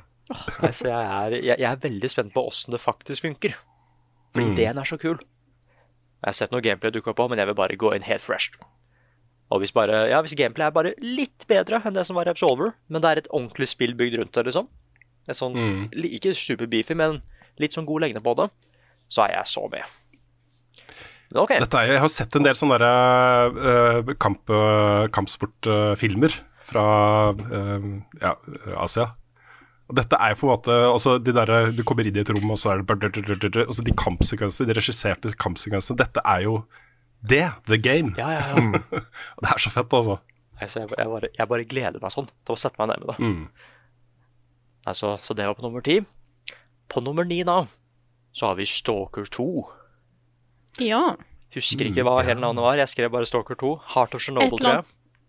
Nei, 0.63 0.71
så 0.73 0.87
jeg 0.87 1.05
er, 1.19 1.35
jeg, 1.43 1.59
jeg 1.59 1.69
er 1.69 1.81
veldig 1.83 2.09
spent 2.09 2.33
på 2.33 2.41
åssen 2.49 2.73
det 2.73 2.81
faktisk 2.81 3.27
funker. 3.27 3.53
For 4.33 4.41
Mm. 4.41 4.53
ideen 4.55 4.79
er 4.81 4.87
så 4.89 4.97
kul. 4.97 5.19
Jeg 5.21 6.25
har 6.25 6.33
sett 6.33 6.51
noe 6.55 6.63
gameplay 6.65 6.89
dukke 6.95 7.11
opp, 7.13 7.19
men 7.29 7.37
jeg 7.37 7.45
vil 7.51 7.57
bare 7.59 7.75
gå 7.77 7.91
inn 7.93 8.05
helt 8.07 8.23
fresh. 8.25 8.49
Og 9.51 9.59
hvis, 9.61 9.73
bare, 9.75 10.07
ja, 10.09 10.21
hvis 10.25 10.33
gameplay 10.39 10.65
er 10.65 10.73
bare 10.73 10.93
litt 11.03 11.45
bedre 11.47 11.81
enn 11.85 11.93
det 11.93 12.07
som 12.07 12.15
var 12.17 12.25
i 12.25 12.31
Absolver, 12.33 12.71
men 12.89 13.03
det 13.03 13.09
er 13.11 13.21
et 13.21 13.27
ordentlig 13.29 13.67
spill 13.69 13.93
bygd 13.99 14.17
rundt 14.17 14.33
det, 14.33 14.47
liksom 14.47 14.69
sånn, 15.29 15.53
Mm. 15.55 15.83
Ikke 16.09 16.33
superbeefy, 16.33 16.95
men 16.97 17.21
litt 17.61 17.75
sånn 17.75 17.85
god 17.85 18.01
lengde 18.01 18.23
på 18.25 18.33
det, 18.35 18.49
så 19.13 19.27
er 19.27 19.35
jeg 19.37 19.45
så 19.53 19.67
med. 19.69 19.83
Men 21.33 21.41
OK. 21.41 21.55
Dette 21.63 21.81
er, 21.81 21.95
jeg 21.95 22.03
har 22.03 22.11
sett 22.13 22.35
en 22.37 22.45
del 22.45 22.57
sånne 22.57 22.77
der, 22.83 23.57
uh, 23.57 24.13
kamp, 24.21 24.45
uh, 24.53 25.07
kampsportfilmer 25.13 26.37
fra 26.63 26.85
uh, 27.33 27.87
ja, 28.21 28.35
Asia. 28.77 29.09
Og 29.89 29.97
dette 29.97 30.15
er 30.15 30.31
jo 30.31 30.39
på 30.39 30.47
en 30.47 30.53
måte 30.53 30.75
altså 30.87 31.17
de 31.19 31.33
der, 31.35 31.49
Du 31.75 31.81
kommer 31.83 32.07
inn 32.07 32.15
i 32.15 32.21
et 32.21 32.29
rom, 32.31 32.53
og 32.53 32.59
så 32.61 32.71
er 32.71 32.83
det 32.85 33.65
altså 33.65 33.83
De 33.83 33.95
kampsekvensene, 33.99 34.69
de 34.69 34.77
regisserte 34.77 35.33
kampsekvensene, 35.41 35.99
dette 35.99 36.23
er 36.23 36.45
jo 36.45 36.61
det. 37.23 37.49
The 37.67 37.77
game. 37.79 38.13
Ja, 38.19 38.29
ja, 38.35 38.41
ja. 38.53 38.79
Det 39.41 39.51
er 39.51 39.61
så 39.61 39.71
fett, 39.71 39.93
altså. 39.93 40.19
Jeg, 40.59 40.69
jeg, 40.75 41.07
bare, 41.09 41.29
jeg 41.33 41.49
bare 41.49 41.67
gleder 41.67 42.03
meg 42.03 42.13
sånn 42.13 42.27
til 42.29 42.55
å 42.55 42.59
sette 42.59 42.79
meg 42.79 42.91
ned 42.91 43.03
med 43.03 43.09
det. 43.09 43.15
Mm. 43.23 43.71
Nei, 44.83 44.95
så, 44.95 45.15
så 45.23 45.35
det 45.35 45.47
var 45.47 45.55
på 45.57 45.65
nummer 45.65 45.83
ti. 45.83 46.01
På 46.91 47.01
nummer 47.03 47.25
ni, 47.27 47.41
da, 47.47 47.63
så 48.35 48.51
har 48.51 48.59
vi 48.59 48.67
Stalker 48.69 49.27
2. 49.31 49.47
Ja. 50.81 51.15
Husker 51.53 51.89
ikke 51.89 52.05
hva 52.05 52.19
hele 52.25 52.41
navnet 52.41 52.65
var. 52.65 52.79
Jeg 52.81 52.89
skrev 52.89 53.11
bare 53.13 53.27
Stalker 53.29 53.57
2. 53.59 53.73
Heart 53.93 54.15
of 54.17 54.23
Chernobyl, 54.25 54.57
tror 54.57 54.79
jeg. 54.79 54.85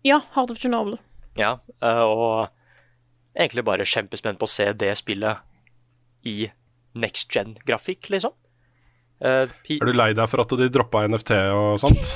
Ja, 0.07 0.19
Heart 0.33 0.53
of 0.55 0.61
Chernobyl. 0.61 0.97
Ja, 1.37 1.57
eh, 1.83 2.01
og 2.01 2.49
egentlig 3.35 3.65
bare 3.67 3.85
kjempespent 3.85 4.39
på 4.41 4.47
å 4.47 4.51
se 4.51 4.71
det 4.73 4.93
spillet 4.97 5.43
i 6.25 6.47
next 6.95 7.29
gen-grafikk, 7.35 8.09
liksom. 8.13 8.33
Uh, 9.23 9.45
Er 9.71 9.87
du 9.87 9.93
lei 9.95 10.09
deg 10.15 10.27
for 10.27 10.43
at 10.43 10.51
de 10.59 10.67
droppa 10.71 11.05
NFT 11.07 11.37
og 11.55 11.77
sånt? 11.83 12.15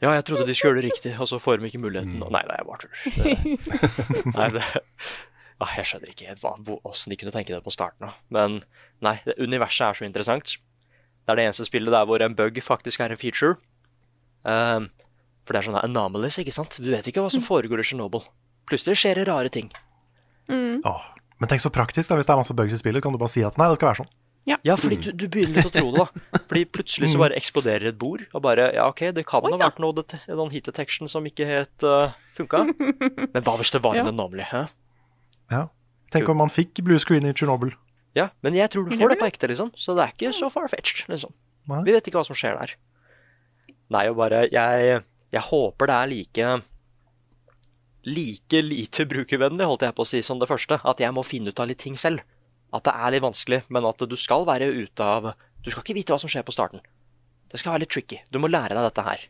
Ja, 0.00 0.14
jeg 0.16 0.24
trodde 0.24 0.46
de 0.48 0.54
skulle 0.56 0.72
gjøre 0.72 0.80
det 0.80 0.90
riktig, 0.94 1.10
og 1.20 1.28
så 1.28 1.36
får 1.36 1.58
de 1.60 1.68
ikke 1.68 1.82
muligheten. 1.82 2.22
Mm. 2.22 2.30
Nei, 2.32 2.40
nei, 2.48 2.54
jeg 2.56 2.68
bare 2.70 2.86
tuller. 2.86 3.74
Nei, 4.38 4.46
det 4.54 4.62
ja, 5.60 5.66
Jeg 5.76 5.88
skjønner 5.90 6.12
ikke 6.14 6.28
helt 6.30 6.46
åssen 6.46 6.64
hvordan 6.64 7.12
de 7.12 7.18
kunne 7.20 7.34
tenke 7.34 7.52
det 7.52 7.60
på 7.66 7.74
starten 7.74 8.06
av. 8.08 8.14
Men 8.32 8.62
nei, 9.04 9.18
universet 9.36 9.84
er 9.90 9.98
så 9.98 10.06
interessant. 10.08 10.54
Det 11.30 11.36
er 11.36 11.38
det 11.44 11.44
eneste 11.52 11.64
spillet 11.68 11.94
der 11.94 12.06
hvor 12.10 12.22
en 12.26 12.34
bug 12.34 12.56
faktisk 12.66 13.00
er 13.04 13.12
en 13.14 13.18
feature. 13.20 13.54
Um, 14.42 14.88
for 15.46 15.54
det 15.54 15.60
er 15.60 15.66
sånne 15.68 15.82
anomalies, 15.86 16.40
ikke 16.42 16.54
sant? 16.54 16.74
Du 16.82 16.88
vet 16.90 17.06
ikke 17.06 17.22
hva 17.22 17.30
som 17.30 17.44
foregår 17.44 17.78
i 17.78 17.84
Chernobyl. 17.86 18.24
Plutselig 18.66 18.98
skjer 18.98 19.20
det 19.20 19.28
rare 19.28 19.52
ting. 19.54 19.70
Åh, 20.50 21.04
Men 21.38 21.48
tenk 21.48 21.62
så 21.62 21.70
praktisk, 21.70 22.10
da. 22.10 22.18
Hvis 22.18 22.26
det 22.26 22.34
er 22.34 22.40
masse 22.42 22.56
bugs 22.56 22.74
i 22.74 22.80
spillet, 22.80 23.00
kan 23.04 23.14
du 23.14 23.18
bare 23.20 23.30
si 23.30 23.44
at 23.46 23.54
nei, 23.60 23.68
det 23.70 23.78
skal 23.78 23.92
være 23.92 24.00
sånn. 24.02 24.10
Ja, 24.66 24.74
fordi 24.74 24.96
du, 24.98 25.10
du 25.14 25.26
begynner 25.30 25.60
litt 25.60 25.68
å 25.68 25.72
tro 25.72 25.92
det, 25.94 26.02
da. 26.02 26.38
Fordi 26.50 26.64
plutselig 26.74 27.12
så 27.12 27.20
bare 27.22 27.36
eksploderer 27.38 27.92
et 27.92 27.98
bord, 28.00 28.24
og 28.34 28.42
bare 28.42 28.70
Ja, 28.74 28.88
OK, 28.90 29.04
det 29.14 29.22
kan 29.28 29.46
ha 29.46 29.60
vært 29.60 29.78
noe 29.78 29.94
det, 30.00 30.18
noen 30.26 30.50
heat 30.50 30.66
detection 30.66 31.06
som 31.12 31.28
ikke 31.28 31.46
helt 31.46 31.86
uh, 31.86 32.10
funka. 32.34 32.64
Men 33.36 33.44
hva 33.46 33.54
hvis 33.60 33.70
det 33.76 33.82
var 33.84 33.94
en 33.94 34.02
Ja. 34.02 34.08
anomaly? 34.10 34.48
Hæ? 34.50 34.64
Ja. 35.54 35.62
Tenk 36.10 36.28
om 36.32 36.40
man 36.42 36.50
fikk 36.50 36.82
blue 36.82 36.98
screen 36.98 37.28
i 37.28 37.32
Chernobyl. 37.36 37.76
Ja, 38.18 38.30
men 38.42 38.56
jeg 38.58 38.72
tror 38.72 38.88
du 38.88 38.96
får 38.98 39.12
det 39.12 39.20
på 39.20 39.28
ekte, 39.28 39.50
liksom. 39.52 39.70
Så 39.78 39.94
det 39.94 40.04
er 40.04 40.14
ikke 40.14 40.32
så 40.34 40.50
far-fetched, 40.50 41.06
liksom. 41.12 41.34
Vi 41.70 41.94
vet 41.94 42.08
ikke 42.08 42.18
hva 42.18 42.26
som 42.26 42.38
skjer 42.38 42.56
der. 42.58 42.74
Nei, 43.94 44.04
og 44.10 44.16
bare 44.18 44.44
Jeg, 44.50 45.00
jeg 45.34 45.42
håper 45.50 45.90
det 45.90 45.96
er 45.96 46.10
like 46.10 46.50
Like 48.10 48.62
lite 48.64 49.04
brukervennlig, 49.06 49.66
holdt 49.68 49.84
jeg 49.84 49.94
på 49.98 50.06
å 50.06 50.08
si, 50.08 50.22
som 50.24 50.40
det 50.40 50.48
første. 50.50 50.80
At 50.88 51.02
jeg 51.02 51.12
må 51.14 51.22
finne 51.26 51.52
ut 51.52 51.60
av 51.60 51.68
litt 51.68 51.82
ting 51.82 51.98
selv. 52.00 52.24
At 52.72 52.86
det 52.86 52.94
er 52.94 53.12
litt 53.14 53.24
vanskelig, 53.24 53.64
men 53.68 53.86
at 53.86 54.02
du 54.08 54.16
skal 54.18 54.46
være 54.48 54.70
ute 54.72 55.04
av 55.04 55.32
Du 55.60 55.68
skal 55.70 55.84
ikke 55.84 55.98
vite 55.98 56.14
hva 56.14 56.18
som 56.22 56.30
skjer 56.32 56.46
på 56.46 56.54
starten. 56.56 56.80
Det 57.50 57.60
skal 57.60 57.74
være 57.74 57.84
litt 57.84 57.92
tricky. 57.92 58.22
Du 58.32 58.38
må 58.40 58.48
lære 58.48 58.72
deg 58.72 58.86
dette 58.86 59.04
her. 59.04 59.26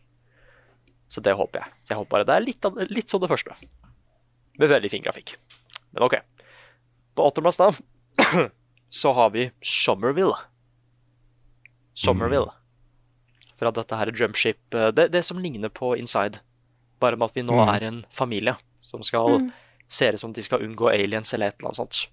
Så 1.11 1.23
det 1.25 1.35
håper 1.35 1.65
jeg. 1.65 1.73
Jeg 1.91 1.99
håper 1.99 2.13
bare 2.15 2.29
det 2.29 2.37
er 2.37 2.45
litt, 2.47 2.69
litt 2.93 3.11
som 3.11 3.23
det 3.23 3.31
første. 3.33 3.57
Med 4.61 4.71
veldig 4.71 4.91
fin 4.93 5.03
grafikk. 5.03 5.35
Men 5.91 6.05
OK. 6.07 6.21
På 7.17 7.27
åttendeplass, 7.27 7.59
da, 7.59 7.73
så 8.91 9.13
har 9.15 9.31
vi 9.31 9.49
Somerville. 9.63 10.35
Somerville. 11.95 12.51
Fra 13.61 13.71
dette 13.77 13.97
her 14.01 14.11
jumpship 14.17 14.75
eh, 14.75 14.89
det, 14.97 15.09
det 15.13 15.23
som 15.27 15.39
ligner 15.43 15.69
på 15.73 15.93
Inside. 15.99 16.41
Bare 17.01 17.17
med 17.17 17.31
at 17.31 17.37
vi 17.37 17.43
nå 17.47 17.57
Mm. 17.61 17.69
er 17.75 17.85
en 17.89 18.05
familie 18.11 18.57
som 18.81 19.03
skal 19.03 19.39
Mm. 19.41 19.53
ser 19.89 20.13
ut 20.15 20.21
som 20.21 20.33
de 20.33 20.43
skal 20.43 20.61
unngå 20.65 20.89
aliens 20.93 21.35
eller 21.35 21.49
et 21.49 21.59
eller 21.61 21.69
annet 21.71 21.77
sånt. 21.77 22.07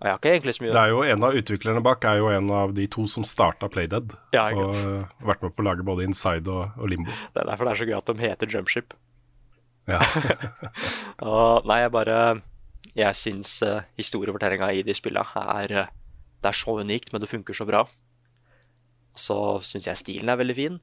Og 0.00 0.04
jeg 0.06 0.12
har 0.12 0.18
ikke 0.18 0.32
egentlig 0.34 0.54
så 0.54 0.62
mye 0.62 0.72
Det 0.72 0.80
er 0.82 0.88
jo 0.92 1.02
En 1.02 1.24
av 1.24 1.32
utviklerne 1.32 1.82
bak 1.82 2.04
er 2.04 2.16
jo 2.18 2.26
en 2.28 2.50
av 2.50 2.74
de 2.74 2.86
to 2.86 3.06
som 3.06 3.24
starta 3.24 3.68
Playdead. 3.70 4.12
Ja, 4.34 4.50
og 4.52 4.74
uh, 4.74 5.04
vært 5.24 5.40
med 5.42 5.56
på 5.56 5.62
å 5.62 5.64
lage 5.64 5.82
både 5.82 6.04
Inside 6.04 6.46
og, 6.48 6.70
og 6.76 6.88
Limbo. 6.90 7.10
Det 7.32 7.40
er 7.40 7.46
derfor 7.46 7.64
det 7.64 7.72
er 7.72 7.80
så 7.80 7.88
gøy 7.88 7.96
at 7.96 8.04
de 8.06 8.14
heter 8.20 8.46
Jumpship. 8.46 8.92
Ja. 9.88 10.00
Og 11.22 11.64
nei, 11.64 11.78
jeg 11.80 11.92
bare 11.94 12.42
Jeg 12.96 13.16
syns 13.18 13.58
uh, 13.66 13.84
historiefortellinga 14.00 14.70
i 14.72 14.82
de 14.86 14.94
spilla 14.96 15.26
er 15.36 15.72
eh, 15.82 15.88
Det 16.40 16.48
er 16.48 16.56
så 16.56 16.78
unikt, 16.80 17.12
men 17.12 17.20
det 17.20 17.28
funker 17.28 17.56
så 17.56 17.66
bra. 17.68 17.82
Så 19.16 19.36
syns 19.68 19.88
jeg 19.88 20.00
stilen 20.00 20.32
er 20.32 20.38
veldig 20.40 20.56
fin. 20.56 20.78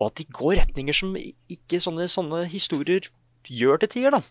Og 0.00 0.10
at 0.10 0.18
de 0.18 0.26
går 0.26 0.58
retninger 0.60 0.96
som 0.96 1.14
ikke 1.16 1.80
sånne, 1.82 2.08
sånne 2.10 2.44
historier 2.50 3.06
gjør 3.46 3.78
til 3.82 3.92
tider, 3.92 4.16
da. 4.18 4.22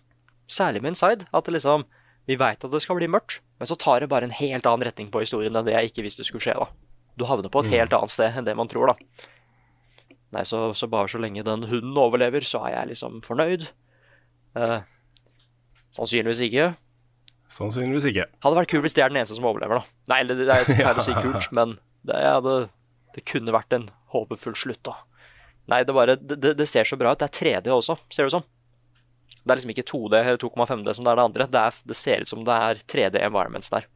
Særlig 0.46 0.82
med 0.84 0.94
Inside. 0.94 1.28
At 1.32 1.48
det 1.48 1.56
liksom 1.56 1.88
Vi 2.26 2.40
veit 2.42 2.64
at 2.64 2.72
det 2.74 2.82
skal 2.82 2.98
bli 2.98 3.06
mørkt, 3.06 3.44
men 3.62 3.70
så 3.70 3.76
tar 3.78 4.02
det 4.02 4.10
bare 4.10 4.26
en 4.26 4.34
helt 4.34 4.66
annen 4.66 4.82
retning 4.88 5.12
på 5.14 5.22
historien 5.22 5.54
enn 5.54 5.66
det 5.68 5.76
jeg 5.76 5.92
ikke 5.92 6.08
visste 6.08 6.24
skulle 6.26 6.42
skje, 6.42 6.56
da. 6.58 6.72
Du 7.14 7.22
havner 7.30 7.52
på 7.54 7.62
et 7.62 7.70
helt 7.70 7.94
annet 7.94 8.10
sted 8.10 8.34
enn 8.34 8.48
det 8.48 8.56
man 8.58 8.66
tror, 8.68 8.90
da. 8.90 9.28
Nei, 10.34 10.42
så, 10.42 10.72
så 10.74 10.90
bare 10.90 11.12
så 11.12 11.22
lenge 11.22 11.46
den 11.46 11.68
hunden 11.70 12.00
overlever, 12.02 12.42
så 12.42 12.64
er 12.66 12.74
jeg 12.80 12.96
liksom 12.96 13.22
fornøyd. 13.24 13.68
Eh, 14.58 14.80
sannsynligvis 15.94 16.42
ikke. 16.48 16.66
Sannsynligvis 17.52 18.08
ikke. 18.10 18.26
Hadde 18.44 18.58
vært 18.58 18.72
kult 18.72 18.86
hvis 18.86 18.96
det 18.98 19.04
er 19.06 19.12
den 19.14 19.20
eneste 19.22 19.38
som 19.38 19.46
overlever, 19.48 19.82
da. 19.82 19.96
Nei, 20.12 20.22
det, 20.28 20.38
det 20.42 20.56
er 20.56 20.66
feil 20.70 21.00
å 21.02 21.06
si 21.06 21.14
kult, 21.18 21.52
men 21.56 21.78
det, 22.08 22.18
ja, 22.26 22.40
det, 22.42 23.24
kunne 23.30 23.54
vært 23.56 23.76
en 23.78 23.90
håpefull 24.16 24.58
slutt, 24.58 24.82
da. 24.88 24.96
Nei, 25.72 25.84
det 25.86 25.96
bare 25.98 26.16
det, 26.18 26.40
det- 26.58 26.70
ser 26.70 26.86
så 26.86 26.98
bra 27.00 27.14
ut. 27.14 27.22
Det 27.22 27.30
er 27.30 27.62
3D 27.62 27.72
også, 27.74 27.98
ser 28.14 28.26
det 28.26 28.34
ut 28.34 28.38
som. 28.40 28.46
Det 29.46 29.54
er 29.54 29.60
liksom 29.60 29.74
ikke 29.76 29.86
2D 29.90 30.18
eller 30.20 30.42
2,5D 30.42 30.94
som 30.98 31.06
det 31.06 31.12
er 31.14 31.20
det 31.20 31.26
andre. 31.26 31.48
Det, 31.54 31.62
er, 31.62 31.80
det 31.90 31.98
ser 31.98 32.26
ut 32.26 32.30
som 32.30 32.44
det 32.46 32.58
er 32.68 32.82
3D 32.94 33.22
environments 33.22 33.70
der. 33.74 33.88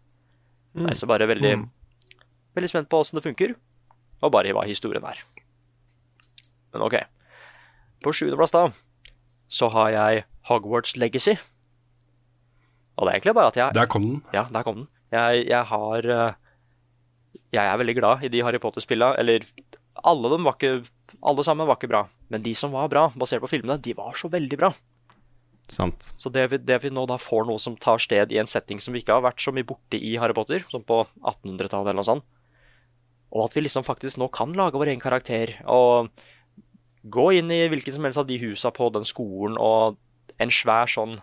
Nei, 0.77 0.93
så 0.97 1.09
bare 1.09 1.27
veldig 1.29 1.55
Veldig 2.57 2.69
spent 2.71 2.89
på 2.89 2.97
åssen 3.01 3.17
det 3.19 3.23
funker, 3.23 3.51
og 4.25 4.31
bare 4.33 4.49
hva 4.57 4.63
historien 4.65 5.05
er. 5.05 5.19
Men 6.73 6.81
OK. 6.81 6.95
På 8.03 8.13
sjuendeplass, 8.15 8.53
da, 8.55 8.63
så 9.49 9.69
har 9.73 9.91
jeg 9.93 10.23
Hogwarts 10.49 10.95
Legacy. 10.97 11.35
Og 12.99 13.07
det 13.07 13.13
er 13.13 13.17
egentlig 13.19 13.35
bare 13.37 13.51
at 13.53 13.57
jeg 13.59 13.75
Der 13.77 13.87
kom 13.87 14.05
den. 14.09 14.21
ja, 14.35 14.43
der 14.51 14.63
kom 14.67 14.81
den. 14.83 14.87
Jeg, 15.15 15.47
jeg 15.47 15.63
har 15.71 16.05
eh, 16.05 16.33
Jeg 17.55 17.65
er 17.65 17.77
veldig 17.79 17.95
glad 17.97 18.23
i 18.27 18.29
de 18.29 18.43
Harry 18.43 18.59
Potter-spillene. 18.61 19.15
Eller 19.17 19.47
alle 20.03 20.29
dem 20.35 20.43
var 20.45 20.57
ikke 20.59 20.83
Alle 21.23 21.43
sammen 21.47 21.67
var 21.67 21.79
ikke 21.79 21.89
bra. 21.89 22.03
Men 22.29 22.43
de 22.43 22.53
som 22.53 22.71
var 22.75 22.89
bra, 22.91 23.07
basert 23.15 23.41
på 23.41 23.49
filmene, 23.49 23.79
de 23.81 23.95
var 23.97 24.13
så 24.19 24.29
veldig 24.29 24.59
bra. 24.59 24.73
Sant. 25.69 26.11
Så 26.17 26.29
det 26.33 26.43
vi, 26.51 26.57
det 26.57 26.77
vi 26.83 26.89
nå 26.93 27.05
da 27.09 27.17
får 27.21 27.47
noe 27.47 27.61
som 27.61 27.75
tar 27.77 28.01
sted 28.01 28.31
i 28.33 28.39
en 28.41 28.49
setting 28.49 28.79
som 28.81 28.93
vi 28.93 29.01
ikke 29.03 29.15
har 29.17 29.23
vært 29.25 29.41
så 29.41 29.53
mye 29.53 29.65
borte 29.65 29.97
i 29.97 30.15
Harry 30.21 30.33
Potter, 30.37 30.63
som 30.69 30.83
på 30.85 31.03
1800-tallet 31.21 31.91
eller 31.91 31.99
noe 32.01 32.07
sånt, 32.07 32.25
og 33.29 33.43
at 33.45 33.53
vi 33.53 33.61
liksom 33.61 33.85
faktisk 33.85 34.17
nå 34.17 34.27
kan 34.33 34.53
lage 34.57 34.77
vår 34.81 34.89
egen 34.89 35.01
karakter 35.03 35.51
og 35.69 36.09
gå 37.05 37.25
inn 37.37 37.51
i 37.53 37.59
hvilken 37.69 37.93
som 37.93 38.07
helst 38.07 38.17
av 38.21 38.25
de 38.29 38.39
husa 38.41 38.71
på 38.73 38.89
den 38.95 39.05
skolen 39.05 39.57
og 39.61 39.99
en 40.41 40.53
svær 40.53 40.89
sånn 40.89 41.19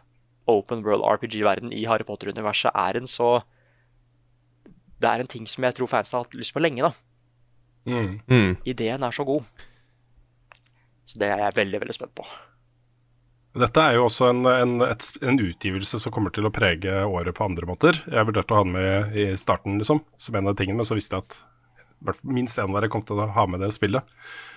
open 0.51 0.83
world 0.87 1.05
RPG-verden 1.05 1.75
i 1.75 1.85
Harry 1.91 2.07
Potter-universet 2.07 2.73
er 2.75 3.01
en 3.01 3.09
så 3.11 3.41
Det 4.97 5.09
er 5.11 5.21
en 5.21 5.29
ting 5.29 5.47
som 5.51 5.65
jeg 5.67 5.77
tror 5.77 5.91
fansen 5.91 6.17
har 6.17 6.25
hatt 6.25 6.37
lyst 6.39 6.55
på 6.57 6.63
lenge, 6.63 6.87
da. 6.87 6.93
Mm. 7.87 8.21
Mm. 8.27 8.53
Ideen 8.65 9.03
er 9.05 9.13
så 9.13 9.27
god. 9.29 9.45
Så 11.07 11.21
det 11.21 11.29
er 11.31 11.43
jeg 11.45 11.57
veldig, 11.59 11.81
veldig 11.83 11.95
spent 11.95 12.15
på. 12.17 12.25
Dette 13.57 13.81
er 13.81 13.97
jo 13.97 14.07
også 14.07 14.31
en, 14.33 14.41
en, 14.49 14.73
et, 14.85 15.05
en 15.25 15.39
utgivelse 15.41 16.01
som 16.01 16.13
kommer 16.13 16.33
til 16.35 16.49
å 16.49 16.53
prege 16.53 16.97
året 17.05 17.37
på 17.37 17.45
andre 17.47 17.69
måter. 17.69 18.01
Jeg 18.05 18.29
vurderte 18.29 18.53
å 18.53 18.59
ha 18.59 18.65
den 18.67 18.75
med 18.75 19.17
i 19.17 19.29
starten, 19.41 19.79
liksom, 19.81 20.03
som 20.21 20.37
en 20.37 20.51
av 20.51 20.59
tingene, 20.59 20.81
men 20.81 20.89
så 20.89 20.99
visste 20.99 21.17
jeg 21.17 21.25
at 21.25 22.21
minst 22.27 22.59
én 22.61 22.69
av 22.69 22.77
dere 22.77 22.93
kom 22.93 23.05
til 23.07 23.23
å 23.23 23.31
ha 23.33 23.47
med 23.49 23.65
det 23.65 23.73
spillet. 23.77 24.05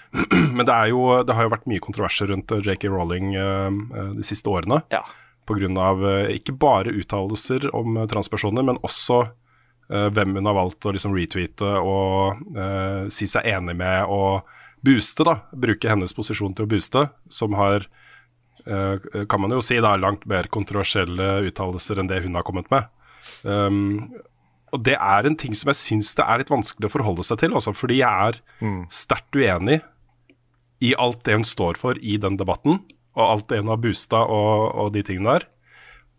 Men 0.57 0.65
det, 0.65 0.73
er 0.73 0.87
jo, 0.89 1.03
det 1.21 1.35
har 1.37 1.45
jo 1.45 1.51
vært 1.53 1.67
mye 1.69 1.81
kontroverser 1.85 2.31
rundt 2.31 2.49
JK 2.65 2.87
Rowling 2.89 3.27
eh, 3.37 3.75
de 4.17 4.23
siste 4.25 4.49
årene. 4.49 4.79
Ja. 4.89 5.03
Pga. 5.49 5.89
Uh, 5.99 6.29
ikke 6.35 6.55
bare 6.59 6.93
uttalelser 6.93 7.69
om 7.75 7.97
eh, 7.97 8.07
transpersoner, 8.09 8.65
men 8.65 8.79
også 8.85 9.23
eh, 9.25 10.07
hvem 10.13 10.37
hun 10.37 10.49
har 10.49 10.57
valgt 10.57 10.85
å 10.85 10.93
liksom 10.95 11.15
retweete 11.17 11.71
og 11.81 12.43
uh, 12.55 13.09
si 13.13 13.27
seg 13.29 13.49
enig 13.49 13.75
med 13.79 14.05
og 14.13 14.47
booste, 14.85 15.25
da. 15.27 15.39
Bruke 15.51 15.89
hennes 15.91 16.15
posisjon 16.15 16.55
til 16.55 16.67
å 16.67 16.71
booste, 16.71 17.07
som 17.33 17.57
har 17.59 17.87
uh, 18.69 18.95
kan 19.29 19.43
man 19.43 19.57
jo 19.57 19.63
si 19.65 19.79
da, 19.81 19.95
langt 19.99 20.27
mer 20.29 20.51
kontroversielle 20.53 21.39
uttalelser 21.49 21.99
enn 21.99 22.11
det 22.11 22.23
hun 22.25 22.37
har 22.39 22.47
kommet 22.47 22.69
med. 22.71 22.87
Um, 23.43 24.11
og 24.69 24.83
det 24.85 24.95
er 25.01 25.25
en 25.25 25.35
ting 25.39 25.55
som 25.57 25.71
jeg 25.71 25.79
syns 25.79 26.13
det 26.15 26.23
er 26.29 26.43
litt 26.43 26.53
vanskelig 26.53 26.87
å 26.87 26.93
forholde 26.93 27.25
seg 27.25 27.41
til, 27.41 27.55
også, 27.57 27.73
fordi 27.73 28.03
jeg 28.03 28.29
er 28.29 28.85
sterkt 28.93 29.33
uenig 29.33 29.79
i 30.79 30.93
alt 30.95 31.23
det 31.25 31.35
hun 31.35 31.47
står 31.47 31.79
for 31.79 31.97
i 31.99 32.15
den 32.21 32.37
debatten, 32.39 32.79
og 33.17 33.23
alt 33.25 33.47
det 33.51 33.61
hun 33.61 33.71
har 33.71 33.81
boosta 33.81 34.21
og, 34.25 34.69
og 34.79 34.91
de 34.95 35.03
tingene 35.05 35.39
der, 35.39 35.47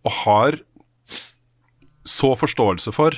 og 0.06 0.16
har 0.24 0.58
så 2.08 2.32
forståelse 2.38 2.92
for 2.96 3.16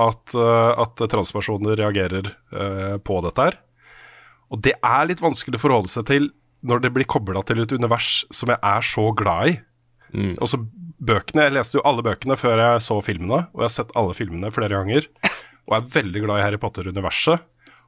at, 0.00 0.34
eh, 0.34 0.72
at 0.82 1.02
transpersoner 1.12 1.76
reagerer 1.78 2.32
uh, 2.54 2.96
på 2.98 3.20
dette 3.26 3.44
her. 3.46 3.58
Og 4.50 4.62
det 4.64 4.74
er 4.80 5.06
litt 5.08 5.22
vanskelig 5.22 5.60
å 5.60 5.62
forholde 5.62 5.92
seg 5.92 6.08
til 6.10 6.30
når 6.64 6.82
det 6.82 6.92
blir 6.94 7.08
kobla 7.08 7.42
til 7.46 7.60
et 7.62 7.74
univers 7.76 8.24
som 8.32 8.50
jeg 8.52 8.58
er 8.64 8.86
så 8.86 9.10
glad 9.16 9.52
i. 9.52 9.54
Mm. 10.14 10.34
Også 10.42 10.62
bøkene. 11.04 11.48
Jeg 11.48 11.56
leste 11.58 11.78
jo 11.78 11.84
alle 11.86 12.04
bøkene 12.06 12.38
før 12.40 12.62
jeg 12.62 12.84
så 12.86 12.96
filmene, 13.04 13.44
og 13.52 13.60
jeg 13.60 13.68
har 13.68 13.74
sett 13.76 13.92
alle 13.98 14.16
filmene 14.16 14.52
flere 14.54 14.78
ganger. 14.78 15.08
Og 15.68 15.76
er 15.76 15.90
veldig 15.94 16.22
glad 16.24 16.40
i 16.40 16.44
Harry 16.44 16.60
Potter-universet. 16.60 17.44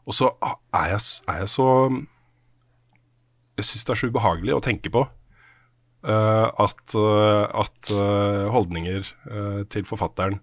Og 0.07 0.17
så 0.17 0.31
er 0.43 0.93
jeg, 0.95 1.01
er 1.31 1.41
jeg 1.43 1.51
så 1.53 1.69
Jeg 3.57 3.69
syns 3.71 3.87
det 3.89 3.95
er 3.95 4.01
så 4.03 4.11
ubehagelig 4.13 4.55
å 4.57 4.63
tenke 4.65 4.91
på 4.93 5.03
uh, 5.07 6.49
at, 6.61 6.83
uh, 6.95 7.47
at 7.65 7.93
uh, 7.95 8.47
holdninger 8.53 9.09
til 9.73 9.87
forfatteren 9.89 10.41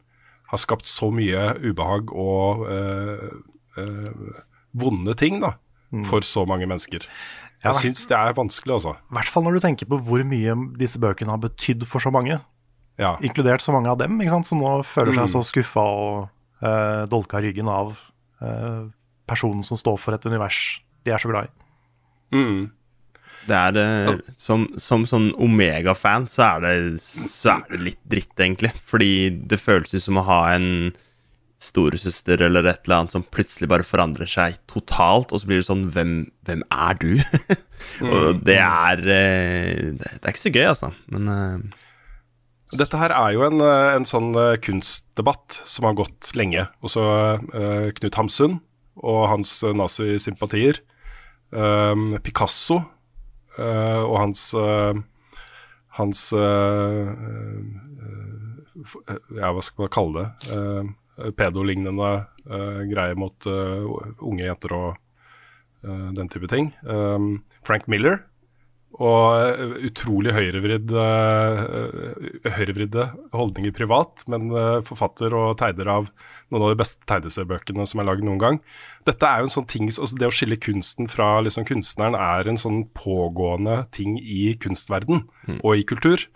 har 0.54 0.62
skapt 0.62 0.90
så 0.90 1.10
mye 1.14 1.54
ubehag 1.64 2.12
og 2.14 2.68
vonde 4.78 5.16
ting 5.18 5.40
da, 5.42 5.54
for 6.06 6.26
så 6.26 6.44
mange 6.50 6.68
mennesker. 6.70 7.06
Ja, 7.64 7.72
Jeg 7.72 7.80
syns 7.80 8.04
det 8.10 8.18
er 8.18 8.36
vanskelig, 8.38 8.76
altså. 8.76 8.94
I 9.10 9.16
hvert 9.18 9.32
fall 9.34 9.46
når 9.48 9.58
du 9.58 9.64
tenker 9.64 9.90
på 9.90 9.98
hvor 10.04 10.22
mye 10.28 10.54
disse 10.78 11.00
bøkene 11.02 11.34
har 11.34 11.42
betydd 11.42 11.88
for 11.90 12.04
så 12.04 12.12
mange. 12.14 12.38
Ja. 13.02 13.16
Inkludert 13.26 13.64
så 13.66 13.74
mange 13.74 13.90
av 13.90 13.98
dem, 14.02 14.20
ikke 14.22 14.36
sant? 14.36 14.50
som 14.50 14.62
nå 14.62 14.76
føler 14.86 15.16
seg 15.16 15.26
Mm. 15.26 15.32
så 15.34 15.42
skuffa 15.48 15.86
og 15.90 17.10
dolka 17.10 17.42
ryggen 17.42 17.70
av 17.72 17.96
personen 19.26 19.64
som 19.66 19.80
står 19.80 19.98
for 19.98 20.14
et 20.14 20.26
univers 20.30 20.82
de 21.08 21.12
er 21.16 21.18
så 21.24 21.32
glad 21.32 21.50
i. 21.50 21.52
Mm. 22.38 22.62
Det 23.48 23.56
er 23.60 23.78
eh, 23.82 24.20
Som, 24.40 24.68
som 24.80 25.04
sånn 25.10 25.32
Omega-fan 25.42 26.28
så, 26.32 26.54
det- 26.64 27.02
så 27.04 27.58
er 27.58 27.66
det 27.74 27.82
litt 27.90 28.02
dritt, 28.10 28.34
egentlig. 28.40 28.72
Fordi 28.84 29.12
det 29.52 29.60
føles 29.60 29.94
ut 29.96 30.04
som 30.06 30.20
å 30.22 30.28
ha 30.28 30.42
en 30.54 30.94
storesøster 31.64 32.42
eller 32.44 32.66
et 32.68 32.82
eller 32.84 32.98
annet 33.04 33.14
som 33.16 33.24
plutselig 33.24 33.70
bare 33.72 33.86
forandrer 33.88 34.28
seg 34.28 34.58
totalt, 34.68 35.32
og 35.32 35.40
så 35.40 35.48
blir 35.48 35.62
det 35.62 35.68
sånn 35.70 35.86
Hvem, 35.96 36.12
hvem 36.44 36.64
er 36.76 36.98
du? 37.00 37.14
og 38.14 38.42
det 38.44 38.58
er 38.60 39.00
eh, 39.08 39.94
Det 39.96 40.20
er 40.20 40.34
ikke 40.34 40.44
så 40.44 40.52
gøy, 40.56 40.66
altså. 40.74 40.90
Men 41.14 41.32
eh, 41.32 41.80
Dette 42.80 43.00
her 43.00 43.14
er 43.16 43.36
jo 43.36 43.46
en, 43.48 43.62
en 43.62 44.08
sånn 44.08 44.32
kunstdebatt 44.66 45.60
som 45.70 45.86
har 45.86 45.94
gått 46.00 46.32
lenge. 46.34 46.64
Også 46.82 47.04
uh, 47.06 47.92
Knut 48.00 48.16
Hamsun 48.18 48.56
og 48.98 49.20
hans 49.30 49.52
nazisympatier. 49.78 50.80
Um, 51.54 52.16
Picasso 52.26 52.80
og 53.62 54.16
hans 54.18 54.48
uh, 54.58 54.98
hans 55.98 56.34
eh, 56.34 57.08
eh, 57.28 57.64
eh, 59.08 59.22
Ja, 59.38 59.54
hva 59.54 59.62
skal 59.62 59.86
man 59.86 59.94
kalle 59.94 60.24
det? 60.24 60.52
Uh, 60.52 61.32
Pedolignende 61.38 62.12
eh, 62.50 62.80
greier 62.90 63.18
mot 63.20 63.46
eh, 63.46 63.84
unge 64.26 64.48
jenter 64.48 64.74
og 64.74 64.88
eh, 65.86 66.08
den 66.18 66.32
type 66.34 66.50
ting. 66.50 66.72
Frank 67.62 67.86
Miller 67.86 68.24
og 69.02 69.38
eh, 69.42 69.76
utrolig 69.90 70.34
høyrevridd, 70.36 70.92
eh, 71.02 72.50
høyrevridde 72.58 73.08
holdninger 73.34 73.74
privat, 73.74 74.26
men 74.30 74.52
eh, 74.54 74.82
forfatter 74.86 75.34
og 75.38 75.56
tegner 75.62 75.90
av 75.90 76.10
noen 76.54 76.68
av 76.68 76.74
de 76.74 76.80
beste 76.80 77.04
tegneseriebøkene 77.10 77.88
som 77.90 78.02
er 78.02 78.08
lagd 78.08 78.26
noen 78.26 78.42
gang. 78.42 78.60
Dette 79.10 79.28
er 79.28 79.42
jo 79.42 79.50
en 79.50 79.56
sånn 79.56 79.70
ting, 79.70 79.90
altså 79.90 80.20
Det 80.20 80.30
å 80.30 80.36
skille 80.36 80.60
kunsten 80.62 81.10
fra 81.12 81.36
liksom, 81.44 81.66
kunstneren 81.68 82.18
er 82.20 82.50
en 82.50 82.60
sånn 82.62 82.84
pågående 82.98 83.84
ting 83.96 84.16
i 84.22 84.54
kunstverden 84.62 85.26
og 85.60 85.72
i 85.76 85.86
kultur. 85.88 86.28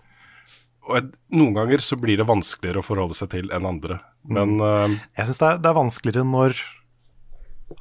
Og 0.88 1.12
noen 1.36 1.54
ganger 1.56 1.84
så 1.84 1.98
blir 2.00 2.16
det 2.18 2.28
vanskeligere 2.28 2.80
å 2.80 2.86
forholde 2.86 3.16
seg 3.16 3.30
til 3.34 3.50
enn 3.52 3.68
andre. 3.68 4.00
Men 4.28 4.56
eh, 4.60 4.98
Jeg 5.20 5.28
syns 5.28 5.42
det, 5.42 5.52
det 5.64 5.70
er 5.70 5.76
vanskeligere 5.76 6.28
når 6.28 6.56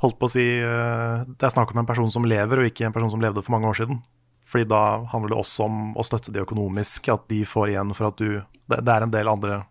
holdt 0.01 0.17
på 0.19 0.27
å 0.27 0.31
si, 0.31 0.45
eh, 0.59 1.23
det 1.27 1.47
er 1.47 1.53
snakk 1.53 1.71
om 1.71 1.81
en 1.81 1.87
person 1.87 2.11
som 2.11 2.27
lever, 2.27 2.59
og 2.59 2.67
ikke 2.67 2.87
en 2.87 2.95
person 2.95 3.13
som 3.13 3.23
levde 3.23 3.43
for 3.43 3.55
mange 3.55 3.69
år 3.71 3.79
siden. 3.79 4.01
Fordi 4.47 4.67
da 4.67 4.81
handler 5.11 5.33
det 5.33 5.39
også 5.41 5.67
om 5.67 5.79
å 5.99 6.05
støtte 6.07 6.31
de 6.35 6.43
økonomisk, 6.43 7.09
at 7.11 7.25
de 7.31 7.41
får 7.47 7.73
igjen 7.73 7.95
for 7.95 8.11
at 8.11 8.19
du 8.19 8.43
Det, 8.67 8.81
det 8.83 8.91
er 8.91 9.03
en 9.05 9.11
del 9.11 9.29
andre 9.31 9.61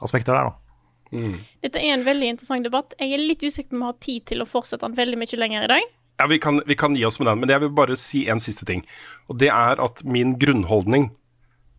aspekter 0.00 0.32
der, 0.32 0.48
da. 0.48 0.67
Dette 1.10 1.80
er 1.80 1.94
en 1.94 2.04
veldig 2.06 2.32
interessant 2.34 2.66
debatt. 2.66 2.96
Jeg 3.00 3.14
er 3.14 3.22
litt 3.22 3.44
usikker 3.44 3.72
på 3.72 3.78
om 3.78 3.84
vi 3.84 3.90
har 3.90 4.02
tid 4.04 4.26
til 4.32 4.44
å 4.44 4.48
fortsette 4.48 4.84
den 4.86 4.98
veldig 4.98 5.20
mye 5.20 5.40
lenger 5.40 5.66
i 5.66 5.70
dag. 5.72 5.94
Ja, 6.18 6.26
vi 6.26 6.40
kan, 6.42 6.60
vi 6.66 6.74
kan 6.74 6.96
gi 6.98 7.04
oss 7.06 7.20
med 7.20 7.30
den, 7.30 7.40
men 7.42 7.52
jeg 7.52 7.62
vil 7.62 7.74
bare 7.76 7.96
si 7.98 8.24
en 8.28 8.42
siste 8.42 8.66
ting. 8.66 8.82
Og 9.30 9.38
det 9.38 9.52
er 9.54 9.78
at 9.80 10.02
min 10.04 10.34
grunnholdning 10.40 11.12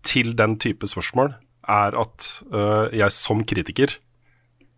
til 0.08 0.32
den 0.40 0.56
type 0.64 0.88
spørsmål 0.88 1.34
er 1.70 1.98
at 2.00 2.28
øh, 2.48 2.88
jeg 2.96 3.12
som 3.14 3.44
kritiker 3.46 3.98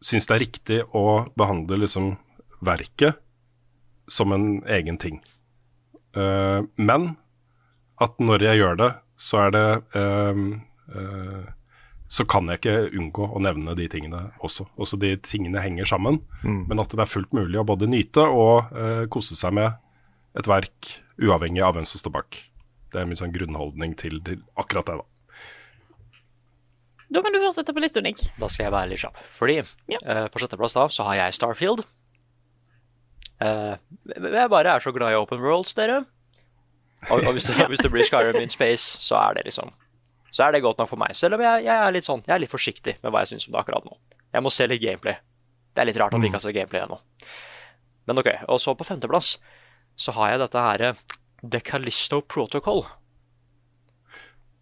syns 0.02 0.26
det 0.28 0.36
er 0.36 0.44
riktig 0.44 0.80
å 0.98 1.06
behandle 1.38 1.78
liksom 1.84 2.16
verket 2.66 3.22
som 4.10 4.34
en 4.34 4.64
egen 4.66 4.98
ting. 5.02 5.22
Uh, 6.18 6.66
men 6.76 7.14
at 8.02 8.18
når 8.20 8.44
jeg 8.50 8.60
gjør 8.60 8.80
det, 8.82 8.90
så 9.22 9.46
er 9.46 9.52
det 9.54 9.66
uh, 9.94 10.40
eh, 10.98 11.44
så 12.12 12.26
kan 12.28 12.50
jeg 12.52 12.60
ikke 12.60 12.90
unngå 13.00 13.28
å 13.32 13.40
nevne 13.40 13.72
de 13.80 13.86
tingene 13.92 14.26
også. 14.44 14.66
Også 14.82 14.98
de 15.00 15.14
tingene 15.24 15.62
henger 15.64 15.88
sammen, 15.88 16.20
Mm. 16.44 16.66
men 16.68 16.82
at 16.84 16.92
det 16.92 17.00
er 17.00 17.10
fullt 17.10 17.32
mulig 17.34 17.60
å 17.60 17.64
både 17.66 17.88
nyte 17.88 18.26
og 18.26 18.74
eh, 18.76 19.06
kose 19.08 19.36
seg 19.40 19.54
med 19.56 19.72
et 20.36 20.48
verk 20.48 20.90
uavhengig 21.22 21.64
av 21.64 21.76
hvem 21.76 21.86
som 21.88 22.02
står 22.02 22.12
bak. 22.18 22.38
Det 22.92 23.00
er 23.00 23.08
min 23.08 23.16
sånn 23.16 23.32
grunnholdning 23.32 23.96
til, 23.96 24.20
til 24.28 24.42
akkurat 24.60 24.86
det, 24.90 24.98
da. 25.00 25.06
Da 27.12 27.22
kan 27.24 27.34
du 27.36 27.40
fortsette 27.44 27.74
på 27.76 27.82
lista, 27.84 28.02
Nick. 28.04 28.20
Da 28.40 28.48
skal 28.48 28.66
jeg 28.68 28.74
være 28.76 28.90
litt 28.92 29.02
kjapp. 29.04 29.18
Fordi 29.36 29.58
eh, 29.60 30.28
på 30.32 30.40
sjetteplass 30.40 30.76
da 30.76 30.88
så 30.92 31.08
har 31.08 31.18
jeg 31.20 31.36
Starfield. 31.40 31.84
Uh, 33.42 33.74
jeg 34.06 34.50
bare 34.54 34.76
er 34.76 34.84
så 34.84 34.92
glad 34.94 35.16
i 35.16 35.18
open 35.18 35.40
worlds, 35.42 35.74
dere. 35.74 36.04
Og, 37.10 37.24
og 37.26 37.32
hvis, 37.34 37.48
det, 37.50 37.66
hvis 37.72 37.82
det 37.82 37.90
blir 37.92 38.06
Skyrim 38.06 38.38
in 38.44 38.54
space, 38.54 39.00
så 39.02 39.18
er 39.18 39.40
det 39.40 39.48
liksom 39.48 39.72
Så 40.32 40.46
er 40.46 40.56
det 40.56 40.64
godt 40.64 40.80
nok 40.80 40.90
for 40.90 41.02
meg. 41.02 41.16
Selv 41.18 41.36
om 41.38 41.44
jeg, 41.44 41.66
jeg 41.68 41.76
er 41.76 41.92
litt 41.92 42.08
sånn 42.08 42.22
Jeg 42.24 42.34
er 42.38 42.44
litt 42.44 42.52
forsiktig 42.52 42.96
med 43.02 43.12
hva 43.12 43.24
jeg 43.24 43.34
syns 43.34 43.50
om 43.50 43.56
det 43.56 43.62
akkurat 43.64 43.88
nå. 43.88 43.98
Jeg 44.32 44.46
må 44.46 44.52
se 44.54 44.68
litt 44.70 44.84
gameplay. 44.84 45.20
Det 45.76 45.84
er 45.84 45.90
litt 45.90 46.00
rart 46.00 46.16
at 46.16 46.24
vi 46.24 46.30
ikke 46.30 46.40
har 46.40 46.46
sett 46.46 46.56
gameplay 46.56 46.84
ennå. 46.86 47.00
Men 48.08 48.22
OK. 48.22 48.30
Og 48.48 48.62
så 48.64 48.76
på 48.76 48.88
femteplass 48.88 49.36
så 50.00 50.16
har 50.16 50.34
jeg 50.34 50.42
dette 50.46 50.64
her 50.64 50.84
eh, 50.88 51.04
The 51.44 51.60
Callisto 51.68 52.22
Protocol. 52.24 52.86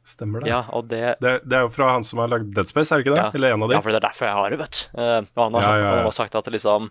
Stemmer 0.09 0.41
det. 0.41 0.49
Ja, 0.49 0.63
og 0.74 0.89
det 0.89 1.20
det. 1.22 1.36
Det 1.45 1.57
er 1.57 1.67
jo 1.67 1.72
fra 1.74 1.91
han 1.93 2.05
som 2.07 2.22
har 2.24 2.32
lagd 2.32 2.49
Dead 2.55 2.70
Space, 2.70 2.89
er 2.89 2.99
det 3.01 3.05
ikke 3.05 3.13
det? 3.13 3.22
Ja. 3.22 3.32
Eller 3.38 3.53
en 3.53 3.65
av 3.65 3.70
de? 3.70 3.78
Ja, 3.78 3.82
for 3.86 3.93
det 3.93 3.99
er 3.99 4.07
derfor 4.07 4.30
jeg 4.30 4.38
har 4.39 4.53
det, 4.53 4.59
vet 4.63 4.80
du. 4.80 4.84
Uh, 4.97 5.41
han 5.43 5.57
har, 5.57 5.65
Ja, 5.65 5.74
ja, 5.78 5.89
han 5.99 6.07
har 6.07 6.15
sagt 6.15 6.38
at 6.39 6.49
det 6.49 6.55
liksom 6.57 6.89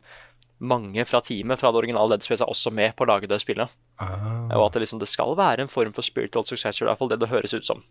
mange 0.58 1.04
fra 1.06 1.20
teamet 1.22 1.60
fra 1.60 1.70
det 1.70 1.80
originale 1.80 2.14
Dead 2.14 2.26
Space 2.26 2.42
er 2.44 2.50
også 2.50 2.70
med 2.74 2.94
på 2.98 3.06
å 3.06 3.10
lage 3.10 3.30
det 3.30 3.40
spillet. 3.42 3.74
Ah. 4.02 4.46
Og 4.54 4.68
at 4.68 4.76
det 4.76 4.84
liksom 4.84 5.02
det 5.02 5.10
skal 5.10 5.34
være 5.38 5.66
en 5.66 5.70
form 5.70 5.94
for 5.94 6.06
spiritual 6.06 6.46
successor, 6.46 6.86
i 6.86 6.90
hvert 6.90 7.00
fall 7.02 7.10
det 7.10 7.20
det 7.22 7.30
høres 7.30 7.54
ut 7.54 7.66
som. 7.66 7.82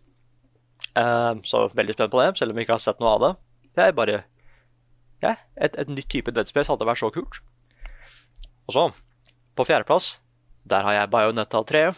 Eh, 0.98 1.32
så 1.46 1.64
veldig 1.78 1.94
spent 1.96 2.12
på 2.12 2.20
det, 2.22 2.32
selv 2.40 2.52
om 2.54 2.58
vi 2.58 2.66
ikke 2.66 2.76
har 2.76 2.82
sett 2.82 3.00
noe 3.02 3.14
av 3.16 3.24
det. 3.24 3.32
Det 3.78 3.86
er 3.86 3.96
bare 3.96 4.18
Ja, 5.22 5.34
et, 5.56 5.74
et 5.78 5.88
nytt 5.90 6.06
type 6.10 6.30
Dead 6.34 6.46
Space 6.50 6.70
hadde 6.70 6.86
vært 6.86 7.00
så 7.02 7.10
kult. 7.14 7.40
Og 8.68 8.74
så, 8.76 8.84
på 9.58 9.66
fjerdeplass, 9.66 10.18
der 10.68 10.84
har 10.86 10.94
jeg 11.00 11.10
Bionetta 11.14 11.62
3. 11.66 11.88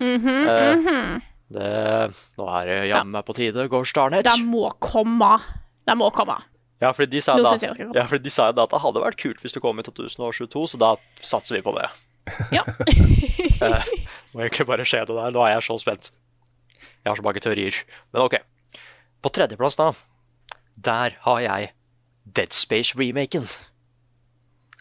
Mhm, 0.00 0.28
Eh, 0.28 0.76
-hmm. 0.76 1.22
Det, 1.46 2.12
nå 2.36 2.46
er 2.58 2.66
det 2.66 2.88
jammen 2.90 3.12
meg 3.14 3.24
på 3.24 3.34
tide, 3.34 3.68
gosh 3.70 3.94
darn 3.94 4.14
it. 4.14 4.24
Det 4.26 4.40
må 4.42 4.70
komme. 4.82 5.38
Det 5.86 5.94
må 5.96 6.10
komme. 6.10 6.34
Ja, 6.80 6.90
fordi 6.92 7.06
de 7.16 7.20
sa 7.22 7.36
da, 7.40 7.54
ja, 7.94 8.04
fordi 8.04 8.24
de 8.24 8.30
sa 8.30 8.50
da 8.52 8.66
at 8.66 8.70
det 8.70 8.80
hadde 8.82 9.00
vært 9.00 9.16
kult 9.16 9.40
hvis 9.40 9.54
det 9.54 9.62
kom 9.62 9.78
i 9.78 9.82
2022, 9.86 10.66
så 10.74 10.80
da 10.82 10.96
satser 11.22 11.56
vi 11.56 11.62
på 11.62 11.72
det. 11.78 11.88
Ja. 12.52 12.64
Eh, 13.56 13.84
må 14.34 14.42
egentlig 14.44 14.66
bare 14.68 14.84
skje 14.84 14.98
det 15.06 15.14
der. 15.16 15.30
Nå 15.32 15.40
er 15.46 15.54
jeg 15.54 15.62
så 15.62 15.78
spent. 15.80 16.10
Jeg 17.06 17.12
har 17.12 17.20
så 17.20 17.22
mange 17.22 17.38
teorier. 17.38 17.76
Men 18.10 18.24
OK. 18.24 18.34
På 19.22 19.30
tredjeplass, 19.30 19.76
da, 19.78 19.92
der 20.74 21.14
har 21.22 21.42
jeg 21.44 21.68
Dead 22.26 22.50
Space-remaken. 22.50 23.46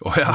Å 0.01 0.15
ja. 0.17 0.33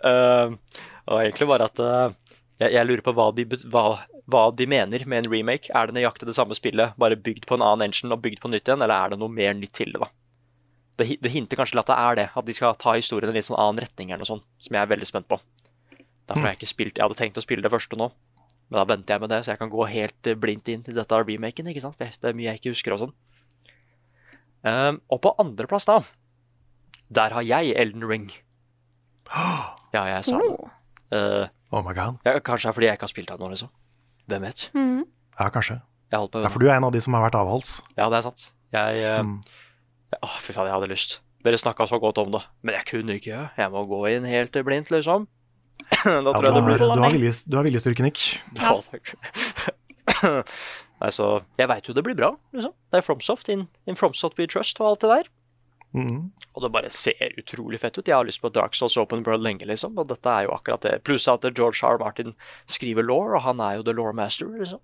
uh, 0.00 0.56
og 1.12 1.18
egentlig 1.20 1.48
bare 1.50 1.68
at 1.68 1.82
uh, 1.84 2.16
jeg, 2.56 2.72
jeg 2.72 2.88
lurer 2.88 3.04
på 3.04 3.12
hva 3.18 3.28
de, 3.36 3.44
hva, 3.68 3.84
hva 4.32 4.46
de 4.56 4.66
mener 4.72 5.04
med 5.04 5.26
en 5.26 5.30
remake. 5.34 5.68
Er 5.76 5.92
det 5.92 5.98
nøyaktig 6.00 6.30
det 6.30 6.38
samme 6.40 6.56
spillet, 6.56 6.96
bare 6.96 7.20
bygd 7.20 7.44
på 7.50 7.60
en 7.60 7.66
annen 7.68 7.90
engine 7.90 8.16
og 8.16 8.24
bygd 8.24 8.40
på 8.40 8.48
nytt 8.48 8.72
igjen, 8.72 8.80
eller 8.80 8.96
er 8.96 9.12
det 9.12 9.20
noe 9.20 9.32
mer 9.32 9.52
nytt 9.60 9.76
til 9.76 9.92
det? 9.92 10.00
da? 10.00 10.08
Det, 11.00 11.08
det 11.20 11.36
hinter 11.36 11.60
kanskje 11.60 11.76
til 11.76 11.84
at 11.84 11.92
det 11.92 12.00
er 12.00 12.18
det, 12.22 12.28
at 12.40 12.48
de 12.48 12.56
skal 12.56 12.80
ta 12.80 12.96
historien 12.96 13.28
i 13.28 13.36
en 13.36 13.40
litt 13.40 13.48
sånn 13.48 13.60
annen 13.60 13.84
retning, 13.84 14.08
eller 14.08 14.24
noe 14.24 14.32
sånt, 14.32 14.48
som 14.56 14.76
jeg 14.76 14.84
er 14.84 14.92
veldig 14.96 15.08
spent 15.08 15.28
på. 15.28 15.40
Derfor 16.30 16.46
har 16.46 16.52
jeg 16.52 16.62
ikke 16.62 16.70
spilt 16.70 16.96
Jeg 16.96 17.04
hadde 17.04 17.18
tenkt 17.18 17.38
å 17.40 17.42
spille 17.44 17.64
det 17.64 17.72
første 17.72 17.98
nå, 17.98 18.08
men 18.72 18.78
da 18.80 18.86
venter 18.88 19.14
jeg 19.14 19.20
med 19.20 19.30
det, 19.34 19.42
så 19.44 19.52
jeg 19.52 19.60
kan 19.60 19.70
gå 19.72 19.84
helt 19.90 20.30
eh, 20.30 20.38
blindt 20.40 20.70
inn 20.72 20.82
til 20.86 20.96
dette 20.96 21.18
remaken. 21.20 21.68
ikke 21.68 21.84
sant? 21.84 21.98
Det 22.00 22.30
er 22.30 22.36
mye 22.38 22.48
jeg 22.48 22.60
ikke 22.62 22.72
husker 22.72 22.96
og 22.96 23.02
sånn. 23.04 23.14
Eh, 24.64 24.92
og 25.12 25.20
på 25.22 25.34
andreplass, 25.42 25.84
da, 25.90 25.98
der 27.12 27.36
har 27.36 27.44
jeg 27.44 27.76
Elden 27.76 28.08
Ring. 28.08 28.30
Ja, 29.92 30.06
jeg 30.08 30.24
sa 30.24 30.38
det. 30.40 30.52
Uh, 31.12 31.48
Oh 31.68 31.82
my 31.84 31.92
god. 31.92 32.16
ja, 32.24 32.38
kanskje 32.40 32.64
det 32.64 32.70
er 32.70 32.76
fordi 32.78 32.86
jeg 32.86 32.96
ikke 32.96 33.04
har 33.04 33.10
spilt 33.12 33.28
det 33.28 33.36
nå, 33.42 33.48
liksom. 33.52 33.68
Hvem 34.32 34.46
vet? 34.46 34.62
Mm. 34.72 35.02
Ja, 35.36 35.48
kanskje. 35.52 35.76
Jeg 36.12 36.30
på 36.32 36.40
Ja, 36.40 36.48
for 36.48 36.64
du 36.64 36.70
er 36.70 36.78
en 36.78 36.86
av 36.88 36.94
de 36.94 37.00
som 37.04 37.12
har 37.12 37.26
vært 37.26 37.36
avholds. 37.36 37.74
Ja, 37.98 38.06
det 38.08 38.22
er 38.22 38.24
sant. 38.24 38.46
Jeg 38.72 39.02
uh, 39.04 39.18
Mm. 39.20 39.34
Åh, 40.16 40.38
fy 40.44 40.52
faen, 40.56 40.68
jeg 40.68 40.76
hadde 40.78 40.88
lyst. 40.88 41.18
Dere 41.44 41.60
snakka 41.60 41.84
så 41.88 42.00
godt 42.00 42.20
om 42.22 42.32
det, 42.32 42.40
men 42.64 42.76
jeg 42.78 42.88
kunne 42.88 43.16
ikke. 43.20 43.38
Jeg 43.58 43.72
må 43.72 43.84
gå 43.88 44.00
inn 44.12 44.24
helt 44.28 44.56
blindt, 44.64 44.92
liksom. 44.92 45.28
Da 45.92 46.16
Ja, 46.16 46.22
tror 46.22 46.42
du, 46.42 46.46
jeg 46.46 46.54
det 46.56 46.64
blir 46.66 46.82
du, 46.82 46.88
har 46.88 47.14
vilje, 47.14 47.32
du 47.46 47.56
har 47.58 47.66
viljestyrke, 47.68 48.06
Nick. 48.06 48.24
Ja, 48.58 48.72
Nei, 51.02 51.10
så 51.10 51.28
jeg 51.58 51.66
veit 51.66 51.88
jo 51.88 51.94
det 51.96 52.04
blir 52.06 52.14
bra, 52.18 52.30
liksom. 52.54 52.74
Det 52.90 53.00
er 53.00 53.04
Fromsoft, 53.06 53.48
in, 53.50 53.66
in 53.90 53.98
Fromsoft 53.98 54.38
we 54.38 54.46
trust 54.46 54.78
og 54.78 54.92
alt 54.92 55.02
det 55.02 55.10
der. 55.10 55.30
Mm. 55.92 56.30
Og 56.54 56.62
det 56.64 56.70
bare 56.72 56.90
ser 56.94 57.34
utrolig 57.40 57.80
fett 57.82 57.98
ut. 57.98 58.08
Jeg 58.08 58.16
har 58.16 58.26
lyst 58.28 58.40
på 58.40 58.50
Dark 58.54 58.76
Souls 58.78 58.96
Open 59.00 59.24
World 59.26 59.44
lenge, 59.44 59.66
liksom. 59.68 59.98
Og 59.98 60.08
dette 60.08 60.30
er 60.30 60.46
jo 60.46 60.54
akkurat 60.54 60.84
det. 60.86 60.94
Pluss 61.04 61.26
at 61.28 61.44
George. 61.50 61.82
R. 61.82 61.98
Martin 62.00 62.32
skriver 62.70 63.04
law, 63.04 63.34
og 63.34 63.42
han 63.44 63.60
er 63.60 63.80
jo 63.80 63.86
the 63.88 63.96
law 63.96 64.12
master, 64.16 64.48
liksom. 64.60 64.80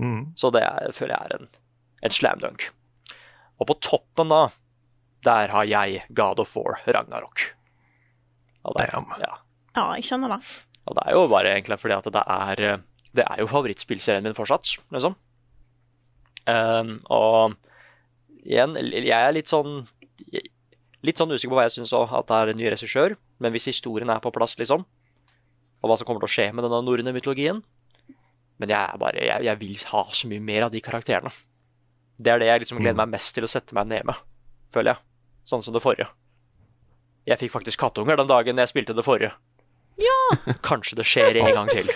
Mm. 0.00 0.32
Så 0.40 0.50
det 0.54 0.64
er, 0.64 0.90
føler 0.96 1.14
jeg 1.14 1.28
er 1.28 1.36
en, 1.36 1.50
en 2.08 2.16
slam 2.16 2.40
dunk. 2.42 2.70
Og 3.60 3.68
på 3.68 3.76
toppen, 3.84 4.32
da, 4.32 4.48
der 5.26 5.52
har 5.52 5.68
jeg 5.68 6.02
God 6.16 6.40
of 6.40 6.56
War 6.56 6.80
Ragnarok. 6.88 7.50
Og 8.64 8.76
der, 8.78 8.94
Damn. 8.94 9.12
ja. 9.20 9.36
Ja, 9.76 9.86
jeg 9.96 10.06
skjønner 10.08 10.34
det. 10.34 10.40
Og 10.88 10.96
det 10.98 11.06
er 11.06 11.16
jo 11.16 11.26
bare 11.30 11.54
egentlig 11.54 11.78
fordi 11.80 11.96
at 11.96 12.08
det 12.10 12.22
er 12.24 12.62
eh, 12.66 12.86
Det 13.14 13.24
er 13.26 13.40
jo 13.42 13.50
favorittspillserien 13.50 14.22
min 14.22 14.36
fortsatt, 14.38 14.76
liksom. 14.94 15.16
Um, 16.46 16.92
og 17.12 17.56
igjen, 18.42 18.76
jeg 18.80 19.12
er 19.12 19.34
litt 19.34 19.50
sånn 19.50 19.84
Litt 21.04 21.20
sånn 21.20 21.32
usikker 21.32 21.52
på 21.52 21.56
hva 21.58 21.66
jeg 21.66 21.78
syns 21.78 21.94
òg, 21.96 22.10
at 22.12 22.28
det 22.28 22.36
er 22.36 22.50
en 22.52 22.58
ny 22.60 22.66
regissør. 22.68 23.14
Men 23.40 23.54
hvis 23.54 23.70
historien 23.70 24.10
er 24.12 24.20
på 24.20 24.32
plass, 24.34 24.58
liksom, 24.60 24.82
og 25.80 25.88
hva 25.88 25.96
som 25.96 26.08
kommer 26.08 26.20
til 26.20 26.28
å 26.28 26.34
skje 26.34 26.48
med 26.52 26.66
denne 26.66 26.82
norrøne 26.84 27.14
mytologien 27.16 27.62
Men 28.60 28.72
jeg 28.72 28.76
er 28.76 28.98
bare 29.00 29.22
jeg, 29.24 29.46
jeg 29.48 29.60
vil 29.62 29.84
ha 29.94 30.02
så 30.12 30.28
mye 30.28 30.44
mer 30.44 30.66
av 30.66 30.74
de 30.74 30.82
karakterene. 30.84 31.32
Det 32.20 32.32
er 32.32 32.42
det 32.42 32.50
jeg 32.50 32.60
liksom 32.66 32.82
gleder 32.82 32.98
meg 33.00 33.14
mest 33.14 33.32
til 33.32 33.46
å 33.46 33.48
sette 33.48 33.72
meg 33.76 33.88
ned 33.88 34.04
med, 34.04 34.18
føler 34.74 34.92
jeg. 34.92 35.00
Sånn 35.48 35.64
som 35.64 35.72
det 35.72 35.80
forrige. 35.80 36.10
Jeg 37.24 37.40
fikk 37.40 37.54
faktisk 37.54 37.80
kattunger 37.80 38.20
den 38.20 38.28
dagen 38.28 38.60
jeg 38.60 38.68
spilte 38.68 38.92
det 38.96 39.06
forrige. 39.06 39.32
Kanskje 40.68 41.00
det 41.00 41.06
skjer 41.08 41.40
en 41.42 41.54
gang 41.62 41.72
til. 41.72 41.90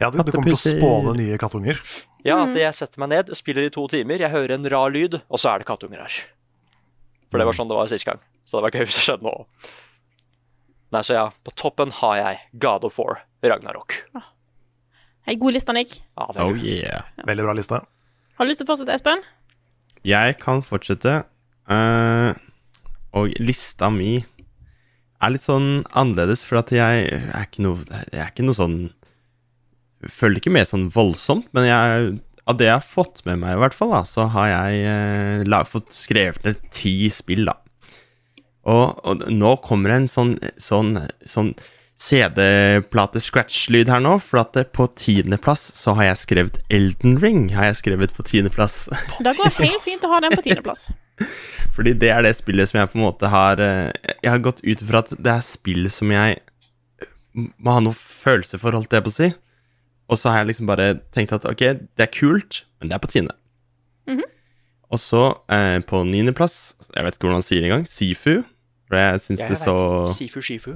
Ja, 0.00 0.08
du, 0.08 0.20
du 0.24 0.32
kommer 0.32 0.52
til 0.52 0.56
å 0.56 0.60
spåne 0.60 1.14
nye 1.18 1.38
kattunger. 1.40 1.80
Ja, 2.24 2.38
at 2.44 2.56
jeg 2.56 2.72
setter 2.76 3.00
meg 3.02 3.12
ned, 3.12 3.32
spiller 3.36 3.68
i 3.68 3.72
to 3.72 3.86
timer, 3.92 4.20
jeg 4.20 4.32
hører 4.32 4.56
en 4.56 4.68
rar 4.72 4.92
lyd, 4.92 5.20
og 5.28 5.40
så 5.40 5.54
er 5.54 5.62
det 5.62 5.68
kattunger 5.68 6.02
her. 6.04 6.18
For 7.30 7.40
det 7.40 7.46
var 7.48 7.56
sånn 7.56 7.70
det 7.70 7.78
var 7.78 7.90
sist 7.90 8.08
gang. 8.08 8.20
Så 8.48 8.58
det 8.58 8.66
var 8.66 8.74
gøy 8.74 8.88
hvis 8.88 8.98
det 8.98 9.06
skjedde 9.06 9.28
nå. 9.28 9.34
Nei, 10.90 11.02
så 11.06 11.14
ja, 11.14 11.26
på 11.46 11.52
toppen 11.54 11.92
har 12.00 12.16
jeg 12.18 12.40
God 12.64 12.86
of 12.88 12.96
War, 12.98 13.20
Ragnarok. 13.46 14.00
Hei, 15.28 15.36
god 15.38 15.54
liste, 15.54 15.74
Nick. 15.76 16.00
Ja, 16.18 16.26
det 16.34 16.42
Oh 16.42 16.56
yeah. 16.56 17.06
Veldig 17.28 17.46
bra 17.46 17.54
liste. 17.54 17.78
Har 18.40 18.48
du 18.48 18.50
lyst 18.50 18.62
til 18.62 18.66
å 18.66 18.72
fortsette, 18.72 18.96
Espen? 18.96 19.22
Jeg 20.08 20.38
kan 20.40 20.64
fortsette. 20.66 21.20
Uh, 21.70 22.32
og 23.14 23.30
lista 23.38 23.90
mi 23.92 24.24
er 25.20 25.34
litt 25.34 25.44
sånn 25.44 25.70
annerledes, 25.96 26.42
for 26.46 26.60
at 26.62 26.72
jeg 26.74 27.06
er 27.12 27.44
ikke 27.44 27.64
noe 27.66 27.84
Jeg 27.90 28.20
er 28.22 28.32
ikke 28.32 28.46
noe 28.46 28.56
sånn 28.56 28.80
Følger 30.00 30.40
ikke 30.40 30.52
med 30.54 30.68
sånn 30.68 30.86
voldsomt, 30.94 31.50
men 31.52 31.66
jeg, 31.68 32.12
av 32.48 32.56
det 32.56 32.70
jeg 32.70 32.78
har 32.78 32.86
fått 32.86 33.18
med 33.26 33.42
meg, 33.42 33.52
i 33.52 33.60
hvert 33.60 33.74
fall, 33.76 33.90
da, 33.92 33.98
så 34.08 34.30
har 34.32 34.46
jeg 34.48 34.78
eh, 34.88 35.42
la, 35.44 35.58
fått 35.68 35.92
skrevet 35.92 36.46
ned 36.46 36.62
ti 36.72 36.94
spill, 37.12 37.44
da. 37.50 37.58
Og, 38.64 38.96
og 39.04 39.26
nå 39.28 39.50
kommer 39.60 39.92
det 39.92 39.98
en 39.98 40.08
sånn, 40.08 40.32
sånn, 40.56 40.94
sånn 41.28 41.52
CD-plate-scratch-lyd 42.00 43.92
her 43.92 44.00
nå, 44.00 44.16
for 44.24 44.40
at 44.40 44.56
på 44.72 44.88
tiendeplass 44.96 45.66
så 45.76 45.92
har 45.98 46.10
jeg 46.10 46.22
skrevet 46.22 46.60
Elden 46.72 47.20
Ring. 47.20 47.50
Har 47.52 47.68
jeg 47.68 47.82
skrevet 47.82 48.16
på 48.16 48.24
tiendeplass. 48.24 48.86
Det 49.20 49.36
går 49.36 49.52
helt 49.60 49.84
fint 49.84 50.08
å 50.08 50.14
ha 50.14 50.24
den 50.24 50.36
på 50.36 50.46
tiendeplass. 50.48 50.88
Fordi 51.76 51.94
det 51.96 52.10
er 52.12 52.24
det 52.26 52.34
spillet 52.38 52.70
som 52.70 52.80
jeg 52.80 52.90
på 52.92 52.98
en 52.98 53.04
måte 53.06 53.30
har 53.30 53.60
eh, 53.62 53.92
Jeg 54.20 54.32
har 54.32 54.42
gått 54.44 54.62
ut 54.64 54.82
ifra 54.82 55.04
at 55.04 55.12
det 55.16 55.32
er 55.32 55.46
spill 55.46 55.86
som 55.92 56.12
jeg 56.12 56.40
må 57.32 57.76
ha 57.76 57.82
noe 57.84 57.94
følelse 57.94 58.58
for, 58.58 58.74
holdt 58.74 58.92
jeg 58.96 59.06
på 59.06 59.12
å 59.12 59.14
si. 59.14 59.30
Og 60.10 60.18
så 60.18 60.32
har 60.32 60.42
jeg 60.42 60.50
liksom 60.50 60.66
bare 60.66 60.96
tenkt 61.14 61.36
at 61.36 61.46
ok, 61.46 61.62
det 61.94 62.04
er 62.04 62.10
kult, 62.10 62.64
men 62.80 62.90
det 62.90 62.96
er 62.98 63.02
på 63.04 63.12
tiende. 63.12 63.36
Mhm. 64.10 64.26
Og 64.90 64.98
så 64.98 65.22
eh, 65.54 65.78
på 65.86 66.02
niendeplass, 66.02 66.74
jeg 66.90 67.06
vet 67.06 67.14
ikke 67.14 67.28
hvordan 67.28 67.38
man 67.38 67.46
sier 67.46 67.62
det 67.62 67.70
engang, 67.70 67.86
Sifu. 67.86 68.40
For 68.90 68.98
jeg 68.98 69.20
syns 69.22 69.44
det 69.46 69.58
så 69.60 69.76
Sifu, 70.10 70.40
Sifu 70.42 70.72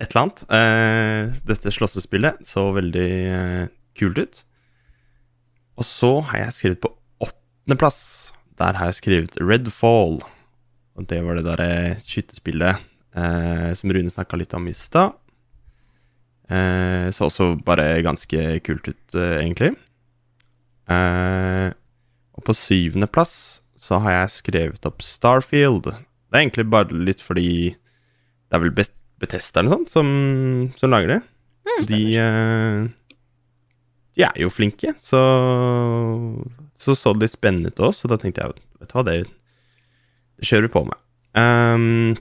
et 0.00 0.14
eller 0.14 0.22
annet. 0.24 0.44
Eh, 0.56 1.40
dette 1.48 1.72
slåssespillet 1.74 2.40
så 2.48 2.70
veldig 2.76 3.10
eh, 3.36 3.66
kult 3.98 4.20
ut. 4.20 4.42
Og 5.80 5.86
så 5.86 6.12
har 6.30 6.46
jeg 6.46 6.56
skrevet 6.56 6.82
på 6.82 6.92
åttendeplass. 7.24 8.00
Der 8.60 8.76
har 8.76 8.90
jeg 8.90 8.98
skrevet 9.00 9.40
Redfall. 9.40 10.20
Og 10.98 11.06
det 11.08 11.22
var 11.24 11.38
det 11.38 11.46
derre 11.46 11.96
skytespillet 12.04 12.82
eh, 13.16 13.70
som 13.78 13.92
Rune 13.94 14.12
snakka 14.12 14.36
litt 14.36 14.52
om 14.56 14.68
i 14.68 14.76
stad. 14.76 15.16
Eh, 16.50 17.08
så 17.14 17.28
også 17.30 17.54
bare 17.64 18.02
ganske 18.04 18.60
kult 18.66 18.90
ut, 18.90 19.16
eh, 19.16 19.38
egentlig. 19.40 19.72
Eh, 20.90 21.70
og 22.36 22.44
på 22.44 22.56
syvendeplass 22.56 23.34
så 23.80 24.00
har 24.04 24.18
jeg 24.18 24.36
skrevet 24.36 24.88
opp 24.88 25.00
Starfield. 25.06 25.88
Det 25.88 26.36
er 26.36 26.42
egentlig 26.44 26.68
bare 26.70 27.04
litt 27.06 27.22
fordi 27.24 27.72
det 27.72 28.58
er 28.58 28.64
vel 28.66 28.74
Betesta 29.20 29.60
eller 29.60 29.70
noe 29.72 29.84
sånt 29.84 29.92
som, 29.94 30.08
som 30.80 30.92
lager 30.92 31.14
det. 31.14 31.20
de, 31.88 32.02
eh, 32.18 32.88
de 34.20 34.26
er 34.28 34.42
jo 34.44 34.50
flinke, 34.52 34.94
så 35.02 35.20
så 36.80 36.94
så 36.96 37.12
det 37.12 37.26
litt 37.26 37.34
spennende 37.36 37.72
ut 37.72 37.82
òg, 37.84 37.94
så 37.96 38.08
da 38.08 38.16
tenkte 38.20 38.44
jeg 38.44 38.54
vet 38.80 38.88
du 38.92 38.96
hva, 38.96 39.04
det, 39.08 39.16
det 40.40 40.48
kjører 40.48 40.68
vi 40.68 40.72
på 40.76 40.84
med. 40.88 41.00
Um, 41.36 42.14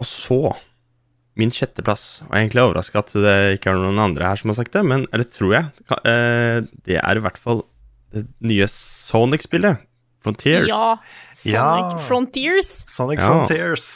og 0.00 0.06
så 0.08 0.40
Min 1.38 1.52
sjetteplass. 1.54 2.20
Og 2.26 2.32
jeg 2.34 2.36
er 2.36 2.42
egentlig 2.44 2.62
overraska 2.66 3.00
at 3.00 3.12
det 3.14 3.34
ikke 3.56 3.70
er 3.72 3.78
noen 3.80 4.00
andre 4.02 4.26
her 4.28 4.36
som 4.40 4.50
har 4.50 4.56
sagt 4.58 4.74
det, 4.74 4.82
men 4.84 5.06
eller 5.14 5.24
tror 5.30 5.52
jeg. 5.54 5.68
Eh, 6.04 6.58
Det 6.84 6.98
er 7.00 7.16
i 7.16 7.22
hvert 7.24 7.38
fall 7.40 7.62
det 8.12 8.24
nye 8.44 8.66
Sonic-spillet. 8.68 9.78
Frontiers. 10.26 10.66
Ja. 10.68 10.98
Sonic 11.32 11.54
Ja. 11.54 11.98
Frontiers. 12.04 12.72
Sonic 12.90 13.22
Ja. 13.22 13.28
Frontiers. 13.30 13.86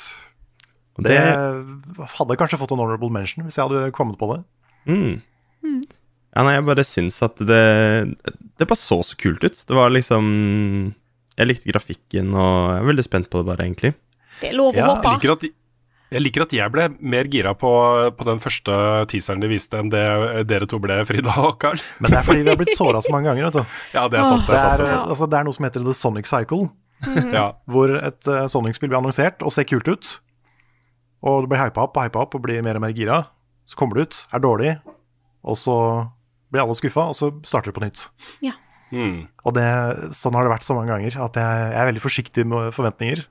Det 0.96 1.11
det, 1.11 2.07
hadde 2.16 2.36
kanskje 2.38 2.57
fått 2.62 2.72
en 2.72 2.78
honorable 2.80 3.11
mention 3.11 3.44
hvis 3.44 3.59
jeg 3.59 3.66
hadde 3.66 3.90
kommet 3.92 4.16
på 4.16 4.30
det. 4.30 4.40
Mm. 4.86 5.82
Ja, 6.35 6.43
nei, 6.43 6.57
jeg 6.57 6.64
bare 6.66 6.82
syns 6.87 7.20
at 7.22 7.37
det 7.39 7.61
Det 8.59 8.66
bare 8.66 8.78
så 8.80 9.01
så 9.07 9.14
kult 9.20 9.45
ut. 9.47 9.55
Det 9.68 9.74
var 9.76 9.91
liksom 9.95 10.24
Jeg 11.39 11.47
likte 11.51 11.70
grafikken, 11.72 12.32
og 12.35 12.72
jeg 12.74 12.80
er 12.82 12.89
veldig 12.93 13.05
spent 13.07 13.28
på 13.30 13.43
det, 13.43 13.47
bare, 13.51 13.66
egentlig. 13.68 13.93
Det 14.41 14.51
er 14.51 14.57
lov 14.59 14.74
å 14.74 14.78
Ja, 14.78 14.89
håpe. 14.95 15.12
Jeg 15.14 15.20
liker, 15.20 15.32
at, 15.35 15.47
jeg 16.14 16.22
liker 16.22 16.43
at 16.45 16.53
jeg 16.55 16.70
ble 16.74 16.85
mer 17.03 17.24
gira 17.30 17.55
på, 17.59 17.70
på 18.18 18.26
den 18.28 18.39
første 18.43 18.76
teaseren 19.11 19.43
de 19.43 19.49
viste, 19.51 19.78
enn 19.78 19.91
det 19.91 20.03
dere 20.51 20.66
to 20.70 20.78
ble, 20.82 21.01
Frida 21.09 21.35
og 21.43 21.57
Carl. 21.62 21.78
Men 21.99 22.11
det 22.14 22.18
er 22.20 22.26
fordi 22.28 22.43
vi 22.47 22.53
har 22.53 22.59
blitt 22.61 22.74
såra 22.76 23.03
så 23.03 23.11
mange 23.14 23.30
ganger. 23.30 23.49
vet 23.51 23.59
du. 23.59 23.78
Ja, 23.97 24.07
det 24.11 24.18
er 24.20 24.28
sant. 24.30 24.47
Det 24.47 24.55
Det 24.55 24.59
er 24.59 24.62
sant, 24.62 24.72
er, 24.74 24.78
det 24.78 24.87
er 24.89 24.93
sant. 24.95 25.11
altså, 25.15 25.27
det 25.31 25.39
er 25.40 25.44
noe 25.48 25.55
som 25.59 25.66
heter 25.66 25.86
The 25.86 25.94
Sonic 25.98 26.31
Cycle, 26.31 26.69
Ja. 27.35 27.47
hvor 27.66 27.90
et 27.98 28.31
uh, 28.31 28.44
Sonic-spill 28.51 28.90
blir 28.93 28.98
annonsert 29.02 29.43
og 29.43 29.51
ser 29.55 29.66
kult 29.70 29.89
ut. 29.90 30.12
Og 31.24 31.43
det 31.44 31.51
blir 31.51 31.62
hypa 31.65 31.82
opp 31.89 31.97
og 31.98 32.06
hypa 32.06 32.23
opp 32.27 32.35
og 32.39 32.43
blir 32.47 32.62
mer 32.62 32.78
og 32.78 32.85
mer 32.86 32.94
gira. 32.94 33.24
Så 33.66 33.74
kommer 33.81 33.98
det 33.98 34.06
ut, 34.11 34.20
er 34.35 34.43
dårlig, 34.44 34.74
og 35.44 35.56
så 35.59 35.74
blir 36.55 36.62
alle 36.64 36.76
skuffa, 36.78 37.09
og 37.10 37.16
så 37.18 37.28
starter 37.47 37.72
det 37.72 37.76
på 37.76 37.85
nytt. 37.85 38.06
Mm. 38.94 39.24
Og 39.43 39.55
det, 39.56 39.64
sånn 40.14 40.36
har 40.39 40.47
det 40.47 40.52
vært 40.55 40.66
så 40.66 40.74
mange 40.76 40.93
ganger 40.94 41.16
at 41.24 41.35
jeg, 41.40 41.62
jeg 41.72 41.81
er 41.82 41.89
veldig 41.90 42.02
forsiktig 42.05 42.44
med 42.47 42.70
forventninger. 42.76 43.24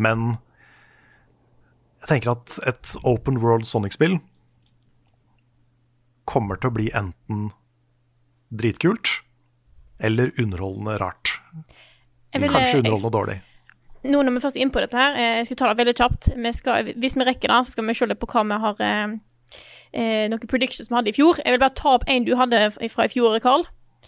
Men 0.00 0.38
jeg 2.00 2.08
tenker 2.14 2.32
at 2.32 2.56
et 2.70 2.94
open 3.04 3.40
world 3.42 3.66
Sonic-spill 3.68 4.16
kommer 6.30 6.56
til 6.60 6.70
å 6.70 6.74
bli 6.76 6.88
enten 6.96 7.50
dritkult 8.54 9.18
eller 10.00 10.32
underholdende 10.40 10.96
rart. 11.02 11.36
Vil- 12.32 12.48
Kanskje 12.48 12.78
jeg- 12.78 12.84
underholdende 12.84 13.12
dårlig. 13.18 13.38
Nå 14.04 14.22
når 14.24 14.32
vi 14.38 14.40
først 14.40 14.56
er 14.56 14.62
inne 14.64 14.72
på 14.72 14.80
dette 14.80 14.96
her, 14.96 15.12
eh, 15.14 15.36
jeg 15.42 15.46
skal 15.46 15.56
ta 15.56 15.74
det 15.74 15.84
veldig 15.84 15.96
kjapt. 15.98 16.28
Vi 16.36 16.52
skal, 16.56 16.84
hvis 16.96 17.16
vi 17.18 17.24
rekker 17.28 17.48
det, 17.52 17.58
så 17.66 17.72
skal 17.72 17.84
vi 17.84 17.92
se 17.92 18.06
litt 18.06 18.20
på 18.20 18.26
hva 18.32 18.44
vi 18.48 18.58
har 18.64 18.74
eh, 19.92 20.24
eh, 20.24 20.28
Noen 20.30 20.46
predictions 20.50 20.88
vi 20.90 20.94
hadde 20.96 21.12
i 21.12 21.16
fjor. 21.16 21.40
Jeg 21.44 21.52
vil 21.56 21.60
bare 21.62 21.74
ta 21.76 21.94
opp 21.96 22.04
en 22.08 22.24
du 22.24 22.34
hadde 22.36 22.70
fra 22.90 23.04
i 23.04 23.08
fjor, 23.12 23.38
Karl. 23.42 23.64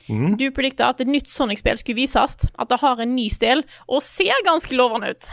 Mm. 0.09 0.37
Du 0.37 0.49
predikta 0.51 0.89
at 0.91 1.01
et 1.01 1.07
nytt 1.11 1.31
Sonic-spill 1.31 1.79
skulle 1.79 1.97
vises. 2.01 2.37
At 2.59 2.69
det 2.71 2.81
har 2.83 3.01
en 3.01 3.15
ny 3.15 3.29
stil, 3.31 3.63
og 3.89 4.03
ser 4.03 4.35
ganske 4.47 4.75
lovende 4.77 5.11
ut. 5.15 5.29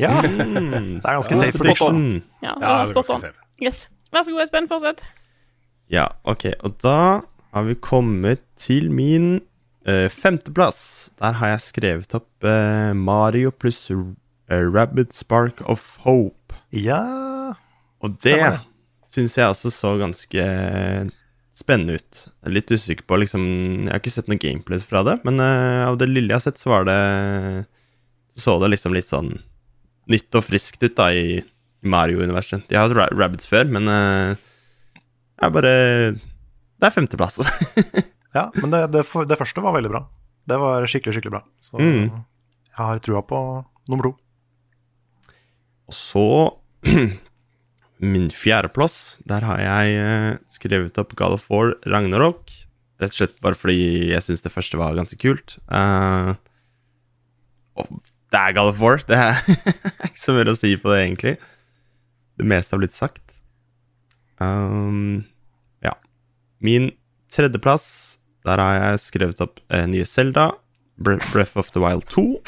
Ja, 0.00 0.20
Mm. 0.22 1.00
det 1.00 1.04
er 1.04 1.18
ganske 1.18 1.36
safe 1.36 1.58
prediction. 1.58 2.22
Ja, 2.42 2.54
det 2.56 2.68
er 2.68 2.86
spot 2.86 3.10
on. 3.10 3.24
Yes. 3.62 3.88
Vær 4.12 4.22
så 4.24 4.32
god, 4.32 4.42
Espen. 4.42 4.68
Fortsett. 4.68 5.02
Ja, 5.90 6.06
ok. 6.24 6.46
Og 6.64 6.78
da 6.82 7.20
har 7.52 7.62
vi 7.66 7.74
kommet 7.74 8.40
til 8.56 8.90
min 8.90 9.40
uh, 9.88 10.08
femteplass. 10.08 11.10
Der 11.18 11.32
har 11.32 11.48
jeg 11.52 11.60
skrevet 11.60 12.14
opp 12.14 12.28
uh, 12.44 12.92
Mario 12.96 13.50
pluss 13.50 13.90
uh, 13.90 14.04
Rabbit 14.48 15.12
Spark 15.14 15.60
of 15.68 15.98
Hope. 16.06 16.54
Ja 16.72 17.52
Og 18.00 18.10
det 18.22 18.36
Stemmer. 18.38 18.60
Syns 19.10 19.36
jeg 19.38 19.50
også 19.50 19.70
så 19.74 19.94
ganske 20.00 20.44
spennende 21.60 21.98
ut. 21.98 22.20
Er 22.46 22.54
litt 22.54 22.70
usikker 22.70 23.04
på 23.10 23.18
liksom 23.20 23.42
Jeg 23.84 23.90
har 23.92 24.00
ikke 24.00 24.12
sett 24.14 24.28
noe 24.30 24.40
gameplay 24.40 24.78
fra 24.84 25.02
det, 25.06 25.18
men 25.26 25.40
eh, 25.42 25.82
av 25.88 25.98
det 26.00 26.08
lille 26.08 26.30
jeg 26.32 26.38
har 26.38 26.44
sett, 26.46 26.60
så 26.62 26.70
var 26.72 26.86
det 26.88 26.98
Så 28.38 28.54
det 28.62 28.70
liksom 28.72 28.94
litt 28.96 29.08
sånn 29.10 29.32
nytt 30.10 30.34
og 30.38 30.42
friskt 30.46 30.82
ut 30.82 30.94
da 30.98 31.10
i 31.14 31.40
Mario-universet. 31.86 32.64
De 32.68 32.76
har 32.76 32.88
hatt 32.88 32.96
ra- 32.96 33.10
rabbits 33.16 33.46
før, 33.50 33.68
men 33.72 33.86
jeg 33.90 34.38
jeg 35.40 35.52
bare 35.56 35.74
Det 36.12 36.86
er 36.88 36.96
femteplass. 36.96 37.38
Ja, 38.34 38.44
men 38.62 38.70
det, 38.70 38.84
det, 38.94 39.00
det 39.26 39.36
første 39.40 39.62
var 39.64 39.72
veldig 39.74 39.90
bra. 39.90 40.04
Det 40.46 40.54
var 40.62 40.84
skikkelig, 40.86 41.16
skikkelig 41.16 41.32
bra. 41.34 41.40
Så 41.58 41.80
Mm. 41.82 42.04
jeg 42.70 42.76
har 42.78 43.00
trua 43.02 43.22
på 43.26 43.38
nummer 43.90 44.06
to. 44.06 44.12
Og 45.90 45.96
så 45.98 46.22
Min 48.00 48.30
fjerdeplass, 48.32 49.18
der 49.28 49.44
har 49.44 49.60
jeg 49.60 49.96
eh, 50.00 50.38
skrevet 50.48 50.98
opp 51.00 51.12
God 51.18 51.36
of 51.36 51.48
War 51.52 51.74
Ragnarok. 51.84 52.48
Rett 53.00 53.12
og 53.12 53.18
slett 53.18 53.40
bare 53.44 53.56
fordi 53.56 54.10
jeg 54.12 54.24
syns 54.24 54.44
det 54.44 54.52
første 54.52 54.80
var 54.80 54.96
ganske 54.96 55.16
kult. 55.20 55.56
Uh, 55.68 56.32
og 57.76 57.88
det 58.32 58.40
er 58.40 58.56
God 58.56 58.72
of 58.72 58.80
War. 58.80 59.00
Det 59.04 59.16
er 59.16 59.40
ikke 60.08 60.20
så 60.20 60.36
mye 60.36 60.48
å 60.52 60.56
si 60.56 60.72
på 60.80 60.92
det, 60.92 61.02
egentlig. 61.04 61.34
Det 62.40 62.48
meste 62.48 62.76
har 62.76 62.82
blitt 62.82 62.96
sagt. 62.96 63.40
Um, 64.40 65.26
ja. 65.84 65.92
Min 66.64 66.92
tredjeplass, 67.32 68.18
der 68.48 68.60
har 68.62 68.78
jeg 68.78 69.04
skrevet 69.04 69.42
opp 69.44 69.60
eh, 69.68 69.84
nye 69.88 70.08
Zelda, 70.08 70.50
Breath 71.00 71.56
of 71.60 71.72
the 71.74 71.82
Wild 71.84 72.08
2. 72.08 72.40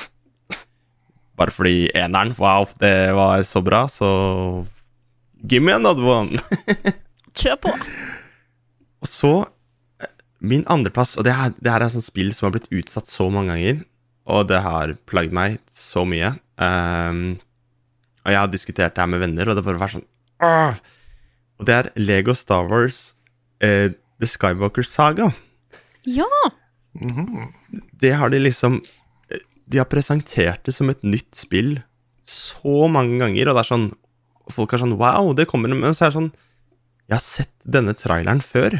Bare 1.41 1.53
fordi 1.53 1.91
eneren, 1.97 2.33
wow, 2.41 2.69
det 2.81 3.13
var 3.17 3.45
så 3.49 3.61
bra, 3.65 3.85
så 3.89 4.09
Give 5.47 5.65
me 5.65 5.75
another 5.75 6.05
one. 6.07 6.39
Kjør 7.39 7.59
på. 7.65 7.73
Og 9.03 9.11
så 9.11 9.33
eh, 10.03 10.11
Min 10.39 10.67
andreplass, 10.71 11.17
og 11.19 11.27
det 11.27 11.35
her, 11.35 11.55
det 11.59 11.73
her 11.73 11.85
er 11.85 11.95
sånn 11.95 12.05
spill 12.05 12.31
som 12.37 12.49
har 12.49 12.57
blitt 12.57 12.71
utsatt 12.71 13.11
så 13.11 13.29
mange 13.33 13.55
ganger, 13.55 13.83
og 14.31 14.47
det 14.51 14.61
har 14.63 14.95
plagd 15.11 15.35
meg 15.35 15.59
så 15.71 16.05
mye. 16.07 16.35
Um, 16.63 17.41
og 18.23 18.31
jeg 18.31 18.39
har 18.39 18.51
diskutert 18.53 18.95
det 18.95 19.03
her 19.03 19.11
med 19.11 19.23
venner, 19.25 19.49
og 19.49 19.57
det 19.57 19.65
har 19.65 19.71
bare 19.73 19.83
vært 19.83 19.97
sånn 19.99 20.09
Åh! 20.43 20.79
Og 21.59 21.67
det 21.69 21.75
er 21.75 21.89
Lego 21.99 22.35
Star 22.35 22.67
Wars 22.71 23.13
uh, 23.63 23.91
The 24.23 24.29
Skywalker 24.31 24.87
Saga. 24.87 25.33
Ja. 26.07 26.27
Det 28.03 28.11
har 28.19 28.31
de 28.31 28.41
liksom 28.43 28.81
De 29.71 29.79
har 29.79 29.87
presentert 29.91 30.67
det 30.67 30.75
som 30.75 30.91
et 30.91 31.03
nytt 31.07 31.31
spill 31.39 31.77
så 32.27 32.87
mange 32.91 33.19
ganger, 33.19 33.49
og 33.51 33.57
det 33.57 33.63
er 33.63 33.71
sånn 33.71 33.87
Folk 34.55 34.73
er 34.75 34.83
sånn 34.83 34.97
Wow, 35.01 35.33
det 35.39 35.49
kommer 35.51 35.73
Men 35.73 35.95
så 35.97 36.07
er 36.07 36.13
det 36.13 36.19
sånn 36.19 36.33
Jeg 37.09 37.17
har 37.17 37.25
sett 37.25 37.55
denne 37.65 37.95
traileren 37.99 38.43
før. 38.45 38.79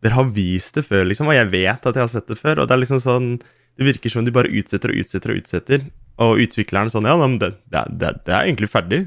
Dere 0.00 0.16
har 0.16 0.28
vist 0.32 0.76
det 0.78 0.86
før, 0.86 1.04
liksom, 1.10 1.28
og 1.28 1.36
jeg 1.36 1.50
vet 1.52 1.86
at 1.90 1.96
jeg 1.98 2.04
har 2.06 2.12
sett 2.12 2.28
det 2.30 2.38
før. 2.40 2.62
Og 2.62 2.68
det 2.68 2.76
er 2.76 2.82
liksom 2.84 3.00
sånn 3.04 3.32
Det 3.76 3.86
virker 3.88 4.12
som 4.12 4.24
de 4.26 4.34
bare 4.34 4.52
utsetter 4.52 4.92
og 4.92 5.00
utsetter 5.02 5.32
og 5.34 5.40
utsetter. 5.42 5.88
Og 6.20 6.40
utvikleren 6.44 6.92
sånn 6.92 7.08
Ja, 7.08 7.16
men 7.20 7.38
det, 7.42 7.54
det, 7.72 7.84
det, 8.00 8.14
det 8.28 8.36
er 8.36 8.46
egentlig 8.46 8.70
ferdig. 8.72 9.02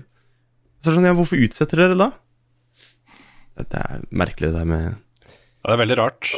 Så 0.82 0.90
er 0.90 0.94
det 0.94 1.00
sånn 1.00 1.10
Ja, 1.12 1.16
hvorfor 1.18 1.42
utsetter 1.46 1.84
dere 1.86 1.98
da? 2.00 2.12
Det 3.62 3.78
er 3.78 4.02
merkelig, 4.10 4.50
det 4.50 4.60
der 4.64 4.70
med, 4.70 4.86
Ja, 5.30 5.70
det 5.70 5.76
er 5.76 5.82
veldig 5.84 5.98
rart. 6.00 6.32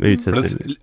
med 0.00 0.24
det, 0.24 0.76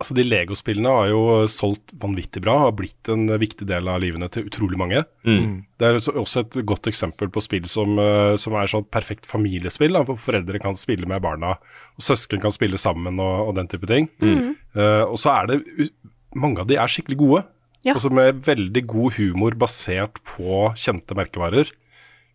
altså 0.00 0.14
De 0.16 0.24
Lego-spillene 0.24 0.88
har 0.96 1.10
jo 1.12 1.20
solgt 1.52 1.92
vanvittig 2.00 2.40
bra, 2.42 2.54
har 2.62 2.72
blitt 2.72 3.10
en 3.12 3.26
viktig 3.40 3.66
del 3.68 3.88
av 3.92 4.00
livene 4.00 4.30
til 4.32 4.46
utrolig 4.48 4.78
mange. 4.80 5.02
Mm. 5.28 5.58
Det 5.76 5.86
er 5.90 5.98
også 6.00 6.40
et 6.46 6.58
godt 6.68 6.88
eksempel 6.88 7.28
på 7.32 7.42
spill 7.44 7.68
som, 7.68 7.98
eh, 8.00 8.34
som 8.40 8.56
er 8.56 8.70
sånn 8.72 8.86
perfekt 8.88 9.28
familiespill, 9.28 9.92
da, 9.92 10.02
hvor 10.08 10.16
foreldre 10.20 10.60
kan 10.62 10.74
spille 10.78 11.04
med 11.10 11.20
barna, 11.24 11.54
og 11.96 12.06
søsken 12.06 12.40
kan 12.40 12.54
spille 12.56 12.80
sammen 12.80 13.20
og, 13.20 13.50
og 13.50 13.54
den 13.60 13.68
type 13.68 13.86
ting. 13.90 14.08
Mm. 14.24 14.56
Uh, 14.74 15.04
og 15.10 15.18
så 15.20 15.34
er 15.36 15.50
det 15.52 15.90
Mange 16.32 16.62
av 16.62 16.68
de 16.70 16.76
er 16.78 16.86
skikkelig 16.86 17.16
gode. 17.18 17.40
Ja. 17.82 17.96
Altså 17.96 18.10
Med 18.14 18.44
veldig 18.46 18.84
god 18.86 19.16
humor 19.16 19.56
basert 19.58 20.20
på 20.24 20.68
kjente 20.78 21.16
merkevarer. 21.18 21.72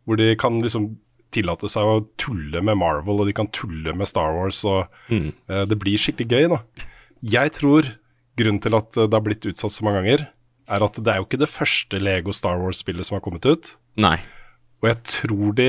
Hvor 0.03 0.19
de 0.19 0.33
kan 0.35 0.57
liksom 0.59 0.97
tillate 1.31 1.69
seg 1.71 1.83
å 1.87 2.01
tulle 2.19 2.59
med 2.61 2.75
Marvel, 2.77 3.21
og 3.23 3.29
de 3.29 3.33
kan 3.35 3.47
tulle 3.55 3.93
med 3.95 4.07
Star 4.11 4.35
Wars. 4.35 4.59
og 4.67 4.87
Mm. 5.09 5.31
uh, 5.49 5.63
Det 5.65 5.79
blir 5.79 5.97
skikkelig 5.97 6.27
gøy, 6.27 6.49
da. 6.57 6.59
Jeg 7.25 7.51
tror 7.57 7.87
grunnen 8.37 8.61
til 8.61 8.75
at 8.77 8.91
det 8.97 9.13
har 9.15 9.23
blitt 9.25 9.45
utsatt 9.49 9.73
så 9.73 9.85
mange 9.87 10.01
ganger, 10.03 10.25
er 10.65 10.83
at 10.85 10.97
det 10.97 11.11
er 11.13 11.19
jo 11.21 11.27
ikke 11.27 11.39
det 11.41 11.49
første 11.51 11.99
Lego 12.01 12.33
Star 12.35 12.57
Wars-spillet 12.61 13.05
som 13.07 13.17
har 13.17 13.23
kommet 13.25 13.45
ut. 13.45 13.75
Nei. 14.01 14.17
Og 14.83 14.89
jeg 14.91 14.97
tror 15.09 15.53
de 15.57 15.67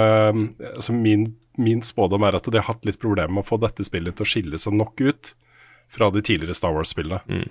altså 0.00 0.94
min, 0.96 1.28
min 1.60 1.82
spådom 1.84 2.24
er 2.26 2.38
at 2.38 2.46
de 2.50 2.58
har 2.58 2.66
hatt 2.70 2.86
litt 2.88 2.98
problemer 3.02 3.30
med 3.36 3.44
å 3.44 3.48
få 3.50 3.58
dette 3.62 3.84
spillet 3.86 4.16
til 4.16 4.26
å 4.26 4.30
skille 4.30 4.58
seg 4.62 4.74
nok 4.78 5.02
ut 5.04 5.32
fra 5.92 6.08
de 6.10 6.22
tidligere 6.24 6.56
Star 6.58 6.74
Wars-spillene, 6.74 7.20
Mm. 7.30 7.48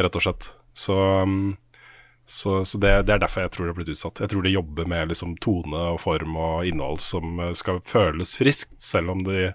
rett 0.00 0.16
og 0.18 0.24
slett. 0.24 0.48
Så, 0.76 0.96
um, 1.22 1.56
så, 2.28 2.60
så 2.68 2.78
det, 2.80 2.90
det 3.08 3.14
er 3.14 3.22
derfor 3.22 3.42
jeg 3.46 3.52
tror 3.54 3.66
det 3.66 3.72
har 3.72 3.78
blitt 3.80 3.94
utsatt. 3.94 4.20
Jeg 4.20 4.32
tror 4.32 4.44
de 4.44 4.52
jobber 4.52 4.88
med 4.90 5.08
liksom 5.12 5.36
tone 5.40 5.80
og 5.94 6.00
form 6.02 6.36
og 6.36 6.66
innhold 6.68 7.00
som 7.04 7.40
eh, 7.40 7.54
skal 7.58 7.80
føles 7.88 8.36
friskt, 8.38 8.76
selv 8.82 9.10
om 9.14 9.24
de 9.26 9.48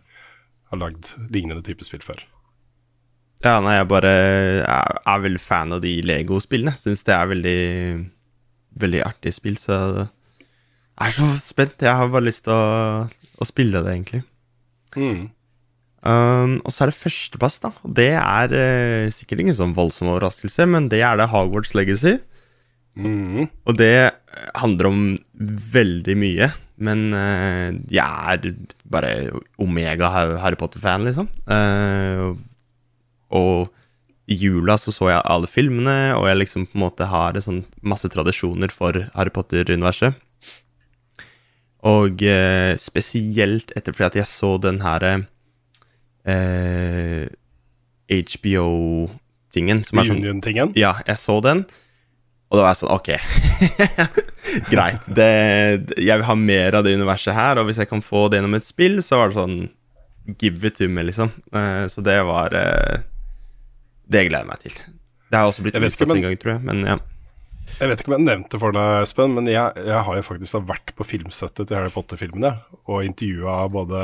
har 0.71 0.81
lagd 0.81 1.13
lignende 1.33 1.63
type 1.65 1.85
spill 1.87 2.01
før. 2.03 2.23
Ja, 3.43 3.59
nei, 3.61 3.75
jeg 3.77 3.87
bare 3.91 4.11
er, 4.63 4.99
er 5.05 5.23
veldig 5.25 5.41
fan 5.43 5.75
av 5.75 5.81
de 5.83 5.97
Lego-spillene. 6.05 6.75
Syns 6.79 7.03
det 7.07 7.15
er 7.15 7.31
veldig 7.33 7.59
Veldig 8.75 8.99
artig 9.05 9.31
spill, 9.31 9.55
så 9.55 9.75
jeg 10.99 11.07
er 11.07 11.13
så 11.15 11.27
spent. 11.39 11.79
Jeg 11.79 11.95
har 11.95 12.09
bare 12.11 12.25
lyst 12.25 12.43
til 12.43 12.51
å, 12.51 13.05
å 13.07 13.47
spille 13.47 13.79
det, 13.83 13.93
egentlig. 13.93 14.19
Mm. 14.99 15.21
Um, 16.05 16.57
og 16.59 16.71
så 16.71 16.85
er 16.85 16.91
det 16.91 16.97
førsteplass, 16.99 17.57
da. 17.63 17.71
Og 17.87 17.93
det 17.97 18.11
er 18.19 18.55
eh, 18.55 19.07
sikkert 19.15 19.41
ingen 19.41 19.57
sånn 19.57 19.73
voldsom 19.75 20.11
overraskelse, 20.11 20.67
men 20.71 20.89
det 20.91 21.01
er 21.07 21.17
det 21.19 21.29
Hogwarts 21.31 21.73
Legacy. 21.75 22.17
Mm. 22.95 23.47
Og 23.65 23.79
det 23.79 24.11
handler 24.59 24.91
om 24.91 25.01
veldig 25.75 26.17
mye. 26.19 26.51
Men 26.75 27.07
uh, 27.15 27.71
jeg 27.91 28.03
er 28.35 28.51
bare 28.91 29.11
omega 29.63 30.11
Harry 30.11 30.59
Potter-fan, 30.59 31.07
liksom. 31.07 31.31
Eh, 31.47 32.35
og 33.35 33.71
i 34.25 34.37
jula 34.41 34.73
så 34.81 34.89
så 34.93 35.11
jeg 35.11 35.21
alle 35.29 35.49
filmene, 35.49 36.15
og 36.17 36.25
jeg 36.29 36.39
liksom 36.39 36.65
på 36.65 36.79
en 36.79 36.85
måte 36.87 37.07
har 37.11 37.37
sånn 37.45 37.63
masse 37.85 38.09
tradisjoner 38.09 38.73
for 38.73 39.05
Harry 39.13 39.33
Potter-universet. 39.33 40.17
Og 41.85 42.23
eh, 42.25 42.73
spesielt 42.81 43.69
etter 43.77 43.93
fordi 43.93 44.07
at 44.07 44.19
jeg 44.23 44.31
så 44.31 44.55
den 44.57 44.81
her 44.81 45.05
eh, 46.25 47.29
HBO-tingen. 48.09 49.83
er 50.01 50.09
sånn-? 50.09 50.23
Ja, 50.79 50.95
jeg 51.05 51.21
så 51.21 51.37
den, 51.45 51.65
og 52.49 52.57
da 52.57 52.65
var 52.65 52.73
jeg 52.73 52.81
sånn 52.81 52.93
Ok, 52.95 53.09
greit. 54.73 55.05
Det, 55.17 55.31
jeg 56.01 56.17
vil 56.17 56.27
ha 56.29 56.35
mer 56.39 56.77
av 56.79 56.85
det 56.85 56.97
universet 56.97 57.37
her, 57.37 57.61
og 57.61 57.69
hvis 57.69 57.81
jeg 57.81 57.89
kan 57.93 58.01
få 58.05 58.27
det 58.29 58.39
gjennom 58.39 58.57
et 58.57 58.65
spill, 58.65 59.01
så 59.05 59.21
var 59.21 59.29
det 59.29 59.37
sånn 59.37 59.59
Give 60.41 60.65
it 60.65 60.79
to 60.79 60.87
me, 60.89 61.03
liksom. 61.05 61.29
Eh, 61.53 61.85
så 61.93 62.01
det 62.01 62.17
var 62.25 62.55
eh, 62.57 63.03
Det 64.11 64.21
gleder 64.29 64.43
jeg 64.43 64.47
meg 64.51 64.59
til. 64.63 64.71
Det 65.31 65.39
har 65.39 65.49
også 65.49 65.63
blitt 65.65 65.75
ikke, 65.75 65.89
utsatt 65.91 66.07
men- 66.07 66.17
en 66.17 66.25
gang, 66.27 66.37
tror 66.41 66.51
jeg, 66.55 66.61
men 66.67 66.85
ja. 66.85 66.97
Jeg 67.79 67.89
vet 67.89 68.01
ikke 68.03 68.11
om 68.11 68.13
jeg 68.19 68.25
nevnte 68.27 68.59
for 68.61 68.71
deg, 68.75 69.01
Espen, 69.01 69.31
men 69.33 69.47
jeg, 69.49 69.71
jeg 69.87 70.01
har 70.05 70.15
jo 70.19 70.21
faktisk 70.21 70.53
da 70.53 70.59
vært 70.69 70.91
på 70.95 71.03
filmsettet 71.09 71.65
til 71.67 71.75
Harry 71.79 71.89
Potter-filmene 71.89 72.51
og 72.85 72.99
intervjua 73.07 73.55
både 73.73 74.03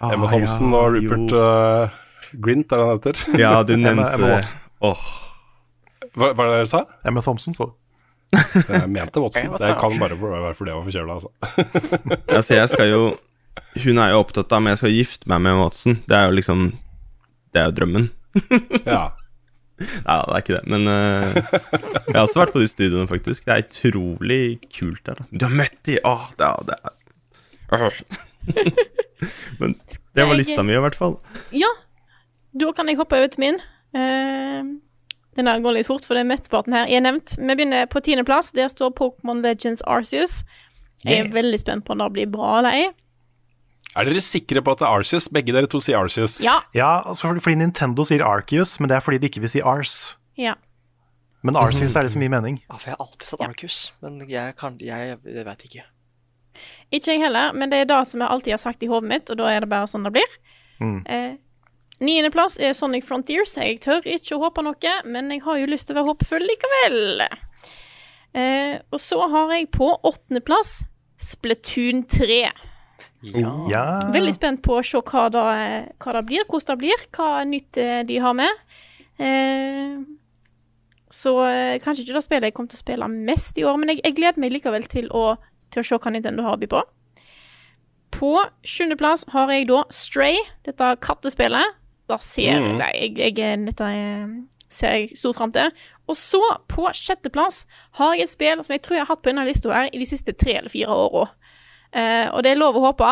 Ah, 0.00 0.14
Emma 0.14 0.30
Thompson 0.32 0.72
ja, 0.72 0.78
og 0.80 0.96
Rupert 0.96 1.34
uh, 1.36 1.98
Grint, 2.40 2.72
er 2.72 2.80
det 2.80 2.86
han 2.88 2.96
heter? 2.96 3.20
Ja, 3.44 3.50
du 3.62 3.74
nevnte 3.76 4.06
Emma 4.16 4.30
Watson. 4.32 4.58
Åh, 4.88 5.04
Hva 6.16 6.30
hva 6.32 6.46
er 6.46 6.48
det 6.48 6.56
dere 6.62 6.70
sa? 6.72 6.80
Emma 7.04 7.20
Thompson, 7.26 7.54
sa 7.54 7.66
du. 7.68 7.74
Jeg 8.72 8.88
mente 8.90 9.20
Watson. 9.22 9.52
Det 9.60 9.74
kan 9.84 9.98
bare 10.00 10.16
være 10.18 10.54
fordi 10.56 10.72
jeg 10.72 10.78
var 10.80 10.88
forkjøla, 10.88 11.18
altså. 11.20 11.30
altså, 12.38 12.54
jeg 12.56 12.68
skal 12.72 12.88
jo 12.90 13.02
Hun 13.84 13.98
er 14.00 14.14
jo 14.14 14.22
opptatt 14.24 14.50
av 14.56 14.62
om 14.64 14.70
jeg 14.72 14.80
skal 14.80 14.94
gifte 14.96 15.28
meg 15.30 15.44
med 15.44 15.60
Watson. 15.60 16.00
Det 16.08 16.16
er 16.16 16.24
jo 16.30 16.38
liksom 16.40 16.64
Det 17.52 17.60
er 17.62 17.68
jo 17.68 17.76
drømmen. 17.82 18.08
Ja. 18.88 19.04
Nei, 19.80 20.16
det 20.22 20.34
er 20.34 20.42
ikke 20.42 20.54
det, 20.54 20.62
men 20.70 20.86
uh, 20.86 21.34
Jeg 21.34 22.14
har 22.14 22.22
også 22.22 22.40
vært 22.44 22.52
på 22.54 22.62
de 22.62 22.68
studioene, 22.70 23.08
faktisk. 23.10 23.46
Det 23.46 23.54
er 23.54 23.64
utrolig 23.64 24.42
kult 24.70 25.02
der. 25.06 25.18
da 25.18 25.26
Du 25.32 25.46
har 25.48 25.56
møtt 25.62 25.80
de! 25.88 25.98
Åh, 26.06 26.28
det 26.38 26.46
er, 26.46 26.68
det 26.70 26.78
er. 26.84 27.98
Men 29.58 29.74
det 30.14 30.26
var 30.28 30.36
lista 30.36 30.62
mi, 30.62 30.74
i 30.76 30.82
hvert 30.84 30.98
fall. 30.98 31.16
Ja. 31.56 31.70
Da 32.54 32.70
kan 32.76 32.90
jeg 32.90 33.00
hoppe 33.00 33.18
over 33.18 33.30
til 33.32 33.42
min. 33.42 33.58
Uh, 33.96 34.76
den 35.34 35.48
der 35.50 35.62
går 35.64 35.78
litt 35.78 35.88
fort, 35.88 36.06
for 36.06 36.14
det 36.14 36.22
er 36.22 36.30
mesteparten 36.30 36.76
her 36.76 36.86
er 36.86 37.02
nevnt. 37.02 37.34
Vi 37.38 37.56
begynner 37.56 37.88
på 37.90 38.02
tiendeplass. 38.04 38.52
Der 38.54 38.70
står 38.70 38.94
Pokémon 39.00 39.42
Legends 39.42 39.82
Arceus. 39.90 40.42
Jeg 41.04 41.26
er 41.26 41.32
veldig 41.34 41.58
spent 41.60 41.84
på 41.84 41.92
om 41.92 42.00
det 42.00 42.12
blir 42.14 42.30
bra 42.30 42.58
eller 42.60 42.78
ei. 42.78 42.84
Er 43.96 44.08
dere 44.08 44.20
sikre 44.24 44.60
på 44.64 44.72
at 44.74 44.80
det 44.82 44.86
er 44.88 44.96
Arceus? 44.98 45.28
Begge 45.30 45.54
dere 45.54 45.68
to 45.70 45.78
sier 45.82 46.00
Arceus. 46.00 46.40
Ja. 46.42 46.60
Ja, 46.74 47.02
altså 47.06 47.28
fordi, 47.28 47.40
fordi 47.44 47.60
Nintendo 47.62 48.04
sier 48.08 48.24
Arceus, 48.26 48.76
men 48.80 48.90
det 48.90 48.96
er 48.98 49.04
fordi 49.04 49.20
de 49.22 49.28
ikke 49.30 49.42
vil 49.44 49.52
si 49.56 49.62
Ars. 49.62 50.16
ja. 50.40 50.54
Men 51.44 51.58
Arceus 51.60 51.92
er 51.92 52.06
det 52.06 52.10
så 52.14 52.18
mye 52.18 52.30
mening. 52.32 52.54
Ja, 52.70 52.78
for 52.80 52.88
jeg 52.88 52.96
har 52.96 53.04
alltid 53.04 53.26
sagt 53.28 53.42
Arcus, 53.44 53.74
men 54.00 54.14
jeg 54.30 54.54
kan 54.56 54.78
Jeg, 54.80 55.18
jeg 55.28 55.44
vet 55.44 55.64
ikke. 55.66 55.82
Ikke 56.90 57.10
jeg 57.12 57.20
heller, 57.20 57.52
men 57.52 57.68
det 57.68 57.82
er 57.82 57.88
det 57.90 57.98
som 58.08 58.22
jeg 58.24 58.30
alltid 58.32 58.54
har 58.54 58.62
sagt 58.62 58.82
i 58.82 58.88
hodet 58.88 59.10
mitt, 59.10 59.28
og 59.28 59.36
da 59.36 59.50
er 59.52 59.60
det 59.60 59.68
bare 59.68 59.90
sånn 59.90 60.06
det 60.08 60.14
blir. 60.16 60.38
Mm. 60.80 61.02
Eh, 61.04 61.34
Niendeplass 62.00 62.56
er 62.58 62.72
Sonic 62.72 63.04
Frontiers. 63.04 63.58
Jeg 63.60 63.76
tør 63.84 64.00
ikke 64.08 64.38
å 64.38 64.40
håpe 64.46 64.64
noe, 64.64 64.94
men 65.04 65.28
jeg 65.36 65.42
har 65.44 65.60
jo 65.60 65.68
lyst 65.68 65.86
til 65.90 65.94
å 65.94 66.00
være 66.00 66.14
håpefull 66.14 66.48
likevel. 66.48 67.26
Eh, 68.34 68.78
og 68.90 69.00
så 69.04 69.20
har 69.36 69.52
jeg 69.52 69.68
på 69.76 69.90
åttendeplass 70.00 70.78
Splatoon 71.20 72.06
3. 72.08 72.40
Ja. 73.70 73.84
Veldig 74.12 74.34
spent 74.36 74.62
på 74.64 74.78
å 74.78 74.84
se 74.84 75.00
hva 75.00 75.28
det, 75.32 75.44
hva 76.02 76.16
det 76.16 76.24
blir, 76.28 76.44
hvordan 76.48 76.74
det 76.74 76.80
blir, 76.82 77.06
hva 77.16 77.28
nytt 77.48 77.80
eh, 77.80 78.02
de 78.08 78.18
har 78.20 78.36
med. 78.36 78.64
Eh, 79.22 79.96
så 81.14 81.32
eh, 81.46 81.78
kanskje 81.82 82.04
ikke 82.04 82.18
det 82.18 82.24
spillet 82.26 82.48
jeg 82.50 82.56
kommer 82.56 82.72
til 82.72 82.80
å 82.80 82.84
spille 82.84 83.08
mest 83.14 83.58
i 83.60 83.64
år, 83.66 83.78
men 83.80 83.94
jeg, 83.94 84.02
jeg 84.04 84.18
gleder 84.18 84.42
meg 84.42 84.54
likevel 84.56 84.88
til 84.90 85.08
å, 85.14 85.24
til 85.72 85.84
å 85.84 85.86
se 85.86 85.98
hva 86.00 86.12
Nintendo 86.12 86.46
har 86.46 86.58
å 86.58 86.62
by 86.62 86.70
på. 86.74 86.82
På 88.14 88.34
sjuendeplass 88.66 89.26
har 89.34 89.50
jeg 89.50 89.68
da 89.70 89.84
Stray, 89.94 90.38
dette 90.66 90.94
kattespillet. 91.02 91.80
Da 92.10 92.18
ser 92.20 92.60
Mm. 92.60 92.76
Nei, 92.76 92.90
jeg, 93.16 93.38
jeg, 93.38 93.60
dette 93.64 93.86
er, 93.88 94.26
ser 94.68 94.92
jeg 94.98 95.16
stort 95.16 95.38
fram 95.38 95.54
til. 95.54 95.70
Og 96.10 96.18
så, 96.18 96.42
på 96.68 96.90
sjetteplass, 96.92 97.62
har 97.96 98.12
jeg 98.14 98.26
et 98.26 98.32
spill 98.34 98.64
som 98.66 98.74
jeg 98.74 98.82
tror 98.84 98.98
jeg 98.98 99.06
har 99.06 99.14
hatt 99.14 99.22
på 99.24 99.32
denne 99.32 99.46
lista 99.48 99.72
her 99.72 99.88
i 99.88 100.02
de 100.02 100.08
siste 100.08 100.34
tre 100.36 100.58
eller 100.58 100.72
fire 100.72 100.92
åra. 100.92 101.30
Eh, 101.94 102.26
og 102.34 102.42
det 102.42 102.52
er 102.52 102.58
lov 102.60 102.76
å 102.80 102.84
håpe 102.88 103.10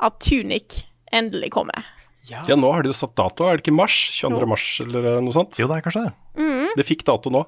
at 0.00 0.18
Tunic 0.20 0.82
endelig 1.12 1.50
kommer. 1.54 1.86
Ja, 2.28 2.42
nå 2.60 2.68
har 2.74 2.82
de 2.84 2.90
jo 2.90 2.96
satt 2.96 3.14
dato, 3.16 3.46
er 3.48 3.56
det 3.56 3.64
ikke 3.64 3.72
mars? 3.78 3.94
22. 4.20 4.46
mars 4.50 4.64
eller 4.84 5.14
noe 5.24 5.32
sånt? 5.32 5.56
Jo, 5.56 5.66
det 5.70 5.78
er 5.78 5.84
kanskje 5.86 6.02
det. 6.04 6.12
Mm. 6.36 6.66
Det 6.76 6.84
fikk 6.84 7.06
dato 7.08 7.32
nå. 7.32 7.40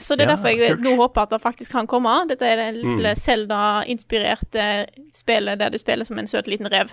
Så 0.00 0.16
det 0.16 0.24
er 0.26 0.30
Ja, 0.30 0.36
derfor 0.36 0.52
jeg 0.52 0.70
kult. 0.76 0.82
nå 0.84 0.94
håper 0.96 1.22
at 1.26 1.30
det 1.34 1.40
faktisk 1.42 1.72
kan 1.72 1.86
komme. 1.88 2.14
Dette 2.28 2.44
er 2.48 2.56
det 2.56 2.82
lille 2.82 3.12
Mm. 3.12 3.20
Zelda-inspirerte 3.20 4.64
spillet 5.16 5.58
der 5.60 5.70
du 5.72 5.78
spiller 5.78 6.04
som 6.04 6.18
en 6.18 6.26
søt 6.26 6.46
liten 6.48 6.68
rev. 6.72 6.92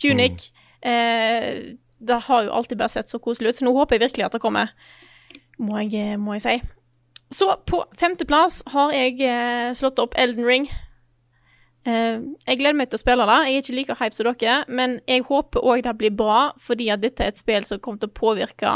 Tunic. 0.00 0.50
Eh, 0.82 1.76
det 2.04 2.18
har 2.26 2.44
jo 2.44 2.52
alltid 2.52 2.78
bare 2.78 2.88
sett 2.92 3.08
så 3.08 3.18
koselig 3.18 3.48
ut, 3.48 3.56
så 3.56 3.64
nå 3.64 3.72
håper 3.76 3.96
jeg 3.98 4.08
virkelig 4.10 4.24
at 4.26 4.32
det 4.32 4.40
kommer, 4.42 4.68
må 5.58 5.78
jeg, 5.90 6.18
må 6.20 6.34
jeg 6.36 6.42
si. 6.42 6.56
Så 7.32 7.48
på 7.66 7.84
femteplass 7.96 8.62
har 8.74 8.92
jeg 8.92 9.20
eh, 9.24 9.72
slått 9.74 9.98
opp 10.02 10.14
Elden 10.20 10.44
Ring. 10.44 10.68
Eh, 11.86 12.20
jeg 12.48 12.58
gleder 12.60 12.76
meg 12.78 12.88
til 12.90 12.96
å 12.98 13.02
spille 13.02 13.26
det. 13.28 13.38
Jeg 13.48 13.54
er 13.58 13.62
ikke 13.64 13.76
like 13.78 13.96
hype 14.00 14.16
som 14.16 14.30
dere, 14.32 14.64
men 14.68 15.00
jeg 15.10 15.24
håper 15.28 15.60
òg 15.64 15.82
det 15.84 15.96
blir 16.00 16.14
bra, 16.16 16.52
fordi 16.60 16.90
at 16.94 17.02
dette 17.04 17.20
er 17.26 17.34
et 17.34 17.40
spill 17.40 17.64
som 17.68 17.78
kommer 17.84 18.00
til 18.00 18.08
å 18.08 18.16
påvirke 18.16 18.72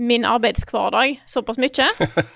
min 0.00 0.24
arbeidshverdag 0.24 1.18
såpass 1.28 1.58
mye. 1.60 1.88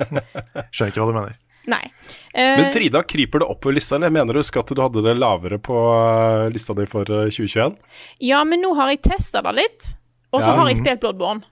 Skjønner 0.70 0.92
ikke 0.92 1.00
hva 1.02 1.08
du 1.10 1.16
mener. 1.16 1.36
Nei. 1.66 1.82
Eh, 2.30 2.60
Men 2.60 2.68
Frida, 2.70 3.00
kryper 3.02 3.42
det 3.42 3.48
oppover 3.50 3.74
lista, 3.74 3.96
eller 3.96 4.12
mener 4.14 4.36
du 4.36 4.40
at 4.44 4.68
du 4.70 4.82
hadde 4.84 5.02
det 5.02 5.16
lavere 5.18 5.58
på 5.58 5.74
eh, 5.74 6.44
lista 6.54 6.76
di 6.78 6.84
for 6.86 7.08
eh, 7.10 7.30
2021? 7.32 7.74
ja, 8.22 8.44
men 8.46 8.62
nå 8.62 8.70
har 8.78 8.92
jeg 8.92 9.00
testa 9.08 9.42
det 9.42 9.54
litt, 9.58 9.88
og 10.30 10.42
så 10.44 10.52
Ja. 10.52 10.56
har 10.60 10.68
jeg 10.70 10.78
spilt 10.78 11.00
Bloodborne. 11.02 11.42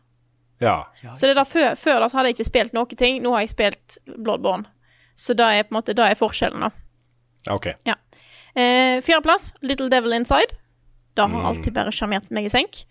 Ja. 0.63 0.85
Så 1.17 1.27
det 1.27 1.35
der 1.35 1.45
før, 1.49 1.75
før 1.77 1.99
da 2.05 2.09
så 2.09 2.17
hadde 2.21 2.31
jeg 2.31 2.37
ikke 2.39 2.47
spilt 2.53 2.73
noen 2.77 2.95
ting, 2.97 3.19
nå 3.25 3.33
har 3.35 3.43
jeg 3.43 3.51
spilt 3.57 3.99
Bloodborne. 4.07 4.69
Så 5.19 5.35
det 5.35 5.45
er 5.51 5.67
på 5.67 5.75
en 5.75 5.81
måte 5.81 5.95
det 5.99 6.05
er 6.07 6.15
forskjellen, 6.19 6.61
da. 6.63 6.71
ja, 7.49 7.55
ok. 7.59 7.67
Ja. 7.87 7.95
Eh, 8.57 9.01
Fjerdeplass, 9.03 9.53
Little 9.63 9.89
Devil 9.91 10.13
Inside. 10.13 10.55
Det 11.15 11.23
har 11.23 11.29
Mm. 11.29 11.47
alltid 11.47 11.73
bare 11.73 11.91
sjarmert 11.93 12.31
meg 12.31 12.45
i 12.45 12.49
senk. 12.49 12.85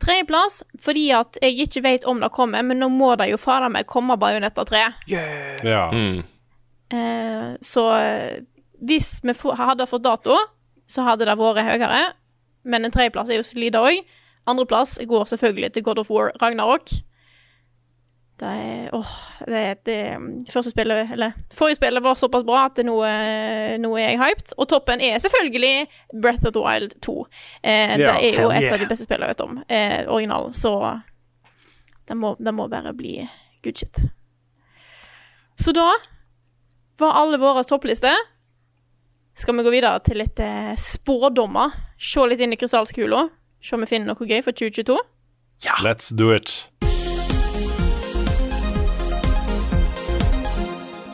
Tredjeplass, 0.00 0.62
fordi 0.80 1.10
at 1.14 1.36
jeg 1.42 1.58
ikke 1.68 1.82
vet 1.82 2.04
om 2.04 2.20
det 2.20 2.30
kommer, 2.32 2.62
men 2.64 2.78
nå 2.80 2.88
må 2.90 3.16
det 3.16 3.30
jo 3.30 3.36
fader 3.36 3.68
meg 3.70 3.86
komme 3.86 4.16
Bajonetta 4.18 4.64
3. 4.66 4.94
Ja. 5.64 5.90
Eh, 6.92 7.56
så 7.60 7.84
eh, 8.00 8.40
hvis 8.82 9.20
vi 9.22 9.32
hadde 9.56 9.86
fått 9.86 10.02
dato, 10.04 10.36
så 10.86 11.02
hadde 11.06 11.24
det 11.24 11.38
vært 11.38 11.64
høyere. 11.64 12.12
Men 12.64 12.84
en 12.84 12.90
tredjeplass 12.90 13.30
er 13.30 13.36
jo 13.40 13.42
solid 13.46 13.74
òg. 13.74 14.02
Andreplass 14.46 14.98
går 15.06 15.24
selvfølgelig 15.30 15.72
til 15.72 15.82
God 15.82 15.98
of 15.98 16.10
War 16.10 16.32
Ragnarok. 16.42 16.90
Det 18.40 18.50
er 18.50 18.94
Åh, 18.96 19.10
det, 19.46 19.60
det 19.86 19.98
Første 20.50 20.72
spillet, 20.72 21.12
eller 21.14 21.36
forrige 21.54 21.78
spillet 21.78 22.02
var 22.02 22.16
såpass 22.18 22.44
bra 22.44 22.64
at 22.66 22.80
nå, 22.82 22.96
eh, 23.06 23.76
nå 23.78 23.92
er 23.94 24.08
jeg 24.08 24.20
hyped. 24.20 24.54
Og 24.58 24.68
toppen 24.68 25.02
er 25.04 25.20
selvfølgelig 25.22 25.86
Breath 26.22 26.46
of 26.46 26.54
the 26.56 26.62
Wild 26.64 26.96
2. 27.06 27.16
Eh, 27.62 27.94
det 28.00 28.10
er 28.10 28.42
jo 28.42 28.50
et 28.50 28.66
yeah. 28.66 28.74
av 28.74 28.82
de 28.82 28.90
beste 28.90 29.06
spillene 29.06 29.30
jeg 29.30 29.36
vet 29.36 29.46
om. 29.46 29.62
Eh, 29.68 30.00
originalen. 30.10 30.52
Så 30.52 30.74
det 32.08 32.18
må, 32.18 32.34
det 32.38 32.54
må 32.54 32.66
bare 32.68 32.94
bli 32.96 33.20
good 33.64 33.78
shit. 33.78 34.02
Så 35.56 35.72
da 35.72 35.92
var 36.98 37.20
alle 37.22 37.38
våre 37.38 37.64
topplister. 37.64 38.18
Skal 39.34 39.56
vi 39.56 39.66
gå 39.66 39.70
videre 39.74 39.98
til 40.06 40.20
litt 40.22 40.42
eh, 40.42 40.74
spådommer? 40.78 41.74
Se 41.98 42.26
litt 42.26 42.42
inn 42.42 42.54
i 42.54 42.58
krystallkula. 42.58 43.28
Se 43.64 43.74
om 43.74 43.86
vi 43.86 43.90
finner 43.94 44.12
noe 44.12 44.28
gøy 44.28 44.42
for 44.44 44.54
2022. 44.54 44.98
Let's 45.82 46.10
do 46.10 46.34
it. 46.34 46.66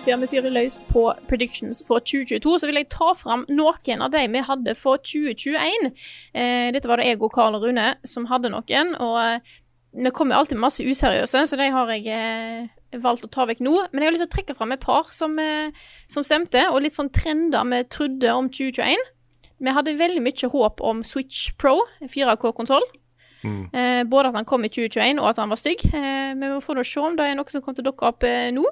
Før 0.00 0.16
vi 0.22 0.28
fyrer 0.32 0.52
løs 0.54 0.78
på 0.88 1.02
predictions 1.28 1.82
for 1.84 2.00
2022, 2.00 2.54
så 2.62 2.68
vil 2.68 2.78
jeg 2.80 2.88
ta 2.88 3.10
fram 3.12 3.42
noen 3.52 4.04
av 4.04 4.12
de 4.14 4.22
vi 4.32 4.42
hadde 4.46 4.74
for 4.78 5.02
2021. 5.04 5.90
Eh, 6.32 6.68
dette 6.72 6.88
var 6.88 7.00
det 7.00 7.10
jeg 7.10 7.18
og 7.20 7.32
Karl 7.34 7.58
og 7.58 7.66
Rune 7.66 7.90
som 8.08 8.24
hadde 8.30 8.48
noen, 8.54 8.94
og 8.96 9.18
eh, 9.20 9.58
vi 9.92 10.12
kommer 10.16 10.38
alltid 10.38 10.56
med 10.56 10.64
masse 10.64 10.86
useriøse, 10.86 11.44
så 11.50 11.58
de 11.60 11.68
har 11.74 11.92
jeg 11.92 12.08
eh, 12.16 12.70
valgt 13.04 13.26
å 13.28 13.32
ta 13.34 13.44
vekk 13.50 13.60
nå. 13.66 13.74
Men 13.90 14.02
jeg 14.02 14.08
har 14.08 14.16
lyst 14.16 14.24
til 14.24 14.30
å 14.30 14.36
trekke 14.38 14.56
fram 14.56 14.72
et 14.72 14.84
par 14.86 15.10
som, 15.12 15.36
eh, 15.42 15.84
som 16.08 16.24
stemte, 16.24 16.64
og 16.70 16.80
litt 16.86 16.96
sånn 16.96 17.12
trender 17.12 17.68
vi 17.68 17.82
trodde 17.92 18.32
om 18.38 18.48
2021. 18.48 19.04
Vi 19.60 19.76
hadde 19.76 19.98
veldig 20.00 20.24
mye 20.24 20.52
håp 20.54 20.80
om 20.80 21.04
Switch 21.04 21.50
Pro, 21.60 21.76
4K-konsoll. 22.00 22.88
Eh, 23.72 24.04
både 24.04 24.28
at 24.28 24.36
han 24.36 24.44
kom 24.48 24.64
i 24.64 24.68
2021 24.68 25.20
og 25.20 25.30
at 25.30 25.40
han 25.40 25.52
var 25.52 25.60
stygg. 25.60 25.84
Eh, 25.92 26.32
men 26.36 26.54
vi 26.54 26.60
får 26.64 26.76
nå 26.76 26.84
se 26.84 27.00
om 27.00 27.16
det 27.16 27.26
er 27.26 27.36
noe 27.38 27.52
som 27.52 27.64
kommer 27.64 27.78
til 27.78 27.86
å 27.86 27.90
dukke 27.90 28.08
opp 28.12 28.26
eh, 28.28 28.50
nå. 28.54 28.64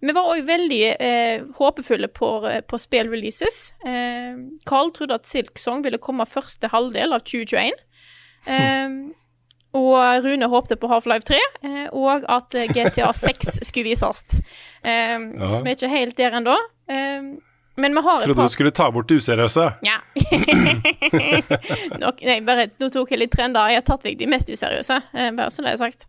Vi 0.00 0.12
var 0.14 0.28
òg 0.32 0.44
veldig 0.46 0.82
eh, 1.00 1.42
håpefulle 1.58 2.08
på, 2.14 2.28
på 2.70 2.78
spillreleases. 2.78 3.72
Eh, 3.84 4.36
Carl 4.68 4.92
trodde 4.94 5.16
at 5.18 5.26
Silk 5.26 5.58
Song 5.58 5.82
ville 5.84 5.98
komme 5.98 6.26
første 6.26 6.70
halvdel 6.72 7.12
av 7.16 7.24
2021. 7.26 7.74
Eh, 8.46 8.88
og 9.78 10.24
Rune 10.24 10.46
håpte 10.48 10.78
på 10.80 10.88
Half-Life 10.88 11.26
3, 11.28 11.40
eh, 11.68 11.82
og 11.92 12.24
at 12.32 12.54
eh, 12.56 12.70
GTA 12.72 13.10
6 13.12 13.58
skulle 13.68 13.90
vises. 13.90 14.24
Eh, 14.82 15.18
Ja. 15.18 15.46
Så 15.50 15.60
vi 15.64 15.70
er 15.74 15.76
ikke 15.76 15.90
helt 15.92 16.16
der 16.16 16.38
ennå. 16.40 16.54
Eh, 16.88 17.28
men 17.78 17.94
vi 17.94 18.02
har 18.02 18.22
et 18.22 18.26
Trodde 18.26 18.40
par 18.40 18.48
du 18.48 18.54
skulle 18.56 18.72
ta 18.74 18.88
bort 18.90 19.06
det 19.12 19.20
useriøse. 19.20 19.66
ja. 19.86 20.00
Nok, 22.02 22.22
nei, 22.26 22.38
bare, 22.46 22.68
nå 22.80 22.88
tok 22.94 23.12
jeg 23.12 23.20
litt 23.22 23.34
trender. 23.34 23.70
Jeg 23.72 23.80
har 23.82 23.86
tatt 23.86 24.06
vekk 24.06 24.18
de 24.22 24.26
mest 24.30 24.50
useriøse, 24.50 24.96
eh, 25.14 25.30
bare 25.36 25.52
så 25.54 25.62
det 25.64 25.74
er 25.74 25.80
sagt. 25.82 26.06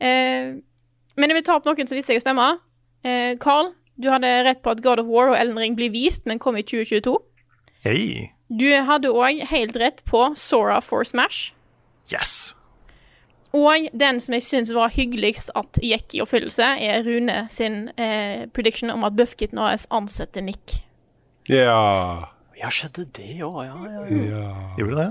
Eh, 0.00 0.56
men 1.18 1.30
jeg 1.32 1.38
vil 1.38 1.46
ta 1.46 1.56
opp 1.58 1.66
noen 1.68 1.86
som 1.90 1.98
viste 1.98 2.12
seg 2.14 2.20
å 2.20 2.24
stemme. 2.24 2.48
Eh, 3.04 3.36
Carl, 3.42 3.72
du 3.98 4.10
hadde 4.12 4.30
rett 4.46 4.62
på 4.62 4.72
at 4.74 4.82
God 4.82 5.02
of 5.02 5.10
War 5.10 5.32
og 5.32 5.38
Elden 5.38 5.58
Ring 5.58 5.76
blir 5.78 5.92
vist, 5.94 6.26
men 6.26 6.40
kom 6.42 6.58
i 6.58 6.64
2022. 6.66 7.16
Hei. 7.86 8.30
Du 8.48 8.66
hadde 8.70 9.10
òg 9.12 9.42
helt 9.50 9.76
rett 9.76 10.02
på 10.08 10.30
Sora 10.38 10.80
for 10.84 11.04
Smash. 11.04 11.52
Yes. 12.12 12.54
Og 13.56 13.88
den 13.96 14.20
som 14.20 14.34
jeg 14.36 14.44
syns 14.44 14.72
var 14.76 14.92
hyggeligst 14.92 15.52
at 15.56 15.80
gikk 15.84 16.16
i 16.16 16.22
oppfyllelse, 16.24 16.64
er 16.84 17.04
Rune 17.06 17.46
sin 17.52 17.88
eh, 17.96 18.46
prediction 18.52 18.92
om 18.92 19.06
at 19.08 19.16
Buffkitten 19.16 19.60
AS 19.62 19.86
ansetter 19.94 20.44
Nick. 20.44 20.80
Ja. 21.48 22.28
Ja, 22.58 22.70
skjedde 22.74 23.06
det 23.16 23.38
òg? 23.46 23.62
Ja, 23.64 23.78
ja, 23.88 24.04
ja. 24.10 24.44
Gjorde 24.80 24.98
det? 24.98 25.10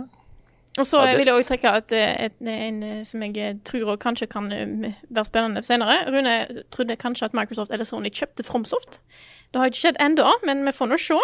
Og 0.77 0.85
så 0.85 0.99
Ja, 1.01 1.11
det- 1.11 1.17
vil 1.17 1.25
jeg 1.31 1.35
òg 1.41 1.47
trekke 1.49 1.71
at 1.73 1.91
et, 1.91 2.33
en 2.41 2.83
eh, 2.83 3.03
som 3.03 3.21
jeg 3.23 3.37
eh, 3.37 3.53
tror 3.65 3.93
og 3.93 3.99
kanskje 3.99 4.27
kan 4.29 4.51
eh, 4.53 4.93
være 5.09 5.25
spennende 5.25 5.63
senere. 5.65 6.05
Rune 6.13 6.63
trodde 6.71 6.97
kanskje 6.97 7.25
at 7.25 7.33
Microsoft 7.33 7.71
eller 7.71 7.85
Sony 7.85 8.09
kjøpte 8.09 8.43
Fromsoft. 8.45 8.99
Det 9.53 9.59
har 9.61 9.65
ikke 9.71 9.81
skjedd 9.83 9.97
ennå, 9.99 10.27
men 10.45 10.65
vi 10.65 10.71
får 10.71 10.87
nå 10.91 10.97
se. 11.01 11.19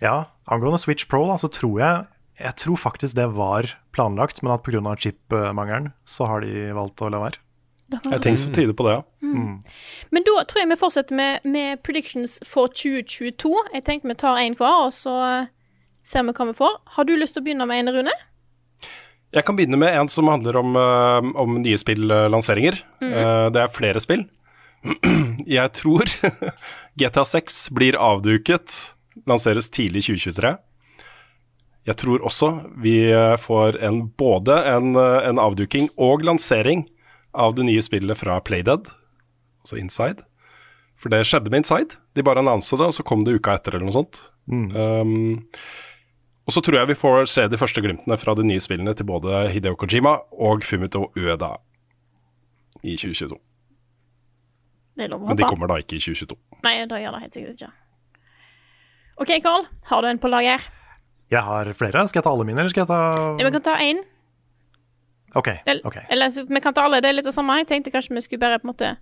Ja, 0.00 0.24
angående 0.48 0.78
Switch 0.80 1.06
Pro, 1.08 1.26
da, 1.28 1.36
så 1.36 1.50
tror 1.52 1.78
jeg 1.80 2.06
Jeg 2.40 2.56
tror 2.56 2.76
faktisk 2.80 3.14
det 3.16 3.26
var 3.36 3.66
planlagt, 3.92 4.42
men 4.42 4.52
at 4.52 4.62
pga. 4.64 4.80
chip-mangelen 4.96 5.92
så 6.06 6.26
har 6.26 6.40
de 6.40 6.72
valgt 6.72 7.02
å 7.04 7.10
la 7.10 7.18
være. 7.20 7.36
Jeg 7.92 8.22
tenker 8.22 8.38
som 8.38 8.52
tyder 8.54 8.72
på 8.72 8.84
det, 8.86 8.92
ja. 8.94 9.02
Mm. 9.20 9.60
Men 10.10 10.22
da 10.24 10.44
tror 10.44 10.62
jeg 10.62 10.68
vi 10.70 10.76
fortsetter 10.80 11.14
med, 11.14 11.40
med 11.44 11.82
predictions 11.82 12.38
for 12.46 12.68
2022. 12.68 13.52
Jeg 13.74 13.84
tenker 13.84 14.08
vi 14.08 14.14
tar 14.14 14.38
én 14.40 14.56
hver, 14.56 14.86
og 14.86 14.92
så 14.96 15.12
eh, 15.42 15.46
ser 16.06 16.24
vi 16.26 16.34
hva 16.36 16.46
vi 16.50 16.56
får. 16.56 16.76
Har 16.96 17.08
du 17.08 17.14
lyst 17.16 17.36
til 17.36 17.42
å 17.42 17.46
begynne 17.46 17.66
med 17.68 17.82
en, 17.82 17.94
Rune? 17.98 18.14
Jeg 19.30 19.46
kan 19.46 19.54
begynne 19.54 19.78
med 19.78 19.94
en 19.94 20.08
som 20.10 20.28
handler 20.30 20.56
om, 20.58 20.76
eh, 20.76 21.28
om 21.38 21.60
nye 21.62 21.78
spillanseringer. 21.78 22.80
Mm. 23.00 23.12
Eh, 23.12 23.50
det 23.54 23.62
er 23.62 23.74
flere 23.74 24.02
spill. 24.02 24.26
Jeg 25.46 25.72
tror 25.76 26.08
GTA 27.00 27.24
6 27.24 27.68
blir 27.76 27.98
avduket, 28.00 28.94
lanseres 29.28 29.70
tidlig 29.70 30.06
2023. 30.08 30.56
Jeg 31.86 31.96
tror 31.96 32.24
også 32.26 32.50
vi 32.80 33.10
eh, 33.10 33.36
får 33.40 33.78
en, 33.84 34.08
både 34.18 34.56
en, 34.72 34.96
en 34.96 35.38
avduking 35.38 35.88
og 35.96 36.24
lansering 36.26 36.86
av 37.32 37.54
det 37.54 37.68
nye 37.68 37.82
spillet 37.82 38.18
fra 38.18 38.40
Playdead, 38.42 38.90
altså 39.62 39.78
Inside. 39.78 40.24
For 41.00 41.12
det 41.12 41.22
skjedde 41.28 41.52
med 41.52 41.62
Inside. 41.62 41.96
De 42.16 42.24
bare 42.26 42.42
annonset 42.42 42.80
det, 42.80 42.90
og 42.90 42.96
så 42.96 43.06
kom 43.06 43.22
det 43.24 43.38
uka 43.38 43.54
etter 43.56 43.76
eller 43.76 43.88
noe 43.88 43.96
sånt. 43.96 44.20
Um, 44.50 45.38
og 46.46 46.54
så 46.54 46.62
tror 46.64 46.80
jeg 46.80 46.90
vi 46.90 46.98
får 46.98 47.28
se 47.30 47.46
de 47.50 47.58
første 47.60 47.82
glimtene 47.84 48.16
fra 48.18 48.34
de 48.38 48.46
nye 48.46 48.62
spillene 48.62 48.94
til 48.96 49.06
både 49.08 49.44
Hideo 49.52 49.76
Kojima 49.78 50.16
og 50.32 50.64
Fumito 50.66 51.10
Ueda 51.18 51.54
i 52.82 52.96
2022. 52.96 53.36
Det 54.96 55.06
er 55.06 55.12
lov 55.12 55.22
å 55.24 55.30
Men 55.30 55.38
de 55.38 55.46
kommer 55.48 55.70
da 55.70 55.78
ikke 55.80 55.98
i 55.98 56.02
2022. 56.02 56.36
Nei, 56.64 56.74
da 56.90 56.98
gjør 57.00 57.16
det 57.16 57.22
helt 57.24 57.36
sikkert 57.36 57.60
ikke. 57.60 57.72
OK, 59.20 59.34
Carl. 59.44 59.66
Har 59.90 60.02
du 60.02 60.08
en 60.10 60.20
på 60.20 60.30
lager? 60.32 60.64
Jeg 61.30 61.44
har 61.46 61.68
flere. 61.78 62.06
Skal 62.10 62.20
jeg 62.20 62.26
ta 62.26 62.32
alle 62.32 62.46
mine, 62.48 62.58
eller 62.58 62.72
skal 62.72 62.82
jeg 62.82 62.90
ta 62.90 63.00
Ja, 63.38 63.46
Vi 63.46 63.52
kan 63.54 63.62
ta 63.68 63.76
én. 63.84 64.02
OK. 65.38 65.48
Eller, 65.66 65.86
ok. 65.86 65.96
eller 66.10 66.34
vi 66.48 66.60
kan 66.60 66.74
ta 66.74 66.84
alle. 66.88 66.98
Det 67.00 67.10
er 67.12 67.14
litt 67.14 67.28
det 67.28 67.34
samme. 67.36 67.60
Jeg 67.60 67.68
tenkte 67.70 67.92
kanskje 67.94 68.16
vi 68.16 68.24
skulle 68.24 68.42
bare 68.42 68.58
på 68.58 68.66
en 68.66 68.72
måte 68.72 68.96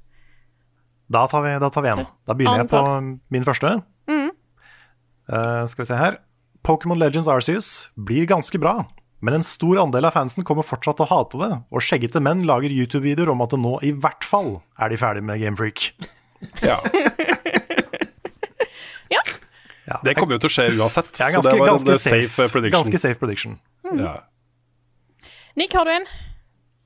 Da 1.08 1.24
tar 1.26 1.42
vi, 1.46 1.54
da 1.62 1.70
tar 1.72 1.86
vi 1.86 1.92
en. 1.94 2.04
Da 2.28 2.36
begynner 2.36 2.66
jeg 2.66 2.68
på 2.68 2.82
min 3.32 3.46
første. 3.48 3.78
Mm. 4.10 4.30
Uh, 5.32 5.64
skal 5.70 5.82
vi 5.82 5.88
se 5.88 5.96
her. 5.96 6.18
Pokémon 6.68 6.98
Legends 7.00 7.28
Arceus 7.28 7.88
blir 7.94 8.26
ganske 8.28 8.58
bra, 8.60 8.82
men 9.24 9.38
en 9.38 9.42
stor 9.42 9.78
andel 9.80 10.04
av 10.04 10.12
fansen 10.18 10.44
kommer 10.44 10.66
fortsatt 10.68 10.98
til 10.98 11.06
å 11.06 11.08
hate 11.08 11.38
det, 11.40 11.48
og 11.72 11.84
skjeggete 11.84 12.20
menn 12.20 12.42
lager 12.48 12.74
YouTube-videoer 12.74 13.32
om 13.32 13.40
at 13.40 13.54
det 13.54 13.60
nå 13.62 13.70
i 13.88 13.92
hvert 13.96 14.26
fall 14.28 14.58
er 14.76 14.92
de 14.92 14.98
ferdig 15.00 15.22
med 15.24 15.40
Game 15.40 15.56
Freak. 15.56 15.88
Ja. 16.62 16.76
Ja. 19.08 19.22
Ja, 19.88 19.96
Det 20.04 20.12
kommer 20.18 20.36
jo 20.36 20.42
til 20.44 20.50
å 20.50 20.52
skje 20.52 20.66
uansett. 20.76 21.08
ja, 21.16 21.30
ganske, 21.32 21.40
så 21.40 21.54
det 21.54 21.58
var 21.62 21.70
ganske, 21.70 21.94
en 21.96 22.02
safe, 22.02 22.28
safe 22.28 22.52
prediction. 22.52 22.76
ganske 22.76 23.00
safe 23.00 23.18
prediction. 23.18 23.56
Ja. 23.88 24.12
Nick, 25.56 25.72
har 25.74 25.88
du 25.88 25.94
en? 25.94 26.06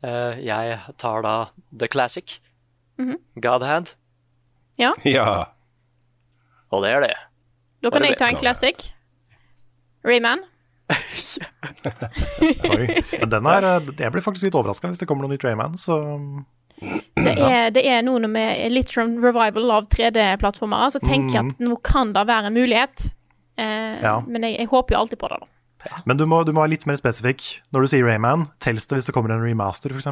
Uh, 0.07 0.39
jeg 0.39 0.79
tar 1.03 1.27
da 1.27 1.35
The 1.75 1.91
Classic. 1.91 2.39
Mm 2.97 3.11
-hmm. 3.11 3.19
Godhand. 3.43 3.95
Ja. 4.79 4.95
ja. 5.19 5.45
Og 6.71 6.83
det 6.87 6.95
er 6.95 7.01
det. 7.01 7.15
Da 7.83 7.91
kan 7.91 8.05
jeg 8.05 8.17
ta 8.17 8.31
en 8.31 8.39
classic. 8.39 8.93
Rayman. 10.07 10.43
Oi. 12.73 12.87
Men 13.21 13.31
den 13.33 13.47
er, 13.49 13.67
eh, 13.69 13.93
jeg 14.03 14.13
blir 14.13 14.25
faktisk 14.25 14.49
litt 14.49 14.57
overraska 14.59 14.91
hvis 14.91 15.01
det 15.01 15.09
kommer 15.09 15.25
noe 15.27 15.33
nytt 15.37 15.47
Rayman, 15.47 15.79
så 15.81 15.97
Det 16.83 17.33
er, 17.39 17.71
det 17.71 17.85
er 17.87 18.03
noe 18.03 18.19
med 18.27 18.73
litt 18.75 18.91
sånn 18.91 19.15
revival 19.23 19.71
av 19.71 19.87
3D-plattformer, 19.93 20.89
så 20.91 20.99
tenker 21.05 21.37
jeg 21.39 21.53
at 21.53 21.61
nå 21.63 21.77
kan 21.87 22.11
det 22.17 22.25
være 22.27 22.51
en 22.51 22.57
mulighet. 22.59 23.09
Eh, 23.57 24.01
Ja. 24.03 24.17
Men 24.27 24.43
jeg, 24.49 24.59
jeg 24.59 24.71
håper 24.73 24.97
jo 24.97 25.01
alltid 25.05 25.21
på 25.23 25.31
det, 25.31 25.39
da. 25.45 25.49
Men 26.07 26.19
du 26.19 26.27
må, 26.31 26.43
du 26.47 26.53
må 26.55 26.63
være 26.63 26.75
litt 26.77 26.87
mer 26.87 26.99
spesifikk. 26.99 27.43
Når 27.75 27.83
du 27.87 27.91
sier 27.91 28.05
Rayman, 28.07 28.49
telles 28.63 28.87
det 28.91 28.99
hvis 28.99 29.07
det 29.11 29.15
kommer 29.15 29.31
en 29.35 29.43
remaster, 29.43 29.95
f.eks.? 29.95 30.11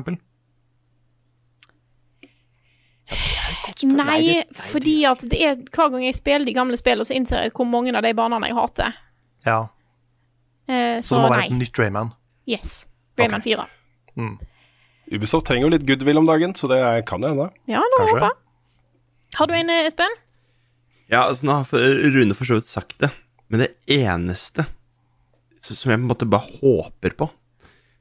Nei, 3.90 4.42
fordi 4.54 4.96
at 5.08 5.22
det 5.30 5.38
er 5.42 5.58
hver 5.74 5.90
gang 5.92 6.04
jeg 6.06 6.14
spiller 6.18 6.46
de 6.46 6.54
gamle 6.54 6.78
spillene, 6.78 7.06
så 7.08 7.14
innser 7.16 7.46
jeg 7.46 7.54
hvor 7.56 7.66
mange 7.66 7.94
av 7.96 8.04
de 8.06 8.12
banene 8.14 8.50
jeg 8.50 8.56
hater. 8.58 8.96
Ja. 9.46 9.60
Eh, 10.70 11.00
Så 11.02 11.10
så 11.10 11.18
det 11.18 11.24
må 11.24 11.30
være 11.34 11.40
nei. 11.42 11.46
et 11.50 11.58
nytt 11.64 11.78
Rayman. 11.82 12.12
Yes. 12.50 12.74
Rayman 13.18 13.42
4. 13.42 13.66
Ubisoft 15.10 15.48
trenger 15.48 15.66
jo 15.66 15.72
litt 15.74 15.86
goodwill 15.88 16.20
om 16.20 16.28
dagen, 16.28 16.52
så 16.54 16.68
det 16.70 16.80
kan 17.08 17.22
jo 17.24 17.32
hende. 17.32 17.48
Ja, 17.70 17.80
nå 17.82 17.98
Kanskje. 17.98 18.14
håper 18.14 18.26
jeg. 18.28 18.36
Har 19.40 19.46
du 19.50 19.54
en, 19.54 19.70
eh, 19.70 19.86
Espen? 19.88 20.14
Ja, 21.10 21.24
altså 21.26 21.46
nå 21.48 21.56
har 21.58 21.66
Rune 22.14 22.34
for 22.38 22.46
så 22.46 22.54
vidt 22.60 22.68
sagt 22.70 22.98
det, 23.02 23.10
men 23.50 23.64
det 23.64 23.72
eneste 23.90 24.66
som 25.60 25.90
jeg 25.90 25.98
på 25.98 26.02
en 26.02 26.08
måte 26.08 26.28
bare 26.30 26.46
håper 26.62 27.16
på, 27.18 27.26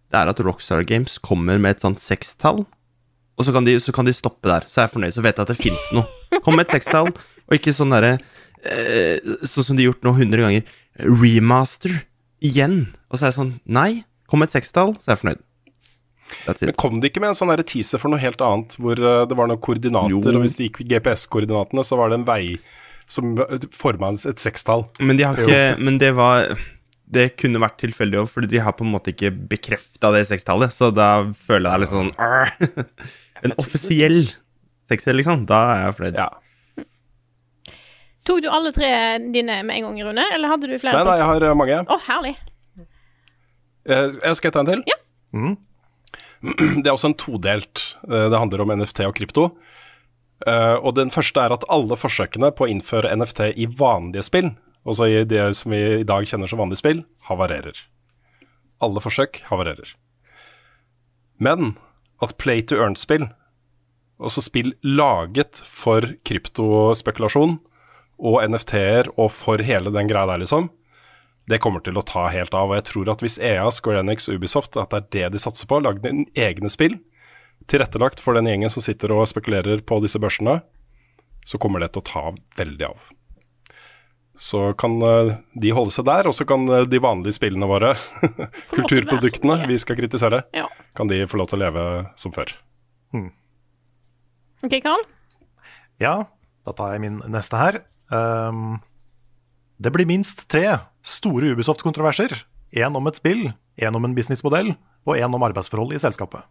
det 0.09 0.17
er 0.21 0.29
at 0.29 0.39
Rockstar 0.39 0.85
Games 0.87 1.17
kommer 1.21 1.59
med 1.59 1.75
et 1.75 1.81
sånt 1.81 1.99
sekstall, 1.99 2.65
og 3.37 3.45
så 3.45 3.51
kan, 3.53 3.65
de, 3.65 3.75
så 3.79 3.91
kan 3.95 4.05
de 4.05 4.13
stoppe 4.13 4.47
der. 4.49 4.65
Så 4.67 4.81
er 4.81 4.87
jeg 4.87 4.93
fornøyd, 4.93 5.13
så 5.15 5.21
vet 5.23 5.37
jeg 5.37 5.41
at 5.45 5.51
det 5.53 5.57
fins 5.57 5.85
noe. 5.95 6.05
Kom 6.43 6.55
med 6.57 6.67
et 6.67 6.73
sekstall, 6.75 7.07
og 7.09 7.53
ikke 7.55 7.71
sånn 7.73 7.89
derre 7.93 8.17
eh, 8.63 9.17
Sånn 9.47 9.63
som 9.63 9.77
de 9.77 9.85
har 9.85 9.93
gjort 9.93 10.03
nå 10.03 10.11
hundre 10.17 10.43
ganger. 10.43 10.63
Remaster 10.99 12.01
igjen. 12.45 12.81
Og 13.09 13.17
så 13.19 13.25
er 13.27 13.31
jeg 13.31 13.37
sånn 13.39 13.53
Nei, 13.65 14.03
kom 14.29 14.39
med 14.43 14.49
et 14.51 14.57
sekstall, 14.59 14.95
så 14.99 15.09
er 15.11 15.15
jeg 15.15 15.23
fornøyd. 15.23 15.45
Men 16.61 16.75
kom 16.77 16.99
de 17.01 17.09
ikke 17.09 17.21
med 17.23 17.31
en 17.31 17.37
sånn 17.39 17.51
teaser 17.65 17.97
for 18.01 18.13
noe 18.13 18.21
helt 18.21 18.41
annet, 18.45 18.75
hvor 18.77 18.99
eh, 18.99 19.23
det 19.29 19.37
var 19.37 19.49
noen 19.49 19.61
koordinater, 19.65 20.13
Jo. 20.13 20.37
og 20.37 20.43
hvis 20.45 20.59
det 20.59 20.67
gikk 20.69 20.83
GPS-koordinatene, 20.91 21.85
så 21.85 21.97
var 21.97 22.11
det 22.11 22.19
en 22.19 22.27
vei 22.27 22.43
som 23.09 23.31
forma 23.73 24.11
et 24.13 24.37
sekstall? 24.41 24.85
Men 25.01 25.17
de 25.17 25.25
har 25.25 25.39
ikke 25.41 25.79
Men 25.81 25.97
det 25.97 26.11
var 26.13 26.51
Det 27.09 27.31
kunne 27.41 27.57
vært 27.57 27.79
tilfeldig 27.81 28.19
òg, 28.21 28.27
fordi 28.29 28.51
de 28.51 28.59
har 28.61 28.75
på 28.77 28.85
en 28.85 28.91
måte 28.93 29.09
ikke 29.09 29.31
bekrefta 29.49 30.11
det 30.13 30.27
sekstallet. 30.29 30.69
Så 30.69 30.91
da 30.93 31.25
føler 31.33 31.71
jeg 31.73 31.81
litt 31.81 31.89
sånn 31.95 32.11
«Arr». 32.21 32.51
En 33.41 33.55
offisiell 33.57 34.19
sekser, 34.85 35.17
liksom. 35.17 35.47
Da 35.49 35.63
er 35.73 35.81
jeg 35.87 35.95
fornøyd. 35.97 36.19
Ja. 36.21 36.27
Tok 38.29 38.43
du 38.45 38.49
alle 38.53 38.69
tre 38.75 38.89
dine 39.33 39.55
med 39.65 39.79
en 39.79 39.87
gang, 39.89 39.99
Rune, 40.05 40.25
eller 40.35 40.51
hadde 40.53 40.69
du 40.69 40.75
flere? 40.77 40.99
Nei, 40.99 41.07
nei, 41.07 41.17
jeg 41.17 41.27
har 41.31 41.45
eh, 41.47 41.55
mange. 41.57 41.79
Å, 41.89 41.97
herlig. 42.05 42.35
Eh, 43.89 44.11
Jeg 44.21 44.37
skal 44.37 44.53
ta 44.53 44.61
en 44.63 44.69
til. 44.69 44.83
Ja. 44.91 44.97
Mm. 45.33 45.55
Det 46.83 46.87
er 46.87 46.93
også 46.93 47.09
en 47.09 47.17
todelt. 47.19 47.83
Eh, 48.07 48.27
Det 48.29 48.39
handler 48.39 48.61
om 48.63 48.73
NFT 48.77 49.01
og 49.07 49.15
krypto. 49.17 49.47
Eh, 50.45 50.75
Og 50.77 50.93
den 50.99 51.09
første 51.11 51.41
er 51.41 51.55
at 51.57 51.65
alle 51.73 51.97
forsøkene 51.99 52.51
på 52.55 52.67
å 52.67 52.69
innføre 52.71 53.09
NFT 53.17 53.47
i 53.57 53.65
vanlige 53.79 54.27
spill, 54.29 54.51
altså 54.85 55.09
i 55.09 55.23
det 55.27 55.47
som 55.57 55.73
vi 55.73 55.81
i 55.99 56.05
dag 56.07 56.27
kjenner 56.29 56.47
som 56.51 56.61
vanlige 56.61 56.83
spill, 56.83 57.01
havarerer. 57.31 57.81
Alle 58.79 59.01
forsøk 59.03 59.41
havarerer. 59.49 59.95
Men 61.39 61.73
at 62.23 62.37
play 62.39 62.61
to 62.61 62.77
earn-spill, 62.77 63.25
altså 64.19 64.43
spill 64.43 64.73
laget 64.83 65.59
for 65.63 66.03
kryptospekulasjon 66.27 67.57
og 68.19 68.41
NFT-er 68.51 69.09
og 69.15 69.31
for 69.31 69.61
hele 69.63 69.91
den 69.95 70.09
greia 70.11 70.27
der, 70.29 70.41
liksom, 70.43 70.69
det 71.49 71.57
kommer 71.63 71.81
til 71.81 71.97
å 71.97 72.03
ta 72.05 72.27
helt 72.29 72.53
av. 72.53 72.69
Og 72.69 72.77
jeg 72.77 72.87
tror 72.91 73.09
at 73.15 73.23
hvis 73.25 73.39
EA, 73.41 73.65
Square 73.73 74.03
Enix 74.03 74.27
og 74.29 74.37
Ubisoft, 74.37 74.75
at 74.77 74.91
det 74.91 74.99
er 74.99 75.07
det 75.31 75.37
de 75.37 75.41
satser 75.41 75.69
på, 75.71 75.79
lage 75.81 76.03
en 76.05 76.25
egne 76.37 76.69
spill 76.69 76.99
tilrettelagt 77.69 78.21
for 78.21 78.37
den 78.37 78.47
gjengen 78.49 78.69
som 78.71 78.83
sitter 78.85 79.11
og 79.15 79.25
spekulerer 79.29 79.81
på 79.85 79.97
disse 80.03 80.19
børsene, 80.21 80.59
så 81.45 81.57
kommer 81.61 81.81
det 81.81 81.91
til 81.95 82.03
å 82.03 82.07
ta 82.09 82.23
veldig 82.59 82.85
av. 82.91 82.99
Så 84.39 84.61
kan 84.79 84.93
eh, 85.03 85.33
de 85.59 85.71
holde 85.75 85.91
seg 85.91 86.05
der, 86.07 86.29
og 86.29 86.35
så 86.37 86.45
kan 86.47 86.63
eh, 86.71 86.85
de 86.87 87.01
vanlige 87.03 87.35
spillene 87.35 87.67
våre, 87.67 87.91
kulturproduktene 88.77 89.57
vi 89.67 89.77
skal 89.81 89.97
kritisere, 89.99 90.43
Ja. 90.55 90.67
kan 90.95 91.09
de 91.11 91.23
få 91.27 91.41
lov 91.41 91.49
til 91.51 91.59
å 91.59 91.63
leve 91.65 91.85
som 92.19 92.31
før. 92.35 92.53
OK, 94.63 94.75
Carl? 94.83 95.03
Ja, 96.03 96.15
da 96.67 96.73
tar 96.75 96.93
jeg 96.95 97.03
min 97.03 97.19
neste 97.31 97.59
her. 97.59 97.81
Ehm, 98.11 98.79
det 99.79 99.91
blir 99.95 100.07
minst 100.09 100.47
tre 100.51 100.79
store 101.05 101.53
Ubisoft-kontroverser. 101.53 102.33
Én 102.75 102.95
om 102.95 103.07
et 103.09 103.17
spill, 103.17 103.53
én 103.81 103.95
om 103.95 104.05
en 104.05 104.15
businessmodell 104.15 104.75
og 105.07 105.15
én 105.17 105.35
om 105.35 105.43
arbeidsforhold 105.43 105.95
i 105.95 106.01
selskapet. 106.01 106.43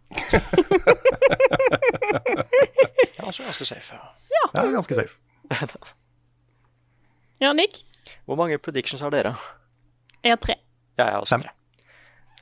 Det 3.19 3.19
er 3.19 3.27
også 3.27 3.43
ganske 3.43 3.65
safe. 3.67 3.97
Ja, 4.55 4.63
ganske 4.71 4.95
safe. 4.95 5.19
Ja, 7.39 7.53
Nick? 7.53 7.85
Hvor 8.27 8.35
mange 8.35 8.57
predictions 8.59 9.01
har 9.01 9.13
dere? 9.13 9.31
Jeg 10.23 10.33
har 10.33 10.39
tre. 10.43 10.55
Ja, 10.97 11.05
jeg 11.05 11.13
har 11.13 11.21
også 11.23 11.37
Fem. 11.37 11.45
tre. 11.45 11.53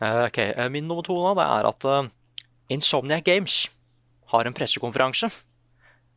Uh, 0.02 0.24
ok, 0.26 0.38
eh, 0.38 0.70
Min 0.74 0.88
nummer 0.90 1.04
to 1.06 1.14
nå 1.14 1.36
det 1.38 1.46
er 1.46 1.68
at 1.70 1.86
uh, 1.86 2.10
Insomniac 2.74 3.24
Games 3.26 3.68
har 4.34 4.46
en 4.50 4.54
pressekonferanse 4.58 5.30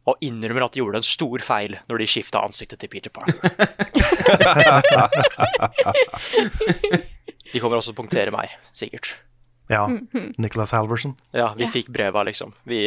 og 0.08 0.14
innrømmer 0.24 0.64
at 0.66 0.74
de 0.74 0.80
gjorde 0.82 0.98
en 1.00 1.06
stor 1.06 1.38
feil 1.44 1.72
når 1.90 1.96
de 2.02 2.06
skifta 2.10 2.38
ansiktet 2.46 2.78
til 2.80 2.90
Peter 2.92 3.10
Parker. 3.12 3.38
de 7.52 7.58
kommer 7.60 7.76
også 7.78 7.90
til 7.90 7.96
å 7.96 8.00
punktere 8.00 8.30
meg, 8.34 8.46
sikkert. 8.76 9.06
Ja, 9.70 9.84
Nicholas 10.40 10.72
Halverson. 10.74 11.14
Ja, 11.36 11.48
vi 11.58 11.66
fikk 11.70 11.88
breva, 11.94 12.20
liksom. 12.26 12.50
Vi 12.66 12.78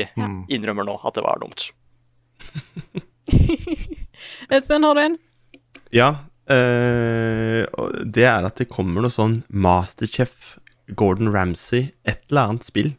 innrømmer 0.51 0.83
nå 0.89 0.95
at 1.05 1.15
det 1.15 1.23
var 1.23 1.37
dumt. 1.39 1.59
Espen, 4.53 4.83
har 4.83 4.93
du 4.97 5.01
en? 5.05 5.17
Ja, 5.93 6.09
Øh, 6.51 7.63
det 8.03 8.25
er 8.27 8.43
at 8.43 8.57
det 8.59 8.67
kommer 8.71 9.03
noe 9.03 9.13
sånn 9.13 9.43
Masterchef 9.47 10.57
Gordon 10.99 11.31
Ramsay, 11.31 11.93
et 12.03 12.19
eller 12.29 12.51
annet 12.51 12.67
spill. 12.67 12.91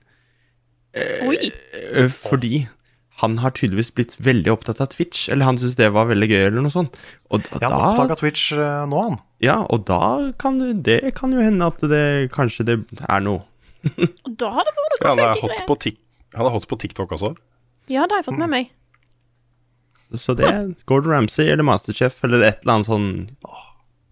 Oi. 0.94 1.50
Eh, 1.74 2.08
fordi 2.08 2.66
han 3.22 3.36
har 3.38 3.52
tydeligvis 3.54 3.92
blitt 3.94 4.16
veldig 4.18 4.50
opptatt 4.52 4.80
av 4.82 4.88
Twitch, 4.90 5.28
eller 5.30 5.46
han 5.46 5.58
syntes 5.60 5.76
det 5.78 5.90
var 5.94 6.08
veldig 6.10 6.26
gøy, 6.30 6.40
eller 6.48 6.64
noe 6.64 6.72
sånt. 6.74 6.96
Og, 7.30 7.44
og 7.54 7.62
Ja, 7.62 7.68
han 7.70 7.92
oppdaga 7.92 8.14
da, 8.14 8.18
Twitch 8.18 8.48
eh, 8.56 8.84
nå, 8.90 9.02
han. 9.08 9.18
ja, 9.44 9.60
og 9.70 9.84
da 9.86 10.00
kan 10.40 10.58
det, 10.82 11.00
kan 11.18 11.34
jo 11.34 11.42
hende 11.44 11.68
at 11.70 11.84
det 11.90 12.04
kanskje 12.34 12.66
det 12.70 12.78
er 13.06 13.22
noe. 13.22 13.44
Da 13.84 14.48
har 14.56 14.64
det 14.66 14.72
vært 14.74 14.94
noe 14.96 15.10
han, 15.10 15.20
er 15.20 15.34
funky 15.36 15.92
greier. 15.92 15.98
han 16.34 16.46
er 16.48 16.54
hot 16.56 16.66
på 16.70 16.78
TikTok 16.80 17.12
også. 17.14 17.34
Ja, 17.92 18.06
det 18.08 18.16
har 18.16 18.22
jeg 18.22 18.28
fått 18.32 18.40
med 18.40 18.50
meg. 18.50 18.72
Så 20.14 20.34
det 20.38 20.46
er 20.48 20.70
Gordon 20.88 21.12
Ramsay 21.12 21.48
eller 21.50 21.66
Masterchef 21.66 22.20
eller 22.24 22.42
et 22.46 22.62
eller 22.62 22.76
annet 22.78 22.88
sånn 22.88 23.08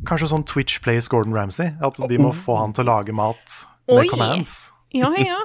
Kanskje 0.08 0.28
sånn 0.32 0.42
Twitch 0.50 0.80
plays 0.82 1.06
Gordon 1.08 1.34
Ramsay. 1.36 1.76
At 1.78 2.00
de 2.10 2.18
må 2.18 2.32
få 2.34 2.56
han 2.58 2.72
til 2.74 2.82
å 2.84 2.88
lage 2.90 3.14
mat 3.14 3.58
med 3.86 4.00
Oi. 4.02 4.06
commands. 4.10 4.72
Ja, 4.90 5.12
ja. 5.14 5.38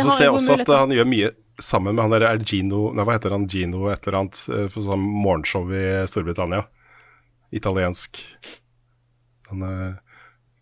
Og 0.00 0.08
så 0.10 0.16
ser 0.18 0.24
jeg 0.28 0.34
også 0.34 0.52
at 0.54 0.62
mulighet 0.64 0.78
han 0.80 0.94
gjør 0.98 1.08
mye 1.10 1.30
sammen 1.62 1.94
med 1.94 2.02
han 2.02 2.14
derre 2.16 2.30
er 2.34 2.40
Gino 2.42 2.88
Nei, 2.96 3.04
hva 3.06 3.14
heter 3.14 3.30
han? 3.30 3.44
Gino 3.50 3.84
et 3.92 4.06
eller 4.08 4.18
annet 4.24 4.40
eh, 4.50 4.64
på 4.74 4.82
sånn 4.82 5.04
morgenshow 5.04 5.68
i 5.70 5.84
Storbritannia. 6.10 6.64
Italiensk. 7.54 8.18
Han 9.50 9.62
er 9.68 9.92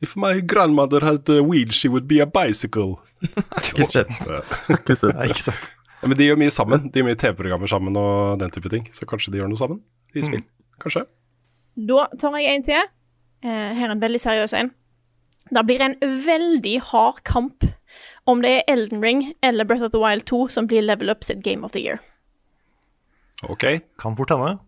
If 0.03 0.17
my 0.19 0.41
grandmother 0.41 0.99
had 1.07 1.29
a 1.31 1.43
wheel, 1.47 1.71
she 1.71 1.89
would 1.89 2.09
be 2.11 2.19
a 2.21 2.27
bicycle. 2.27 2.97
Ikke 3.79 4.97
sant. 4.99 5.69
Ja, 6.03 6.09
men 6.11 6.19
de 6.19 6.27
gjør 6.27 6.41
mye 6.41 6.51
sammen. 6.51 6.89
De 6.91 6.99
gjør 6.99 7.07
mye 7.07 7.19
TV-programmer 7.21 7.71
sammen 7.71 7.95
og 8.01 8.41
den 8.41 8.51
type 8.51 8.73
ting. 8.73 8.89
Så 8.91 9.07
kanskje 9.07 9.31
de 9.31 9.39
gjør 9.39 9.53
noe 9.53 9.61
sammen 9.61 9.79
i 10.19 10.25
spill. 10.27 10.43
Kanskje. 10.83 11.05
Da 11.89 12.09
tar 12.19 12.35
jeg 12.43 12.57
en 12.59 12.67
til. 12.67 12.91
eh, 13.47 13.71
her 13.79 13.87
er 13.87 13.95
en 13.95 14.03
veldig 14.03 14.21
seriøs 14.21 14.57
en. 14.59 14.73
Det 15.55 15.63
blir 15.69 15.81
en 15.87 15.95
veldig 16.03 16.75
hard 16.91 17.23
kamp 17.29 17.65
om 18.31 18.43
det 18.45 18.53
er 18.59 18.63
Elden 18.71 19.03
Ring 19.03 19.25
eller 19.43 19.67
Breath 19.67 19.85
of 19.85 19.93
the 19.95 20.01
Wild 20.03 20.27
2 20.31 20.47
som 20.55 20.69
blir 20.71 20.85
level 20.85 21.11
up 21.11 21.25
sitt 21.25 21.43
Game 21.43 21.65
of 21.67 21.73
the 21.75 21.83
Year. 21.83 21.99
Ok. 23.49 23.65
Kan 23.99 24.17
fort 24.17 24.31
hende. 24.31 24.59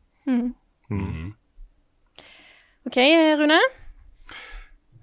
OK, 2.85 2.99
Rune? 3.39 3.61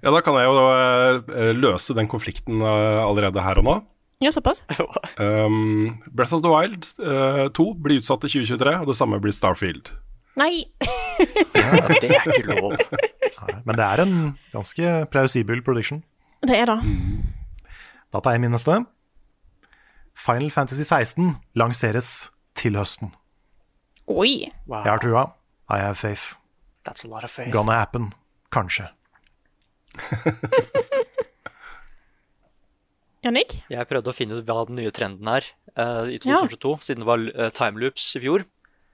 Ja, 0.02 0.10
da 0.10 0.19
kan 0.26 0.38
jeg 0.40 0.49
jo 0.49 0.61
eh, 0.73 1.52
løse 1.56 1.94
den 1.98 2.10
konflikten 2.10 2.61
eh, 2.61 3.02
allerede 3.06 3.41
her 3.45 3.61
og 3.61 3.68
nå. 3.68 3.76
Ja, 4.22 4.32
såpass? 4.34 4.64
Um, 5.22 6.02
Breath 6.14 6.34
of 6.34 6.41
the 6.41 6.49
Wild 6.49 6.86
uh, 7.02 7.49
2 7.53 7.65
blir 7.82 8.02
utsatt 8.02 8.22
til 8.26 8.41
2023, 8.41 8.76
og 8.82 8.88
det 8.90 8.95
samme 8.98 9.19
blir 9.22 9.34
Starfield. 9.34 9.91
Nei! 10.38 10.64
Ja, 11.19 11.82
det 12.02 12.10
er 12.15 12.30
ikke 12.30 12.56
lov. 12.56 12.78
Nei, 12.78 13.56
Men 13.65 13.78
det 13.78 13.86
er 13.86 14.03
en 14.06 14.15
ganske 14.53 14.94
plausibel 15.14 15.61
prediction. 15.65 16.03
Det 16.45 16.57
er 16.57 16.69
det. 16.69 16.80
Da 18.11 18.19
tar 18.19 18.35
jeg 18.35 18.43
min 18.43 18.51
neste. 18.53 18.75
Final 20.21 20.51
Fantasy 20.51 20.83
16 20.83 21.35
lanseres 21.57 22.31
til 22.59 22.75
høsten. 22.77 23.13
Oi. 24.11 24.51
Wow. 24.67 24.83
Jeg 24.83 24.91
har 24.91 25.01
trua. 25.03 25.23
I 25.71 25.79
have 25.79 25.95
faith. 25.95 26.35
That's 26.83 27.05
a 27.05 27.07
lot 27.07 27.23
of 27.23 27.31
faith. 27.31 27.51
Gonna 27.53 27.77
happen. 27.79 28.13
Kanskje. 28.51 28.89
Jannik? 33.23 33.53
Jeg 33.69 33.88
prøvde 33.88 34.09
å 34.11 34.17
finne 34.17 34.39
ut 34.39 34.47
hva 34.47 34.65
den 34.67 34.79
nye 34.81 34.91
trenden 34.91 35.27
er 35.29 35.45
uh, 35.77 36.09
i 36.09 36.17
2022, 36.19 36.71
siden 36.88 37.03
det 37.03 37.09
var 37.09 37.21
uh, 37.21 37.49
timeloops 37.53 38.15
i 38.17 38.21
fjor. 38.23 38.43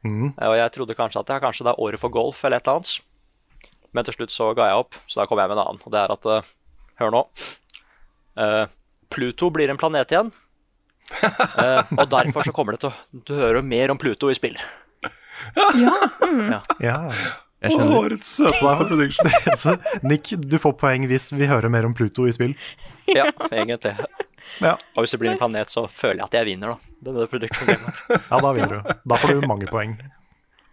Mm. 0.03 0.33
Uh, 0.35 0.47
og 0.51 0.57
jeg 0.59 0.73
trodde 0.75 0.97
kanskje 0.99 1.21
at 1.23 1.29
det, 1.31 1.39
kanskje 1.45 1.65
det 1.65 1.71
er 1.73 1.83
året 1.87 2.01
for 2.01 2.13
golf 2.13 2.43
eller 2.43 2.59
et 2.59 2.67
eller 2.67 2.81
annet. 2.81 2.91
Men 3.95 4.05
til 4.05 4.17
slutt 4.17 4.33
så 4.35 4.51
ga 4.57 4.67
jeg 4.69 4.81
opp, 4.83 4.97
så 5.07 5.21
da 5.21 5.27
kom 5.29 5.39
jeg 5.41 5.49
med 5.49 5.57
en 5.57 5.63
annen. 5.63 5.81
Og 5.81 5.93
det 5.93 6.01
er 6.03 6.13
at 6.13 6.27
eh, 6.29 6.49
Hør 6.97 7.13
nå. 7.13 7.21
Eh, 8.41 8.65
Pluto 9.13 9.49
blir 9.53 9.71
en 9.73 9.79
planet 9.79 10.13
igjen. 10.15 10.31
Eh, 11.17 11.93
og 11.95 12.09
derfor 12.11 12.43
så 12.43 12.51
kommer 12.51 12.75
det 12.75 12.81
til 12.83 12.89
å 12.91 13.21
Du 13.29 13.31
hører 13.37 13.63
mer 13.63 13.93
om 13.93 13.97
Pluto 13.97 14.27
i 14.27 14.35
spill. 14.35 14.57
Ja. 16.83 16.99
Jeg 17.63 17.73
skjønner. 17.73 17.93
Årets 17.97 18.29
søteste 18.37 18.87
prediction. 18.89 19.79
Nick, 20.09 20.33
du 20.35 20.57
får 20.61 20.75
poeng 20.77 21.07
hvis 21.09 21.31
vi 21.33 21.47
hører 21.49 21.71
mer 21.73 21.87
om 21.87 21.95
Pluto 21.97 22.27
i 22.27 22.33
spill. 22.35 22.53
Ja, 23.09 23.29
egentlig. 23.49 23.95
Ja, 24.61 24.75
Og 24.95 25.03
hvis 25.03 25.15
det 25.15 25.19
blir 25.21 25.31
en 25.33 25.39
planet, 25.39 25.71
så 25.73 25.87
føler 25.91 26.21
jeg 26.21 26.27
at 26.29 26.37
jeg 26.39 26.49
vinner, 26.51 26.75
da. 26.75 26.93
Det 27.01 27.15
er 27.25 27.41
det 27.43 27.49
ja 28.31 28.39
da 28.43 28.53
vinner 28.55 28.77
du. 28.77 28.93
Da 29.09 29.19
får 29.21 29.33
du 29.33 29.47
mange 29.49 29.69
poeng. 29.71 29.97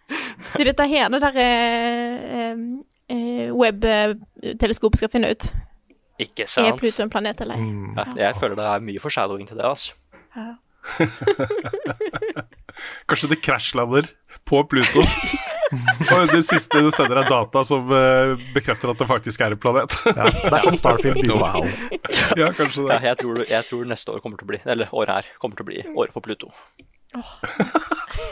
Det 0.09 0.61
er 0.62 0.70
dette 0.70 0.86
her 0.90 1.09
det 1.11 1.20
der 1.24 1.39
eh, 1.40 2.65
eh, 3.11 3.48
web-teleskopet 3.55 5.01
skal 5.01 5.12
finne 5.12 5.32
ut. 5.32 5.48
Ikke 6.23 6.45
Er? 6.47 6.77
Pluto 6.78 7.03
en 7.03 7.11
planet 7.11 7.41
eller 7.43 7.59
ei? 7.59 7.65
Mm. 7.66 7.97
Ja, 7.99 8.05
jeg 8.28 8.36
føler 8.39 8.55
det 8.61 8.69
er 8.70 8.85
mye 8.86 9.03
foreshadowing 9.03 9.49
til 9.51 9.59
det, 9.59 9.66
altså. 9.66 9.91
Kanskje 13.09 13.28
det 13.31 13.41
krasjlander 13.45 14.09
på 14.49 14.61
Pluto. 14.69 15.03
og 16.15 16.28
det 16.31 16.43
siste 16.47 16.81
du 16.85 16.91
sender 16.95 17.23
er 17.23 17.28
data 17.31 17.62
som 17.66 17.89
eh, 17.97 18.35
bekrefter 18.55 18.93
at 18.93 19.01
det 19.01 19.09
faktisk 19.09 19.41
er 19.47 19.55
en 19.57 19.61
planet. 19.62 19.95
Ja, 20.11 20.27
det 20.31 20.53
er 20.53 20.66
som 20.69 20.77
Starfield 20.82 21.16
begynner. 21.23 21.70
ja, 22.39 22.51
kanskje 22.59 22.85
Ja, 22.85 22.99
det. 22.99 23.03
jeg, 23.09 23.16
tror, 23.23 23.35
jeg 23.49 23.62
tror 23.70 23.82
neste 23.95 24.09
år 24.15 24.20
kommer 24.24 24.36
til 24.41 24.47
å 24.47 24.51
bli 24.53 24.61
Eller 24.65 24.86
året 24.95 25.15
her 25.16 25.24
kommer 25.43 25.55
til 25.59 25.65
å 25.66 25.70
bli 25.70 25.81
året 25.95 26.12
for 26.15 26.23
Pluto. 26.24 26.47
Oh, 27.15 27.31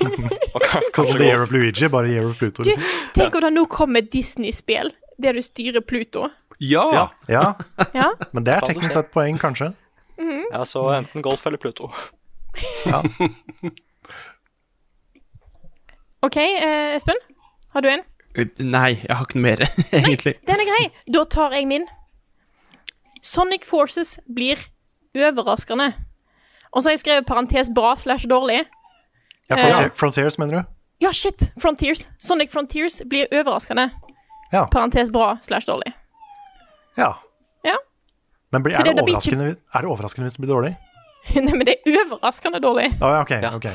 Sånn 0.03 0.91
kanskje 0.91 1.13
det 1.15 1.21
The 1.21 1.27
Year 1.29 1.43
of 1.45 1.53
Luigi, 1.55 1.87
bare 1.93 2.09
Year 2.11 2.27
of 2.27 2.35
Pluto. 2.41 2.65
Du, 2.67 2.71
Liksom. 2.73 3.13
tenk 3.15 3.37
om 3.39 3.45
det 3.47 3.53
nå 3.55 3.63
kommer 3.71 4.03
Disney-spill 4.03 4.91
der 5.23 5.39
du 5.39 5.43
styrer 5.45 5.85
Pluto. 5.87 6.27
Ja! 6.63 6.85
Ja, 6.95 7.07
ja, 7.29 7.45
Ja? 8.01 8.09
men 8.33 8.45
det 8.47 8.55
er 8.55 8.67
teknisk 8.67 8.95
sett 8.95 9.11
poeng, 9.15 9.39
kanskje. 9.41 9.73
Ja, 10.53 10.63
så 10.69 10.85
enten 10.95 11.23
golf 11.25 11.47
eller 11.49 11.59
Pluto. 11.59 11.89
ja. 12.93 13.01
OK, 16.27 16.37
eh, 16.37 16.95
Espen? 16.95 17.19
Har 17.75 17.83
du 17.83 17.89
en? 17.91 18.05
Nei, 18.63 18.93
jeg 19.03 19.17
har 19.17 19.27
ikke 19.27 19.41
noe 19.41 19.45
mer, 19.49 19.65
egentlig. 19.91 20.37
Den 20.47 20.63
er 20.63 20.69
grei. 20.69 20.85
Da 21.11 21.25
tar 21.29 21.57
jeg 21.57 21.67
min. 21.69 21.89
Sonic 23.23 23.67
Forces 23.69 24.15
blir 24.31 24.61
overraskende. 25.19 25.91
Og 26.73 26.81
så 26.81 26.89
har 26.89 26.95
jeg 26.97 27.03
skrevet 27.03 27.27
parentes 27.29 27.69
bra 27.75 27.93
slash 27.99 28.29
dårlig. 28.31 28.63
Ja, 29.51 29.59
Frontier, 29.59 29.91
Frontiers, 29.99 30.39
mener 30.41 30.63
du? 30.63 30.71
Ja, 31.05 31.11
shit! 31.13 31.51
Frontiers. 31.61 32.07
Sonic 32.23 32.53
Frontiers 32.55 33.01
blir 33.11 33.27
overraskende. 33.35 33.91
Ja. 34.53 34.69
Parentes 34.73 35.11
bra 35.13 35.35
slash 35.43 35.67
dårlig. 35.69 35.93
Ja. 36.99 37.11
Ja. 37.65 37.77
Men 38.53 38.63
blir, 38.63 38.75
er, 38.75 38.85
det 38.85 38.93
det- 38.93 38.97
det 38.97 39.05
blir 39.07 39.15
overraskende, 39.17 39.47
er 39.75 39.81
det 39.87 39.89
overraskende 39.91 40.27
hvis 40.29 40.37
det 40.37 40.43
blir 40.45 40.53
dårlig? 40.55 40.73
Nei, 41.47 41.53
men 41.55 41.65
det 41.69 41.77
er 41.79 42.01
overraskende 42.03 42.59
dårlig. 42.61 42.89
Å 42.99 43.11
ja, 43.15 43.21
ok. 43.23 43.31
Ja. 43.45 43.51
ok. 43.55 43.69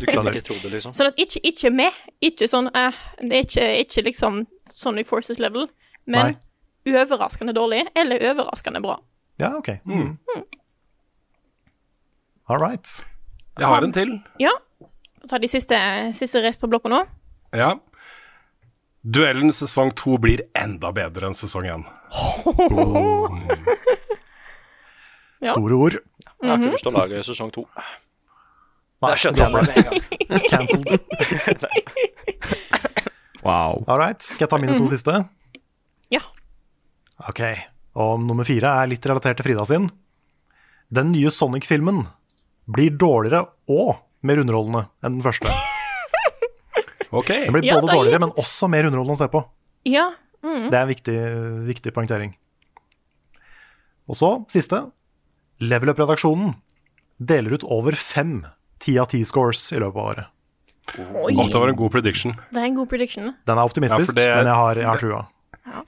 Du 0.00 0.06
klarer 0.06 0.30
ikke 0.36 0.46
tro 0.46 0.54
det, 0.62 0.70
liksom. 0.76 0.92
Sånn 0.94 1.08
at 1.10 1.18
ikke, 1.18 1.40
ikke 1.50 1.70
med. 1.74 1.96
Ikke 2.22 2.46
sånn 2.48 2.68
uh, 2.70 2.94
Det 3.18 3.40
er 3.40 3.48
ikke, 3.48 3.64
ikke 3.82 4.04
liksom 4.06 4.44
Sonic 4.72 5.08
Forces 5.10 5.40
level, 5.42 5.66
men 6.06 6.36
overraskende 6.86 7.52
dårlig 7.56 7.82
eller 7.98 8.22
overraskende 8.30 8.80
bra. 8.84 8.98
Ja, 9.42 9.50
ok. 9.58 9.72
Mm. 9.88 10.14
All 12.46 12.60
right. 12.60 12.86
Jeg 13.58 13.66
har 13.70 13.82
en 13.86 13.92
til. 13.94 14.14
Ja. 14.42 14.52
Få 15.22 15.28
ta 15.30 15.38
de 15.40 15.48
siste, 15.48 15.76
siste 16.14 16.42
rest 16.44 16.60
på 16.62 16.68
blokka 16.70 16.90
nå. 16.92 17.00
Ja. 17.56 17.72
Duellen 19.04 19.52
sesong 19.52 19.92
to 20.00 20.16
blir 20.18 20.46
enda 20.56 20.88
bedre 20.96 21.28
enn 21.28 21.36
sesong 21.36 21.66
én. 21.68 21.84
Oh. 22.14 23.28
Store 25.44 25.76
ord. 25.76 25.98
Jeg 26.40 26.48
har 26.48 26.56
ikke 26.60 26.72
lyst 26.72 26.86
til 26.86 26.92
å 26.92 26.96
lage 26.96 27.20
sesong 27.26 27.50
to. 27.52 27.66
Nei, 29.04 29.10
Det 29.12 29.18
skjønte 29.20 29.44
jeg 29.44 29.52
med 29.52 29.60
en 29.68 29.84
gang. 29.84 30.48
Cancelled. 30.48 30.88
Wow. 33.44 33.84
All 33.84 33.98
right. 34.00 34.22
Skal 34.24 34.46
jeg 34.46 34.50
ta 34.54 34.56
mine 34.56 34.78
to 34.80 34.86
siste? 34.88 35.12
Ja. 36.08 36.22
Ok. 37.28 37.42
Og 38.00 38.22
nummer 38.24 38.48
fire 38.48 38.70
er 38.80 38.88
litt 38.88 39.04
relatert 39.04 39.36
til 39.36 39.44
Frida 39.50 39.66
sin. 39.68 39.90
Den 40.88 41.12
nye 41.12 41.28
Sonic-filmen 41.28 42.06
blir 42.72 42.96
dårligere 42.96 43.44
og 43.68 43.98
mer 44.24 44.40
underholdende 44.40 44.86
enn 45.04 45.18
den 45.18 45.26
første. 45.28 45.52
Ok. 47.14 47.30
Den 47.30 47.52
blir 47.54 47.66
både 47.68 47.88
er 47.88 47.96
dårligere, 47.98 48.20
men 48.24 48.32
også 48.40 48.68
mer 48.72 48.88
underholdende 48.88 49.16
å 49.16 49.22
se 49.22 49.28
på. 49.32 49.44
Ja. 49.88 50.08
Det 50.44 50.74
er 50.76 50.82
en 50.82 50.90
viktig, 50.90 51.18
viktig 51.70 51.92
poengtering. 51.96 52.34
Og 54.10 54.18
så, 54.18 54.30
siste. 54.52 54.82
Level 55.64 55.92
Up-redaksjonen 55.94 56.54
deler 57.22 57.54
ut 57.56 57.64
over 57.64 57.94
fem 57.96 58.42
ti 58.82 58.96
av 59.00 59.08
ti 59.12 59.22
scores 59.24 59.62
i 59.72 59.78
løpet 59.80 59.96
av 60.00 60.08
året. 60.10 60.30
Oi. 61.24 61.32
Det 61.32 61.54
var 61.56 61.70
en 61.72 61.78
god 61.78 61.94
prediction. 61.94 62.34
Det 62.52 62.60
er 62.60 62.66
en 62.68 62.74
god 62.76 62.90
prediction. 62.90 63.30
Den 63.48 63.56
er 63.58 63.64
optimistisk, 63.70 64.12
Ja, 64.18 64.20
det- 64.20 64.34
men 64.36 64.46
jeg 64.50 64.54
har, 64.60 64.74
jeg 64.76 64.86
har 64.86 64.98
trua. 65.00 65.22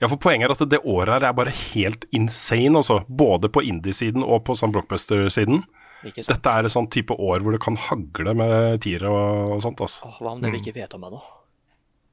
Ja, 0.01 0.07
for 0.07 0.17
Poenget 0.17 0.49
er 0.49 0.63
at 0.63 0.69
det 0.69 0.79
året 0.83 1.07
her 1.21 1.23
er 1.29 1.33
bare 1.33 1.51
helt 1.51 2.05
insane, 2.11 2.73
altså. 2.75 3.05
Både 3.07 3.47
på 3.47 3.61
indie-siden 3.61 4.23
og 4.25 4.43
på 4.45 4.55
sånn 4.57 4.73
blockbuster-siden. 4.73 5.63
Ikke 6.05 6.21
sant? 6.23 6.35
Dette 6.35 6.53
er 6.59 6.67
et 6.67 6.71
sånn 6.73 6.89
type 6.93 7.15
år 7.17 7.41
hvor 7.41 7.51
det 7.55 7.61
kan 7.63 7.75
hagle 7.87 8.33
med 8.37 8.81
tiere 8.85 9.09
og, 9.09 9.55
og 9.57 9.61
sånt. 9.65 9.79
altså. 9.81 10.05
Åh, 10.05 10.19
hva 10.21 10.35
om 10.35 10.41
det 10.43 10.51
vi 10.53 10.59
ikke 10.61 10.75
vet 10.75 10.93
om 10.93 11.07
ennå? 11.09 11.21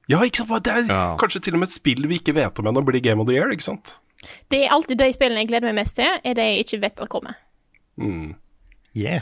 Ja, 0.09 0.19
ikke 0.25 0.45
sant? 0.47 0.65
Det 0.65 0.73
er 0.73 0.89
Ja. 0.93 1.17
kanskje 1.21 1.41
til 1.43 1.55
og 1.55 1.61
med 1.61 1.69
et 1.69 1.75
spill 1.75 2.07
vi 2.09 2.19
ikke 2.21 2.35
vet 2.35 2.59
om 2.59 2.67
ennå, 2.67 2.85
blir 2.85 3.01
Game 3.03 3.21
of 3.21 3.27
the 3.29 3.35
Year, 3.37 3.51
ikke 3.53 3.63
sant? 3.69 3.99
Det 4.49 4.65
er 4.65 4.73
alltid 4.73 4.97
de 4.99 5.13
spillene 5.13 5.43
jeg 5.45 5.49
gleder 5.49 5.69
meg 5.69 5.75
mest 5.83 5.97
til, 5.97 6.09
er 6.25 6.35
det 6.35 6.45
jeg 6.45 6.65
ikke 6.65 6.81
vet 6.81 7.01
at 7.01 7.09
kommer. 7.13 7.35
Mm. 8.01 8.35
Yeah. 8.97 9.21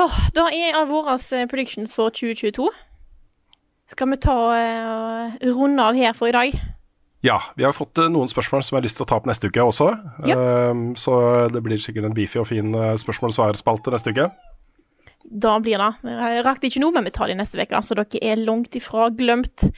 Åh, 0.00 0.14
da 0.32 0.46
er 0.48 0.72
av 0.78 0.88
våre 0.88 1.18
eh, 1.36 1.46
predictions 1.50 1.92
for 1.92 2.08
2022. 2.10 2.64
Skal 3.92 4.08
vi 4.08 4.16
ta 4.24 4.36
eh, 4.56 5.34
runde 5.52 5.84
av 5.84 5.98
her 5.98 6.14
for 6.16 6.30
i 6.30 6.32
dag? 6.32 6.54
Ja, 7.22 7.38
vi 7.54 7.62
har 7.64 7.74
fått 7.74 7.98
eh, 8.02 8.10
noen 8.10 8.30
spørsmål 8.30 8.64
som 8.66 8.74
jeg 8.74 8.80
har 8.80 8.86
lyst 8.88 8.98
til 8.98 9.06
å 9.06 9.10
ta 9.12 9.18
opp 9.20 9.28
neste 9.30 9.46
uke 9.46 9.62
også. 9.62 9.92
Ja. 10.26 10.38
Um, 10.72 10.88
så 10.98 11.14
det 11.54 11.62
blir 11.62 11.78
sikkert 11.82 12.08
en 12.08 12.16
beefy 12.16 12.40
og 12.42 12.48
fin 12.50 12.74
eh, 12.74 12.96
spørsmål- 12.98 13.30
og 13.30 13.36
svar-spalte 13.36 13.94
neste 13.94 14.10
uke. 14.10 14.26
Da 15.22 15.54
blir 15.62 15.78
det. 15.78 15.92
Jeg 16.02 16.42
rakk 16.44 16.66
ikke 16.66 16.82
noe, 16.82 16.96
men 16.96 17.06
vi 17.06 17.14
tar 17.14 17.30
det 17.30 17.38
neste 17.38 17.62
uke, 17.62 17.78
så 17.86 17.96
dere 17.96 18.20
er 18.26 18.42
langt 18.42 18.74
ifra 18.76 19.06
glemt. 19.14 19.68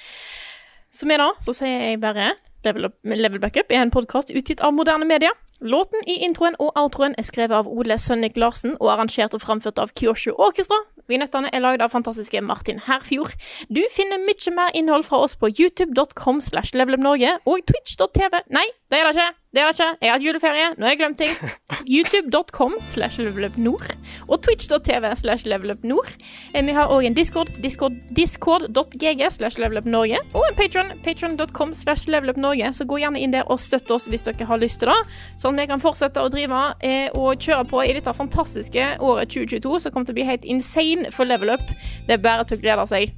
Som 0.95 1.13
er 1.13 1.21
da, 1.21 1.31
så 1.45 1.53
sier 1.53 1.91
jeg 1.91 2.01
bare 2.01 2.33
Level, 2.65 2.89
Up, 2.89 2.97
Level 3.05 3.43
Backup 3.43 3.73
er 3.73 3.83
en 3.83 3.93
podkast 3.93 4.33
utgitt 4.33 4.63
av 4.65 4.73
moderne 4.73 5.05
media. 5.05 5.35
Låten 5.61 6.01
i 6.09 6.23
introen 6.25 6.57
og 6.63 6.73
outroen 6.81 7.13
er 7.21 7.27
skrevet 7.29 7.59
av 7.61 7.69
Ole 7.69 7.99
Sønnik 8.01 8.39
Larsen 8.41 8.79
og 8.81 8.89
arrangert 8.95 9.37
og 9.37 9.45
framført 9.45 9.79
av 9.83 9.93
Kyosho 9.93 10.33
Orkestra. 10.41 10.81
Vignettene 11.11 11.53
er 11.53 11.65
lagd 11.65 11.85
av 11.85 11.93
fantastiske 11.93 12.41
Martin 12.45 12.81
Herfjord. 12.87 13.35
Du 13.69 13.83
finner 13.93 14.23
mye 14.23 14.57
mer 14.57 14.75
innhold 14.75 15.07
fra 15.09 15.23
oss 15.27 15.37
på 15.37 15.53
youtube.com 15.53 16.41
slash 16.45 16.77
levelupnorge 16.77 17.39
og 17.45 17.65
twitch.tv 17.71 18.45
Nei, 18.55 18.69
det 18.91 19.01
er 19.01 19.11
det 19.11 19.17
ikke! 19.19 19.44
Det 19.55 19.63
er 19.63 19.69
det 19.71 19.75
ikke. 19.77 19.91
Jeg 20.03 20.11
har 20.11 20.17
hatt 20.19 20.25
juleferie. 20.27 20.71
Nå 20.75 20.87
har 20.87 20.95
jeg 20.95 20.99
glemt 20.99 21.21
ting. 21.21 21.35
YouTube.com 21.95 22.73
slash 22.89 23.21
levelupnord 23.23 23.85
og 24.27 24.41
twitch.tv 24.43 25.11
slash 25.21 25.47
levelupnord. 25.47 26.09
Eh, 26.55 26.65
Vi 26.65 26.75
har 26.75 26.91
òg 26.91 27.07
en 27.07 27.15
Discord, 27.15 27.53
discord 27.63 27.95
discord.gg 28.17 29.23
slash 29.31 29.61
levelupnorge, 29.63 30.19
og 30.35 30.47
en 30.49 30.57
Patron, 30.59 30.91
patron.com 31.05 31.75
slash 31.77 32.09
levelupnorge. 32.11 32.73
Så 32.75 32.87
gå 32.91 32.99
gjerne 33.03 33.21
inn 33.23 33.35
der 33.37 33.47
og 33.51 33.61
støtt 33.63 33.91
oss 33.95 34.09
hvis 34.11 34.27
dere 34.27 34.49
har 34.49 34.59
lyst 34.59 34.81
til 34.83 34.91
det, 34.91 34.99
sånn 35.39 35.55
at 35.55 35.65
vi 35.65 35.71
kan 35.75 35.83
fortsette 35.83 36.23
å 36.25 36.33
drive 36.33 36.65
eh, 36.83 37.07
og 37.15 37.39
kjøre 37.39 37.69
på 37.71 37.85
i 37.85 37.95
dette 37.95 38.17
fantastiske 38.17 38.89
året 39.05 39.31
2022, 39.31 39.77
som 39.85 39.95
kommer 39.95 40.11
til 40.11 40.17
å 40.17 40.19
bli 40.19 40.27
helt 40.33 40.49
insane 40.51 41.13
for 41.15 41.29
level 41.31 41.55
up. 41.55 41.65
Det 42.09 42.19
er 42.19 42.25
bare 42.25 42.49
til 42.49 42.59
å 42.59 42.65
glede 42.65 42.89
seg. 42.91 43.15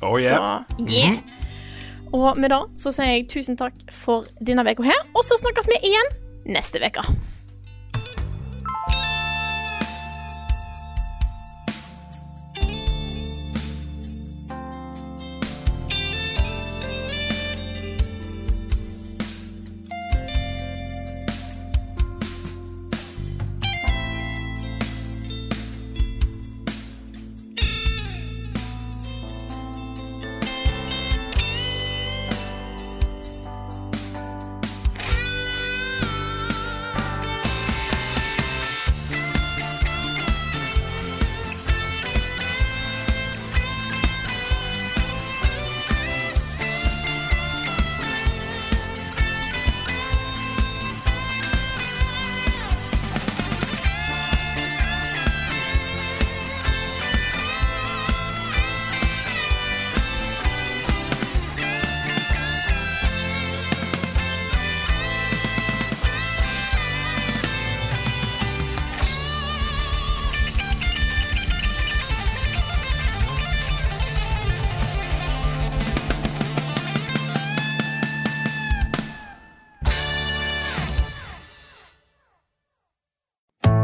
Oh 0.00 0.16
yeah. 0.16 0.64
Så 0.78 0.88
yeah. 0.88 1.20
Og 2.16 2.38
med 2.40 2.50
det 2.50 2.62
så 2.80 2.92
sier 2.94 3.12
jeg 3.14 3.28
tusen 3.30 3.58
takk 3.58 3.76
for 3.94 4.26
denne 4.42 4.64
uka 4.66 4.86
her, 4.86 5.04
og 5.14 5.22
så 5.26 5.38
snakkes 5.38 5.70
vi 5.70 5.78
igjen 5.90 6.10
neste 6.50 6.82
uke. 6.82 7.04